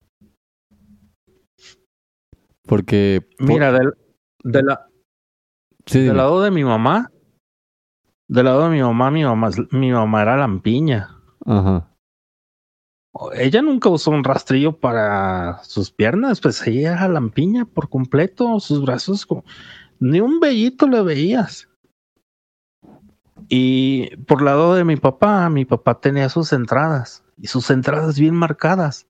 Porque. 2.67 3.29
Mira, 3.39 3.73
del, 3.73 3.93
de 4.43 4.63
la, 4.63 4.89
del 5.93 6.17
lado 6.17 6.43
de 6.43 6.51
mi 6.51 6.65
mamá, 6.65 7.13
del 8.27 8.47
lado 8.47 8.65
de 8.65 8.71
mi 8.71 8.83
mamá, 8.83 9.11
mi 9.11 9.23
mamá, 9.23 9.51
mi 9.71 9.93
mamá 9.93 10.23
era 10.23 10.37
lampiña. 10.37 11.11
Ajá 11.45 11.92
ella 13.35 13.63
nunca 13.63 13.89
usó 13.89 14.11
un 14.11 14.25
rastrillo 14.25 14.79
para 14.79 15.63
sus 15.65 15.91
piernas, 15.91 16.41
pues 16.41 16.67
ella 16.67 16.93
era 16.93 17.09
lampiña 17.09 17.67
por 17.67 17.89
completo, 17.89 18.59
sus 18.61 18.83
brazos, 18.83 19.27
ni 20.01 20.21
un 20.21 20.41
vellito 20.41 20.87
le 20.89 21.03
veías. 21.03 21.69
Y 23.49 24.17
por 24.25 24.43
lado 24.43 24.75
de 24.75 24.85
mi 24.85 24.97
papá, 24.97 25.49
mi 25.51 25.65
papá 25.65 26.01
tenía 26.01 26.29
sus 26.29 26.53
entradas, 26.53 27.23
y 27.37 27.49
sus 27.49 27.71
entradas 27.71 28.19
bien 28.19 28.35
marcadas. 28.35 29.07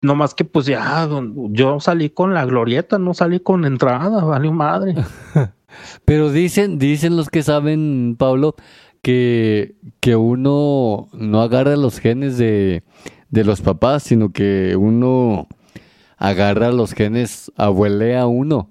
No 0.00 0.14
más 0.14 0.34
que 0.34 0.44
pues 0.44 0.66
ya, 0.66 1.08
yo 1.50 1.80
salí 1.80 2.10
con 2.10 2.34
la 2.34 2.44
glorieta, 2.44 2.98
no 2.98 3.14
salí 3.14 3.40
con 3.40 3.64
entrada, 3.64 4.22
vale 4.22 4.50
madre. 4.50 4.94
Pero 6.04 6.30
dicen, 6.30 6.78
dicen 6.78 7.16
los 7.16 7.28
que 7.28 7.42
saben, 7.42 8.16
Pablo, 8.18 8.54
que, 9.02 9.76
que 10.00 10.16
uno 10.16 11.08
no 11.12 11.42
agarra 11.42 11.76
los 11.76 11.98
genes 11.98 12.38
de, 12.38 12.82
de 13.30 13.44
los 13.44 13.60
papás, 13.60 14.02
sino 14.04 14.32
que 14.32 14.76
uno 14.76 15.48
agarra 16.16 16.70
los 16.72 16.92
genes, 16.92 17.52
abuelea 17.56 18.26
uno. 18.26 18.70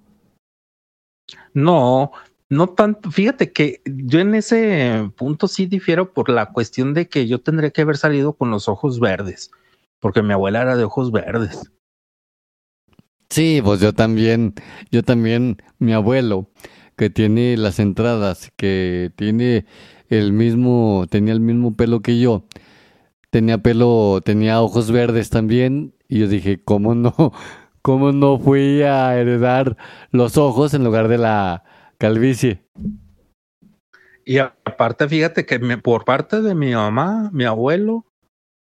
No, 1.54 2.12
no 2.50 2.68
tanto. 2.68 3.12
Fíjate 3.12 3.52
que 3.52 3.82
yo 3.86 4.20
en 4.20 4.36
ese 4.36 5.12
punto 5.16 5.48
sí 5.48 5.66
difiero 5.66 6.14
por 6.14 6.30
la 6.30 6.52
cuestión 6.52 6.94
de 6.94 7.08
que 7.08 7.28
yo 7.28 7.42
tendría 7.42 7.72
que 7.72 7.82
haber 7.82 7.98
salido 7.98 8.34
con 8.34 8.52
los 8.52 8.68
ojos 8.68 9.00
verdes, 9.00 9.52
porque 10.00 10.22
mi 10.22 10.34
abuela 10.34 10.62
era 10.62 10.76
de 10.76 10.84
ojos 10.84 11.12
verdes. 11.12 11.72
Sí, 13.30 13.62
pues 13.64 13.82
yo 13.82 13.94
también, 13.94 14.54
yo 14.90 15.04
también, 15.04 15.62
mi 15.80 15.92
abuelo, 15.92 16.50
que 16.96 17.10
tiene 17.10 17.58
las 17.58 17.80
entradas, 17.80 18.52
que 18.56 19.12
tiene 19.16 19.66
el 20.10 20.34
mismo, 20.34 21.06
tenía 21.10 21.34
el 21.34 21.40
mismo 21.40 21.76
pelo 21.76 22.02
que 22.02 22.20
yo. 22.20 22.46
tenía 23.30 23.60
pelo, 23.60 24.22
tenía 24.24 24.62
ojos 24.62 24.92
verdes 24.92 25.30
también. 25.30 25.94
Y 26.08 26.20
yo 26.20 26.28
dije, 26.28 26.64
¿cómo 26.64 26.96
no? 26.96 27.14
¿Cómo 27.82 28.12
no 28.12 28.38
fui 28.40 28.82
a 28.84 29.18
heredar 29.18 29.78
los 30.12 30.38
ojos 30.38 30.74
en 30.74 30.84
lugar 30.84 31.08
de 31.08 31.18
la 31.18 31.64
calvicie? 31.98 32.66
Y 34.26 34.40
aparte, 34.40 35.08
fíjate 35.08 35.46
que 35.46 35.58
me, 35.58 35.78
por 35.78 36.04
parte 36.04 36.42
de 36.42 36.54
mi 36.54 36.74
mamá, 36.74 37.30
mi 37.32 37.46
abuelo, 37.46 38.06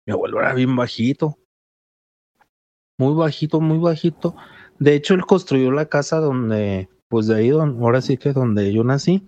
mi 0.08 0.14
abuelo 0.14 0.40
era 0.40 0.56
bien 0.56 0.76
bajito. 0.76 1.38
Muy 2.98 3.14
bajito, 3.14 3.62
muy 3.62 3.78
bajito. 3.78 4.36
De 4.80 4.96
hecho, 4.96 5.14
él 5.14 5.22
construyó 5.22 5.72
la 5.72 5.86
casa 5.86 6.18
donde, 6.18 6.90
pues 7.08 7.28
de 7.28 7.36
ahí, 7.36 7.50
donde, 7.50 7.80
ahora 7.80 8.02
sí 8.02 8.18
que 8.18 8.34
donde 8.34 8.74
yo 8.74 8.84
nací. 8.84 9.28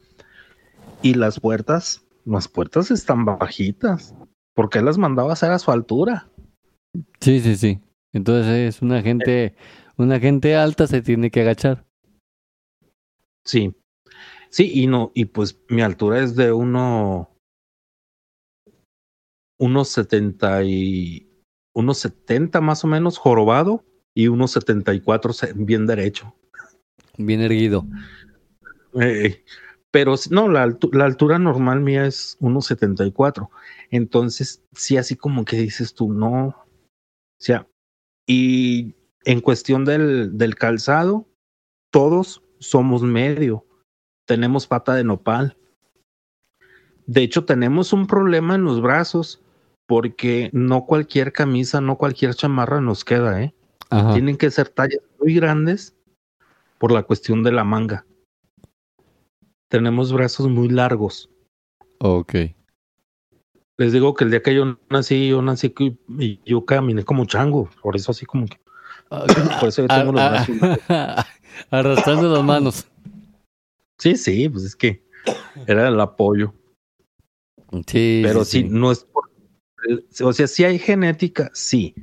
Y 1.03 1.13
las 1.13 1.39
puertas, 1.39 2.02
las 2.25 2.47
puertas 2.47 2.91
están 2.91 3.25
bajitas. 3.25 4.15
Porque 4.55 4.79
él 4.79 4.85
las 4.85 4.99
mandaba 4.99 5.31
a 5.31 5.33
hacer 5.33 5.51
a 5.51 5.57
su 5.57 5.71
altura. 5.71 6.29
Sí, 7.19 7.39
sí, 7.39 7.55
sí. 7.55 7.79
Entonces 8.13 8.75
es 8.75 8.81
una 8.83 9.01
gente, 9.01 9.55
una 9.97 10.19
gente 10.19 10.55
alta 10.55 10.85
se 10.85 11.01
tiene 11.01 11.31
que 11.31 11.41
agachar. 11.41 11.85
Sí. 13.43 13.73
Sí, 14.49 14.71
y 14.71 14.85
no, 14.85 15.11
y 15.15 15.25
pues 15.25 15.59
mi 15.69 15.81
altura 15.81 16.19
es 16.19 16.35
de 16.35 16.51
uno, 16.51 17.35
unos 19.59 19.89
setenta 19.89 20.63
y 20.63 21.27
unos 21.75 21.97
setenta 21.97 22.61
más 22.61 22.83
o 22.83 22.87
menos 22.87 23.17
jorobado 23.17 23.83
y 24.13 24.27
unos 24.27 24.51
setenta 24.51 24.93
y 24.93 25.01
cuatro 25.01 25.33
bien 25.55 25.87
derecho. 25.87 26.35
Bien 27.17 27.41
erguido. 27.41 27.87
Eh, 29.01 29.43
pero 29.93 30.15
no, 30.31 30.49
la, 30.49 30.75
la, 30.91 31.05
altura 31.05 31.37
normal 31.37 31.79
mía 31.79 32.07
es 32.07 32.35
unos 32.39 32.65
setenta 32.65 33.05
y 33.05 33.11
cuatro. 33.11 33.51
Entonces, 33.91 34.63
sí, 34.73 34.97
así 34.97 35.15
como 35.15 35.45
que 35.45 35.57
dices 35.57 35.93
tú, 35.93 36.11
no. 36.11 36.47
O 36.47 36.65
sea, 37.37 37.67
y 38.25 38.95
en 39.23 39.39
cuestión 39.39 39.85
del, 39.85 40.35
del 40.35 40.55
calzado, 40.55 41.27
todos 41.91 42.41
somos 42.57 43.03
medio. 43.03 43.67
Tenemos 44.25 44.65
pata 44.65 44.95
de 44.95 45.03
nopal. 45.03 45.57
De 47.05 47.21
hecho, 47.21 47.45
tenemos 47.45 47.93
un 47.93 48.07
problema 48.07 48.55
en 48.55 48.63
los 48.63 48.81
brazos 48.81 49.43
porque 49.85 50.49
no 50.53 50.87
cualquier 50.87 51.33
camisa, 51.33 51.81
no 51.81 51.99
cualquier 51.99 52.33
chamarra 52.33 52.81
nos 52.81 53.05
queda, 53.05 53.43
¿eh? 53.43 53.53
Tienen 54.13 54.37
que 54.37 54.49
ser 54.49 54.69
tallas 54.69 55.03
muy 55.19 55.35
grandes 55.35 55.95
por 56.79 56.91
la 56.91 57.03
cuestión 57.03 57.43
de 57.43 57.51
la 57.51 57.63
manga. 57.63 58.07
Tenemos 59.73 60.13
brazos 60.13 60.47
muy 60.49 60.69
largos. 60.69 61.31
Ok. 61.97 62.35
Les 63.77 63.91
digo 63.91 64.13
que 64.13 64.23
el 64.23 64.29
día 64.29 64.43
que 64.43 64.53
yo 64.53 64.77
nací, 64.91 65.29
yo 65.29 65.41
nací 65.41 65.73
y 66.19 66.39
yo 66.45 66.63
caminé 66.63 67.03
como 67.03 67.25
chango, 67.25 67.71
por 67.81 67.95
eso 67.95 68.11
así 68.11 68.23
como 68.27 68.45
que... 68.45 68.59
Ah, 69.09 69.25
por 69.59 69.69
eso 69.69 69.81
yo 69.81 69.87
tengo 69.87 70.11
los 70.11 70.13
brazos. 70.13 70.55
Arrastrando 71.71 72.31
las 72.31 72.43
manos. 72.43 72.85
Sí, 73.97 74.15
sí, 74.15 74.47
pues 74.47 74.63
es 74.63 74.75
que 74.75 75.03
era 75.65 75.87
el 75.87 75.99
apoyo. 75.99 76.53
Sí. 77.87 78.21
Pero 78.23 78.45
sí, 78.45 78.65
no 78.65 78.91
es 78.91 79.05
por. 79.05 79.31
O 80.21 80.33
sea, 80.33 80.45
sí 80.45 80.65
hay 80.65 80.77
genética, 80.77 81.49
sí. 81.55 81.95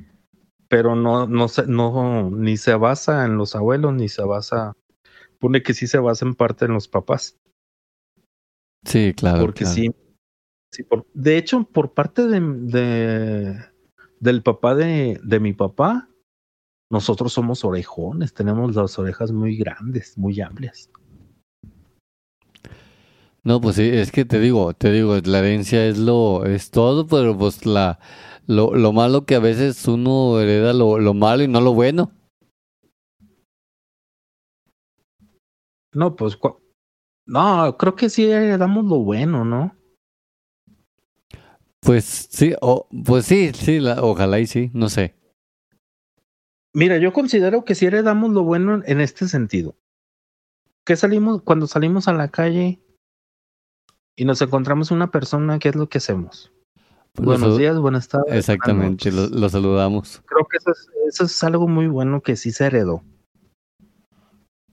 Pero 0.67 0.97
no, 0.97 1.25
no, 1.25 1.47
no, 1.67 2.29
ni 2.31 2.57
se 2.57 2.75
basa 2.75 3.23
en 3.23 3.37
los 3.37 3.55
abuelos, 3.55 3.93
ni 3.93 4.09
se 4.09 4.23
basa. 4.23 4.73
Pone 5.39 5.63
que 5.63 5.73
sí 5.73 5.87
se 5.87 5.99
basa 5.99 6.25
en 6.25 6.35
parte 6.35 6.65
en 6.65 6.73
los 6.73 6.89
papás. 6.89 7.37
Sí, 8.85 9.13
claro. 9.13 9.41
Porque 9.41 9.65
sí. 9.65 9.91
sí 10.71 10.83
por, 10.83 11.05
de 11.13 11.37
hecho, 11.37 11.63
por 11.63 11.93
parte 11.93 12.27
de, 12.27 12.39
de 12.39 13.71
del 14.19 14.43
papá 14.43 14.75
de, 14.75 15.19
de 15.23 15.39
mi 15.39 15.53
papá, 15.53 16.07
nosotros 16.91 17.33
somos 17.33 17.63
orejones, 17.63 18.33
tenemos 18.33 18.75
las 18.75 18.99
orejas 18.99 19.31
muy 19.31 19.57
grandes, 19.57 20.17
muy 20.17 20.39
amplias. 20.41 20.89
No, 23.43 23.59
pues 23.59 23.77
sí, 23.77 23.89
es 23.89 24.11
que 24.11 24.23
te 24.23 24.39
digo, 24.39 24.73
te 24.73 24.91
digo, 24.91 25.17
la 25.23 25.39
herencia 25.39 25.87
es 25.87 25.97
lo, 25.97 26.45
es 26.45 26.69
todo, 26.69 27.07
pero 27.07 27.35
pues 27.35 27.65
la, 27.65 27.99
lo, 28.45 28.75
lo 28.75 28.93
malo 28.93 29.25
que 29.25 29.33
a 29.33 29.39
veces 29.39 29.87
uno 29.87 30.39
hereda 30.39 30.73
lo, 30.73 30.99
lo 30.99 31.15
malo 31.15 31.41
y 31.41 31.47
no 31.47 31.59
lo 31.59 31.73
bueno. 31.73 32.11
No, 35.93 36.15
pues, 36.15 36.37
no, 37.31 37.77
creo 37.77 37.95
que 37.95 38.09
sí 38.09 38.29
heredamos 38.29 38.83
lo 38.83 38.99
bueno, 38.99 39.45
¿no? 39.45 39.73
Pues 41.79 42.03
sí, 42.29 42.53
o, 42.59 42.89
pues 43.05 43.25
sí, 43.25 43.51
sí, 43.53 43.79
la, 43.79 44.03
ojalá 44.03 44.41
y 44.41 44.47
sí, 44.47 44.69
no 44.73 44.89
sé. 44.89 45.15
Mira, 46.73 46.97
yo 46.97 47.13
considero 47.13 47.63
que 47.63 47.73
sí 47.73 47.85
heredamos 47.85 48.31
lo 48.31 48.43
bueno 48.43 48.81
en 48.85 48.99
este 48.99 49.29
sentido. 49.29 49.77
Que 50.83 50.97
salimos, 50.97 51.41
cuando 51.41 51.67
salimos 51.67 52.09
a 52.09 52.13
la 52.13 52.27
calle, 52.27 52.81
y 54.17 54.25
nos 54.25 54.41
encontramos 54.41 54.91
una 54.91 55.09
persona, 55.09 55.57
¿qué 55.57 55.69
es 55.69 55.75
lo 55.75 55.87
que 55.87 55.99
hacemos? 55.99 56.51
Pues 57.13 57.25
Buenos 57.25 57.57
días, 57.57 57.79
buenas 57.79 58.09
tardes. 58.09 58.33
Exactamente, 58.33 59.09
lo, 59.09 59.47
saludamos. 59.47 60.21
Creo 60.25 60.45
que 60.49 60.57
eso 60.57 60.71
es, 60.71 60.89
eso 61.07 61.23
es 61.23 61.43
algo 61.45 61.69
muy 61.69 61.87
bueno 61.87 62.21
que 62.21 62.35
sí 62.35 62.51
se 62.51 62.65
heredó. 62.65 63.05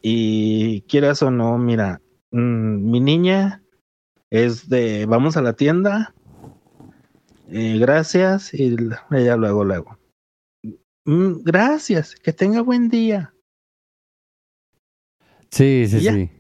Y 0.03 0.81
quieras 0.83 1.23
o 1.23 1.31
no, 1.31 1.57
mira, 1.57 2.01
mmm, 2.31 2.91
mi 2.91 3.01
niña 3.01 3.63
es 4.31 4.69
de, 4.69 5.07
vamos 5.07 5.37
a 5.37 5.43
la 5.43 5.55
tienda, 5.55 6.15
eh, 7.51 7.79
gracias, 7.79 8.53
y 8.53 8.77
ella 9.11 9.37
luego, 9.37 9.65
luego. 9.65 9.99
Mm, 11.05 11.43
gracias, 11.43 12.15
que 12.15 12.33
tenga 12.33 12.61
buen 12.61 12.89
día. 12.89 13.33
Sí, 15.51 15.87
sí, 15.89 16.01
sí. 16.01 16.31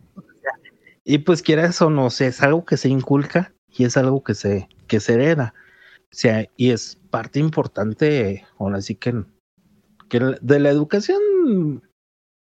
Y 1.04 1.18
pues 1.18 1.40
quieras 1.40 1.80
o 1.80 1.88
no, 1.88 2.08
es 2.08 2.42
algo 2.42 2.66
que 2.66 2.76
se 2.76 2.90
inculca 2.90 3.54
y 3.66 3.84
es 3.84 3.96
algo 3.96 4.22
que 4.22 4.34
se, 4.34 4.68
que 4.86 5.00
se 5.00 5.14
hereda. 5.14 5.54
O 6.12 6.14
sea, 6.14 6.46
y 6.56 6.70
es 6.70 6.96
parte 7.10 7.38
importante, 7.38 8.46
ahora 8.58 8.82
sí 8.82 8.94
que, 8.94 9.24
que 10.10 10.20
de 10.42 10.60
la 10.60 10.68
educación, 10.68 11.82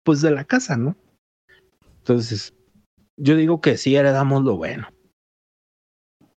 pues 0.02 0.22
de 0.22 0.30
la 0.30 0.44
casa, 0.44 0.78
¿no? 0.78 0.96
Entonces, 1.98 2.54
yo 3.18 3.36
digo 3.36 3.60
que 3.60 3.76
sí 3.76 3.96
heredamos 3.96 4.44
lo 4.44 4.56
bueno. 4.56 4.88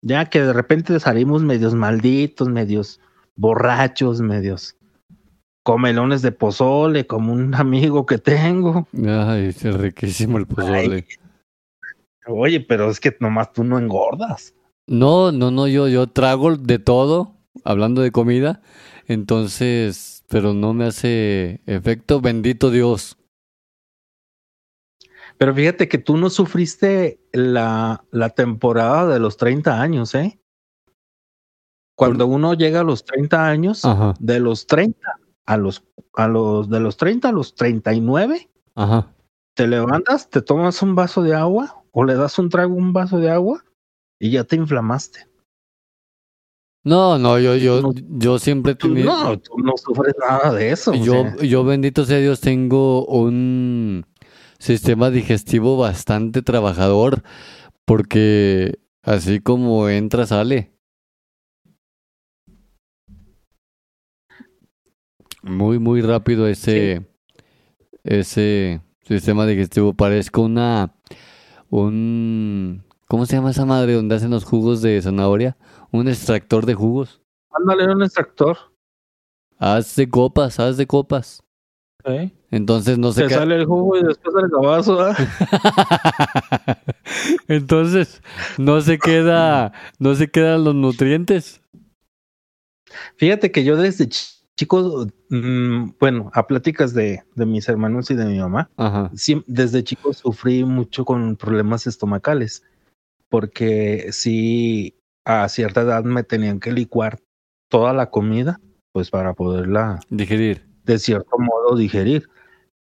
Ya 0.02 0.26
que 0.26 0.42
de 0.42 0.54
repente 0.54 1.00
salimos 1.00 1.44
medios 1.44 1.76
malditos, 1.76 2.50
medios 2.50 3.00
borrachos, 3.36 4.20
medios 4.22 4.76
comelones 5.64 6.22
de 6.22 6.32
pozole, 6.32 7.06
como 7.06 7.34
un 7.34 7.54
amigo 7.56 8.06
que 8.06 8.18
tengo. 8.18 8.88
Ay, 8.94 9.48
es 9.48 9.64
riquísimo 9.64 10.38
el 10.38 10.48
pozole. 10.48 11.06
Oye, 12.28 12.60
pero 12.62 12.90
es 12.90 13.00
que 13.00 13.16
nomás 13.20 13.52
tú 13.54 13.64
no 13.64 13.80
engordas. 13.80 14.54
No, 14.88 15.32
no, 15.32 15.52
no, 15.52 15.68
yo, 15.68 15.88
yo 15.88 16.08
trago 16.08 16.56
de 16.56 16.80
todo, 16.80 17.36
hablando 17.64 18.02
de 18.02 18.12
comida, 18.12 18.62
entonces, 19.08 20.24
pero 20.28 20.54
no 20.54 20.74
me 20.74 20.86
hace 20.86 21.62
efecto, 21.66 22.22
bendito 22.22 22.72
Dios. 22.72 23.18
Pero 25.42 25.56
fíjate 25.56 25.90
que 25.90 25.98
tú 25.98 26.18
no 26.18 26.30
sufriste 26.30 27.20
la, 27.32 28.06
la 28.12 28.30
temporada 28.30 29.12
de 29.12 29.20
los 29.20 29.38
30 29.38 29.82
años, 29.82 30.14
¿eh? 30.14 30.40
Cuando 31.96 32.28
uno 32.28 32.54
llega 32.54 32.82
a 32.82 32.84
los 32.84 33.04
30 33.06 33.48
años, 33.48 33.82
de 34.20 34.40
los 34.40 34.68
30 34.68 35.00
a 35.48 35.58
los, 35.58 35.84
a 36.14 36.28
los, 36.28 36.70
de 36.70 36.80
los 36.80 36.96
30 36.96 37.30
a 37.30 37.32
los 37.32 37.56
39, 37.56 38.52
Ajá. 38.76 39.16
te 39.56 39.66
levantas, 39.66 40.30
te 40.30 40.44
tomas 40.44 40.80
un 40.84 40.94
vaso 40.94 41.24
de 41.24 41.34
agua 41.34 41.84
o 41.90 42.04
le 42.04 42.14
das 42.14 42.38
un 42.38 42.50
trago 42.50 42.76
un 42.76 42.94
vaso 42.94 43.18
de 43.18 43.32
agua 43.32 43.66
y 44.20 44.30
ya 44.30 44.44
te 44.44 44.58
inflamaste. 44.58 45.28
No, 46.84 47.18
no, 47.18 47.40
yo, 47.40 47.56
yo, 47.56 47.92
yo 47.96 48.38
siempre 48.38 48.74
he 48.80 48.88
No, 48.88 49.40
tú 49.40 49.58
no 49.58 49.74
sufres 49.76 50.14
nada 50.20 50.54
de 50.54 50.70
eso. 50.70 50.94
Yo, 50.94 51.36
yo 51.38 51.64
bendito 51.64 52.06
sea 52.06 52.20
Dios, 52.20 52.42
tengo 52.42 53.08
un 53.08 54.06
sistema 54.62 55.10
digestivo 55.10 55.76
bastante 55.76 56.44
trabajador 56.44 57.24
porque 57.84 58.80
así 59.02 59.40
como 59.40 59.90
entra, 59.90 60.28
sale. 60.28 60.72
Muy, 65.42 65.80
muy 65.80 66.04
rápido 66.04 66.48
ese, 66.48 67.08
ese 68.04 68.82
sistema 69.04 69.48
digestivo. 69.48 69.96
Parezco 69.96 70.44
una 70.44 70.94
un... 71.72 72.84
¿Cómo 73.08 73.26
se 73.26 73.36
llama 73.36 73.50
esa 73.50 73.66
madre 73.66 73.94
donde 73.94 74.16
hacen 74.16 74.30
los 74.30 74.46
jugos 74.46 74.84
de 74.84 75.02
zanahoria? 75.02 75.58
Un 75.92 76.08
extractor 76.08 76.68
de 76.68 76.76
jugos. 76.76 77.22
Ándale, 77.50 77.92
un 77.92 78.04
extractor. 78.04 78.58
Haz 79.58 79.96
de 79.96 80.08
copas, 80.08 80.60
haz 80.60 80.78
de 80.78 80.86
copas. 80.86 81.44
¿Eh? 82.06 82.32
Entonces 82.52 82.98
no 82.98 83.12
se 83.12 83.28
Te 83.28 83.36
sale 83.36 83.56
el 83.56 83.66
jugo 83.66 83.98
y 83.98 84.04
después 84.04 84.36
el 84.44 84.52
cabazo, 84.52 85.10
¿eh? 85.10 85.14
Entonces 87.48 88.22
no 88.58 88.82
se 88.82 88.98
queda, 88.98 89.74
no 90.00 90.16
se 90.16 90.30
quedan 90.30 90.64
los 90.64 90.76
nutrientes. 90.76 91.62
Fíjate 93.16 93.52
que 93.52 93.64
yo 93.64 93.78
desde 93.78 94.10
chico, 94.10 95.08
mm, 95.30 95.92
bueno, 96.00 96.30
a 96.34 96.48
pláticas 96.48 96.94
de, 96.94 97.24
de, 97.36 97.46
mis 97.46 97.70
hermanos 97.70 98.12
y 98.12 98.16
de 98.16 98.26
mi 98.26 98.40
mamá, 98.40 98.70
desde 99.48 99.84
chico 99.84 100.14
sufrí 100.14 100.64
mucho 100.64 101.06
con 101.06 101.38
problemas 101.38 101.88
estomacales, 101.88 102.64
porque 103.30 104.08
sí, 104.12 104.96
a 105.26 105.48
cierta 105.50 105.82
edad 105.82 106.04
me 106.04 106.24
tenían 106.24 106.60
que 106.60 106.72
licuar 106.72 107.20
toda 107.70 107.94
la 107.94 108.10
comida, 108.10 108.60
pues 108.92 109.10
para 109.10 109.34
poderla 109.34 110.00
digerir. 110.10 110.71
De 110.84 111.00
cierto 111.00 111.38
modo 111.38 111.76
digerir. 111.76 112.28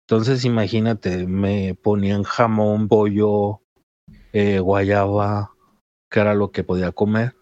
Entonces, 0.07 0.45
imagínate, 0.45 1.27
me 1.27 1.75
ponían 1.75 2.25
jamón, 2.25 2.89
pollo, 2.89 3.63
eh, 4.33 4.59
guayaba, 4.59 5.55
que 6.11 6.21
era 6.21 6.35
lo 6.35 6.51
que 6.51 6.63
podía 6.63 6.93
comer, 6.93 7.35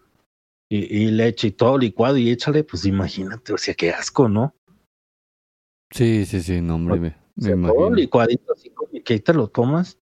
y, 0.69 1.11
leche 1.11 1.47
y 1.47 1.51
todo 1.51 1.77
licuado, 1.77 2.17
y 2.17 2.31
échale, 2.31 2.63
pues 2.63 2.85
imagínate, 2.85 3.53
o 3.53 3.57
sea, 3.57 3.73
qué 3.75 3.91
asco, 3.91 4.27
¿no? 4.29 4.55
Sí, 5.91 6.25
sí, 6.25 6.41
sí, 6.41 6.61
no, 6.61 6.75
hombre, 6.75 7.15
me, 7.35 7.55
me 7.55 7.67
Todo 7.67 7.91
licuadito, 7.91 8.53
así 8.53 8.69
como 8.71 8.91
que 9.03 9.13
ahí 9.13 9.19
te 9.19 9.33
lo 9.33 9.47
tomas. 9.49 9.99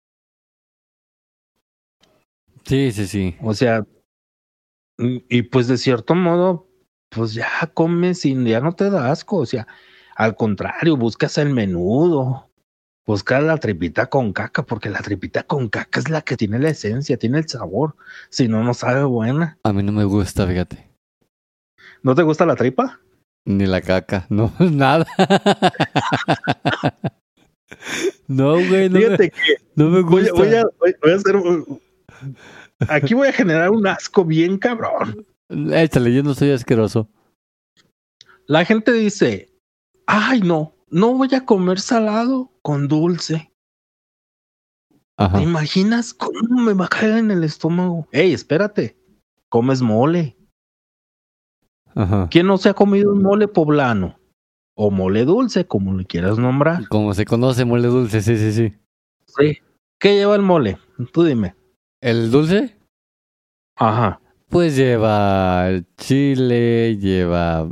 Sí, 2.63 2.91
sí, 2.91 3.07
sí. 3.07 3.35
O 3.41 3.53
sea, 3.53 3.85
y 4.97 5.41
pues 5.41 5.67
de 5.67 5.77
cierto 5.77 6.15
modo, 6.15 6.69
pues 7.09 7.33
ya 7.33 7.49
comes 7.73 8.23
y 8.25 8.41
ya 8.45 8.61
no 8.61 8.73
te 8.73 8.89
da 8.89 9.11
asco, 9.11 9.37
o 9.37 9.45
sea, 9.45 9.67
al 10.21 10.35
contrario, 10.35 10.97
buscas 10.97 11.39
el 11.39 11.49
menudo, 11.49 12.47
buscas 13.07 13.41
la 13.43 13.57
tripita 13.57 14.05
con 14.05 14.33
caca, 14.33 14.61
porque 14.61 14.91
la 14.91 14.99
tripita 14.99 15.41
con 15.41 15.67
caca 15.67 15.99
es 15.99 16.09
la 16.09 16.21
que 16.21 16.37
tiene 16.37 16.59
la 16.59 16.69
esencia, 16.69 17.17
tiene 17.17 17.39
el 17.39 17.49
sabor, 17.49 17.95
si 18.29 18.47
no, 18.47 18.63
no 18.63 18.75
sabe 18.75 19.03
buena. 19.03 19.57
A 19.63 19.73
mí 19.73 19.81
no 19.81 19.91
me 19.91 20.03
gusta, 20.03 20.45
fíjate. 20.45 20.91
¿No 22.03 22.13
te 22.13 22.21
gusta 22.21 22.45
la 22.45 22.55
tripa? 22.55 22.99
Ni 23.45 23.65
la 23.65 23.81
caca, 23.81 24.27
no, 24.29 24.53
nada. 24.59 25.07
no, 28.27 28.53
güey, 28.53 28.89
no, 28.89 28.99
me, 28.99 29.17
que 29.17 29.31
no 29.75 29.89
me 29.89 30.01
gusta. 30.01 30.33
Voy, 30.33 30.53
a, 30.53 30.65
voy 31.01 31.11
a 31.11 31.15
hacer... 31.15 31.35
Aquí 32.89 33.15
voy 33.15 33.27
a 33.27 33.33
generar 33.33 33.71
un 33.71 33.87
asco 33.87 34.23
bien 34.23 34.59
cabrón. 34.59 35.25
Échale, 35.49 36.13
yo 36.13 36.21
no 36.21 36.35
soy 36.35 36.51
asqueroso. 36.51 37.09
La 38.45 38.65
gente 38.65 38.91
dice, 38.91 39.50
ay 40.11 40.41
no, 40.41 40.75
no 40.89 41.13
voy 41.13 41.33
a 41.33 41.45
comer 41.45 41.79
salado 41.79 42.51
con 42.61 42.87
dulce. 42.87 43.51
¿Te 45.17 45.43
imaginas 45.43 46.13
cómo 46.13 46.63
me 46.63 46.73
va 46.73 46.85
a 46.85 46.89
caer 46.89 47.17
en 47.17 47.31
el 47.31 47.43
estómago? 47.43 48.07
Ey, 48.11 48.33
espérate, 48.33 48.97
comes 49.49 49.81
mole. 49.81 50.35
Ajá. 51.93 52.27
¿Quién 52.31 52.47
no 52.47 52.57
se 52.57 52.69
ha 52.69 52.73
comido 52.73 53.11
un 53.11 53.21
mole 53.21 53.47
poblano? 53.47 54.17
O 54.75 54.89
mole 54.89 55.25
dulce, 55.25 55.67
como 55.67 55.93
le 55.93 56.05
quieras 56.05 56.39
nombrar. 56.39 56.87
Como 56.87 57.13
se 57.13 57.25
conoce 57.25 57.65
mole 57.65 57.87
dulce, 57.87 58.21
sí, 58.21 58.35
sí, 58.37 58.51
sí. 58.51 58.73
Sí. 59.27 59.59
¿Qué 59.99 60.15
lleva 60.15 60.35
el 60.35 60.41
mole? 60.41 60.79
Tú 61.13 61.23
dime. 61.23 61.55
¿El 62.01 62.31
dulce? 62.31 62.75
Ajá. 63.75 64.20
Pues 64.51 64.75
lleva 64.75 65.69
chile, 65.95 66.97
lleva 66.97 67.69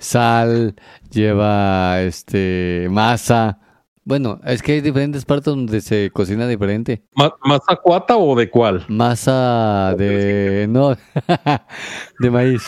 sal, 0.00 0.74
lleva 1.12 2.02
este 2.02 2.88
masa. 2.90 3.60
Bueno, 4.02 4.40
es 4.44 4.62
que 4.62 4.72
hay 4.72 4.80
diferentes 4.80 5.24
partes 5.24 5.44
donde 5.44 5.80
se 5.80 6.10
cocina 6.10 6.48
diferente. 6.48 7.04
¿Masa 7.14 7.76
cuata 7.80 8.16
o 8.16 8.34
de 8.34 8.50
cuál? 8.50 8.84
Masa 8.88 9.94
de 9.96 10.66
no 10.68 10.96
de 12.18 12.30
maíz. 12.32 12.64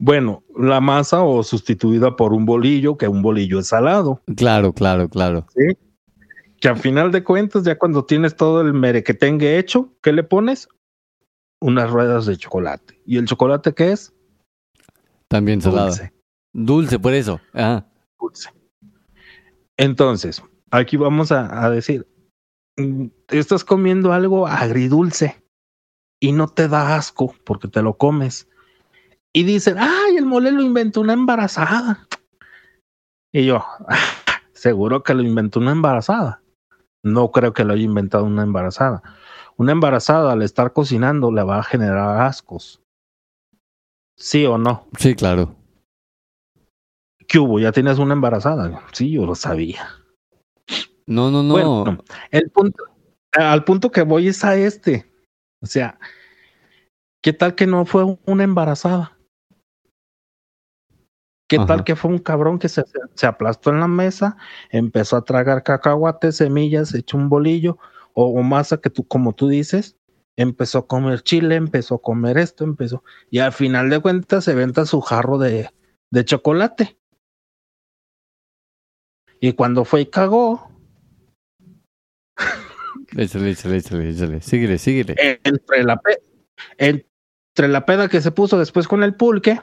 Bueno, 0.00 0.42
la 0.58 0.80
masa 0.80 1.22
o 1.22 1.44
sustituida 1.44 2.16
por 2.16 2.32
un 2.32 2.46
bolillo, 2.46 2.96
que 2.96 3.06
un 3.06 3.22
bolillo 3.22 3.60
es 3.60 3.68
salado. 3.68 4.20
Claro, 4.36 4.72
claro, 4.72 5.08
claro. 5.08 5.46
Sí. 5.54 5.78
Que 6.60 6.66
al 6.66 6.78
final 6.78 7.12
de 7.12 7.22
cuentas, 7.22 7.62
ya 7.62 7.78
cuando 7.78 8.04
tienes 8.04 8.34
todo 8.34 8.60
el 8.60 8.74
merequetengue 8.74 9.56
hecho, 9.56 9.92
¿qué 10.02 10.12
le 10.12 10.24
pones? 10.24 10.68
Unas 11.60 11.90
ruedas 11.90 12.26
de 12.26 12.36
chocolate. 12.36 13.00
¿Y 13.06 13.18
el 13.18 13.26
chocolate 13.26 13.74
qué 13.74 13.92
es? 13.92 14.14
También 15.28 15.60
salado. 15.60 15.88
Dulce. 15.88 16.12
Dulce, 16.52 16.98
por 16.98 17.14
eso. 17.14 17.40
Dulce. 18.20 18.50
Entonces, 19.76 20.42
aquí 20.70 20.96
vamos 20.96 21.32
a, 21.32 21.70
decir, 21.70 22.06
mm, 22.76 23.06
estás 23.28 23.64
comiendo 23.64 24.12
algo 24.12 24.46
agridulce 24.46 25.42
y 26.20 26.32
no 26.32 26.48
te 26.48 26.68
da 26.68 26.96
asco 26.96 27.34
porque 27.44 27.68
te 27.68 27.82
lo 27.82 27.96
comes. 27.96 28.48
Y 29.32 29.44
dicen, 29.44 29.76
ay, 29.78 30.16
el 30.16 30.24
mole 30.24 30.50
lo 30.50 30.62
inventó 30.62 31.02
una 31.02 31.12
embarazada. 31.12 32.06
Y 33.32 33.44
yo, 33.44 33.56
ah, 33.88 33.96
seguro 34.52 35.02
que 35.02 35.14
lo 35.14 35.22
inventó 35.22 35.60
una 35.60 35.72
embarazada. 35.72 36.42
No 37.02 37.30
creo 37.30 37.52
que 37.52 37.64
lo 37.64 37.74
haya 37.74 37.84
inventado 37.84 38.24
una 38.24 38.42
embarazada. 38.42 39.02
Una 39.56 39.72
embarazada 39.72 40.32
al 40.32 40.42
estar 40.42 40.72
cocinando 40.72 41.32
le 41.32 41.42
va 41.42 41.58
a 41.58 41.62
generar 41.62 42.20
ascos. 42.20 42.82
¿Sí 44.16 44.44
o 44.44 44.58
no? 44.58 44.86
Sí, 44.98 45.14
claro. 45.14 45.56
¿Qué 47.26 47.38
hubo? 47.38 47.58
¿Ya 47.58 47.72
tienes 47.72 47.98
una 47.98 48.14
embarazada? 48.14 48.82
Sí, 48.92 49.10
yo 49.10 49.26
lo 49.26 49.34
sabía. 49.34 49.88
No, 51.06 51.30
no, 51.30 51.42
no. 51.42 51.98
el 52.30 52.50
punto, 52.50 52.84
al 53.32 53.64
punto 53.64 53.90
que 53.90 54.02
voy 54.02 54.28
es 54.28 54.44
a 54.44 54.56
este. 54.56 55.10
O 55.62 55.66
sea, 55.66 55.98
¿qué 57.22 57.32
tal 57.32 57.54
que 57.54 57.66
no 57.66 57.84
fue 57.86 58.04
una 58.26 58.44
embarazada? 58.44 59.16
¿Qué 61.48 61.58
tal 61.60 61.84
que 61.84 61.94
fue 61.94 62.10
un 62.10 62.18
cabrón 62.18 62.58
que 62.58 62.68
se, 62.68 62.82
se, 63.14 63.26
aplastó 63.26 63.70
en 63.70 63.78
la 63.78 63.86
mesa, 63.86 64.36
empezó 64.70 65.16
a 65.16 65.24
tragar 65.24 65.62
cacahuates, 65.62 66.38
semillas, 66.38 66.92
echó 66.92 67.16
un 67.16 67.28
bolillo, 67.28 67.78
o, 68.18 68.42
masa 68.42 68.80
que 68.80 68.88
tú, 68.88 69.06
como 69.06 69.34
tú 69.34 69.48
dices, 69.48 69.96
empezó 70.36 70.78
a 70.78 70.86
comer 70.86 71.20
chile, 71.20 71.54
empezó 71.54 71.96
a 71.96 72.02
comer 72.02 72.38
esto, 72.38 72.64
empezó, 72.64 73.04
y 73.30 73.40
al 73.40 73.52
final 73.52 73.90
de 73.90 74.00
cuentas 74.00 74.44
se 74.44 74.54
venta 74.54 74.86
su 74.86 75.02
jarro 75.02 75.36
de, 75.36 75.68
de 76.10 76.24
chocolate. 76.24 76.98
Y 79.38 79.52
cuando 79.52 79.84
fue 79.84 80.00
y 80.00 80.06
cagó. 80.06 80.70
échale, 83.18 83.50
échale, 83.50 83.76
échale, 83.76 84.10
échale. 84.10 84.40
Síguele, 84.40 84.78
síguele. 84.78 85.40
Entre 85.44 85.84
la, 85.84 86.00
entre 86.78 87.68
la 87.68 87.84
peda 87.84 88.08
que 88.08 88.22
se 88.22 88.30
puso 88.30 88.58
después 88.58 88.88
con 88.88 89.02
el 89.02 89.14
pulque, 89.14 89.60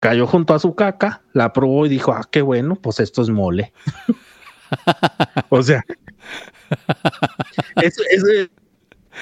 cayó 0.00 0.26
junto 0.26 0.54
a 0.54 0.58
su 0.58 0.74
caca, 0.74 1.22
la 1.34 1.52
probó 1.52 1.86
y 1.86 1.88
dijo, 1.88 2.12
ah, 2.12 2.28
qué 2.28 2.42
bueno, 2.42 2.74
pues 2.74 2.98
esto 2.98 3.22
es 3.22 3.30
mole. 3.30 3.72
o 5.50 5.62
sea, 5.62 5.84
es, 7.82 7.98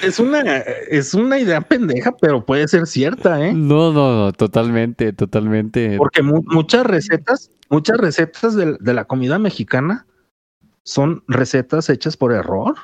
es, 0.01 0.19
una, 0.19 0.41
es 0.89 1.13
una 1.13 1.39
idea 1.39 1.61
pendeja, 1.61 2.11
pero 2.19 2.45
puede 2.45 2.67
ser 2.67 2.87
cierta, 2.87 3.45
¿eh? 3.45 3.53
No, 3.53 3.91
no, 3.91 4.25
no, 4.25 4.33
totalmente, 4.33 5.13
totalmente. 5.13 5.97
Porque 5.97 6.21
muchas 6.21 6.85
recetas, 6.85 7.51
muchas 7.69 7.97
recetas 7.97 8.55
de, 8.55 8.93
la 8.93 9.05
comida 9.05 9.39
mexicana 9.39 10.05
son 10.83 11.23
recetas 11.27 11.89
hechas 11.89 12.17
por 12.17 12.31
error. 12.31 12.75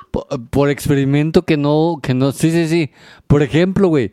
Por, 0.50 0.70
experimento 0.70 1.44
que 1.44 1.56
no, 1.56 2.00
que 2.02 2.14
no, 2.14 2.32
sí, 2.32 2.50
sí, 2.50 2.66
sí. 2.66 2.90
Por 3.26 3.42
ejemplo, 3.42 3.88
güey, 3.88 4.12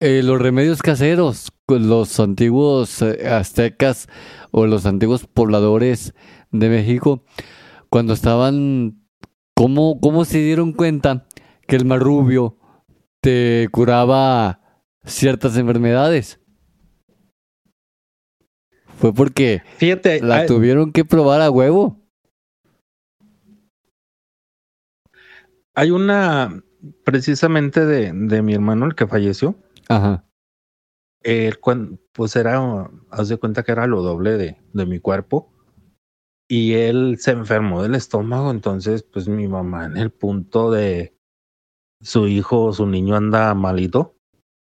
eh, 0.00 0.22
los 0.22 0.40
remedios 0.40 0.82
caseros, 0.82 1.52
los 1.68 2.20
antiguos 2.20 3.00
eh, 3.00 3.26
aztecas 3.28 4.08
o 4.50 4.66
los 4.66 4.86
antiguos 4.86 5.26
pobladores 5.26 6.14
de 6.50 6.68
México, 6.68 7.24
cuando 7.88 8.12
estaban 8.12 9.03
¿Cómo, 9.56 10.00
¿Cómo 10.00 10.24
se 10.24 10.38
dieron 10.38 10.72
cuenta 10.72 11.26
que 11.66 11.76
el 11.76 11.84
marrubio 11.84 12.58
te 13.20 13.68
curaba 13.70 14.60
ciertas 15.04 15.56
enfermedades? 15.56 16.40
Fue 18.98 19.14
porque 19.14 19.62
Fíjate, 19.76 20.20
la 20.20 20.46
tuvieron 20.46 20.92
que 20.92 21.04
probar 21.04 21.40
a 21.40 21.50
huevo. 21.50 22.00
Hay 25.74 25.90
una, 25.90 26.62
precisamente 27.04 27.84
de, 27.84 28.12
de 28.12 28.42
mi 28.42 28.54
hermano, 28.54 28.86
el 28.86 28.94
que 28.94 29.06
falleció. 29.06 29.56
Ajá. 29.88 30.24
Él, 31.22 31.58
pues 32.12 32.36
era, 32.36 32.90
haz 33.10 33.28
de 33.28 33.36
cuenta 33.36 33.62
que 33.62 33.72
era 33.72 33.86
lo 33.86 34.02
doble 34.02 34.32
de, 34.32 34.60
de 34.72 34.86
mi 34.86 34.98
cuerpo 35.00 35.53
y 36.48 36.74
él 36.74 37.16
se 37.18 37.32
enfermó 37.32 37.82
del 37.82 37.94
estómago, 37.94 38.50
entonces 38.50 39.02
pues 39.02 39.28
mi 39.28 39.48
mamá 39.48 39.86
en 39.86 39.96
el 39.96 40.10
punto 40.10 40.70
de 40.70 41.16
su 42.00 42.28
hijo, 42.28 42.72
su 42.72 42.86
niño 42.86 43.16
anda 43.16 43.54
malito, 43.54 44.16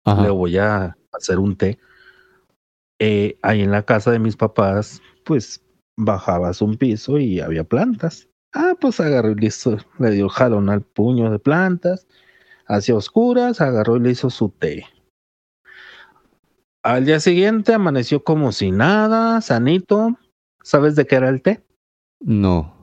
le 0.05 0.29
voy 0.29 0.57
a 0.57 0.95
hacer 1.11 1.39
un 1.39 1.55
té. 1.55 1.79
Eh, 2.99 3.37
ahí 3.41 3.61
en 3.61 3.71
la 3.71 3.83
casa 3.83 4.11
de 4.11 4.19
mis 4.19 4.35
papás, 4.35 5.01
pues 5.25 5.63
bajabas 5.97 6.61
un 6.61 6.77
piso 6.77 7.17
y 7.17 7.39
había 7.39 7.63
plantas. 7.63 8.27
Ah, 8.53 8.75
pues 8.79 8.99
agarró 8.99 9.31
y 9.31 9.35
listo, 9.35 9.77
le 9.97 10.11
dio 10.11 10.29
jalón 10.29 10.69
al 10.69 10.81
puño 10.81 11.31
de 11.31 11.39
plantas, 11.39 12.07
hacia 12.67 12.95
oscuras, 12.95 13.61
agarró 13.61 13.97
y 13.97 14.01
le 14.01 14.11
hizo 14.11 14.29
su 14.29 14.49
té. 14.49 14.85
Al 16.83 17.05
día 17.05 17.19
siguiente 17.19 17.73
amaneció 17.73 18.23
como 18.23 18.51
si 18.51 18.71
nada, 18.71 19.41
sanito. 19.41 20.17
¿Sabes 20.63 20.95
de 20.95 21.05
qué 21.05 21.15
era 21.15 21.29
el 21.29 21.41
té? 21.41 21.63
No. 22.21 22.73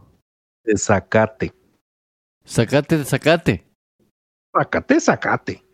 De 0.64 0.76
zacate. 0.76 1.52
Sacate, 2.44 3.04
sacate. 3.04 3.66
Zacate, 4.56 5.00
zacate. 5.00 5.64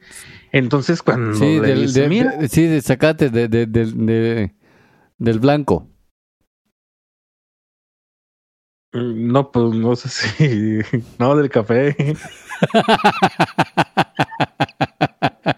Entonces 0.52 1.02
cuando 1.02 1.34
Sí, 1.36 1.58
del, 1.58 1.80
dice, 1.86 2.02
de, 2.02 2.08
"Mira", 2.08 2.36
de- 2.36 2.48
sí, 2.48 2.66
de 2.66 2.80
de, 3.30 3.48
de, 3.48 3.66
de- 3.66 3.92
de- 3.92 4.54
del 5.18 5.38
blanco. 5.40 5.88
mm, 8.92 9.32
no, 9.32 9.50
pues 9.50 9.74
no 9.74 9.96
sé 9.96 10.08
si, 10.08 10.78
no, 11.18 11.36
del 11.36 11.50
café. 11.50 11.96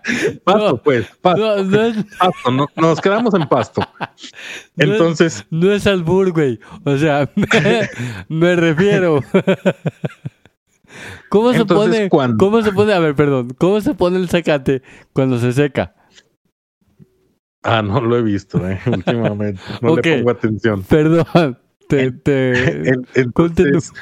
Pasto, 0.44 0.68
No. 0.70 0.82
pues, 0.82 1.06
pasto, 1.20 1.64
No, 1.64 1.82
es, 1.84 1.96
pasto, 2.18 2.50
no- 2.50 2.66
nos 2.76 3.00
quedamos 3.00 3.34
en 3.34 3.48
pasto. 3.48 3.82
Entonces, 4.76 5.44
no 5.50 5.70
es 5.72 5.86
albur, 5.86 6.32
güey. 6.32 6.58
O 6.84 6.96
sea, 6.96 7.28
me, 7.34 7.88
me 8.28 8.56
refiero. 8.56 9.22
¿Cómo 11.28 11.52
se 11.52 11.60
Entonces, 11.60 11.96
pone? 11.96 12.08
cuando- 12.08 12.36
¿Cómo 12.44 12.62
se 12.62 12.72
pone? 12.72 12.92
A 12.92 12.98
ver, 12.98 13.14
perdón. 13.14 13.50
¿Cómo 13.58 13.80
se 13.80 13.94
pone 13.94 14.16
el 14.18 14.28
zacate 14.28 14.82
cuando 15.12 15.38
se 15.38 15.52
seca? 15.52 15.94
ah, 17.64 17.82
no 17.82 18.00
lo 18.00 18.16
he 18.16 18.22
visto, 18.22 18.66
eh, 18.66 18.80
últimamente. 18.86 19.60
No 19.82 19.92
Ok. 19.92 20.06
le 20.06 20.16
pongo 20.18 20.30
atención. 20.30 20.82
Perdón. 20.84 21.58
Te, 21.88 22.12
te... 22.12 22.88
En- 22.90 23.06
entonces, 23.14 23.92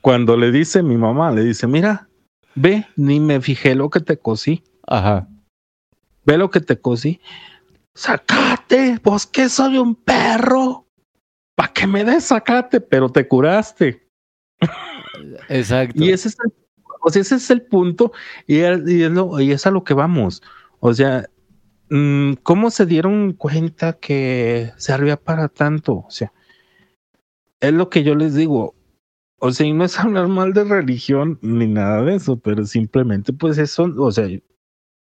cuando 0.00 0.36
le 0.38 0.50
dice 0.50 0.82
mi 0.82 0.96
mamá, 0.96 1.30
le 1.32 1.44
dice, 1.44 1.66
mira, 1.66 2.08
ve, 2.54 2.86
ni 2.96 3.20
me 3.20 3.40
fijé 3.42 3.74
lo 3.74 3.90
que 3.90 4.00
te 4.00 4.16
cosí. 4.18 4.62
Ajá. 4.90 5.26
Ve 6.26 6.36
lo 6.36 6.50
que 6.50 6.60
te 6.60 6.78
cosí. 6.78 7.20
Sacate, 7.94 8.98
vos 9.02 9.26
que 9.26 9.48
soy 9.48 9.78
un 9.78 9.94
perro. 9.94 10.86
¿Para 11.56 11.72
que 11.72 11.86
me 11.86 12.04
des 12.04 12.24
sacate? 12.24 12.80
Pero 12.80 13.08
te 13.10 13.26
curaste. 13.26 14.06
Exacto. 15.48 16.02
Y 16.02 16.10
ese 16.10 16.28
es 16.28 16.36
el, 16.44 16.52
o 17.02 17.10
sea, 17.10 17.22
ese 17.22 17.36
es 17.36 17.50
el 17.50 17.62
punto. 17.62 18.12
Y 18.46 18.58
es, 18.58 18.80
y 18.88 19.02
es 19.04 19.10
lo- 19.10 19.40
y 19.40 19.52
es 19.52 19.66
a 19.66 19.70
lo 19.70 19.84
que 19.84 19.94
vamos. 19.94 20.42
O 20.80 20.92
sea, 20.92 21.28
mm, 21.90 22.34
¿cómo 22.42 22.70
se 22.70 22.86
dieron 22.86 23.32
cuenta 23.32 23.94
que 23.94 24.72
servía 24.76 25.16
para 25.16 25.48
tanto? 25.48 26.04
O 26.06 26.10
sea, 26.10 26.32
es 27.60 27.72
lo 27.72 27.90
que 27.90 28.02
yo 28.02 28.14
les 28.14 28.34
digo. 28.34 28.74
O 29.38 29.52
sea, 29.52 29.66
y 29.66 29.72
no 29.72 29.84
es 29.84 29.98
hablar 29.98 30.28
mal 30.28 30.52
de 30.52 30.64
religión 30.64 31.38
ni 31.42 31.66
nada 31.66 32.02
de 32.02 32.16
eso, 32.16 32.36
pero 32.38 32.64
simplemente, 32.66 33.32
pues 33.32 33.56
eso, 33.58 33.84
o 33.98 34.12
sea, 34.12 34.26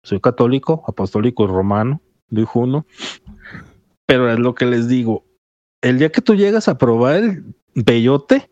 soy 0.04 0.20
católico, 0.20 0.84
apostólico 0.88 1.46
y 1.46 1.48
romano, 1.48 2.02
dijo 2.30 2.60
uno. 2.60 2.86
Pero 4.06 4.32
es 4.32 4.40
lo 4.40 4.54
que 4.54 4.66
les 4.66 4.88
digo. 4.88 5.26
El 5.82 5.98
día 6.00 6.12
que 6.12 6.22
tú 6.22 6.36
llegas 6.36 6.68
a 6.68 6.78
probar 6.78 7.16
el 7.16 7.56
bellote, 7.74 8.50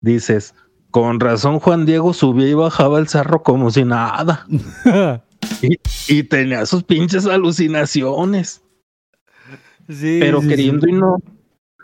dices, 0.00 0.54
con 0.90 1.20
razón 1.20 1.58
Juan 1.58 1.86
Diego 1.86 2.12
subía 2.12 2.48
y 2.48 2.54
bajaba 2.54 2.98
el 2.98 3.08
cerro 3.08 3.42
como 3.42 3.70
si 3.70 3.84
nada. 3.84 4.46
Y 6.08 6.24
tenía 6.24 6.66
sus 6.66 6.82
pinches 6.84 7.26
alucinaciones. 7.26 8.62
sí, 9.88 10.18
pero 10.20 10.40
sí, 10.42 10.48
queriendo 10.48 10.86
sí. 10.86 10.92
y 10.92 10.92
no. 10.92 11.16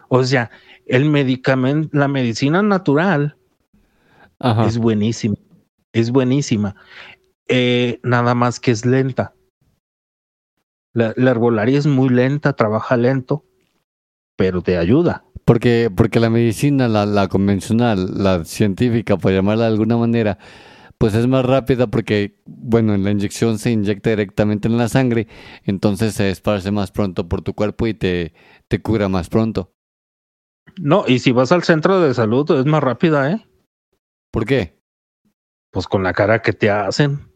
O 0.09 0.23
sea, 0.25 0.51
el 0.87 1.07
medicamento, 1.07 1.89
la 1.97 2.09
medicina 2.09 2.63
natural 2.63 3.37
Ajá. 4.39 4.67
es 4.67 4.79
buenísima. 4.79 5.37
Es 5.93 6.11
buenísima. 6.11 6.77
Eh, 7.49 8.01
nada 8.03 8.35
más 8.35 8.61
que 8.61 8.71
es 8.71 8.87
lenta. 8.87 9.35
La, 10.93 11.13
la 11.17 11.33
herbolaria 11.33 11.79
es 11.79 11.87
muy 11.87 12.09
lenta, 12.09 12.55
trabaja 12.55 12.97
lento, 12.97 13.45
pero 14.37 14.63
te 14.63 14.79
ayuda. 14.79 15.25
Porque, 15.45 15.91
porque 15.95 16.21
la 16.21 16.31
medicina, 16.31 16.89
la, 16.89 17.05
la 17.05 17.29
convencional, 17.29 18.23
la 18.23 18.45
científica, 18.45 19.17
por 19.17 19.33
llamarla 19.33 19.65
de 19.65 19.73
alguna 19.73 19.97
manera, 19.97 20.39
pues 20.97 21.15
es 21.15 21.27
más 21.27 21.45
rápida 21.45 21.89
porque, 21.89 22.41
bueno, 22.47 22.95
en 22.95 23.05
la 23.05 23.11
inyección 23.11 23.59
se 23.59 23.73
inyecta 23.73 24.11
directamente 24.11 24.69
en 24.69 24.79
la 24.79 24.89
sangre, 24.89 25.27
entonces 25.65 26.15
se 26.15 26.31
esparce 26.31 26.71
más 26.71 26.93
pronto 26.93 27.29
por 27.29 27.43
tu 27.43 27.55
cuerpo 27.55 27.87
y 27.87 27.95
te, 27.95 28.33
te 28.69 28.81
cura 28.81 29.09
más 29.09 29.29
pronto. 29.29 29.75
No, 30.81 31.05
y 31.07 31.19
si 31.19 31.33
vas 31.33 31.53
al 31.53 31.63
centro 31.63 32.01
de 32.01 32.15
salud 32.15 32.51
es 32.59 32.65
más 32.65 32.83
rápida, 32.83 33.31
¿eh? 33.31 33.47
¿Por 34.33 34.47
qué? 34.47 34.81
Pues 35.71 35.87
con 35.87 36.03
la 36.03 36.15
cara 36.15 36.41
que 36.41 36.53
te 36.53 36.71
hacen. 36.71 37.34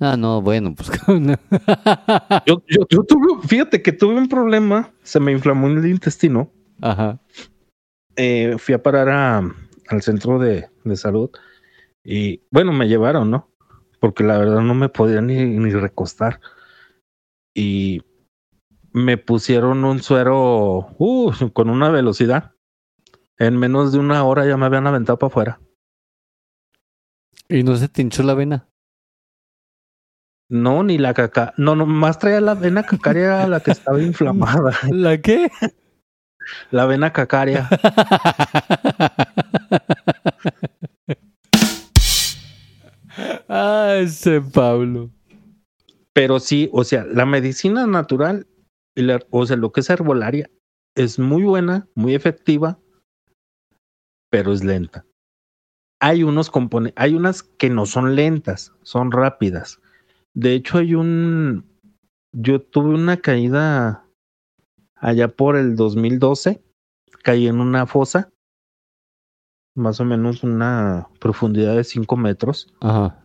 Ah, 0.00 0.16
no, 0.16 0.40
bueno, 0.40 0.74
pues... 0.74 0.90
Yo, 2.46 2.62
yo, 2.66 2.86
yo 2.88 3.04
tuve, 3.04 3.46
fíjate 3.46 3.82
que 3.82 3.92
tuve 3.92 4.14
un 4.14 4.28
problema, 4.28 4.90
se 5.02 5.20
me 5.20 5.32
inflamó 5.32 5.66
el 5.68 5.84
intestino. 5.86 6.50
Ajá. 6.80 7.20
eh, 8.16 8.56
fui 8.58 8.74
a 8.74 8.82
parar 8.82 9.08
a, 9.10 9.38
al 9.88 10.02
centro 10.02 10.38
de, 10.38 10.68
de 10.84 10.96
salud 10.96 11.30
y 12.04 12.42
bueno, 12.50 12.72
me 12.72 12.88
llevaron, 12.88 13.30
¿no? 13.30 13.50
Porque 14.00 14.24
la 14.24 14.38
verdad 14.38 14.62
no 14.62 14.74
me 14.74 14.88
podía 14.88 15.20
ni, 15.20 15.44
ni 15.44 15.70
recostar. 15.72 16.40
Y 17.54 18.02
me 18.92 19.18
pusieron 19.18 19.84
un 19.84 20.02
suero 20.02 20.88
uh, 20.98 21.32
con 21.52 21.68
una 21.70 21.90
velocidad. 21.90 22.54
En 23.38 23.58
menos 23.58 23.92
de 23.92 23.98
una 23.98 24.24
hora 24.24 24.46
ya 24.46 24.56
me 24.56 24.66
habían 24.66 24.86
aventado 24.86 25.18
para 25.18 25.28
afuera. 25.28 25.60
¿Y 27.48 27.62
no 27.62 27.76
se 27.76 27.88
te 27.88 28.00
hinchó 28.02 28.22
la 28.22 28.34
vena? 28.34 28.69
No, 30.50 30.82
ni 30.82 30.98
la 30.98 31.14
caca. 31.14 31.54
No, 31.56 31.76
no, 31.76 31.86
más 31.86 32.18
traía 32.18 32.40
la 32.40 32.54
vena 32.54 32.82
cacaria 32.82 33.46
la 33.46 33.60
que 33.60 33.70
estaba 33.70 34.02
inflamada. 34.02 34.72
¿La 34.90 35.18
qué? 35.18 35.48
La 36.72 36.86
vena 36.86 37.12
cacaria. 37.12 37.68
ah, 43.48 43.96
ese 44.00 44.40
Pablo. 44.40 45.10
Pero 46.12 46.40
sí, 46.40 46.68
o 46.72 46.84
sea, 46.84 47.04
la 47.04 47.26
medicina 47.26 47.86
natural, 47.86 48.46
y 48.96 49.02
la- 49.02 49.20
o 49.30 49.46
sea, 49.46 49.56
lo 49.56 49.72
que 49.72 49.80
es 49.80 49.90
herbolaria, 49.90 50.50
es 50.96 51.18
muy 51.18 51.42
buena, 51.44 51.86
muy 51.94 52.14
efectiva, 52.14 52.78
pero 54.30 54.52
es 54.52 54.64
lenta. 54.64 55.04
Hay 56.00 56.22
unos 56.24 56.50
componentes, 56.50 57.00
hay 57.00 57.14
unas 57.14 57.42
que 57.42 57.70
no 57.70 57.86
son 57.86 58.16
lentas, 58.16 58.72
son 58.82 59.12
rápidas. 59.12 59.80
De 60.34 60.54
hecho, 60.54 60.78
hay 60.78 60.94
un, 60.94 61.64
yo 62.32 62.60
tuve 62.60 62.94
una 62.94 63.16
caída 63.16 64.04
allá 64.96 65.28
por 65.28 65.56
el 65.56 65.76
2012, 65.76 66.62
caí 67.22 67.48
en 67.48 67.60
una 67.60 67.86
fosa, 67.86 68.30
más 69.74 70.00
o 70.00 70.04
menos 70.04 70.42
una 70.42 71.08
profundidad 71.20 71.76
de 71.76 71.84
5 71.84 72.16
metros 72.16 72.72
Ajá. 72.80 73.24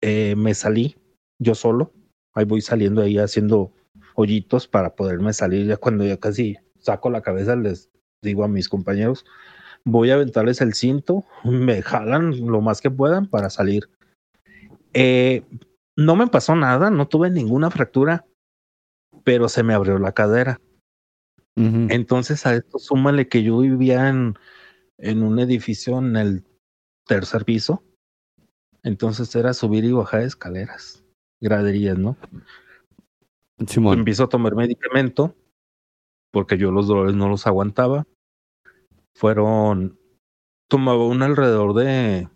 eh, 0.00 0.34
me 0.36 0.54
salí 0.54 0.96
yo 1.38 1.54
solo. 1.54 1.92
Ahí 2.34 2.44
voy 2.44 2.60
saliendo 2.60 3.00
ahí 3.02 3.18
haciendo 3.18 3.72
hoyitos 4.14 4.68
para 4.68 4.94
poderme 4.94 5.32
salir. 5.32 5.66
Ya 5.66 5.76
cuando 5.76 6.04
ya 6.04 6.18
casi 6.18 6.56
saco 6.78 7.10
la 7.10 7.22
cabeza, 7.22 7.56
les 7.56 7.90
digo 8.22 8.44
a 8.44 8.48
mis 8.48 8.68
compañeros, 8.68 9.24
voy 9.84 10.10
a 10.10 10.14
aventarles 10.14 10.60
el 10.60 10.74
cinto, 10.74 11.24
me 11.44 11.82
jalan 11.82 12.46
lo 12.46 12.60
más 12.60 12.80
que 12.80 12.90
puedan 12.90 13.26
para 13.26 13.50
salir. 13.50 13.88
Eh, 14.92 15.42
no 15.96 16.16
me 16.16 16.26
pasó 16.26 16.54
nada, 16.54 16.90
no 16.90 17.08
tuve 17.08 17.30
ninguna 17.30 17.70
fractura, 17.70 18.26
pero 19.24 19.48
se 19.48 19.62
me 19.62 19.74
abrió 19.74 19.98
la 19.98 20.12
cadera. 20.12 20.60
Entonces 21.58 22.44
a 22.44 22.54
esto 22.54 22.78
súmale 22.78 23.28
que 23.28 23.42
yo 23.42 23.58
vivía 23.60 24.10
en, 24.10 24.34
en 24.98 25.22
un 25.22 25.38
edificio 25.38 25.98
en 25.98 26.16
el 26.16 26.44
tercer 27.06 27.46
piso. 27.46 27.82
Entonces 28.82 29.34
era 29.34 29.54
subir 29.54 29.84
y 29.84 29.92
bajar 29.92 30.20
escaleras, 30.20 31.02
graderías, 31.40 31.98
¿no? 31.98 32.18
Simón. 33.66 34.00
Empiezo 34.00 34.24
a 34.24 34.28
tomar 34.28 34.54
medicamento 34.54 35.34
porque 36.30 36.58
yo 36.58 36.70
los 36.70 36.86
dolores 36.86 37.14
no 37.14 37.30
los 37.30 37.46
aguantaba. 37.46 38.06
Fueron, 39.14 39.98
tomaba 40.68 41.06
un 41.06 41.22
alrededor 41.22 41.72
de 41.72 42.28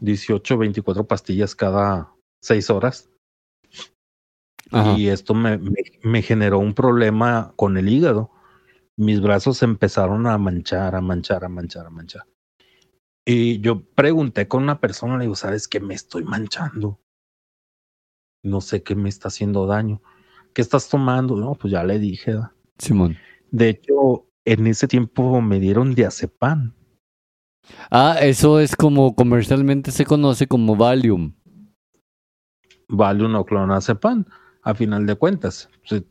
18, 0.00 0.58
24 0.58 1.06
pastillas 1.06 1.54
cada 1.54 2.12
seis 2.42 2.70
horas. 2.70 3.10
Ajá. 4.70 4.98
Y 4.98 5.08
esto 5.08 5.34
me, 5.34 5.58
me, 5.58 5.82
me 6.02 6.22
generó 6.22 6.58
un 6.58 6.74
problema 6.74 7.52
con 7.56 7.76
el 7.76 7.88
hígado. 7.88 8.30
Mis 8.96 9.20
brazos 9.20 9.62
empezaron 9.62 10.26
a 10.26 10.36
manchar, 10.38 10.94
a 10.94 11.00
manchar, 11.00 11.44
a 11.44 11.48
manchar, 11.48 11.86
a 11.86 11.90
manchar. 11.90 12.26
Y 13.24 13.60
yo 13.60 13.82
pregunté 13.94 14.48
con 14.48 14.62
una 14.62 14.80
persona, 14.80 15.18
le 15.18 15.24
digo, 15.24 15.34
¿sabes 15.34 15.68
qué 15.68 15.80
me 15.80 15.94
estoy 15.94 16.24
manchando? 16.24 16.98
No 18.42 18.60
sé 18.60 18.82
qué 18.82 18.94
me 18.94 19.08
está 19.08 19.28
haciendo 19.28 19.66
daño. 19.66 20.00
¿Qué 20.54 20.62
estás 20.62 20.88
tomando? 20.88 21.36
No, 21.36 21.54
pues 21.54 21.72
ya 21.72 21.84
le 21.84 21.98
dije. 21.98 22.32
¿verdad? 22.32 22.52
Simón. 22.78 23.16
De 23.50 23.68
hecho, 23.68 24.26
en 24.46 24.66
ese 24.66 24.88
tiempo 24.88 25.40
me 25.40 25.60
dieron 25.60 25.94
diazepam. 25.94 26.74
Ah, 27.90 28.16
eso 28.20 28.60
es 28.60 28.76
como 28.76 29.14
comercialmente 29.14 29.90
se 29.90 30.04
conoce 30.04 30.46
como 30.46 30.76
Valium. 30.76 31.32
Valium 32.88 33.34
o 33.34 33.44
clonazepam. 33.44 34.24
a 34.62 34.74
final 34.74 35.06
de 35.06 35.14
cuentas. 35.14 35.68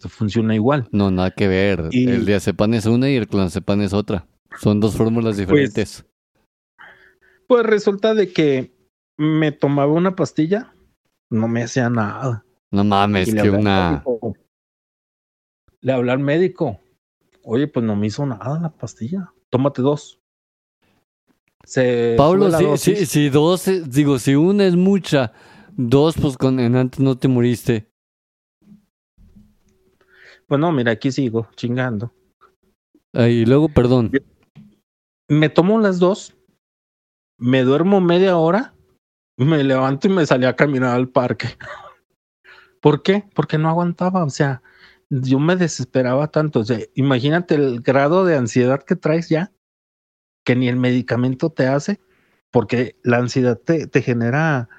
funciona 0.09 0.55
igual. 0.55 0.87
No, 0.91 1.11
nada 1.11 1.31
que 1.31 1.47
ver. 1.47 1.89
El 1.91 2.25
diazepam 2.25 2.73
es 2.73 2.85
una 2.85 3.09
y 3.09 3.15
el 3.15 3.27
clonazepam 3.27 3.81
es 3.81 3.93
otra. 3.93 4.27
Son 4.59 4.79
dos 4.79 4.95
fórmulas 4.95 5.35
pues, 5.35 5.37
diferentes. 5.37 6.05
Pues, 7.47 7.65
resulta 7.65 8.13
de 8.13 8.31
que 8.33 8.75
me 9.17 9.51
tomaba 9.51 9.93
una 9.93 10.15
pastilla, 10.15 10.73
no 11.29 11.47
me 11.47 11.63
hacía 11.63 11.89
nada. 11.89 12.45
No 12.71 12.83
mames, 12.83 13.33
que 13.33 13.49
una. 13.49 14.03
Le 15.81 15.93
hablé 15.93 16.11
al 16.11 16.19
médico. 16.19 16.79
Oye, 17.43 17.67
pues 17.67 17.85
no 17.85 17.95
me 17.95 18.07
hizo 18.07 18.25
nada 18.25 18.59
la 18.59 18.69
pastilla. 18.69 19.31
Tómate 19.49 19.81
dos. 19.81 20.19
Pablo, 22.15 22.77
si, 22.77 23.05
si, 23.05 23.29
dos, 23.29 23.67
eh, 23.67 23.83
digo, 23.85 24.19
si 24.19 24.35
una 24.35 24.65
es 24.65 24.75
mucha, 24.75 25.33
dos, 25.75 26.15
pues 26.19 26.37
con 26.37 26.59
en 26.59 26.75
antes 26.75 26.99
no 27.01 27.17
te 27.17 27.27
muriste. 27.27 27.91
Pues 30.47 30.61
no, 30.61 30.71
mira, 30.71 30.93
aquí 30.93 31.11
sigo 31.11 31.49
chingando. 31.55 32.13
Y 33.13 33.45
luego, 33.45 33.67
perdón. 33.67 34.11
Me 35.27 35.49
tomo 35.49 35.79
las 35.79 35.99
dos, 35.99 36.37
me 37.37 37.63
duermo 37.63 37.99
media 37.99 38.37
hora, 38.37 38.73
me 39.35 39.61
levanto 39.63 40.07
y 40.07 40.11
me 40.11 40.25
salí 40.25 40.45
a 40.45 40.55
caminar 40.55 40.95
al 40.95 41.09
parque. 41.09 41.57
¿Por 42.81 43.03
qué? 43.03 43.25
Porque 43.35 43.57
no 43.57 43.67
aguantaba, 43.67 44.23
o 44.23 44.29
sea, 44.29 44.61
yo 45.09 45.39
me 45.39 45.57
desesperaba 45.57 46.27
tanto. 46.29 46.61
O 46.61 46.63
sea, 46.63 46.79
imagínate 46.93 47.55
el 47.55 47.81
grado 47.81 48.23
de 48.23 48.37
ansiedad 48.37 48.83
que 48.83 48.95
traes 48.95 49.27
ya, 49.27 49.51
que 50.47 50.55
ni 50.55 50.69
el 50.69 50.77
medicamento 50.77 51.49
te 51.49 51.67
hace, 51.67 51.99
porque 52.51 52.95
la 53.03 53.17
ansiedad 53.17 53.59
te, 53.59 53.85
te 53.85 54.01
genera 54.01 54.69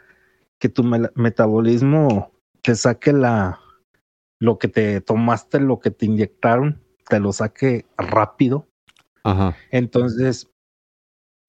que 0.58 0.70
tu 0.70 0.82
metabolismo 0.82 2.32
te 2.62 2.74
saque 2.74 3.12
la, 3.12 3.60
lo 4.38 4.58
que 4.58 4.68
te 4.68 5.02
tomaste, 5.02 5.60
lo 5.60 5.78
que 5.78 5.90
te 5.90 6.06
inyectaron, 6.06 6.82
te 7.06 7.20
lo 7.20 7.34
saque 7.34 7.84
rápido. 7.98 8.66
Ajá. 9.24 9.58
Entonces, 9.70 10.48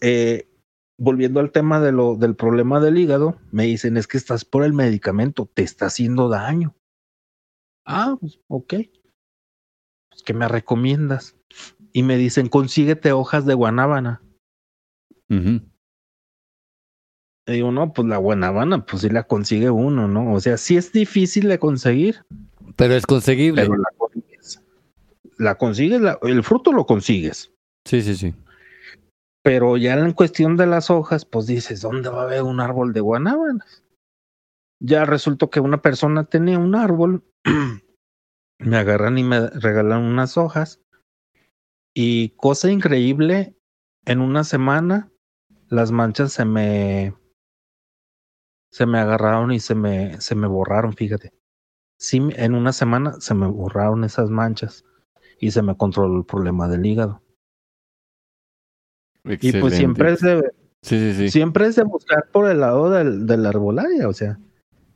eh, 0.01 0.49
volviendo 0.97 1.39
al 1.39 1.53
tema 1.53 1.79
de 1.79 1.93
lo, 1.93 2.15
del 2.15 2.35
problema 2.35 2.81
del 2.81 2.97
hígado, 2.97 3.37
me 3.51 3.67
dicen 3.67 3.95
es 3.95 4.05
que 4.05 4.17
estás 4.17 4.43
por 4.43 4.65
el 4.65 4.73
medicamento, 4.73 5.49
te 5.53 5.63
está 5.63 5.85
haciendo 5.85 6.27
daño. 6.27 6.75
Ah, 7.85 8.17
pues, 8.19 8.37
ok. 8.49 8.73
Pues, 10.09 10.23
¿Qué 10.25 10.33
me 10.33 10.49
recomiendas? 10.49 11.37
Y 11.91 12.03
me 12.03 12.17
dicen, 12.17 12.49
consíguete 12.49 13.11
hojas 13.11 13.45
de 13.45 13.53
guanábana. 13.53 14.21
Y 15.29 15.61
digo, 17.47 17.71
no, 17.71 17.93
pues 17.93 18.07
la 18.07 18.17
guanábana, 18.17 18.85
pues 18.85 19.01
sí 19.01 19.09
la 19.09 19.23
consigue 19.23 19.69
uno, 19.69 20.07
¿no? 20.07 20.33
O 20.33 20.39
sea, 20.39 20.57
sí 20.57 20.77
es 20.77 20.91
difícil 20.91 21.47
de 21.47 21.59
conseguir, 21.59 22.23
pero 22.75 22.95
es 22.95 23.05
conseguible. 23.05 23.63
Pero 23.63 23.75
la 23.75 23.89
consigues. 23.97 24.61
La 25.37 25.55
consigues, 25.55 26.01
el 26.21 26.43
fruto 26.43 26.71
lo 26.71 26.85
consigues. 26.85 27.51
Sí, 27.85 28.01
sí, 28.01 28.15
sí. 28.15 28.33
Pero 29.43 29.77
ya 29.77 29.95
en 29.95 30.13
cuestión 30.13 30.57
de 30.57 30.67
las 30.67 30.89
hojas, 30.89 31.25
pues 31.25 31.47
dices, 31.47 31.81
¿dónde 31.81 32.09
va 32.09 32.21
a 32.21 32.25
haber 32.25 32.43
un 32.43 32.59
árbol 32.59 32.93
de 32.93 33.01
guanábanas? 33.01 33.83
Ya 34.81 35.05
resultó 35.05 35.49
que 35.49 35.59
una 35.59 35.81
persona 35.81 36.25
tenía 36.25 36.57
un 36.57 36.75
árbol, 36.75 37.23
me 38.59 38.77
agarran 38.77 39.17
y 39.17 39.23
me 39.23 39.47
regalan 39.49 40.03
unas 40.03 40.37
hojas. 40.37 40.79
Y 42.01 42.29
cosa 42.37 42.71
increíble, 42.71 43.57
en 44.05 44.21
una 44.21 44.45
semana 44.45 45.11
las 45.67 45.91
manchas 45.91 46.31
se 46.31 46.45
me 46.45 47.13
se 48.71 48.85
me 48.85 48.99
agarraron 48.99 49.51
y 49.51 49.59
se 49.59 49.75
me 49.75 50.21
se 50.21 50.35
me 50.35 50.47
borraron, 50.47 50.93
fíjate 50.93 51.33
sí, 51.99 52.21
en 52.37 52.55
una 52.55 52.71
semana 52.71 53.19
se 53.19 53.35
me 53.35 53.47
borraron 53.47 54.05
esas 54.05 54.29
manchas 54.29 54.85
y 55.39 55.51
se 55.51 55.61
me 55.61 55.75
controló 55.75 56.17
el 56.17 56.25
problema 56.25 56.67
del 56.67 56.85
hígado. 56.85 57.21
Y 59.25 59.51
pues 59.59 59.75
siempre 59.75 60.13
es 60.13 60.21
de, 60.21 60.53
sí, 60.81 60.97
sí, 60.97 61.13
sí. 61.13 61.29
siempre 61.29 61.67
es 61.67 61.75
de 61.75 61.83
buscar 61.83 62.29
por 62.31 62.49
el 62.49 62.61
lado 62.61 62.89
del, 62.89 63.27
de 63.27 63.35
la 63.35 63.49
arbolaria, 63.49 64.07
o 64.07 64.13
sea, 64.13 64.39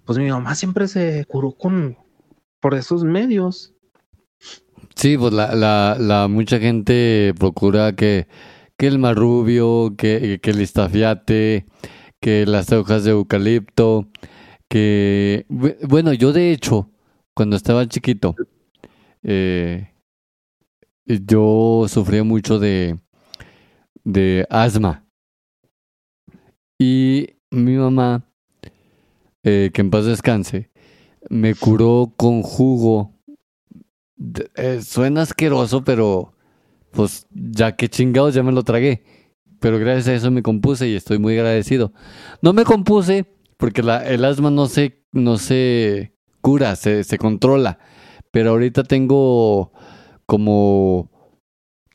pues 0.05 0.17
mi 0.17 0.29
mamá 0.29 0.55
siempre 0.55 0.87
se 0.87 1.25
curó 1.25 1.51
con 1.51 1.97
por 2.61 2.73
esos 2.73 3.03
medios. 3.03 3.72
Sí, 4.95 5.17
pues 5.17 5.33
la, 5.33 5.55
la, 5.55 5.97
la 5.99 6.27
mucha 6.27 6.59
gente 6.59 7.33
procura 7.37 7.95
que, 7.95 8.27
que 8.77 8.87
el 8.87 8.99
marrubio, 8.99 9.95
que, 9.97 10.39
que 10.41 10.51
el 10.51 10.61
estafiate, 10.61 11.65
que 12.21 12.45
las 12.45 12.71
hojas 12.71 13.03
de 13.03 13.11
eucalipto, 13.11 14.07
que 14.69 15.45
bueno, 15.87 16.13
yo 16.13 16.33
de 16.33 16.51
hecho 16.51 16.89
cuando 17.35 17.55
estaba 17.55 17.87
chiquito, 17.87 18.35
eh, 19.23 19.89
yo 21.05 21.85
sufría 21.87 22.23
mucho 22.23 22.59
de, 22.59 22.97
de 24.03 24.45
asma. 24.49 25.03
Y 26.79 27.27
mi 27.51 27.77
mamá, 27.77 28.23
eh, 29.43 29.71
que 29.73 29.81
en 29.81 29.89
paz 29.91 30.05
descanse, 30.05 30.69
me 31.29 31.55
curó 31.55 32.13
con 32.17 32.43
jugo. 32.43 33.12
Eh, 34.55 34.81
suena 34.81 35.23
asqueroso, 35.23 35.83
pero 35.83 36.33
pues 36.91 37.27
ya 37.31 37.75
que 37.75 37.89
chingados 37.89 38.33
ya 38.33 38.43
me 38.43 38.51
lo 38.51 38.63
tragué. 38.63 39.03
Pero 39.59 39.79
gracias 39.79 40.07
a 40.07 40.13
eso 40.13 40.31
me 40.31 40.43
compuse 40.43 40.87
y 40.87 40.95
estoy 40.95 41.19
muy 41.19 41.37
agradecido. 41.37 41.93
No 42.41 42.53
me 42.53 42.65
compuse 42.65 43.25
porque 43.57 43.81
el 43.81 44.25
asma 44.25 44.51
no 44.51 44.67
se, 44.67 45.05
no 45.11 45.37
se 45.37 46.15
cura, 46.41 46.75
se, 46.75 47.03
se 47.03 47.17
controla. 47.17 47.79
Pero 48.31 48.51
ahorita 48.51 48.83
tengo 48.83 49.71
como 50.25 51.11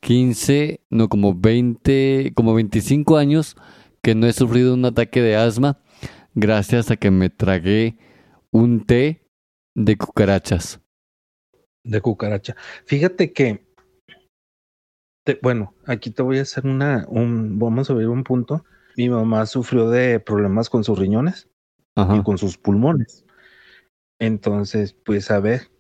15, 0.02 0.86
no, 0.90 1.08
como 1.08 1.34
20, 1.34 2.32
como 2.34 2.54
25 2.54 3.16
años 3.16 3.56
que 4.02 4.14
no 4.14 4.26
he 4.26 4.32
sufrido 4.32 4.74
un 4.74 4.84
ataque 4.84 5.20
de 5.20 5.36
asma 5.36 5.80
gracias 6.34 6.90
a 6.90 6.96
que 6.96 7.10
me 7.10 7.30
tragué 7.30 7.98
un 8.50 8.84
té 8.86 9.28
de 9.74 9.96
cucarachas. 9.96 10.80
De 11.84 12.00
cucaracha. 12.00 12.56
Fíjate 12.84 13.32
que, 13.32 13.66
bueno, 15.42 15.74
aquí 15.86 16.10
te 16.10 16.22
voy 16.22 16.38
a 16.38 16.42
hacer 16.42 16.66
una, 16.66 17.06
un, 17.08 17.58
vamos 17.58 17.90
a 17.90 17.94
ver 17.94 18.08
un 18.08 18.24
punto. 18.24 18.64
Mi 18.96 19.08
mamá 19.08 19.46
sufrió 19.46 19.88
de 19.90 20.20
problemas 20.20 20.70
con 20.70 20.84
sus 20.84 20.98
riñones 20.98 21.48
y 21.96 22.22
con 22.22 22.38
sus 22.38 22.58
pulmones. 22.58 23.24
Entonces, 24.20 24.92
pues 24.92 25.30
a 25.30 25.40
ver, 25.40 25.70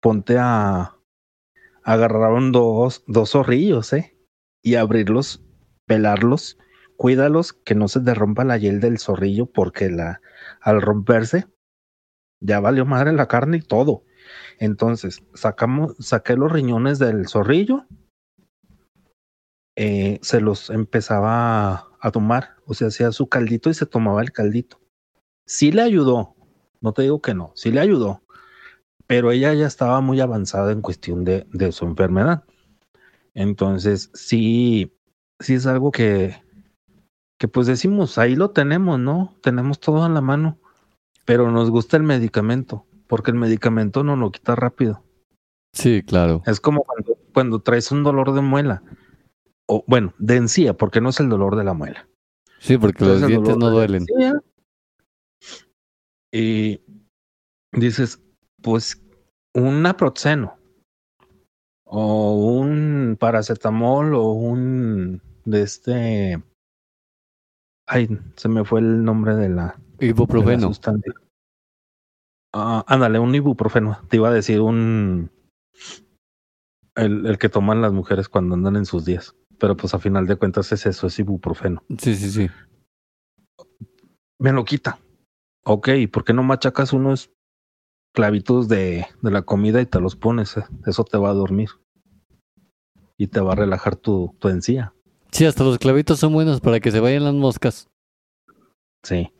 ponte 0.00 0.36
a 0.38 0.96
agarrar 1.82 2.32
dos, 2.52 3.04
dos 3.06 3.30
zorrillos, 3.30 3.92
¿eh? 3.92 4.16
Y 4.62 4.74
abrirlos, 4.74 5.44
pelarlos, 5.86 6.58
cuídalos, 6.96 7.52
que 7.52 7.74
no 7.74 7.88
se 7.88 8.00
derrumpa 8.00 8.44
la 8.44 8.58
hiel 8.58 8.80
del 8.80 8.98
zorrillo, 8.98 9.46
porque 9.46 9.88
la, 9.88 10.20
al 10.60 10.82
romperse, 10.82 11.46
ya 12.40 12.60
valió 12.60 12.84
madre 12.84 13.12
la 13.12 13.28
carne 13.28 13.58
y 13.58 13.62
todo. 13.62 14.04
Entonces, 14.58 15.22
sacamos, 15.34 15.94
saqué 15.98 16.36
los 16.36 16.50
riñones 16.50 16.98
del 16.98 17.28
zorrillo, 17.28 17.86
eh, 19.76 20.18
se 20.22 20.40
los 20.40 20.70
empezaba 20.70 21.88
a 22.00 22.10
tomar, 22.10 22.56
o 22.66 22.74
sea, 22.74 22.88
hacía 22.88 23.12
su 23.12 23.28
caldito 23.28 23.70
y 23.70 23.74
se 23.74 23.86
tomaba 23.86 24.22
el 24.22 24.32
caldito. 24.32 24.80
Sí 25.46 25.70
le 25.70 25.82
ayudó, 25.82 26.34
no 26.80 26.92
te 26.92 27.02
digo 27.02 27.22
que 27.22 27.34
no, 27.34 27.52
sí 27.54 27.70
le 27.70 27.80
ayudó, 27.80 28.22
pero 29.06 29.30
ella 29.30 29.54
ya 29.54 29.66
estaba 29.66 30.00
muy 30.00 30.20
avanzada 30.20 30.72
en 30.72 30.82
cuestión 30.82 31.24
de, 31.24 31.46
de 31.52 31.70
su 31.72 31.84
enfermedad. 31.84 32.44
Entonces, 33.34 34.10
sí, 34.14 34.92
sí 35.38 35.54
es 35.54 35.66
algo 35.66 35.92
que, 35.92 36.42
que 37.38 37.46
pues 37.46 37.68
decimos, 37.68 38.18
ahí 38.18 38.34
lo 38.34 38.50
tenemos, 38.50 38.98
¿no? 38.98 39.36
Tenemos 39.42 39.78
todo 39.78 40.04
en 40.04 40.14
la 40.14 40.20
mano, 40.20 40.58
pero 41.24 41.52
nos 41.52 41.70
gusta 41.70 41.96
el 41.96 42.02
medicamento, 42.02 42.84
porque 43.08 43.32
el 43.32 43.36
medicamento 43.36 44.04
no 44.04 44.14
lo 44.14 44.30
quita 44.30 44.54
rápido. 44.54 45.02
Sí, 45.72 46.02
claro. 46.02 46.42
Es 46.46 46.60
como 46.60 46.84
cuando, 46.84 47.18
cuando 47.34 47.60
traes 47.60 47.90
un 47.90 48.04
dolor 48.04 48.32
de 48.32 48.42
muela, 48.42 48.82
o 49.66 49.84
bueno, 49.86 50.14
de 50.18 50.36
encía, 50.36 50.74
porque 50.74 51.00
no 51.00 51.08
es 51.08 51.20
el 51.20 51.28
dolor 51.28 51.56
de 51.56 51.64
la 51.64 51.74
muela. 51.74 52.08
Sí, 52.58 52.78
porque 52.78 53.04
los 53.04 53.26
dientes 53.26 53.56
no 53.56 53.70
duelen. 53.70 54.04
Y 56.32 56.80
dices, 57.72 58.22
pues 58.62 59.02
un 59.54 59.82
naproxeno 59.82 60.58
o 61.84 62.34
un 62.34 63.16
paracetamol 63.18 64.14
o 64.14 64.32
un 64.32 65.22
de 65.44 65.62
este 65.62 66.42
ay 67.86 68.08
se 68.36 68.48
me 68.48 68.64
fue 68.64 68.80
el 68.80 69.02
nombre 69.02 69.34
de 69.34 69.48
la 69.48 69.80
ibuprofeno 69.98 70.70
ah, 72.58 72.84
ándale 72.86 73.18
un 73.18 73.34
ibuprofeno 73.34 73.98
te 74.08 74.16
iba 74.16 74.28
a 74.28 74.32
decir 74.32 74.60
un 74.60 75.30
el, 76.96 77.26
el 77.26 77.38
que 77.38 77.48
toman 77.48 77.80
las 77.80 77.92
mujeres 77.92 78.28
cuando 78.28 78.54
andan 78.54 78.76
en 78.76 78.86
sus 78.86 79.04
días 79.04 79.34
pero 79.58 79.76
pues 79.76 79.94
a 79.94 79.98
final 79.98 80.26
de 80.26 80.36
cuentas 80.36 80.70
es 80.72 80.86
eso 80.86 81.06
es 81.06 81.18
ibuprofeno 81.18 81.82
sí 81.98 82.14
sí 82.14 82.30
sí 82.30 82.50
me 84.40 84.52
lo 84.52 84.64
quita 84.64 84.98
Ok, 85.64 85.90
¿por 86.10 86.24
qué 86.24 86.32
no 86.32 86.42
machacas 86.42 86.94
unos 86.94 87.30
clavitos 88.14 88.68
de, 88.68 89.06
de 89.20 89.30
la 89.30 89.42
comida 89.42 89.82
y 89.82 89.86
te 89.86 90.00
los 90.00 90.16
pones. 90.16 90.56
eh, 90.56 90.64
Eso 90.86 91.04
te 91.04 91.18
va 91.18 91.28
a 91.28 91.34
dormir. 91.34 91.68
Y 93.18 93.26
te 93.26 93.40
va 93.40 93.52
a 93.52 93.56
relajar 93.56 93.94
tu, 93.96 94.34
tu 94.38 94.48
encía. 94.48 94.94
Sí, 95.30 95.44
hasta 95.44 95.64
los 95.64 95.76
clavitos 95.78 96.20
son 96.20 96.32
buenos 96.32 96.62
para 96.62 96.80
que 96.80 96.90
se 96.90 97.00
vayan 97.00 97.24
las 97.24 97.34
moscas. 97.34 97.86
Sí. 99.04 99.30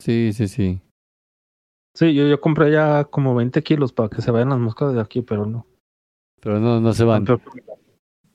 Sí, 0.00 0.32
sí, 0.32 0.48
sí. 0.48 0.80
Sí, 1.94 2.12
yo, 2.14 2.26
yo 2.26 2.40
compré 2.40 2.72
ya 2.72 3.04
como 3.04 3.34
20 3.34 3.62
kilos 3.62 3.92
para 3.92 4.08
que 4.08 4.20
se 4.20 4.30
vayan 4.30 4.48
las 4.50 4.58
moscas 4.58 4.94
de 4.94 5.00
aquí, 5.00 5.22
pero 5.22 5.46
no. 5.46 5.66
Pero 6.40 6.58
no, 6.60 6.80
no 6.80 6.92
se 6.92 7.04
Tan 7.04 7.08
van. 7.08 7.24
peor, 7.24 7.40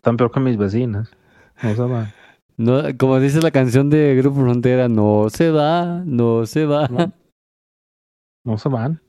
tan 0.02 0.18
peor 0.18 0.32
que 0.32 0.40
mis 0.40 0.58
vecinas. 0.58 1.12
No 1.62 1.76
se 1.76 1.82
van. 1.82 2.14
No, 2.58 2.84
como 2.98 3.20
dice 3.20 3.42
la 3.42 3.52
canción 3.52 3.90
de 3.90 4.16
Grupo 4.16 4.42
Frontera, 4.42 4.90
no 4.90 5.28
se 5.30 5.52
va, 5.52 6.02
no 6.06 6.46
se 6.46 6.66
va. 6.66 6.88
No. 6.88 7.14
No 8.46 8.58
se 8.58 8.70
van. 8.70 9.02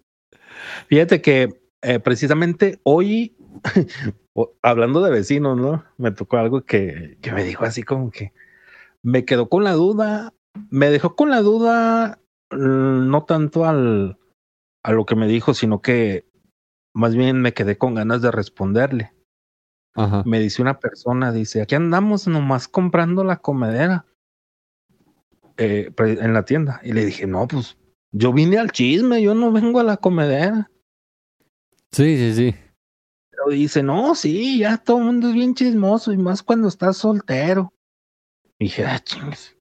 Fíjate 0.89 1.23
que 1.23 1.63
eh, 1.83 1.99
precisamente 2.01 2.81
hoy, 2.83 3.37
hablando 4.63 5.03
de 5.03 5.11
vecinos, 5.11 5.57
¿no? 5.57 5.85
Me 5.97 6.11
tocó 6.11 6.37
algo 6.37 6.63
que, 6.63 7.19
que 7.23 7.33
me 7.33 7.45
dijo 7.45 7.65
así 7.65 7.83
como 7.83 8.11
que 8.11 8.33
me 9.03 9.25
quedó 9.25 9.49
con 9.49 9.65
la 9.65 9.73
duda, 9.73 10.35
me 10.69 10.91
dejó 10.91 11.17
con 11.17 11.31
la 11.31 11.41
duda, 11.41 12.21
mm, 12.51 13.09
no 13.09 13.25
tanto 13.25 13.65
al, 13.65 14.19
a 14.83 14.93
lo 14.93 15.05
que 15.07 15.17
me 15.17 15.27
dijo, 15.27 15.55
sino 15.55 15.81
que 15.81 16.27
más 16.95 17.15
bien 17.15 17.41
me 17.41 17.55
quedé 17.55 17.79
con 17.79 17.95
ganas 17.95 18.23
de 18.23 18.31
responderle. 18.31 19.13
Ajá. 19.95 20.23
Me 20.25 20.39
dice 20.39 20.63
una 20.63 20.79
persona, 20.79 21.33
dice, 21.33 21.63
aquí 21.63 21.75
andamos 21.75 22.27
nomás 22.27 22.69
comprando 22.69 23.25
la 23.25 23.37
comedera 23.37 24.07
eh, 25.57 25.93
en 25.97 26.33
la 26.33 26.45
tienda. 26.45 26.81
Y 26.83 26.93
le 26.93 27.05
dije, 27.05 27.27
no, 27.27 27.47
pues 27.47 27.77
yo 28.13 28.33
vine 28.33 28.59
al 28.59 28.73
chisme, 28.73 29.23
yo 29.23 29.35
no 29.35 29.53
vengo 29.53 29.81
a 29.81 29.85
la 29.85 29.97
comedera. 29.97 30.71
Sí, 31.93 32.17
sí, 32.17 32.35
sí. 32.35 32.55
Pero 33.31 33.51
dice, 33.51 33.83
no, 33.83 34.15
sí, 34.15 34.59
ya 34.59 34.79
todo 34.79 34.99
el 34.99 35.05
mundo 35.05 35.29
es 35.29 35.35
bien 35.35 35.55
chismoso 35.55 36.13
y 36.13 36.17
más 36.17 36.43
cuando 36.43 36.69
estás 36.69 36.97
soltero. 36.99 37.73
Y 38.59 38.65
dije, 38.65 38.85
ah, 38.85 39.01
chingues. 39.01 39.57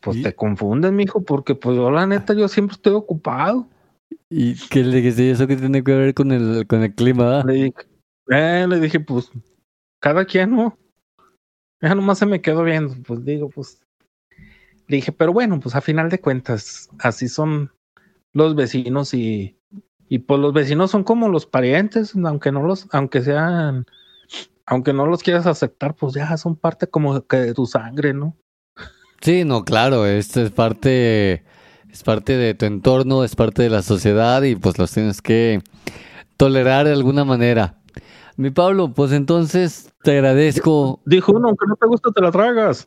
Pues 0.00 0.18
¿Y? 0.18 0.22
te 0.22 0.34
confundes, 0.34 0.92
mijo, 0.92 1.22
porque 1.22 1.54
pues 1.54 1.76
yo 1.76 1.90
la 1.90 2.06
neta 2.06 2.34
yo 2.34 2.48
siempre 2.48 2.74
estoy 2.74 2.94
ocupado. 2.94 3.68
¿Y 4.30 4.54
qué 4.68 4.82
le 4.82 4.96
dijiste? 4.96 5.24
¿Y 5.24 5.30
eso 5.30 5.46
qué 5.46 5.56
tiene 5.56 5.82
que 5.82 5.94
ver 5.94 6.14
con 6.14 6.32
el, 6.32 6.66
con 6.66 6.82
el 6.82 6.94
clima? 6.94 7.40
ah? 7.40 7.44
Le 7.46 7.52
dije, 7.52 7.74
eh, 8.28 8.66
le 8.68 8.80
dije, 8.80 9.00
pues, 9.00 9.30
cada 10.00 10.24
quien, 10.24 10.56
¿no? 10.56 10.78
Ya 11.80 11.94
nomás 11.94 12.18
se 12.18 12.26
me 12.26 12.40
quedó 12.40 12.64
viendo, 12.64 12.94
pues 13.06 13.24
digo, 13.24 13.48
pues. 13.50 13.80
Le 14.88 14.96
dije, 14.96 15.12
pero 15.12 15.32
bueno, 15.32 15.58
pues 15.58 15.74
a 15.74 15.80
final 15.80 16.08
de 16.10 16.20
cuentas, 16.20 16.88
así 17.00 17.28
son 17.28 17.72
los 18.32 18.54
vecinos 18.54 19.14
y, 19.14 19.58
y 20.08 20.20
pues 20.20 20.40
los 20.40 20.52
vecinos 20.52 20.90
son 20.90 21.02
como 21.02 21.28
los 21.28 21.46
parientes, 21.46 22.14
aunque 22.14 22.52
no 22.52 22.62
los, 22.62 22.88
aunque 22.92 23.22
sean, 23.22 23.86
aunque 24.64 24.92
no 24.92 25.06
los 25.06 25.22
quieras 25.22 25.46
aceptar, 25.46 25.94
pues 25.94 26.14
ya 26.14 26.36
son 26.36 26.54
parte 26.54 26.86
como 26.86 27.20
que 27.26 27.36
de 27.38 27.54
tu 27.54 27.66
sangre, 27.66 28.12
¿no? 28.12 28.36
Sí, 29.20 29.44
no, 29.44 29.64
claro, 29.64 30.06
esto 30.06 30.42
es 30.42 30.50
parte, 30.50 31.44
es 31.96 32.02
parte 32.02 32.36
de 32.36 32.52
tu 32.52 32.66
entorno, 32.66 33.24
es 33.24 33.34
parte 33.34 33.62
de 33.62 33.70
la 33.70 33.80
sociedad 33.80 34.42
y 34.42 34.54
pues 34.54 34.78
los 34.78 34.92
tienes 34.92 35.22
que 35.22 35.62
tolerar 36.36 36.84
de 36.84 36.92
alguna 36.92 37.24
manera. 37.24 37.80
Mi 38.36 38.50
Pablo, 38.50 38.92
pues 38.92 39.12
entonces 39.12 39.90
te 40.02 40.10
agradezco 40.10 41.00
Dijo 41.06 41.32
uno, 41.32 41.48
aunque 41.48 41.64
no 41.66 41.74
te 41.74 41.86
gusta, 41.86 42.10
te 42.12 42.20
la 42.20 42.30
tragas. 42.30 42.86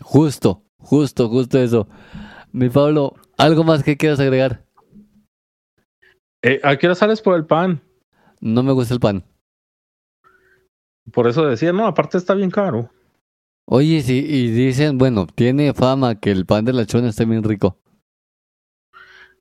justo, 0.00 0.62
justo, 0.78 1.28
justo 1.28 1.58
eso. 1.58 1.88
Mi 2.52 2.68
Pablo, 2.68 3.14
¿algo 3.38 3.64
más 3.64 3.82
que 3.82 3.96
quieras 3.96 4.20
agregar? 4.20 4.64
Eh, 6.42 6.60
¿A 6.62 6.76
qué 6.76 6.86
hora 6.86 6.94
sales 6.94 7.20
por 7.20 7.34
el 7.34 7.44
pan? 7.44 7.82
No 8.40 8.62
me 8.62 8.70
gusta 8.70 8.94
el 8.94 9.00
pan. 9.00 9.24
Por 11.12 11.26
eso 11.26 11.44
decía, 11.44 11.72
no, 11.72 11.88
aparte 11.88 12.18
está 12.18 12.34
bien 12.34 12.52
caro. 12.52 12.88
Oye, 13.66 14.00
sí, 14.02 14.24
y 14.24 14.48
dicen, 14.52 14.96
bueno, 14.96 15.26
tiene 15.26 15.74
fama 15.74 16.14
que 16.20 16.30
el 16.30 16.46
pan 16.46 16.64
de 16.64 16.72
la 16.72 16.86
chona 16.86 17.08
está 17.08 17.24
bien 17.24 17.42
rico. 17.42 17.78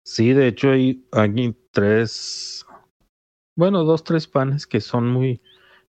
Sí, 0.04 0.34
de 0.34 0.48
hecho 0.48 0.72
hay, 0.72 1.08
hay 1.12 1.56
tres, 1.72 2.66
bueno, 3.56 3.84
dos, 3.84 4.04
tres 4.04 4.28
panes 4.28 4.66
que 4.66 4.82
son 4.82 5.08
muy, 5.08 5.42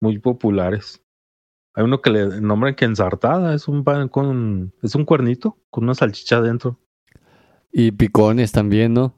muy 0.01 0.19
populares. 0.19 1.01
Hay 1.73 1.83
uno 1.83 2.01
que 2.01 2.09
le 2.09 2.41
nombran 2.41 2.75
que 2.75 2.85
ensartada, 2.85 3.53
es 3.53 3.67
un 3.67 3.83
pan 3.83 4.07
con, 4.07 4.73
es 4.81 4.95
un 4.95 5.05
cuernito 5.05 5.57
con 5.69 5.83
una 5.85 5.95
salchicha 5.95 6.37
adentro. 6.37 6.79
Y 7.71 7.91
picones 7.91 8.53
también, 8.53 8.93
¿no? 8.93 9.13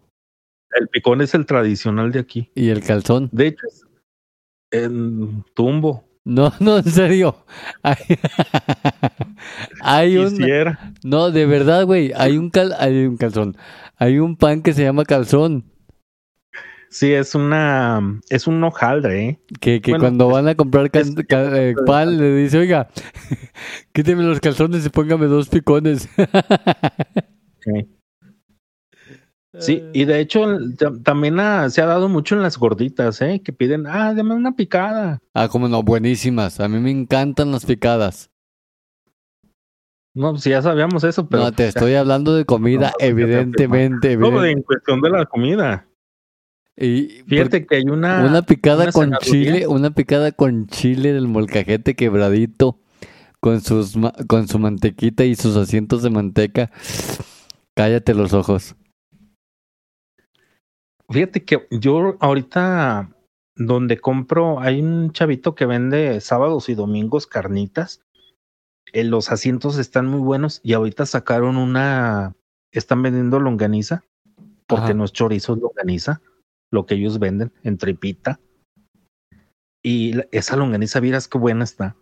El 0.72 0.88
picón 0.89 1.22
es 1.22 1.34
el 1.34 1.45
tradicional 1.45 2.11
de 2.11 2.19
aquí. 2.19 2.51
Y 2.55 2.69
el 2.69 2.84
calzón. 2.84 3.30
De 3.31 3.47
hecho, 3.47 3.65
es 3.68 3.85
en 4.72 5.43
Tumbo. 5.53 6.03
No, 6.26 6.51
no, 6.59 6.77
en 6.77 6.84
serio. 6.84 7.45
Hay, 7.84 7.95
hay 9.81 10.18
un... 10.18 10.38
No, 11.03 11.31
de 11.31 11.45
verdad, 11.45 11.85
güey. 11.85 12.11
Hay 12.15 12.38
un 12.38 12.49
cal... 12.49 12.76
hay 12.77 13.05
un 13.05 13.18
calzón. 13.18 13.55
Hay 13.98 14.19
un 14.19 14.38
pan 14.38 14.61
que 14.61 14.74
se 14.74 14.84
llama 14.84 15.06
calzón. 15.06 15.65
Sí, 16.90 17.11
es 17.11 17.36
una, 17.36 18.22
es 18.30 18.48
un 18.48 18.64
hojaldre, 18.64 19.26
¿eh? 19.26 19.40
Que, 19.60 19.82
que 19.82 19.91
Bueno, 19.91 20.03
cuando 20.06 20.30
van 20.30 20.48
a 20.48 20.56
comprar 20.56 20.90
eh, 20.94 21.76
pan 21.86 22.18
le 22.18 22.36
dice, 22.36 22.60
oiga, 22.60 22.88
quíteme 23.94 24.24
los 24.24 24.40
calzones 24.40 24.86
y 24.86 24.90
póngame 24.90 25.26
dos 25.26 25.49
picones. 25.49 26.07
Sí, 29.60 29.84
y 29.94 30.06
de 30.06 30.19
hecho 30.19 30.45
ta- 30.78 30.94
también 31.03 31.40
ah, 31.40 31.69
se 31.69 31.82
ha 31.82 31.86
dado 31.86 32.10
mucho 32.10 32.36
en 32.36 32.44
las 32.44 32.57
gorditas, 32.57 33.22
¿eh? 33.22 33.41
Que 33.44 33.52
piden, 33.52 33.88
ah, 33.88 34.14
dame 34.14 34.36
una 34.36 34.56
picada. 34.56 35.19
Ah, 35.34 35.48
como 35.48 35.68
no, 35.68 35.82
buenísimas. 35.82 36.60
A 36.60 36.68
mí 36.68 36.80
me 36.80 36.91
encantan 36.91 37.52
las 37.52 37.65
picadas. 37.65 38.30
No, 40.18 40.31
pues 40.31 40.45
ya 40.45 40.64
sabíamos 40.64 41.03
eso, 41.03 41.30
pero 41.30 41.44
no, 41.44 41.52
te 41.52 41.68
estoy 41.68 41.94
hablando 41.94 42.35
de 42.35 42.44
comida, 42.44 42.88
No, 42.88 42.94
te 42.98 43.06
evidentemente. 43.06 44.18
No, 44.18 44.30
eviden- 44.30 44.57
en 44.57 44.61
cuestión 44.64 44.99
de 44.99 45.10
la 45.11 45.26
comida. 45.27 45.88
y 46.76 47.22
Fíjate 47.27 47.68
que 47.68 47.76
hay 47.76 47.84
una. 47.84 48.26
Una 48.26 48.41
picada 48.41 48.85
una 48.85 48.91
con 48.91 49.14
chile, 49.19 49.68
una 49.68 49.91
picada 49.91 50.31
con 50.31 50.65
chile 50.65 51.14
del 51.14 51.27
molcajete 51.27 51.95
quebradito, 51.95 52.80
con 53.39 53.61
sus 53.61 53.94
con 54.27 54.48
su 54.48 54.57
mantequita 54.57 55.23
y 55.23 55.35
sus 55.35 55.56
asientos 55.56 56.02
de 56.02 56.10
manteca. 56.10 56.72
Cállate 57.76 58.15
los 58.15 58.34
ojos. 58.34 58.76
Fíjate 61.11 61.45
que 61.45 61.68
yo 61.69 62.18
ahorita 62.19 63.11
donde 63.56 63.99
compro, 63.99 64.60
hay 64.60 64.81
un 64.81 65.11
chavito 65.11 65.53
que 65.53 65.68
vende 65.68 66.19
sábados 66.22 66.69
y 66.69 66.73
domingos 66.73 67.27
carnitas. 67.27 68.02
Eh, 68.93 69.03
los 69.03 69.31
asientos 69.31 69.77
están 69.77 70.07
muy 70.07 70.19
buenos 70.22 70.61
y 70.64 70.73
ahorita 70.73 71.05
sacaron 71.05 71.57
una. 71.57 72.35
Están 72.72 73.01
vendiendo 73.01 73.39
longaniza, 73.39 74.03
porque 74.68 74.85
Ajá. 74.85 74.93
no 74.93 75.05
es 75.05 75.14
chorizo, 75.14 75.53
es 75.53 75.59
longaniza, 75.61 76.22
lo 76.72 76.85
que 76.85 76.95
ellos 76.95 77.19
venden 77.19 77.51
en 77.64 77.77
tripita. 77.77 78.39
Y 79.84 80.19
esa 80.31 80.57
longaniza, 80.57 80.99
vieras 80.99 81.27
qué 81.27 81.38
buena 81.38 81.64
está. 81.64 81.95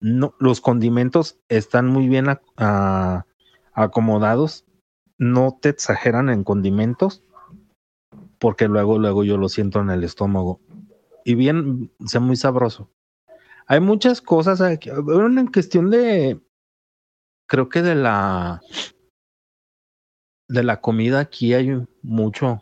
No, 0.00 0.34
los 0.40 0.60
condimentos 0.60 1.38
están 1.48 1.86
muy 1.86 2.08
bien 2.08 2.26
ac- 2.26 3.24
acomodados. 3.72 4.64
No 5.18 5.58
te 5.60 5.68
exageran 5.68 6.28
en 6.30 6.44
condimentos 6.44 7.22
porque 8.38 8.66
luego, 8.68 8.98
luego 8.98 9.22
yo 9.22 9.36
lo 9.36 9.48
siento 9.48 9.80
en 9.80 9.90
el 9.90 10.02
estómago. 10.02 10.60
Y 11.24 11.34
bien, 11.34 11.92
sea 12.06 12.20
muy 12.20 12.36
sabroso. 12.36 12.90
Hay 13.70 13.78
muchas 13.78 14.20
cosas 14.20 14.60
aquí. 14.60 14.90
Bueno, 14.90 15.40
en 15.40 15.46
cuestión 15.46 15.90
de, 15.90 16.40
creo 17.46 17.68
que 17.68 17.82
de 17.82 17.94
la, 17.94 18.60
de 20.48 20.64
la 20.64 20.80
comida 20.80 21.20
aquí 21.20 21.54
hay 21.54 21.80
mucho, 22.02 22.58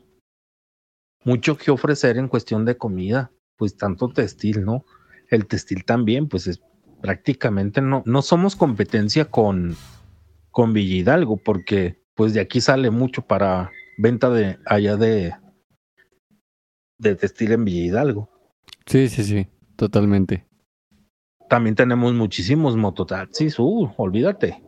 mucho 1.25 1.57
que 1.57 1.71
ofrecer 1.71 2.19
en 2.19 2.29
cuestión 2.29 2.67
de 2.67 2.77
comida. 2.77 3.33
Pues 3.57 3.75
tanto 3.79 4.11
textil, 4.11 4.67
¿no? 4.67 4.85
El 5.31 5.47
textil 5.47 5.87
también, 5.87 6.29
pues 6.29 6.47
es 6.47 6.61
prácticamente 7.01 7.81
no, 7.81 8.03
no 8.05 8.21
somos 8.21 8.55
competencia 8.55 9.25
con, 9.25 9.77
con 10.51 10.75
Villa 10.75 10.97
Hidalgo, 10.97 11.39
porque 11.39 12.05
pues 12.15 12.35
de 12.35 12.41
aquí 12.41 12.61
sale 12.61 12.91
mucho 12.91 13.23
para 13.23 13.71
venta 13.97 14.29
de 14.29 14.59
allá 14.67 14.99
de, 14.99 15.33
de 16.99 17.15
textil 17.15 17.53
en 17.53 17.65
Villa 17.65 17.87
Hidalgo. 17.87 18.29
Sí, 18.85 19.09
sí, 19.09 19.25
sí, 19.25 19.49
totalmente. 19.77 20.48
También 21.49 21.75
tenemos 21.75 22.12
muchísimos 22.12 22.77
mototaxis, 22.77 23.59
uh, 23.59 23.91
olvídate. 23.97 24.62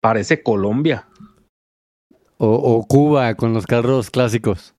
Parece 0.00 0.42
Colombia. 0.42 1.08
O, 2.36 2.54
o 2.54 2.86
Cuba 2.86 3.34
con 3.34 3.52
los 3.52 3.66
carros 3.66 4.10
clásicos. 4.10 4.76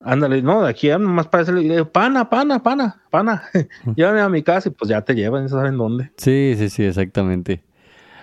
Ándale, 0.00 0.42
no, 0.42 0.62
de 0.62 0.70
aquí 0.70 0.88
ya 0.88 0.98
nomás 0.98 1.28
parece, 1.28 1.84
pana, 1.86 2.28
pana, 2.28 2.62
pana, 2.62 3.02
pana. 3.10 3.42
Llévame 3.96 4.20
a 4.20 4.28
mi 4.28 4.42
casa 4.42 4.68
y 4.68 4.72
pues 4.72 4.88
ya 4.88 5.02
te 5.02 5.14
llevan, 5.14 5.44
ya 5.44 5.48
saben 5.48 5.78
dónde. 5.78 6.12
Sí, 6.18 6.54
sí, 6.58 6.68
sí, 6.68 6.84
exactamente. 6.84 7.64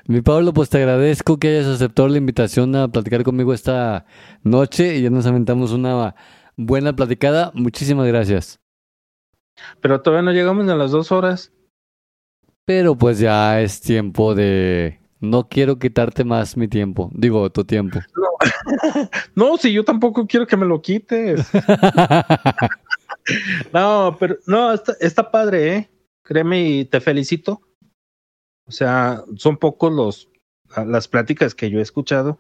Mi 0.07 0.21
Pablo, 0.21 0.53
pues 0.53 0.69
te 0.69 0.77
agradezco 0.77 1.37
que 1.37 1.49
hayas 1.49 1.67
aceptado 1.67 2.07
la 2.07 2.17
invitación 2.17 2.75
a 2.75 2.87
platicar 2.87 3.23
conmigo 3.23 3.53
esta 3.53 4.05
noche 4.43 4.95
y 4.97 5.03
ya 5.03 5.09
nos 5.09 5.25
aventamos 5.25 5.71
una 5.71 6.15
buena 6.57 6.95
platicada. 6.95 7.51
Muchísimas 7.53 8.07
gracias. 8.07 8.59
Pero 9.79 10.01
todavía 10.01 10.23
no 10.23 10.31
llegamos 10.31 10.67
a 10.69 10.75
las 10.75 10.91
dos 10.91 11.11
horas. 11.11 11.51
Pero 12.65 12.97
pues 12.97 13.19
ya 13.19 13.61
es 13.61 13.81
tiempo 13.81 14.35
de... 14.35 14.99
No 15.19 15.47
quiero 15.47 15.77
quitarte 15.77 16.23
más 16.23 16.57
mi 16.57 16.67
tiempo. 16.67 17.11
Digo, 17.13 17.51
tu 17.51 17.63
tiempo. 17.63 17.99
No, 19.35 19.55
si 19.57 19.71
yo 19.71 19.85
tampoco 19.85 20.25
quiero 20.25 20.47
que 20.47 20.57
me 20.57 20.65
lo 20.65 20.81
quites. 20.81 21.47
no, 23.73 24.17
pero 24.19 24.37
no, 24.47 24.73
está, 24.73 24.95
está 24.99 25.29
padre, 25.29 25.75
¿eh? 25.75 25.89
Créeme 26.23 26.67
y 26.67 26.85
te 26.85 26.99
felicito. 26.99 27.61
O 28.67 28.71
sea, 28.71 29.23
son 29.35 29.57
pocos 29.57 29.93
los 29.93 30.31
las 30.85 31.07
pláticas 31.07 31.55
que 31.55 31.69
yo 31.69 31.79
he 31.79 31.81
escuchado. 31.81 32.39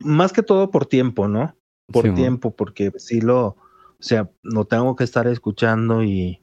Más 0.00 0.32
que 0.32 0.42
todo 0.42 0.70
por 0.70 0.86
tiempo, 0.86 1.28
¿no? 1.28 1.56
Por 1.92 2.06
Sí, 2.06 2.12
tiempo, 2.12 2.54
porque 2.54 2.92
sí 2.98 3.20
lo, 3.20 3.46
o 3.46 3.56
sea, 3.98 4.30
no 4.42 4.66
tengo 4.66 4.94
que 4.94 5.04
estar 5.04 5.26
escuchando 5.26 6.04
y, 6.04 6.40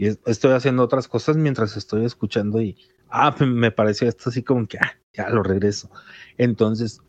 y 0.00 0.06
es- 0.06 0.18
estoy 0.24 0.52
haciendo 0.52 0.82
otras 0.82 1.06
cosas 1.08 1.36
mientras 1.36 1.76
estoy 1.76 2.06
escuchando 2.06 2.62
y, 2.62 2.78
ah, 3.10 3.36
me- 3.40 3.46
me 3.46 3.70
pareció 3.70 4.08
esto 4.08 4.30
así 4.30 4.42
como 4.42 4.66
que, 4.66 4.78
ah, 4.78 4.98
ya 5.12 5.28
lo 5.28 5.42
regreso. 5.42 5.90
Entonces, 6.38 7.02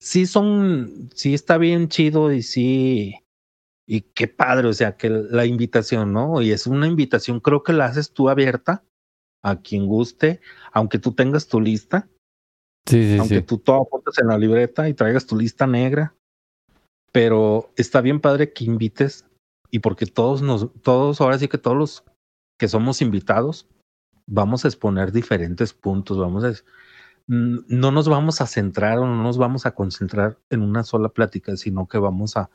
sí 0.00 0.26
son, 0.26 1.08
sí 1.14 1.34
está 1.34 1.56
bien 1.56 1.88
chido 1.88 2.32
y 2.32 2.42
sí, 2.42 3.14
y 3.86 4.00
qué 4.00 4.26
padre, 4.26 4.66
o 4.66 4.72
sea, 4.72 4.96
que 4.96 5.08
la 5.08 5.46
invitación, 5.46 6.12
¿no? 6.12 6.42
Y 6.42 6.50
es 6.50 6.66
una 6.66 6.88
invitación, 6.88 7.38
creo 7.38 7.62
que 7.62 7.72
la 7.72 7.84
haces 7.84 8.12
tú 8.12 8.28
abierta 8.28 8.82
a 9.44 9.60
quien 9.60 9.86
guste, 9.86 10.40
aunque 10.72 10.98
tú 10.98 11.12
tengas 11.12 11.46
tu 11.46 11.60
lista, 11.60 12.08
Sí, 12.88 13.04
sí, 13.04 13.18
aunque 13.18 13.38
sí. 13.38 13.42
tú 13.42 13.58
todo 13.58 13.82
apuntes 13.82 14.18
en 14.18 14.26
la 14.26 14.36
libreta 14.36 14.88
y 14.88 14.94
traigas 14.94 15.26
tu 15.26 15.36
lista 15.36 15.68
negra, 15.68 16.16
pero 17.12 17.70
está 17.76 18.00
bien 18.00 18.20
padre 18.20 18.52
que 18.52 18.64
invites 18.64 19.26
y 19.70 19.78
porque 19.78 20.06
todos 20.06 20.42
nos, 20.42 20.72
todos 20.82 21.20
ahora 21.20 21.38
sí 21.38 21.46
que 21.46 21.58
todos 21.58 21.76
los 21.76 22.04
que 22.62 22.68
somos 22.68 23.02
invitados 23.02 23.66
vamos 24.28 24.64
a 24.64 24.68
exponer 24.68 25.10
diferentes 25.10 25.72
puntos, 25.72 26.16
vamos 26.16 26.44
a, 26.44 26.52
no 27.26 27.90
nos 27.90 28.08
vamos 28.08 28.40
a 28.40 28.46
centrar 28.46 28.98
o 29.00 29.06
no 29.06 29.20
nos 29.20 29.36
vamos 29.36 29.66
a 29.66 29.72
concentrar 29.72 30.38
en 30.48 30.62
una 30.62 30.84
sola 30.84 31.08
plática, 31.08 31.56
sino 31.56 31.88
que 31.88 31.98
vamos 31.98 32.36
a 32.36 32.48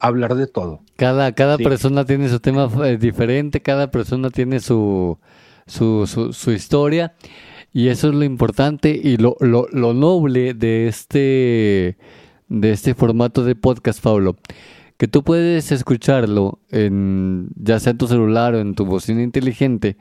hablar 0.00 0.34
de 0.34 0.48
todo. 0.48 0.80
Cada, 0.96 1.30
cada 1.30 1.56
Sí. 1.56 1.62
persona 1.62 2.04
tiene 2.04 2.28
su 2.28 2.40
tema 2.40 2.68
eh, 2.84 2.96
diferente, 2.98 3.62
cada 3.62 3.92
persona 3.92 4.28
tiene 4.30 4.58
su, 4.58 5.18
su, 5.68 6.08
su, 6.08 6.32
su 6.32 6.50
historia 6.50 7.14
y 7.72 7.86
eso 7.90 8.08
es 8.08 8.14
lo 8.16 8.24
importante 8.24 8.88
y 8.90 9.16
lo, 9.18 9.36
lo, 9.38 9.68
lo 9.70 9.94
noble 9.94 10.52
de 10.54 10.88
este, 10.88 11.96
de 12.48 12.72
este 12.72 12.94
formato 12.96 13.44
de 13.44 13.54
podcast, 13.54 14.02
Pablo, 14.02 14.34
que 14.96 15.08
tú 15.08 15.24
puedes 15.24 15.72
escucharlo 15.72 16.60
en, 16.70 17.48
ya 17.56 17.80
sea 17.80 17.92
en 17.92 17.98
tu 17.98 18.06
celular 18.06 18.54
o 18.54 18.60
en 18.60 18.74
tu 18.74 18.84
bocina 18.84 19.22
inteligente 19.22 19.96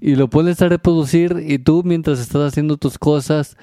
y 0.00 0.14
lo 0.14 0.28
puedes 0.28 0.60
a 0.62 0.68
reproducir 0.68 1.42
y 1.46 1.58
tú 1.58 1.82
mientras 1.84 2.20
estás 2.20 2.52
haciendo 2.52 2.76
tus 2.76 2.98
cosas, 2.98 3.56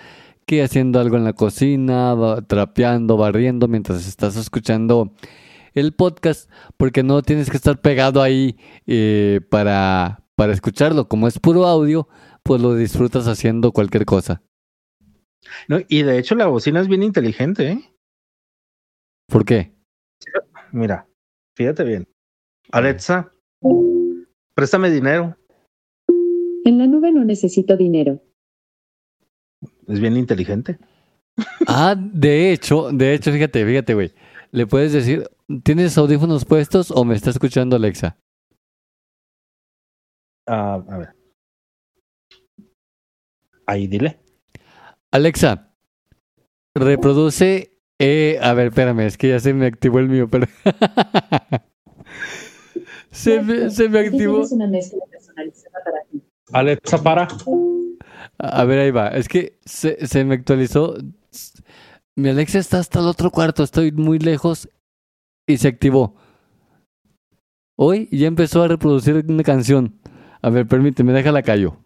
que 0.46 0.64
haciendo 0.64 1.00
algo 1.00 1.16
en 1.16 1.24
la 1.24 1.34
cocina, 1.34 2.16
trapeando, 2.48 3.18
barriendo, 3.18 3.68
mientras 3.68 4.08
estás 4.08 4.36
escuchando 4.36 5.14
el 5.74 5.94
podcast, 5.94 6.50
porque 6.78 7.04
no 7.04 7.22
tienes 7.22 7.50
que 7.50 7.58
estar 7.58 7.80
pegado 7.80 8.22
ahí 8.22 8.58
eh, 8.86 9.42
para, 9.50 10.24
para 10.36 10.54
escucharlo. 10.54 11.08
Como 11.08 11.28
es 11.28 11.40
puro 11.40 11.66
audio, 11.66 12.08
pues 12.44 12.62
lo 12.62 12.76
disfrutas 12.76 13.28
haciendo 13.28 13.72
cualquier 13.72 14.06
cosa. 14.06 14.42
¿no? 15.68 15.80
Y 15.88 16.04
de 16.04 16.18
hecho 16.18 16.36
la 16.36 16.48
bocina 16.48 16.82
es 16.82 16.88
bien 16.88 17.04
inteligente, 17.04 17.72
¿eh? 17.72 17.90
¿Por 19.28 19.46
qué? 19.46 19.74
Mira, 20.74 21.08
fíjate 21.56 21.84
bien. 21.84 22.08
Alexa, 22.72 23.32
préstame 24.56 24.90
dinero. 24.90 25.38
En 26.66 26.80
la 26.80 26.88
nube 26.88 27.12
no 27.12 27.24
necesito 27.24 27.78
dinero. 27.78 28.20
Es 29.88 30.00
bien 30.00 30.18
inteligente. 30.18 30.80
Ah, 31.68 31.96
de 31.96 32.52
hecho, 32.52 32.92
de 32.92 33.14
hecho, 33.14 33.32
fíjate, 33.32 33.64
fíjate, 33.64 33.94
güey. 33.94 34.14
Le 34.52 34.66
puedes 34.66 34.94
decir, 34.94 35.30
¿tienes 35.64 35.96
audífonos 35.98 36.44
puestos 36.44 36.90
o 36.90 37.06
me 37.06 37.16
está 37.16 37.30
escuchando 37.30 37.76
Alexa? 37.76 38.18
Ah, 40.48 40.84
a 40.88 40.98
ver. 40.98 41.16
Ahí 43.68 43.88
dile. 43.88 44.20
Alexa, 45.12 45.72
reproduce. 46.76 47.73
Eh, 48.06 48.38
a 48.42 48.54
ver, 48.54 48.68
espérame, 48.68 49.00
es 49.06 49.18
que 49.18 49.30
ya 49.30 49.40
se 49.40 49.54
me 49.54 49.66
activó 49.66 50.00
el 50.00 50.10
mío, 50.10 50.28
pero. 50.30 50.46
se, 53.12 53.42
me, 53.42 53.70
se 53.70 53.88
me 53.88 54.00
activó. 54.00 54.46
una 54.52 54.68
mezcla 54.68 55.00
personalizada 55.10 55.78
para 55.86 56.04
ti. 56.12 56.22
Alexa, 56.52 57.02
para. 57.02 57.30
A 58.40 58.64
ver, 58.66 58.80
ahí 58.80 58.92
va. 58.92 59.08
Es 59.08 59.30
que 59.30 59.58
se, 59.64 60.06
se 60.06 60.26
me 60.26 60.36
actualizó. 60.36 60.98
Mi 62.18 62.28
Alexa 62.28 62.60
está 62.60 62.80
hasta 62.80 63.00
el 63.00 63.06
otro 63.06 63.32
cuarto. 63.32 63.64
Estoy 63.64 63.94
muy 63.94 64.20
lejos 64.20 64.68
y 65.48 65.56
se 65.56 65.70
activó. 65.70 66.18
Hoy 67.78 68.10
ya 68.12 68.28
empezó 68.28 68.64
a 68.64 68.68
reproducir 68.68 69.24
una 69.30 69.44
canción. 69.44 69.98
A 70.42 70.50
ver, 70.50 70.68
permíteme, 70.68 71.14
déjala 71.14 71.42
callo. 71.42 71.78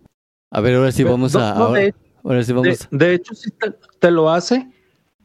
A 0.50 0.62
ver, 0.62 0.78
ahora 0.78 0.92
sí 0.92 1.04
vamos 1.04 1.36
a. 1.36 1.52
ahora, 1.52 2.44
sí 2.44 2.54
vamos. 2.54 2.88
de 2.90 3.14
hecho, 3.14 3.36
te, 3.60 3.72
te 4.00 4.10
lo 4.10 4.32
hace, 4.32 4.68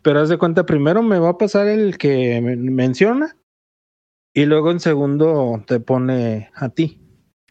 pero 0.03 0.21
haz 0.21 0.29
de 0.29 0.39
cuenta, 0.39 0.67
primero 0.67 1.03
me 1.03 1.19
va 1.19 1.31
a 1.31 1.39
pasar 1.39 1.69
el 1.69 1.97
que 1.99 2.41
me- 2.41 2.57
menciona 2.57 3.37
y 4.35 4.45
luego 4.47 4.71
en 4.71 4.81
segundo 4.81 5.63
te 5.67 5.81
pone 5.81 6.51
a 6.55 6.69
ti. 6.71 7.01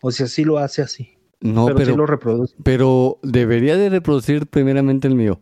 O 0.01 0.11
sea, 0.11 0.27
sí 0.27 0.43
lo 0.43 0.57
hace 0.57 0.81
así, 0.81 1.17
No, 1.41 1.65
pero, 1.65 1.77
pero, 1.77 1.91
sí 1.91 1.97
lo 1.97 2.05
reproduce. 2.07 2.55
pero 2.63 3.19
debería 3.23 3.77
de 3.77 3.89
reproducir 3.89 4.47
primeramente 4.47 5.07
el 5.07 5.15
mío. 5.15 5.41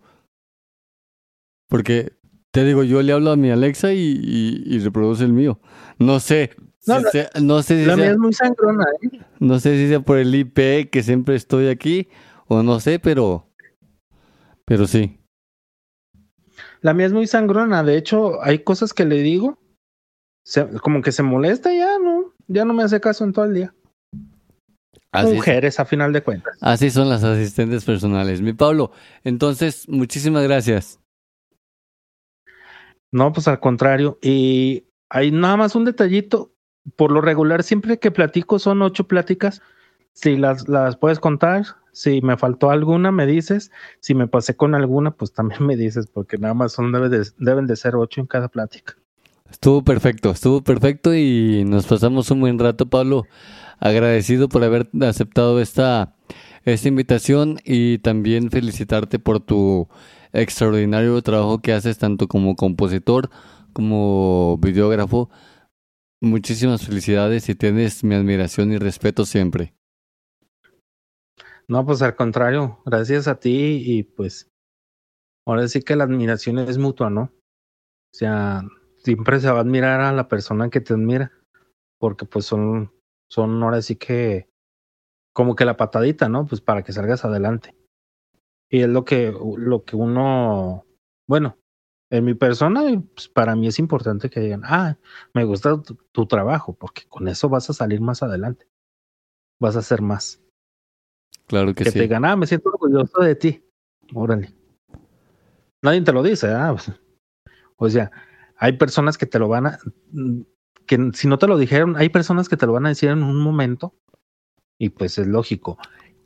Porque 1.68 2.14
te 2.52 2.64
digo, 2.66 2.84
yo 2.84 3.02
le 3.02 3.14
hablo 3.14 3.32
a 3.32 3.36
mi 3.36 3.52
Alexa 3.52 3.94
y, 3.94 4.00
y- 4.00 4.64
y 4.66 4.80
reproduce 4.80 5.24
el 5.24 5.34
mío. 5.34 5.60
No 6.00 6.20
sé. 6.20 6.52
No, 6.88 6.98
si 6.98 7.04
la- 7.04 7.12
sea- 7.12 7.30
no 7.42 7.62
sé 7.62 7.80
si 7.82 7.86
La 7.86 7.96
sea- 7.96 8.04
mía 8.04 8.12
es 8.14 8.18
muy 8.18 8.34
sangrona, 8.34 8.86
¿eh? 9.02 9.20
No 9.40 9.60
sé 9.60 9.78
si 9.78 9.88
sea 9.88 10.00
por 10.00 10.18
el 10.18 10.34
IP 10.34 10.90
que 10.90 11.04
siempre 11.04 11.36
estoy 11.36 11.68
aquí 11.68 12.08
o 12.48 12.64
no 12.64 12.80
sé, 12.80 13.00
pero 13.00 13.46
pero 14.66 14.88
sí. 14.88 15.19
La 16.82 16.94
mía 16.94 17.06
es 17.08 17.14
muy 17.14 17.28
sangrona. 17.28 17.84
De 17.84 17.98
hecho, 17.98 18.42
hay 18.44 18.60
cosas 18.60 18.94
que 18.94 19.06
le 19.06 19.18
digo, 19.22 19.58
se- 20.46 20.68
como 20.80 21.02
que 21.02 21.12
se 21.12 21.24
molesta 21.24 21.74
ya, 21.74 21.98
¿no? 22.00 22.34
Ya 22.48 22.66
no 22.66 22.74
me 22.74 22.84
hace 22.84 23.00
caso 23.02 23.24
en 23.24 23.34
todo 23.34 23.46
el 23.46 23.54
día. 23.54 23.74
Así, 25.12 25.34
Mujeres, 25.36 25.80
a 25.80 25.86
final 25.86 26.14
de 26.14 26.22
cuentas. 26.22 26.56
así 26.62 26.92
son 26.92 27.10
las 27.10 27.24
asistentes 27.24 27.84
personales. 27.84 28.42
Mi 28.42 28.54
Pablo, 28.54 28.92
entonces 29.24 29.90
muchísimas 29.90 30.44
gracias. 30.44 31.00
No, 33.12 33.34
pues 33.34 33.48
al 33.48 33.60
contrario. 33.60 34.20
Y 34.22 34.84
hay 35.10 35.32
nada 35.32 35.58
más 35.58 35.76
un 35.76 35.86
detallito. 35.86 36.52
Por 36.96 37.12
lo 37.12 37.22
regular, 37.22 37.64
siempre 37.64 38.00
que 38.00 38.12
platico 38.12 38.58
son 38.60 38.82
ocho 38.82 39.08
pláticas. 39.08 39.62
Si 40.14 40.38
las, 40.38 40.68
las 40.68 40.96
puedes 40.98 41.20
contar, 41.20 41.66
si 42.00 42.22
me 42.22 42.38
faltó 42.38 42.70
alguna, 42.72 43.12
me 43.12 43.26
dices. 43.26 43.72
Si 44.00 44.16
me 44.16 44.26
pasé 44.28 44.56
con 44.56 44.74
alguna, 44.74 45.12
pues 45.12 45.34
también 45.34 45.66
me 45.68 45.76
dices, 45.76 46.08
porque 46.08 46.38
nada 46.38 46.54
más 46.54 46.72
son 46.72 46.94
debe 46.94 47.10
de- 47.10 47.28
deben 47.38 47.68
de 47.68 47.76
ser 47.76 47.96
ocho 47.98 48.22
en 48.22 48.28
cada 48.28 48.48
plática. 48.48 48.96
Estuvo 49.52 49.84
perfecto, 49.84 50.32
estuvo 50.32 50.64
perfecto 50.64 51.14
y 51.14 51.66
nos 51.66 51.88
pasamos 51.88 52.32
un 52.32 52.40
buen 52.40 52.58
rato, 52.58 52.86
Pablo. 52.90 53.26
Agradecido 53.80 54.48
por 54.48 54.64
haber 54.64 54.90
aceptado 55.02 55.60
esta 55.60 56.16
esta 56.66 56.88
invitación 56.88 57.60
y 57.66 57.98
también 58.00 58.50
felicitarte 58.52 59.18
por 59.20 59.40
tu 59.40 59.88
extraordinario 60.34 61.22
trabajo 61.22 61.60
que 61.62 61.74
haces 61.74 61.98
tanto 61.98 62.28
como 62.28 62.56
compositor 62.56 63.30
como 63.74 64.58
videógrafo. 64.62 65.30
Muchísimas 66.22 66.86
felicidades 66.86 67.50
y 67.50 67.56
tienes 67.56 68.04
mi 68.04 68.16
admiración 68.16 68.72
y 68.72 68.78
respeto 68.78 69.26
siempre. 69.26 69.74
No, 71.70 71.86
pues 71.86 72.02
al 72.02 72.16
contrario, 72.16 72.80
gracias 72.84 73.28
a 73.28 73.40
ti 73.40 73.84
y 73.86 74.02
pues 74.02 74.50
ahora 75.46 75.68
sí 75.68 75.84
que 75.84 75.96
la 75.96 76.06
admiración 76.06 76.58
es 76.58 76.80
mutua, 76.80 77.12
¿no? 77.12 77.22
O 77.22 78.18
sea, 78.18 78.64
siempre 78.98 79.40
se 79.40 79.52
va 79.52 79.60
a 79.60 79.62
admirar 79.62 80.02
a 80.02 80.12
la 80.12 80.28
persona 80.28 80.72
que 80.72 80.82
te 80.82 80.94
admira, 80.94 81.32
porque 82.00 82.26
pues 82.26 82.46
son, 82.46 82.92
son 83.30 83.62
ahora 83.62 83.84
sí 83.84 83.98
que 83.98 84.50
como 85.32 85.56
que 85.56 85.64
la 85.64 85.78
patadita, 85.78 86.28
¿no? 86.28 86.48
Pues 86.48 86.60
para 86.60 86.82
que 86.82 86.92
salgas 86.92 87.24
adelante. 87.24 87.76
Y 88.68 88.82
es 88.82 88.90
lo 88.90 89.06
que, 89.06 89.32
lo 89.58 89.84
que 89.86 89.96
uno, 89.96 90.88
bueno, 91.28 91.60
en 92.10 92.26
mi 92.26 92.34
persona, 92.34 92.82
pues 93.14 93.30
para 93.30 93.56
mí 93.56 93.68
es 93.68 93.78
importante 93.78 94.32
que 94.32 94.40
digan, 94.40 94.64
ah, 94.66 94.98
me 95.36 95.44
gusta 95.44 95.80
tu, 95.84 96.00
tu 96.12 96.26
trabajo, 96.26 96.74
porque 96.74 97.04
con 97.08 97.28
eso 97.28 97.48
vas 97.48 97.70
a 97.70 97.74
salir 97.74 98.02
más 98.02 98.24
adelante, 98.24 98.68
vas 99.60 99.76
a 99.76 99.80
hacer 99.80 100.02
más 100.02 100.42
Claro 101.50 101.74
que, 101.74 101.84
que 101.84 101.92
sí. 101.92 101.98
te 101.98 102.04
digan, 102.04 102.24
ah, 102.26 102.36
me 102.36 102.46
siento 102.46 102.70
orgulloso 102.70 103.22
de 103.22 103.36
ti. 103.36 103.64
Órale. 104.14 104.54
Nadie 105.82 106.02
te 106.02 106.14
lo 106.14 106.22
dice, 106.24 106.48
ah. 106.48 106.76
O 107.82 107.90
sea, 107.90 108.12
hay 108.58 108.74
personas 108.74 109.18
que 109.18 109.26
te 109.26 109.40
lo 109.40 109.48
van 109.48 109.66
a, 109.66 109.80
que 110.86 111.12
si 111.14 111.28
no 111.28 111.40
te 111.40 111.48
lo 111.48 111.58
dijeron, 111.58 111.96
hay 111.96 112.10
personas 112.10 112.50
que 112.50 112.58
te 112.58 112.68
lo 112.68 112.74
van 112.74 112.86
a 112.86 112.90
decir 112.90 113.10
en 113.10 113.24
un 113.24 113.38
momento 113.38 113.96
y 114.78 114.90
pues 114.90 115.18
es 115.18 115.28
lógico. 115.28 115.78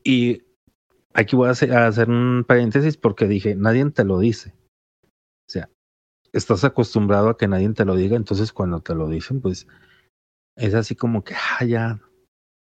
Y 0.04 0.42
aquí 1.14 1.36
voy 1.36 1.48
a 1.48 1.52
hacer, 1.52 1.72
a 1.74 1.88
hacer 1.88 2.10
un 2.10 2.44
paréntesis 2.46 2.98
porque 2.98 3.28
dije, 3.28 3.56
nadie 3.56 3.90
te 3.92 4.04
lo 4.04 4.20
dice. 4.20 4.54
O 5.06 5.52
sea, 5.52 5.70
estás 6.34 6.64
acostumbrado 6.64 7.30
a 7.30 7.38
que 7.38 7.48
nadie 7.48 7.70
te 7.70 7.86
lo 7.86 7.96
diga, 7.96 8.18
entonces 8.18 8.52
cuando 8.52 8.82
te 8.82 8.96
lo 8.96 9.08
dicen, 9.08 9.40
pues 9.40 9.68
es 10.58 10.74
así 10.74 10.96
como 10.96 11.24
que, 11.24 11.36
ah, 11.36 11.64
ya, 11.64 12.00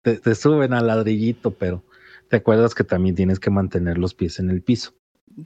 te, 0.02 0.18
te 0.18 0.34
suben 0.34 0.74
al 0.74 0.86
ladrillito, 0.86 1.52
pero 1.52 1.82
te 2.34 2.38
acuerdas 2.38 2.74
que 2.74 2.82
también 2.82 3.14
tienes 3.14 3.38
que 3.38 3.48
mantener 3.48 3.96
los 3.96 4.12
pies 4.12 4.40
en 4.40 4.50
el 4.50 4.60
piso. 4.60 4.90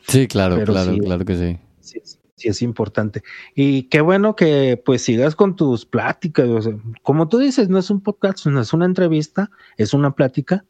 Sí, 0.07 0.27
claro, 0.27 0.55
Pero 0.57 0.73
claro, 0.73 0.95
sí. 0.95 1.01
claro 1.01 1.23
que 1.27 1.37
sí. 1.37 1.59
Sí, 1.81 1.99
es- 2.03 2.19
sí 2.35 2.49
es 2.49 2.63
importante. 2.63 3.23
Y 3.55 3.91
qué 3.91 4.01
bueno 4.01 4.35
que 4.35 4.81
pues 4.83 5.03
sigas 5.03 5.37
con 5.37 5.55
tus 5.55 5.85
pláticas. 5.85 6.49
o 6.49 6.63
sea, 6.63 6.73
como 7.03 7.29
tú 7.29 7.37
dices, 7.37 7.69
no 7.69 7.79
es 7.79 7.91
un 7.91 8.01
podcast, 8.01 8.47
no 8.47 8.59
es 8.63 8.73
una 8.73 8.87
entrevista, 8.87 9.51
es 9.77 9.93
una 9.93 10.15
plática. 10.15 10.65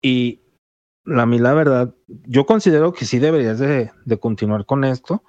Y 0.00 0.40
la 1.04 1.26
mí, 1.26 1.38
la 1.38 1.52
verdad, 1.52 1.94
yo 2.26 2.46
considero 2.46 2.94
que 2.94 3.04
sí 3.04 3.18
deberías 3.18 3.58
de, 3.58 3.90
de 4.06 4.18
continuar 4.18 4.64
con 4.64 4.84
esto. 4.84 5.22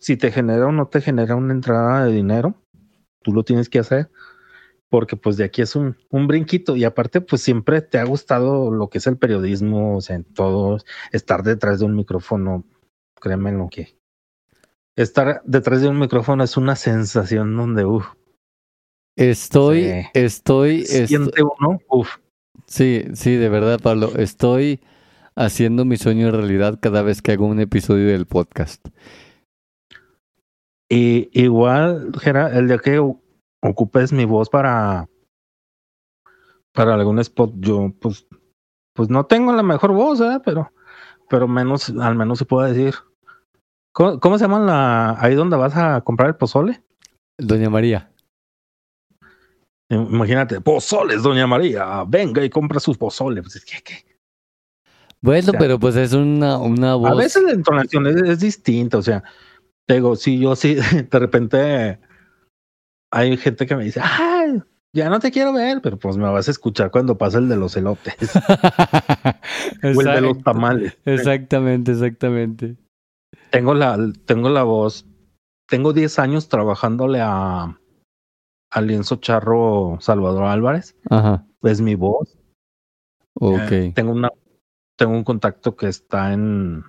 Si 0.00 0.16
te 0.16 0.32
genera 0.32 0.66
o 0.66 0.72
no 0.72 0.88
te 0.88 1.00
genera 1.02 1.36
una 1.36 1.52
entrada 1.52 2.04
de 2.06 2.12
dinero, 2.12 2.60
tú 3.22 3.32
lo 3.32 3.44
tienes 3.44 3.68
que 3.68 3.78
hacer. 3.78 4.10
Porque 4.90 5.16
pues 5.16 5.36
de 5.36 5.44
aquí 5.44 5.60
es 5.62 5.76
un, 5.76 5.96
un 6.10 6.26
brinquito. 6.26 6.74
Y 6.76 6.84
aparte, 6.84 7.20
pues 7.20 7.42
siempre 7.42 7.82
te 7.82 7.98
ha 7.98 8.04
gustado 8.04 8.70
lo 8.70 8.88
que 8.88 8.98
es 8.98 9.06
el 9.06 9.18
periodismo, 9.18 9.96
o 9.96 10.00
sea, 10.00 10.16
en 10.16 10.24
todo, 10.24 10.78
estar 11.12 11.42
detrás 11.42 11.80
de 11.80 11.84
un 11.86 11.94
micrófono, 11.94 12.64
créeme 13.20 13.52
lo 13.52 13.68
que 13.68 13.96
estar 14.96 15.42
detrás 15.44 15.80
de 15.82 15.88
un 15.88 15.98
micrófono 15.98 16.42
es 16.42 16.56
una 16.56 16.74
sensación 16.74 17.56
donde 17.56 17.84
uff, 17.84 18.06
Estoy, 19.16 19.82
Sí. 19.84 20.06
estoy, 20.14 20.80
est- 20.82 21.06
siente 21.06 21.42
uno, 21.42 21.80
uff, 21.88 22.16
sí, 22.66 23.04
sí, 23.14 23.34
de 23.36 23.48
verdad, 23.48 23.80
Pablo, 23.80 24.12
estoy 24.16 24.80
haciendo 25.36 25.84
mi 25.84 25.96
sueño 25.98 26.30
realidad 26.30 26.78
cada 26.80 27.02
vez 27.02 27.20
que 27.22 27.32
hago 27.32 27.46
un 27.46 27.60
episodio 27.60 28.06
del 28.08 28.26
podcast. 28.26 28.86
y 30.88 31.28
igual 31.32 32.10
Gera, 32.20 32.56
el 32.58 32.68
día 32.68 32.78
que 32.78 33.00
ocupes 33.62 34.12
mi 34.12 34.24
voz 34.24 34.48
para 34.48 35.08
para 36.72 36.94
algún 36.94 37.18
spot, 37.18 37.52
yo 37.56 37.92
pues 38.00 38.26
pues 38.94 39.08
no 39.10 39.26
tengo 39.26 39.52
la 39.52 39.62
mejor 39.62 39.92
voz, 39.92 40.20
¿verdad? 40.20 40.42
pero 40.44 40.72
pero 41.28 41.48
menos 41.48 41.90
al 41.90 42.14
menos 42.14 42.38
se 42.38 42.44
puede 42.44 42.72
decir. 42.72 42.94
¿Cómo, 43.92 44.20
cómo 44.20 44.38
se 44.38 44.44
llama 44.44 44.60
la 44.60 45.16
ahí 45.20 45.34
donde 45.34 45.56
vas 45.56 45.76
a 45.76 46.00
comprar 46.02 46.28
el 46.28 46.36
pozole? 46.36 46.82
Doña 47.36 47.70
María. 47.70 48.12
Imagínate, 49.90 50.60
pozoles, 50.60 51.22
doña 51.22 51.46
María, 51.46 52.04
venga 52.06 52.44
y 52.44 52.50
compra 52.50 52.78
sus 52.78 52.98
pozoles. 52.98 53.42
Pues, 53.42 53.64
¿qué, 53.64 53.82
qué? 53.82 54.18
Bueno, 55.20 55.48
O 55.48 55.50
sea, 55.50 55.58
pero 55.58 55.78
pues 55.78 55.96
es 55.96 56.12
una, 56.12 56.58
una 56.58 56.94
voz. 56.94 57.10
A 57.10 57.14
veces 57.14 57.42
la 57.42 57.52
entonación 57.52 58.06
es, 58.06 58.16
es 58.16 58.40
distinta, 58.40 58.98
o 58.98 59.02
sea, 59.02 59.24
te 59.86 59.94
digo, 59.94 60.14
si 60.14 60.38
yo 60.38 60.54
sí, 60.54 60.74
de 61.10 61.18
repente 61.18 61.98
hay 63.10 63.36
gente 63.36 63.66
que 63.66 63.76
me 63.76 63.84
dice, 63.84 64.00
ay, 64.02 64.62
ya 64.92 65.08
no 65.10 65.20
te 65.20 65.30
quiero 65.30 65.52
ver, 65.52 65.80
pero 65.82 65.98
pues 65.98 66.16
me 66.16 66.28
vas 66.28 66.48
a 66.48 66.50
escuchar 66.50 66.90
cuando 66.90 67.18
pasa 67.18 67.38
el 67.38 67.48
de 67.48 67.56
los 67.56 67.76
elotes 67.76 68.14
o 69.82 70.00
el 70.00 70.06
de 70.06 70.20
los 70.20 70.42
tamales. 70.42 70.96
Exactamente, 71.04 71.92
exactamente. 71.92 72.76
Tengo 73.50 73.74
la, 73.74 73.98
tengo 74.24 74.48
la 74.48 74.62
voz, 74.62 75.06
tengo 75.68 75.92
10 75.92 76.18
años 76.18 76.48
trabajándole 76.48 77.20
a, 77.20 77.78
a 78.70 78.80
Lienzo 78.80 79.16
Charro 79.16 79.98
Salvador 80.00 80.44
Álvarez, 80.44 80.96
Ajá. 81.10 81.46
es 81.62 81.80
mi 81.80 81.94
voz. 81.94 82.38
Ok. 83.34 83.70
Eh, 83.70 83.92
tengo 83.94 84.12
una, 84.12 84.30
tengo 84.96 85.12
un 85.12 85.24
contacto 85.24 85.76
que 85.76 85.88
está 85.88 86.32
en 86.32 86.84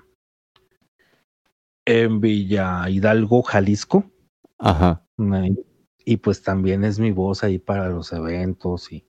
en 1.86 2.22
Villa 2.22 2.90
Hidalgo, 2.90 3.41
Jalisco. 3.44 4.10
Ajá. 4.58 5.04
Ahí. 5.32 5.56
Y 6.05 6.17
pues 6.17 6.41
también 6.41 6.84
es 6.84 6.99
mi 6.99 7.11
voz 7.11 7.43
ahí 7.43 7.59
para 7.59 7.89
los 7.89 8.11
eventos 8.13 8.91
y 8.91 9.05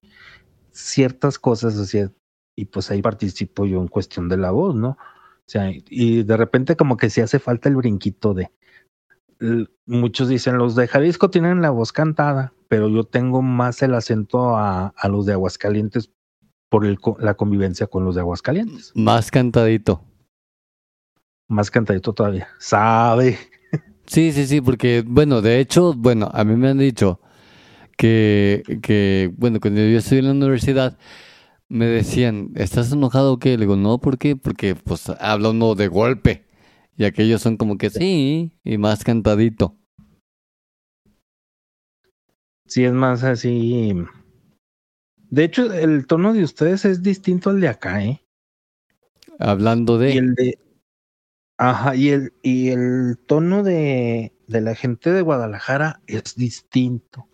ciertas 0.71 1.39
cosas 1.39 1.77
así. 1.79 2.01
Y 2.57 2.67
pues 2.67 2.91
ahí 2.91 3.01
participo 3.01 3.67
yo 3.67 3.81
en 3.81 3.89
cuestión 3.89 4.29
de 4.29 4.37
la 4.37 4.51
voz, 4.51 4.75
¿no? 4.75 4.91
O 4.91 5.47
sea, 5.47 5.71
y 5.89 6.23
de 6.23 6.37
repente 6.37 6.77
como 6.77 6.97
que 6.97 7.11
sí 7.11 7.21
hace 7.21 7.39
falta 7.39 7.69
el 7.69 7.77
brinquito 7.77 8.35
de... 8.35 8.51
Muchos 9.87 10.29
dicen, 10.29 10.59
los 10.59 10.75
de 10.75 10.87
Jalisco 10.87 11.31
tienen 11.31 11.63
la 11.63 11.71
voz 11.71 11.93
cantada, 11.93 12.53
pero 12.69 12.89
yo 12.89 13.05
tengo 13.05 13.41
más 13.41 13.81
el 13.83 13.95
acento 13.95 14.57
a, 14.57 14.89
a 14.89 15.09
los 15.09 15.25
de 15.25 15.33
Aguascalientes 15.33 16.11
por 16.69 16.87
el, 16.87 16.99
la 17.19 17.35
convivencia 17.35 17.87
con 17.87 18.05
los 18.05 18.15
de 18.15 18.21
Aguascalientes. 18.21 18.93
Más 18.95 19.31
cantadito. 19.31 20.05
Más 21.49 21.71
cantadito 21.71 22.13
todavía. 22.13 22.49
Sabe. 22.59 23.39
Sí, 24.11 24.33
sí, 24.33 24.45
sí, 24.49 24.61
porque, 24.61 25.05
bueno, 25.07 25.41
de 25.41 25.61
hecho, 25.61 25.95
bueno, 25.95 26.29
a 26.35 26.43
mí 26.45 26.57
me 26.57 26.69
han 26.69 26.79
dicho 26.79 27.21
que, 27.99 28.63
que, 28.83 29.33
bueno, 29.37 29.61
cuando 29.61 29.81
yo 29.83 29.99
estudié 29.99 30.21
en 30.21 30.27
la 30.27 30.33
universidad, 30.33 30.99
me 31.69 31.87
decían, 31.87 32.53
¿estás 32.57 32.93
enojado 32.93 33.35
o 33.35 33.39
qué? 33.39 33.51
Le 33.53 33.67
digo, 33.67 33.77
no, 33.77 33.99
¿por 34.01 34.19
qué? 34.19 34.37
Porque, 34.37 34.75
pues, 34.77 35.11
habla 35.21 35.51
uno 35.51 35.75
de 35.77 35.89
golpe. 35.89 36.47
Y 36.97 37.05
aquellos 37.05 37.43
son 37.43 37.57
como 37.57 37.79
que 37.79 37.91
sí, 37.91 38.59
y 38.65 38.79
más 38.79 39.05
cantadito. 39.05 39.77
Sí, 42.67 42.85
es 42.85 42.93
más 42.93 43.23
así. 43.23 43.93
De 45.31 45.45
hecho, 45.45 45.73
el 45.73 46.07
tono 46.07 46.33
de 46.33 46.45
ustedes 46.45 46.85
es 46.85 47.03
distinto 47.03 47.51
al 47.51 47.61
de 47.61 47.69
acá, 47.69 48.05
¿eh? 48.05 48.21
Hablando 49.41 49.99
Y 50.05 50.05
de... 50.05 50.19
el 50.19 50.35
de. 50.35 50.59
Ajá, 51.63 51.95
y 51.95 52.09
el, 52.09 52.33
y 52.43 52.71
el 52.71 53.19
tono 53.27 53.63
de, 53.63 54.33
de 54.49 54.61
la 54.63 54.75
gente 54.75 55.13
de 55.13 55.21
Guadalajara 55.21 56.01
es 56.07 56.35
distinto. 56.35 57.29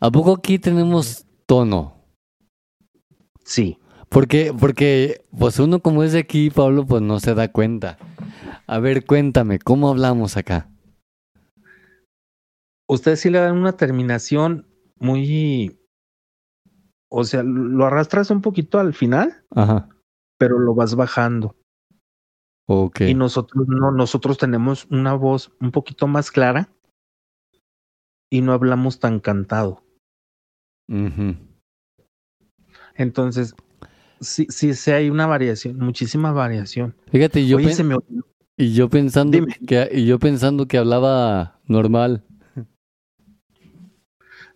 ¿A 0.00 0.10
poco 0.10 0.34
aquí 0.34 0.58
tenemos 0.58 1.24
tono? 1.46 2.04
Sí. 3.42 3.78
Porque, 4.10 4.52
porque, 4.52 5.24
pues 5.38 5.58
uno 5.58 5.80
como 5.80 6.02
es 6.02 6.12
de 6.12 6.18
aquí, 6.18 6.50
Pablo, 6.50 6.84
pues 6.84 7.00
no 7.00 7.20
se 7.20 7.34
da 7.34 7.50
cuenta. 7.50 7.96
A 8.66 8.78
ver, 8.80 9.06
cuéntame, 9.06 9.58
¿cómo 9.58 9.88
hablamos 9.88 10.36
acá? 10.36 10.70
Ustedes 12.86 13.20
sí 13.20 13.30
le 13.30 13.38
dan 13.38 13.56
una 13.56 13.78
terminación 13.78 14.66
muy. 14.98 15.80
O 17.08 17.24
sea, 17.24 17.42
lo 17.42 17.86
arrastras 17.86 18.30
un 18.30 18.42
poquito 18.42 18.78
al 18.78 18.92
final, 18.92 19.42
Ajá, 19.52 19.88
pero 20.36 20.58
lo 20.58 20.74
vas 20.74 20.94
bajando. 20.96 21.56
Ok. 22.66 23.02
Y 23.02 23.14
nosotros 23.14 23.66
no, 23.68 23.90
nosotros 23.90 24.38
tenemos 24.38 24.86
una 24.90 25.14
voz 25.14 25.52
un 25.60 25.70
poquito 25.70 26.06
más 26.06 26.30
clara 26.30 26.70
y 28.30 28.40
no 28.40 28.52
hablamos 28.52 28.98
tan 28.98 29.20
cantado. 29.20 29.82
Entonces, 32.96 33.54
sí, 34.20 34.46
sí, 34.50 34.74
sí 34.74 34.90
hay 34.90 35.10
una 35.10 35.26
variación, 35.26 35.78
muchísima 35.78 36.32
variación. 36.32 36.94
Fíjate, 37.10 37.46
yo 37.46 37.56
Oye, 37.56 37.82
me 37.84 37.96
y 38.56 38.72
yo 38.72 38.88
pensando 38.88 39.32
Dime. 39.32 39.56
que 39.66 39.88
y 39.92 40.06
yo 40.06 40.18
pensando 40.18 40.68
que 40.68 40.78
hablaba 40.78 41.60
normal. 41.66 42.24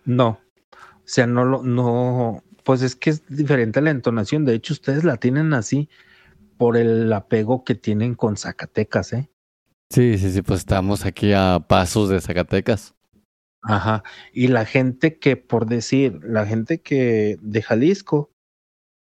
No. 0.05 0.41
O 0.71 1.11
sea, 1.11 1.27
no 1.27 1.45
lo, 1.45 1.63
no, 1.63 2.43
pues 2.65 2.83
es 2.83 2.95
que 2.95 3.11
es 3.11 3.27
diferente 3.29 3.81
la 3.81 3.91
entonación. 3.91 4.45
De 4.45 4.55
hecho, 4.55 4.73
ustedes 4.73 5.05
la 5.05 5.17
tienen 5.17 5.53
así 5.55 5.89
por 6.59 6.77
el 6.77 7.11
apego 7.13 7.65
que 7.65 7.75
tienen 7.75 8.15
con 8.15 8.37
Zacatecas, 8.37 9.13
¿eh? 9.15 9.31
Sí, 9.91 10.19
sí, 10.19 10.31
sí, 10.31 10.43
pues 10.43 10.61
estamos 10.61 11.07
aquí 11.07 11.33
a 11.33 11.65
pasos 11.67 12.11
de 12.11 12.21
Zacatecas. 12.21 12.95
Ajá. 13.63 14.03
Y 14.33 14.49
la 14.49 14.65
gente 14.67 15.19
que, 15.19 15.37
por 15.37 15.67
decir, 15.67 16.21
la 16.23 16.45
gente 16.47 16.81
que 16.83 17.39
de 17.41 17.63
Jalisco, 17.63 18.31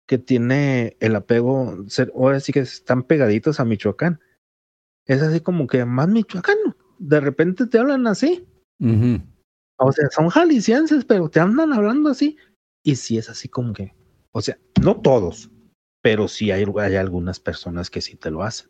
que 0.07 0.17
tiene 0.17 0.95
el 0.99 1.15
apego, 1.15 1.85
ser- 1.87 2.11
ahora 2.15 2.39
sí 2.39 2.51
que 2.51 2.59
están 2.59 3.03
pegaditos 3.03 3.59
a 3.59 3.65
Michoacán. 3.65 4.19
Es 5.05 5.21
así 5.21 5.39
como 5.39 5.65
que 5.65 5.85
más 5.85 6.07
michoacano. 6.07 6.75
De 6.99 7.19
repente 7.19 7.65
te 7.65 7.79
hablan 7.79 8.05
así. 8.05 8.47
Ujú. 8.79 9.21
O 9.77 9.91
sea, 9.91 10.07
son 10.11 10.29
jaliscienses, 10.29 11.05
pero 11.05 11.29
te 11.29 11.39
andan 11.39 11.73
hablando 11.73 12.09
así. 12.09 12.37
Y 12.83 12.95
sí 12.95 13.17
es 13.17 13.29
así 13.29 13.47
como 13.49 13.73
que, 13.73 13.95
o 14.31 14.41
sea, 14.41 14.57
no 14.83 14.99
todos, 15.01 15.49
pero 16.01 16.27
sí 16.27 16.51
hay, 16.51 16.65
hay 16.79 16.95
algunas 16.95 17.39
personas 17.39 17.89
que 17.89 18.01
sí 18.01 18.15
te 18.15 18.31
lo 18.31 18.43
hacen. 18.43 18.69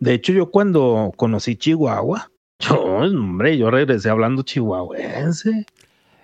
De 0.00 0.12
hecho, 0.14 0.32
yo 0.32 0.50
cuando 0.50 1.12
conocí 1.16 1.56
Chihuahua, 1.56 2.30
yo, 2.58 2.80
hombre, 2.82 3.56
yo 3.56 3.70
regresé 3.70 4.10
hablando 4.10 4.42
chihuahuense. 4.42 5.66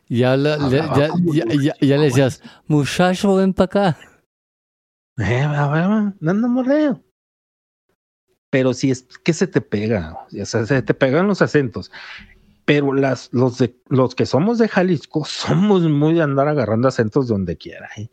Ya, 0.08 0.36
la- 0.36 0.58
ya, 0.70 0.88
ya, 0.94 1.08
ya, 1.54 1.74
ya 1.80 1.96
le 1.96 2.04
decías, 2.04 2.42
muchacho, 2.66 3.36
ven 3.36 3.54
para 3.54 3.64
acá. 3.66 3.98
Eh, 5.18 5.46
no 6.20 6.30
ando 6.30 6.48
morreo. 6.48 7.02
Pero 8.50 8.74
sí 8.74 8.90
es 8.90 9.06
que 9.22 9.32
se 9.32 9.46
te 9.46 9.60
pega, 9.60 10.26
o 10.40 10.44
sea, 10.44 10.66
se 10.66 10.82
te 10.82 10.94
pegan 10.94 11.28
los 11.28 11.40
acentos. 11.42 11.92
pero 12.64 12.92
las, 12.92 13.28
los, 13.32 13.58
de, 13.58 13.76
los 13.88 14.14
que 14.16 14.26
somos 14.26 14.58
de 14.58 14.68
Jalisco 14.68 15.24
somos 15.26 15.82
muy 15.82 16.14
de 16.14 16.22
andar 16.22 16.48
agarrando 16.48 16.88
acentos 16.88 17.28
donde 17.28 17.56
quiera. 17.56 17.88
¿eh? 17.96 18.08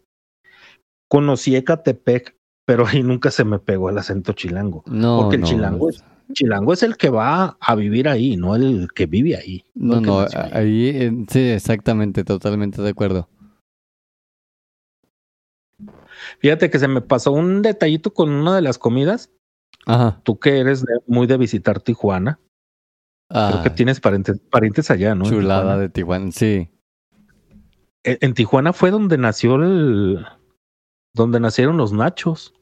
Conocí 1.09 1.55
Ecatepec, 1.55 2.35
pero 2.65 2.85
ahí 2.85 3.01
nunca 3.03 3.31
se 3.31 3.43
me 3.45 3.59
pegó 3.59 3.89
el 3.89 3.97
acento 3.97 4.33
chilango. 4.33 4.83
No, 4.87 5.21
porque 5.21 5.35
el 5.37 5.41
no. 5.43 5.47
chilango, 5.47 5.89
es, 5.89 6.03
chilango 6.33 6.73
es 6.73 6.83
el 6.83 6.97
que 6.97 7.09
va 7.09 7.57
a 7.59 7.75
vivir 7.75 8.09
ahí, 8.09 8.35
no 8.37 8.55
el 8.55 8.89
que 8.93 9.05
vive 9.05 9.35
ahí. 9.37 9.63
No, 9.73 10.01
no, 10.01 10.19
ahí. 10.19 10.91
ahí 10.93 11.25
sí, 11.29 11.39
exactamente, 11.49 12.23
totalmente 12.23 12.81
de 12.81 12.89
acuerdo. 12.89 13.29
Fíjate 16.39 16.69
que 16.69 16.79
se 16.79 16.87
me 16.87 17.01
pasó 17.01 17.31
un 17.31 17.61
detallito 17.61 18.13
con 18.13 18.29
una 18.29 18.55
de 18.55 18.61
las 18.61 18.77
comidas. 18.77 19.31
Ajá. 19.85 20.19
Tú 20.23 20.39
que 20.39 20.59
eres 20.59 20.81
de- 20.83 20.99
muy 21.07 21.27
de 21.27 21.37
visitar 21.37 21.79
Tijuana, 21.79 22.39
creo 23.29 23.61
que 23.63 23.69
Ah, 23.69 23.75
tienes 23.75 23.99
parientes, 23.99 24.39
parientes 24.51 24.89
allá, 24.91 25.15
¿no? 25.15 25.25
Chulada 25.25 25.61
Tijuana. 25.61 25.77
de 25.81 25.89
Tijuana, 25.89 26.31
sí. 26.31 26.69
En, 28.03 28.17
en 28.21 28.33
Tijuana 28.33 28.73
fue 28.73 28.91
donde 28.91 29.17
nació 29.17 29.55
el, 29.55 30.25
donde 31.17 31.39
nacieron 31.41 31.75
los 31.75 31.91
nachos. 31.91 32.53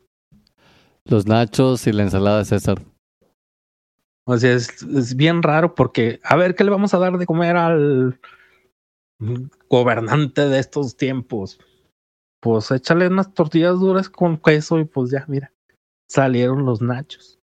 Los 1.05 1.27
nachos 1.27 1.85
y 1.85 1.91
la 1.91 2.03
ensalada 2.03 2.39
de 2.39 2.45
César. 2.45 2.81
O 4.25 4.37
sea, 4.37 4.53
es, 4.53 4.81
es 4.81 5.15
bien 5.15 5.43
raro 5.43 5.75
porque, 5.75 6.19
a 6.23 6.35
ver, 6.35 6.55
¿qué 6.55 6.63
le 6.63 6.71
vamos 6.71 6.95
a 6.95 6.97
dar 6.97 7.19
de 7.19 7.27
comer 7.27 7.55
al 7.57 8.19
gobernante 9.69 10.49
de 10.49 10.57
estos 10.57 10.97
tiempos? 10.97 11.59
Pues 12.41 12.71
échale 12.71 13.07
unas 13.07 13.33
tortillas 13.33 13.79
duras 13.79 14.09
con 14.09 14.37
queso 14.37 14.79
y 14.79 14.85
pues 14.85 15.11
ya, 15.11 15.25
mira, 15.27 15.53
salieron 16.09 16.65
los 16.65 16.81
nachos. 16.81 17.39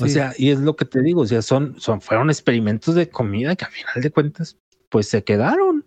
O 0.00 0.06
sea, 0.06 0.32
y 0.38 0.50
es 0.50 0.60
lo 0.60 0.76
que 0.76 0.84
te 0.84 1.02
digo, 1.02 1.22
o 1.22 1.26
sea, 1.26 1.42
son, 1.42 1.78
son, 1.80 2.00
fueron 2.00 2.30
experimentos 2.30 2.94
de 2.94 3.10
comida 3.10 3.56
que 3.56 3.64
a 3.64 3.68
final 3.68 4.00
de 4.00 4.10
cuentas, 4.10 4.56
pues 4.90 5.08
se 5.08 5.24
quedaron. 5.24 5.77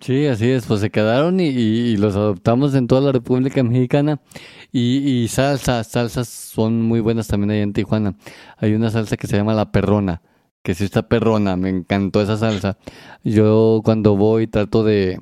Sí, 0.00 0.26
así 0.26 0.48
es, 0.50 0.64
pues 0.64 0.80
se 0.80 0.90
quedaron 0.90 1.40
y, 1.40 1.96
los 1.98 2.16
adoptamos 2.16 2.74
en 2.74 2.86
toda 2.86 3.02
la 3.02 3.12
República 3.12 3.62
Mexicana. 3.62 4.20
Y, 4.72 4.98
y 5.24 5.28
salsas, 5.28 5.88
salsas 5.88 6.28
son 6.28 6.80
muy 6.82 7.00
buenas 7.00 7.28
también 7.28 7.50
ahí 7.50 7.60
en 7.60 7.74
Tijuana. 7.74 8.14
Hay 8.56 8.72
una 8.74 8.90
salsa 8.90 9.18
que 9.18 9.26
se 9.26 9.36
llama 9.36 9.52
la 9.52 9.72
perrona, 9.72 10.22
que 10.62 10.74
sí 10.74 10.84
está 10.84 11.06
perrona, 11.08 11.56
me 11.56 11.68
encantó 11.68 12.22
esa 12.22 12.38
salsa. 12.38 12.78
Yo 13.24 13.82
cuando 13.84 14.16
voy 14.16 14.46
trato 14.46 14.84
de 14.84 15.18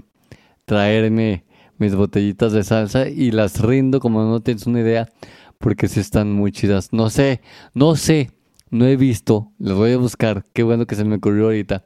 traerme 0.64 1.44
mis 1.78 1.96
botellitas 1.96 2.52
de 2.52 2.62
salsa 2.62 3.08
y 3.08 3.32
las 3.32 3.60
rindo 3.60 3.98
como 4.00 4.22
no 4.24 4.40
tienes 4.40 4.66
una 4.66 4.80
idea, 4.80 5.08
porque 5.58 5.88
sí 5.88 5.98
están 6.00 6.32
muy 6.32 6.52
chidas. 6.52 6.92
No 6.92 7.10
sé, 7.10 7.40
no 7.74 7.96
sé, 7.96 8.30
no 8.70 8.86
he 8.86 8.96
visto, 8.96 9.52
las 9.58 9.76
voy 9.76 9.92
a 9.92 9.98
buscar, 9.98 10.44
qué 10.52 10.62
bueno 10.62 10.86
que 10.86 10.94
se 10.94 11.04
me 11.04 11.16
ocurrió 11.16 11.46
ahorita 11.46 11.84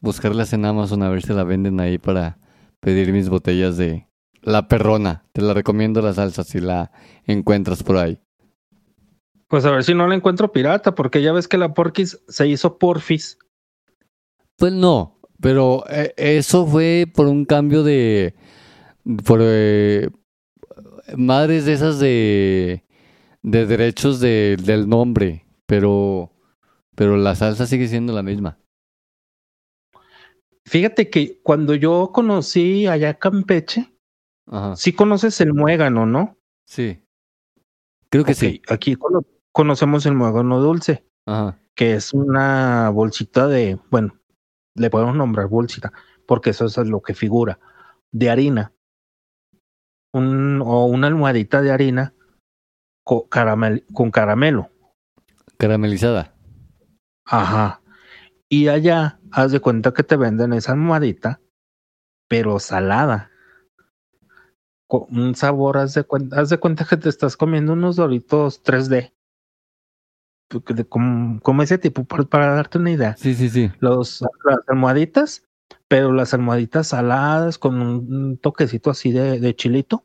buscarlas 0.00 0.52
en 0.52 0.64
Amazon 0.64 1.02
a 1.02 1.08
ver 1.10 1.22
si 1.22 1.32
la 1.32 1.44
venden 1.44 1.80
ahí 1.80 1.98
para 1.98 2.38
pedir 2.80 3.12
mis 3.12 3.28
botellas 3.28 3.76
de 3.76 4.08
la 4.42 4.68
perrona. 4.68 5.24
Te 5.32 5.42
la 5.42 5.54
recomiendo 5.54 6.00
la 6.02 6.14
salsa 6.14 6.44
si 6.44 6.60
la 6.60 6.90
encuentras 7.24 7.82
por 7.82 7.96
ahí. 7.96 8.20
Pues 9.48 9.64
a 9.64 9.70
ver 9.70 9.82
si 9.84 9.94
no 9.94 10.06
la 10.06 10.14
encuentro 10.14 10.52
pirata, 10.52 10.94
porque 10.94 11.22
ya 11.22 11.32
ves 11.32 11.48
que 11.48 11.56
la 11.58 11.72
Porquis 11.74 12.20
se 12.28 12.46
hizo 12.46 12.78
Porfis. 12.78 13.38
Pues 14.56 14.72
no, 14.72 15.18
pero 15.40 15.84
eh, 15.88 16.12
eso 16.16 16.66
fue 16.66 17.06
por 17.12 17.26
un 17.26 17.44
cambio 17.44 17.82
de 17.82 18.34
por 19.24 19.40
eh, 19.42 20.10
madres 21.16 21.64
de 21.64 21.72
esas 21.72 21.98
de 21.98 22.84
de 23.42 23.66
derechos 23.66 24.20
de- 24.20 24.56
del 24.62 24.88
nombre, 24.88 25.46
pero 25.66 26.32
pero 26.94 27.16
la 27.16 27.34
salsa 27.34 27.66
sigue 27.66 27.88
siendo 27.88 28.12
la 28.12 28.22
misma. 28.22 28.58
Fíjate 30.68 31.08
que 31.10 31.40
cuando 31.42 31.74
yo 31.74 32.10
conocí 32.12 32.86
allá 32.86 33.14
Campeche, 33.18 33.94
Ajá. 34.46 34.76
sí 34.76 34.92
conoces 34.92 35.40
el 35.40 35.54
muégano, 35.54 36.06
¿no? 36.06 36.36
Sí. 36.66 37.02
Creo 38.10 38.24
que 38.24 38.34
sí. 38.34 38.62
Aquí 38.68 38.96
cono- 38.96 39.24
conocemos 39.52 40.04
el 40.06 40.14
muégano 40.14 40.60
dulce, 40.60 41.04
Ajá. 41.26 41.58
que 41.74 41.94
es 41.94 42.12
una 42.12 42.90
bolsita 42.90 43.46
de, 43.48 43.78
bueno, 43.90 44.18
le 44.74 44.90
podemos 44.90 45.16
nombrar 45.16 45.48
bolsita, 45.48 45.92
porque 46.26 46.50
eso 46.50 46.66
es 46.66 46.76
lo 46.78 47.00
que 47.02 47.14
figura, 47.14 47.58
de 48.12 48.30
harina. 48.30 48.72
Un, 50.12 50.62
o 50.62 50.86
una 50.86 51.06
almohadita 51.06 51.60
de 51.62 51.70
harina 51.70 52.14
co- 53.04 53.28
caramel- 53.28 53.84
con 53.92 54.10
caramelo. 54.10 54.70
Caramelizada. 55.58 56.34
Ajá. 57.26 57.82
Y 58.48 58.68
allá, 58.68 59.17
haz 59.32 59.52
de 59.52 59.60
cuenta 59.60 59.92
que 59.92 60.02
te 60.02 60.16
venden 60.16 60.52
esa 60.52 60.72
almohadita, 60.72 61.40
pero 62.28 62.58
salada. 62.58 63.30
Con 64.86 65.06
un 65.10 65.34
sabor, 65.34 65.76
haz 65.78 65.94
de 65.94 66.04
cuenta, 66.04 66.40
haz 66.40 66.48
de 66.48 66.58
cuenta 66.58 66.86
que 66.88 66.96
te 66.96 67.08
estás 67.08 67.36
comiendo 67.36 67.74
unos 67.74 67.96
doritos 67.96 68.62
3D. 68.62 69.12
Porque 70.48 70.72
de- 70.72 70.86
Como, 70.86 71.40
como 71.40 71.62
ese 71.62 71.76
tipo, 71.78 72.04
para, 72.04 72.24
para 72.24 72.54
darte 72.54 72.78
una 72.78 72.90
idea. 72.90 73.16
Sí, 73.16 73.34
sí, 73.34 73.50
sí. 73.50 73.70
Los, 73.80 74.22
las 74.44 74.58
almohaditas, 74.66 75.46
pero 75.88 76.12
las 76.12 76.32
almohaditas 76.32 76.88
saladas 76.88 77.58
con 77.58 77.82
un, 77.82 78.14
un 78.14 78.38
toquecito 78.38 78.90
así 78.90 79.12
de, 79.12 79.40
de 79.40 79.54
chilito. 79.54 80.04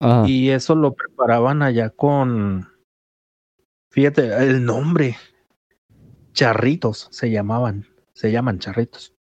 Ajá. 0.00 0.28
Y 0.28 0.50
eso 0.50 0.74
lo 0.74 0.94
preparaban 0.94 1.62
allá 1.62 1.90
con, 1.90 2.68
fíjate, 3.90 4.32
el 4.48 4.64
nombre, 4.64 5.16
charritos 6.32 7.08
se 7.10 7.30
llamaban, 7.30 7.86
se 8.18 8.32
llaman 8.32 8.58
charritos. 8.58 9.14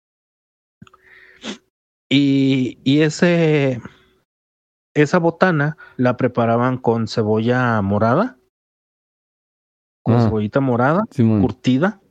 Y, 2.10 2.80
y 2.86 3.02
ese, 3.02 3.82
esa 4.96 5.18
botana 5.18 5.76
la 5.98 6.16
preparaban 6.16 6.78
con 6.78 7.10
cebolla 7.10 7.82
morada, 7.82 8.40
con 10.02 10.16
Ah. 10.16 10.22
cebollita 10.22 10.62
morada, 10.62 11.04
curtida 11.42 12.02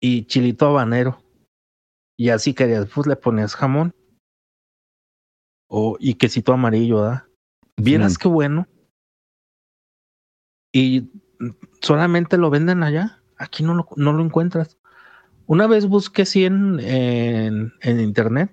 y 0.00 0.24
chilito 0.24 0.66
habanero. 0.66 1.22
Y 2.18 2.30
así 2.30 2.54
querías, 2.54 2.88
pues 2.94 3.06
le 3.06 3.16
ponías 3.16 3.54
jamón. 3.54 3.94
O, 5.68 5.98
y 6.00 6.14
quesito 6.14 6.54
amarillo, 6.54 7.02
¿verdad? 7.02 7.24
Vieras 7.76 8.16
qué 8.16 8.28
bueno. 8.28 8.66
Y 10.72 11.10
solamente 11.82 12.38
lo 12.38 12.48
venden 12.48 12.82
allá. 12.82 13.22
Aquí 13.36 13.62
no 13.62 13.74
lo, 13.74 13.88
no 13.96 14.14
lo 14.14 14.24
encuentras. 14.24 14.79
Una 15.50 15.66
vez 15.66 15.88
busqué 15.88 16.26
100 16.26 16.78
en, 16.78 17.72
en 17.80 17.98
internet, 17.98 18.52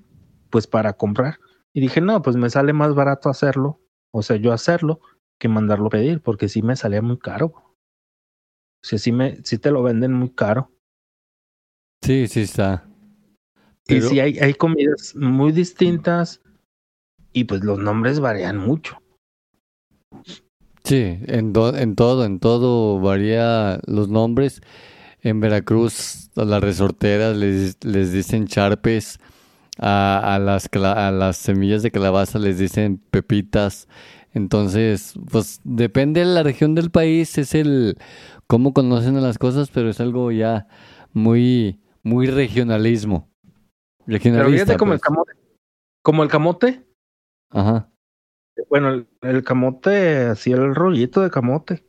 pues 0.49 0.65
para 0.65 0.94
comprar. 0.94 1.38
Y 1.72 1.80
dije, 1.80 2.02
no, 2.02 2.24
pues 2.24 2.36
me 2.38 2.49
sale 2.49 2.74
más 2.74 2.95
barato 2.95 3.30
hacerlo. 3.30 3.80
O 4.11 4.24
sea, 4.24 4.38
yo 4.38 4.52
hacerlo 4.52 4.99
que 5.40 5.48
mandarlo 5.48 5.86
a 5.86 5.90
pedir, 5.91 6.24
porque 6.24 6.49
sí 6.49 6.64
me 6.64 6.76
salía 6.76 7.03
muy 7.03 7.19
caro. 7.19 7.53
O 7.53 8.82
sea, 8.82 8.98
sí, 8.98 9.11
me, 9.11 9.44
sí 9.44 9.60
te 9.60 9.69
lo 9.69 9.84
venden 9.84 10.11
muy 10.11 10.32
caro. 10.32 10.72
Sí, 12.03 12.28
sí 12.28 12.41
está. 12.41 12.90
Y 13.88 14.02
sí 14.02 14.19
hay, 14.19 14.40
hay 14.40 14.56
comidas 14.56 15.15
muy 15.15 15.52
distintas 15.52 16.41
y 17.32 17.44
pues 17.44 17.64
los 17.64 17.78
nombres 17.78 18.19
varían 18.19 18.57
mucho. 18.57 18.98
Sí, 20.84 21.19
en, 21.28 21.53
do- 21.53 21.78
en 21.78 21.95
todo, 21.95 22.26
en 22.26 22.40
todo 22.40 22.99
varía 22.99 23.80
los 23.86 24.10
nombres. 24.10 24.61
En 25.28 25.41
Veracruz 25.41 26.30
a 26.38 26.45
las 26.45 26.62
resorteras 26.62 27.36
les, 27.36 27.84
les 27.84 28.14
dicen 28.14 28.48
charpes, 28.48 29.20
a, 29.78 30.36
a 30.36 30.40
las, 30.40 30.70
a 30.74 31.12
las 31.12 31.36
semillas 31.36 31.84
de 31.84 31.91
calabaza 31.91 32.40
les 32.40 32.58
dicen 32.58 33.02
pepitas. 33.12 33.90
Entonces, 34.34 35.16
pues 35.30 35.60
depende 35.66 36.22
de 36.22 36.28
la 36.28 36.44
región 36.44 36.76
del 36.76 36.91
país, 36.91 37.38
es 37.38 37.56
el 37.56 37.98
cómo 38.48 38.74
conocen 38.74 39.18
a 39.18 39.22
las 39.22 39.38
cosas, 39.38 39.70
pero 39.70 39.90
es 39.90 39.99
algo 39.99 40.32
ya 40.32 40.68
muy, 41.12 41.82
muy 42.04 42.28
regionalismo. 42.28 43.30
Pero 44.06 44.18
Regionalista, 44.20 44.66
fíjate 44.66 44.78
como 44.78 44.94
el 44.94 44.99
pues. 44.99 45.08
camote. 45.10 45.32
Como 46.04 46.24
el 46.24 46.30
camote. 46.30 46.88
Ajá. 47.49 47.90
Bueno, 48.70 48.91
el, 48.91 49.08
el 49.24 49.44
camote, 49.44 50.28
así 50.28 50.54
el 50.54 50.74
rollito 50.74 51.22
de 51.22 51.30
camote. 51.30 51.86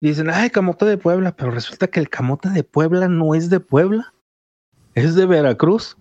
Dicen, 0.00 0.30
ay, 0.30 0.48
camote 0.48 0.86
de 0.86 0.96
Puebla, 0.96 1.36
pero 1.36 1.50
resulta 1.50 1.88
que 1.88 2.00
el 2.00 2.08
camote 2.08 2.48
de 2.48 2.64
Puebla 2.64 3.06
no 3.06 3.34
es 3.34 3.50
de 3.50 3.60
Puebla, 3.60 4.14
es 4.94 5.14
de 5.14 5.26
Veracruz. 5.26 5.98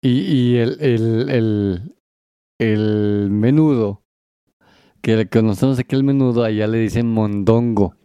Y, 0.00 0.20
y 0.20 0.56
el, 0.58 0.80
el, 0.80 1.28
el, 1.28 1.96
el 2.58 3.30
menudo, 3.30 4.04
que 5.00 5.16
le 5.16 5.28
conocemos 5.28 5.80
aquí 5.80 5.96
el 5.96 6.04
menudo, 6.04 6.44
allá 6.44 6.68
le 6.68 6.78
dicen 6.78 7.08
mondongo. 7.08 7.96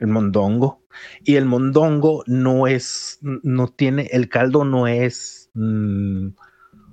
El 0.00 0.06
mondongo. 0.06 0.82
Y 1.24 1.36
el 1.36 1.44
mondongo 1.44 2.24
no 2.26 2.66
es, 2.66 3.18
no 3.20 3.68
tiene, 3.68 4.08
el 4.12 4.30
caldo 4.30 4.64
no 4.64 4.86
es 4.86 5.50
mm, 5.52 6.28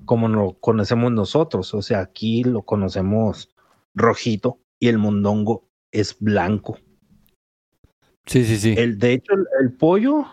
como 0.03 0.27
lo 0.27 0.59
conocemos 0.59 1.13
nosotros. 1.13 1.73
O 1.73 1.81
sea, 1.81 2.01
aquí 2.01 2.43
lo 2.43 2.63
conocemos 2.63 3.55
rojito 3.95 4.62
y 4.79 4.87
el 4.89 4.97
mondongo 4.97 5.69
es 5.91 6.17
blanco. 6.19 6.77
Sí, 8.25 8.45
sí, 8.45 8.57
sí. 8.57 8.75
El, 8.77 8.97
de 8.99 9.13
hecho, 9.13 9.33
el, 9.33 9.45
el 9.61 9.73
pollo, 9.73 10.25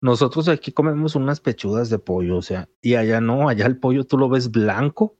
nosotros 0.00 0.48
aquí 0.48 0.72
comemos 0.72 1.14
unas 1.14 1.40
pechugas 1.40 1.88
de 1.90 1.98
pollo, 1.98 2.36
o 2.36 2.42
sea, 2.42 2.68
y 2.82 2.94
allá 2.96 3.20
no, 3.20 3.48
allá 3.48 3.66
el 3.66 3.78
pollo 3.78 4.04
tú 4.04 4.18
lo 4.18 4.28
ves 4.28 4.50
blanco, 4.50 5.16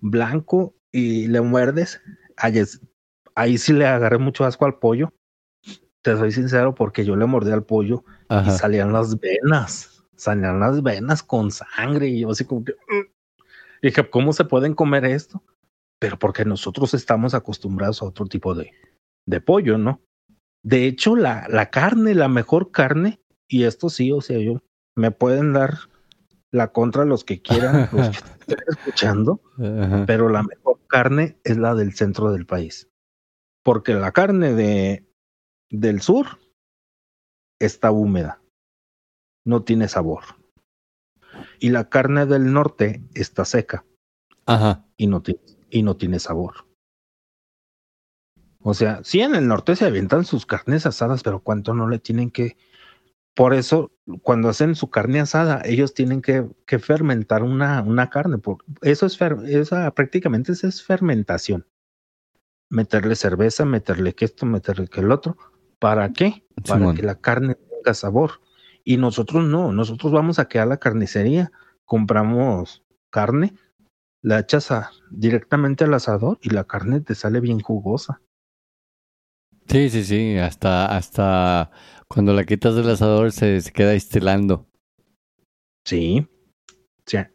blanco, 0.00 0.74
y 0.90 1.26
le 1.28 1.40
muerdes. 1.40 2.00
Ahí, 2.36 2.58
es- 2.58 2.80
ahí 3.34 3.58
sí 3.58 3.72
le 3.72 3.86
agarré 3.86 4.18
mucho 4.18 4.44
asco 4.44 4.64
al 4.64 4.78
pollo. 4.78 5.12
Te 6.02 6.16
soy 6.16 6.32
sincero, 6.32 6.74
porque 6.74 7.04
yo 7.04 7.16
le 7.16 7.26
mordí 7.26 7.50
al 7.52 7.64
pollo 7.64 8.04
y 8.46 8.50
salían 8.58 8.92
las 8.92 9.18
venas, 9.20 10.04
salían 10.16 10.58
las 10.60 10.82
venas 10.82 11.22
con 11.22 11.50
sangre, 11.50 12.08
y 12.08 12.20
yo 12.20 12.30
así 12.30 12.44
como 12.44 12.64
que. 12.64 12.72
"Mm". 12.72 13.06
Dije, 13.82 14.08
¿cómo 14.10 14.32
se 14.32 14.44
pueden 14.44 14.74
comer 14.74 15.04
esto? 15.04 15.42
Pero 16.02 16.18
porque 16.18 16.44
nosotros 16.44 16.94
estamos 16.94 17.32
acostumbrados 17.32 18.02
a 18.02 18.06
otro 18.06 18.26
tipo 18.26 18.56
de, 18.56 18.72
de 19.24 19.40
pollo, 19.40 19.78
¿no? 19.78 20.00
De 20.64 20.86
hecho, 20.86 21.14
la, 21.14 21.46
la 21.48 21.70
carne, 21.70 22.16
la 22.16 22.26
mejor 22.26 22.72
carne, 22.72 23.20
y 23.48 23.62
esto 23.62 23.88
sí, 23.88 24.10
o 24.10 24.20
sea, 24.20 24.36
yo 24.40 24.60
me 24.96 25.12
pueden 25.12 25.52
dar 25.52 25.78
la 26.50 26.72
contra 26.72 27.04
los 27.04 27.22
que 27.22 27.40
quieran, 27.40 27.88
los 27.92 28.08
que 28.08 28.16
estén 28.16 28.58
escuchando, 28.66 29.40
Ajá. 29.60 30.04
pero 30.04 30.28
la 30.28 30.42
mejor 30.42 30.80
carne 30.88 31.38
es 31.44 31.56
la 31.56 31.76
del 31.76 31.94
centro 31.94 32.32
del 32.32 32.46
país. 32.46 32.90
Porque 33.62 33.94
la 33.94 34.10
carne 34.10 34.54
de, 34.54 35.08
del 35.70 36.00
sur 36.00 36.40
está 37.60 37.92
húmeda, 37.92 38.42
no 39.46 39.62
tiene 39.62 39.86
sabor. 39.86 40.24
Y 41.60 41.70
la 41.70 41.88
carne 41.88 42.26
del 42.26 42.52
norte 42.52 43.04
está 43.14 43.44
seca 43.44 43.84
Ajá. 44.46 44.84
y 44.96 45.06
no, 45.06 45.22
tiene, 45.22 45.40
y 45.72 45.82
no 45.82 45.96
tiene 45.96 46.18
sabor. 46.18 46.66
O 48.60 48.74
sea, 48.74 49.00
sí 49.02 49.20
en 49.20 49.34
el 49.34 49.48
norte 49.48 49.74
se 49.74 49.86
avientan 49.86 50.24
sus 50.24 50.46
carnes 50.46 50.86
asadas, 50.86 51.22
pero 51.22 51.40
cuánto 51.40 51.74
no 51.74 51.88
le 51.88 51.98
tienen 51.98 52.30
que... 52.30 52.56
Por 53.34 53.54
eso, 53.54 53.90
cuando 54.20 54.50
hacen 54.50 54.74
su 54.74 54.90
carne 54.90 55.18
asada, 55.18 55.62
ellos 55.64 55.94
tienen 55.94 56.20
que, 56.20 56.46
que 56.66 56.78
fermentar 56.78 57.42
una, 57.42 57.82
una 57.82 58.10
carne. 58.10 58.36
Por, 58.36 58.58
eso 58.82 59.06
es, 59.06 59.18
fer- 59.18 59.48
esa 59.48 59.90
prácticamente 59.94 60.52
esa 60.52 60.68
es 60.68 60.82
fermentación. 60.82 61.66
Meterle 62.68 63.16
cerveza, 63.16 63.64
meterle 63.64 64.14
que 64.14 64.26
esto, 64.26 64.44
meterle 64.44 64.86
que 64.86 65.00
el 65.00 65.10
otro. 65.10 65.38
¿Para 65.78 66.12
qué? 66.12 66.46
Para 66.66 66.80
Simón. 66.80 66.94
que 66.94 67.02
la 67.02 67.14
carne 67.14 67.54
tenga 67.54 67.94
sabor. 67.94 68.42
Y 68.84 68.98
nosotros 68.98 69.44
no, 69.44 69.72
nosotros 69.72 70.12
vamos 70.12 70.38
a 70.38 70.46
quedar 70.46 70.66
a 70.66 70.70
la 70.70 70.76
carnicería, 70.76 71.52
compramos 71.86 72.84
carne, 73.10 73.54
la 74.22 74.38
echas 74.40 74.70
a- 74.70 74.90
directamente 75.10 75.84
al 75.84 75.94
asador 75.94 76.38
y 76.42 76.50
la 76.50 76.64
carne 76.64 77.00
te 77.00 77.14
sale 77.14 77.40
bien 77.40 77.60
jugosa. 77.60 78.22
Sí, 79.68 79.90
sí, 79.90 80.04
sí. 80.04 80.38
Hasta, 80.38 80.96
hasta 80.96 81.70
cuando 82.08 82.32
la 82.32 82.44
quitas 82.44 82.74
del 82.74 82.90
asador 82.90 83.32
se, 83.32 83.60
se 83.60 83.72
queda 83.72 83.94
estelando. 83.94 84.66
Sí. 85.84 86.26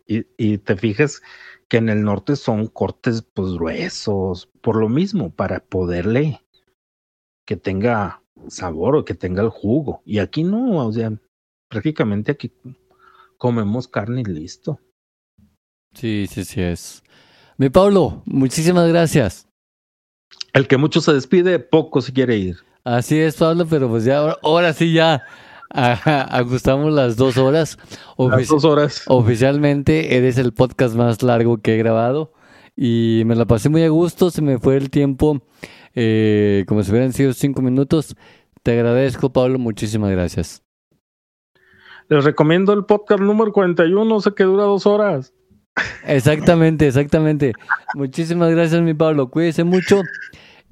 Y, 0.08 0.26
y 0.38 0.58
te 0.58 0.76
fijas 0.76 1.22
que 1.68 1.78
en 1.78 1.90
el 1.90 2.04
norte 2.04 2.36
son 2.36 2.68
cortes 2.68 3.22
pues 3.22 3.54
gruesos, 3.54 4.50
por 4.62 4.78
lo 4.78 4.90
mismo, 4.90 5.30
para 5.30 5.60
poderle 5.60 6.42
que 7.46 7.58
tenga 7.58 8.24
sabor 8.48 8.96
o 8.96 9.06
que 9.06 9.14
tenga 9.14 9.42
el 9.42 9.50
jugo. 9.50 10.02
Y 10.06 10.20
aquí 10.20 10.44
no, 10.44 10.86
o 10.86 10.92
sea, 10.92 11.12
prácticamente 11.70 12.32
aquí 12.32 12.54
comemos 13.38 13.88
carne 13.88 14.22
y 14.22 14.26
listo. 14.26 14.80
Sí, 15.98 16.28
sí, 16.30 16.46
sí 16.46 16.62
es. 16.62 17.02
Mi 17.58 17.72
Pablo, 17.72 18.22
muchísimas 18.26 18.88
gracias. 18.88 19.48
El 20.54 20.68
que 20.68 20.78
mucho 20.78 21.02
se 21.02 21.12
despide, 21.12 21.58
poco 21.58 22.02
se 22.02 22.14
quiere 22.14 22.38
ir. 22.38 22.58
Así 22.84 23.18
es, 23.18 23.36
Pablo, 23.36 23.66
pero 23.68 23.90
pues 23.90 24.04
ya, 24.04 24.20
ahora, 24.20 24.38
ahora 24.44 24.74
sí 24.74 24.94
ya 24.94 25.24
ajustamos 25.72 26.94
las 26.94 27.16
dos 27.16 27.40
horas. 27.40 27.80
Las 28.16 28.48
dos 28.48 28.64
horas. 28.64 29.06
Oficialmente 29.08 30.16
eres 30.16 30.38
el 30.38 30.54
podcast 30.54 30.94
más 30.96 31.24
largo 31.24 31.58
que 31.58 31.74
he 31.74 31.78
grabado 31.78 32.32
y 32.76 33.24
me 33.26 33.36
la 33.36 33.46
pasé 33.46 33.70
muy 33.70 33.82
a 33.82 33.90
gusto, 33.90 34.30
se 34.30 34.44
me 34.44 34.60
fue 34.60 34.78
el 34.78 34.92
tiempo 34.92 35.42
eh, 35.96 36.64
como 36.68 36.84
si 36.84 36.92
hubieran 36.92 37.12
sido 37.12 37.34
cinco 37.34 37.64
minutos. 37.64 38.16
Te 38.62 38.74
agradezco, 38.74 39.34
Pablo, 39.34 39.58
muchísimas 39.58 40.12
gracias. 40.12 40.62
Les 42.08 42.24
recomiendo 42.24 42.72
el 42.74 42.86
podcast 42.86 43.20
número 43.20 43.52
41, 43.52 44.22
sé 44.22 44.32
que 44.36 44.44
dura 44.44 44.66
dos 44.66 44.86
horas. 44.86 45.34
Exactamente, 46.06 46.88
exactamente. 46.88 47.54
Muchísimas 47.96 48.52
gracias, 48.52 48.82
mi 48.82 48.94
Pablo. 48.94 49.30
Cuídese 49.30 49.64
mucho 49.64 50.02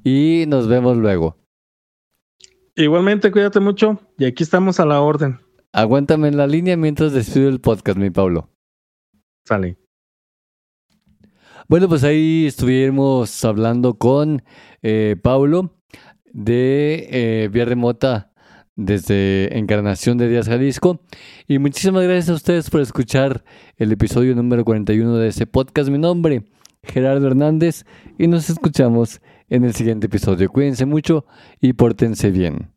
y 0.04 0.46
nos 0.48 0.68
vemos 0.68 0.98
luego. 0.98 1.38
Igualmente, 2.76 3.32
cuídate 3.32 3.60
mucho 3.60 4.00
y 4.18 4.26
aquí 4.26 4.44
estamos 4.44 4.80
a 4.80 4.86
la 4.86 5.02
orden. 5.02 5.40
Aguántame 5.72 6.28
en 6.28 6.38
la 6.38 6.48
línea 6.48 6.78
mientras 6.78 7.14
despido 7.14 7.50
el 7.50 7.62
podcast, 7.62 7.98
mi 7.98 8.10
Pablo. 8.10 8.50
Sale. 9.46 9.78
Bueno, 11.68 11.90
pues 11.90 12.04
ahí 12.04 12.46
estuvimos 12.46 13.44
hablando 13.44 13.98
con 13.98 14.44
eh, 14.82 15.16
Paulo 15.22 15.82
de 16.32 17.08
eh, 17.10 17.50
Vía 17.52 17.66
Remota 17.66 18.34
desde 18.76 19.58
Encarnación 19.58 20.18
de 20.18 20.30
Díaz 20.30 20.48
Jalisco. 20.48 21.02
Y 21.48 21.60
muchísimas 21.60 22.04
gracias 22.04 22.30
a 22.30 22.34
ustedes 22.34 22.70
por 22.70 22.82
escuchar 22.82 23.44
el 23.78 23.92
episodio 23.92 24.36
número 24.36 24.66
41 24.66 25.18
de 25.18 25.28
este 25.28 25.48
podcast. 25.48 25.90
Mi 25.90 25.98
nombre, 25.98 26.44
Gerardo 26.84 27.28
Hernández, 27.28 27.86
y 28.18 28.28
nos 28.28 28.50
escuchamos 28.50 29.22
en 29.50 29.64
el 29.64 29.74
siguiente 29.74 30.08
episodio. 30.08 30.50
Cuídense 30.50 30.86
mucho 30.86 31.26
y 31.62 31.74
pórtense 31.74 32.32
bien. 32.32 32.75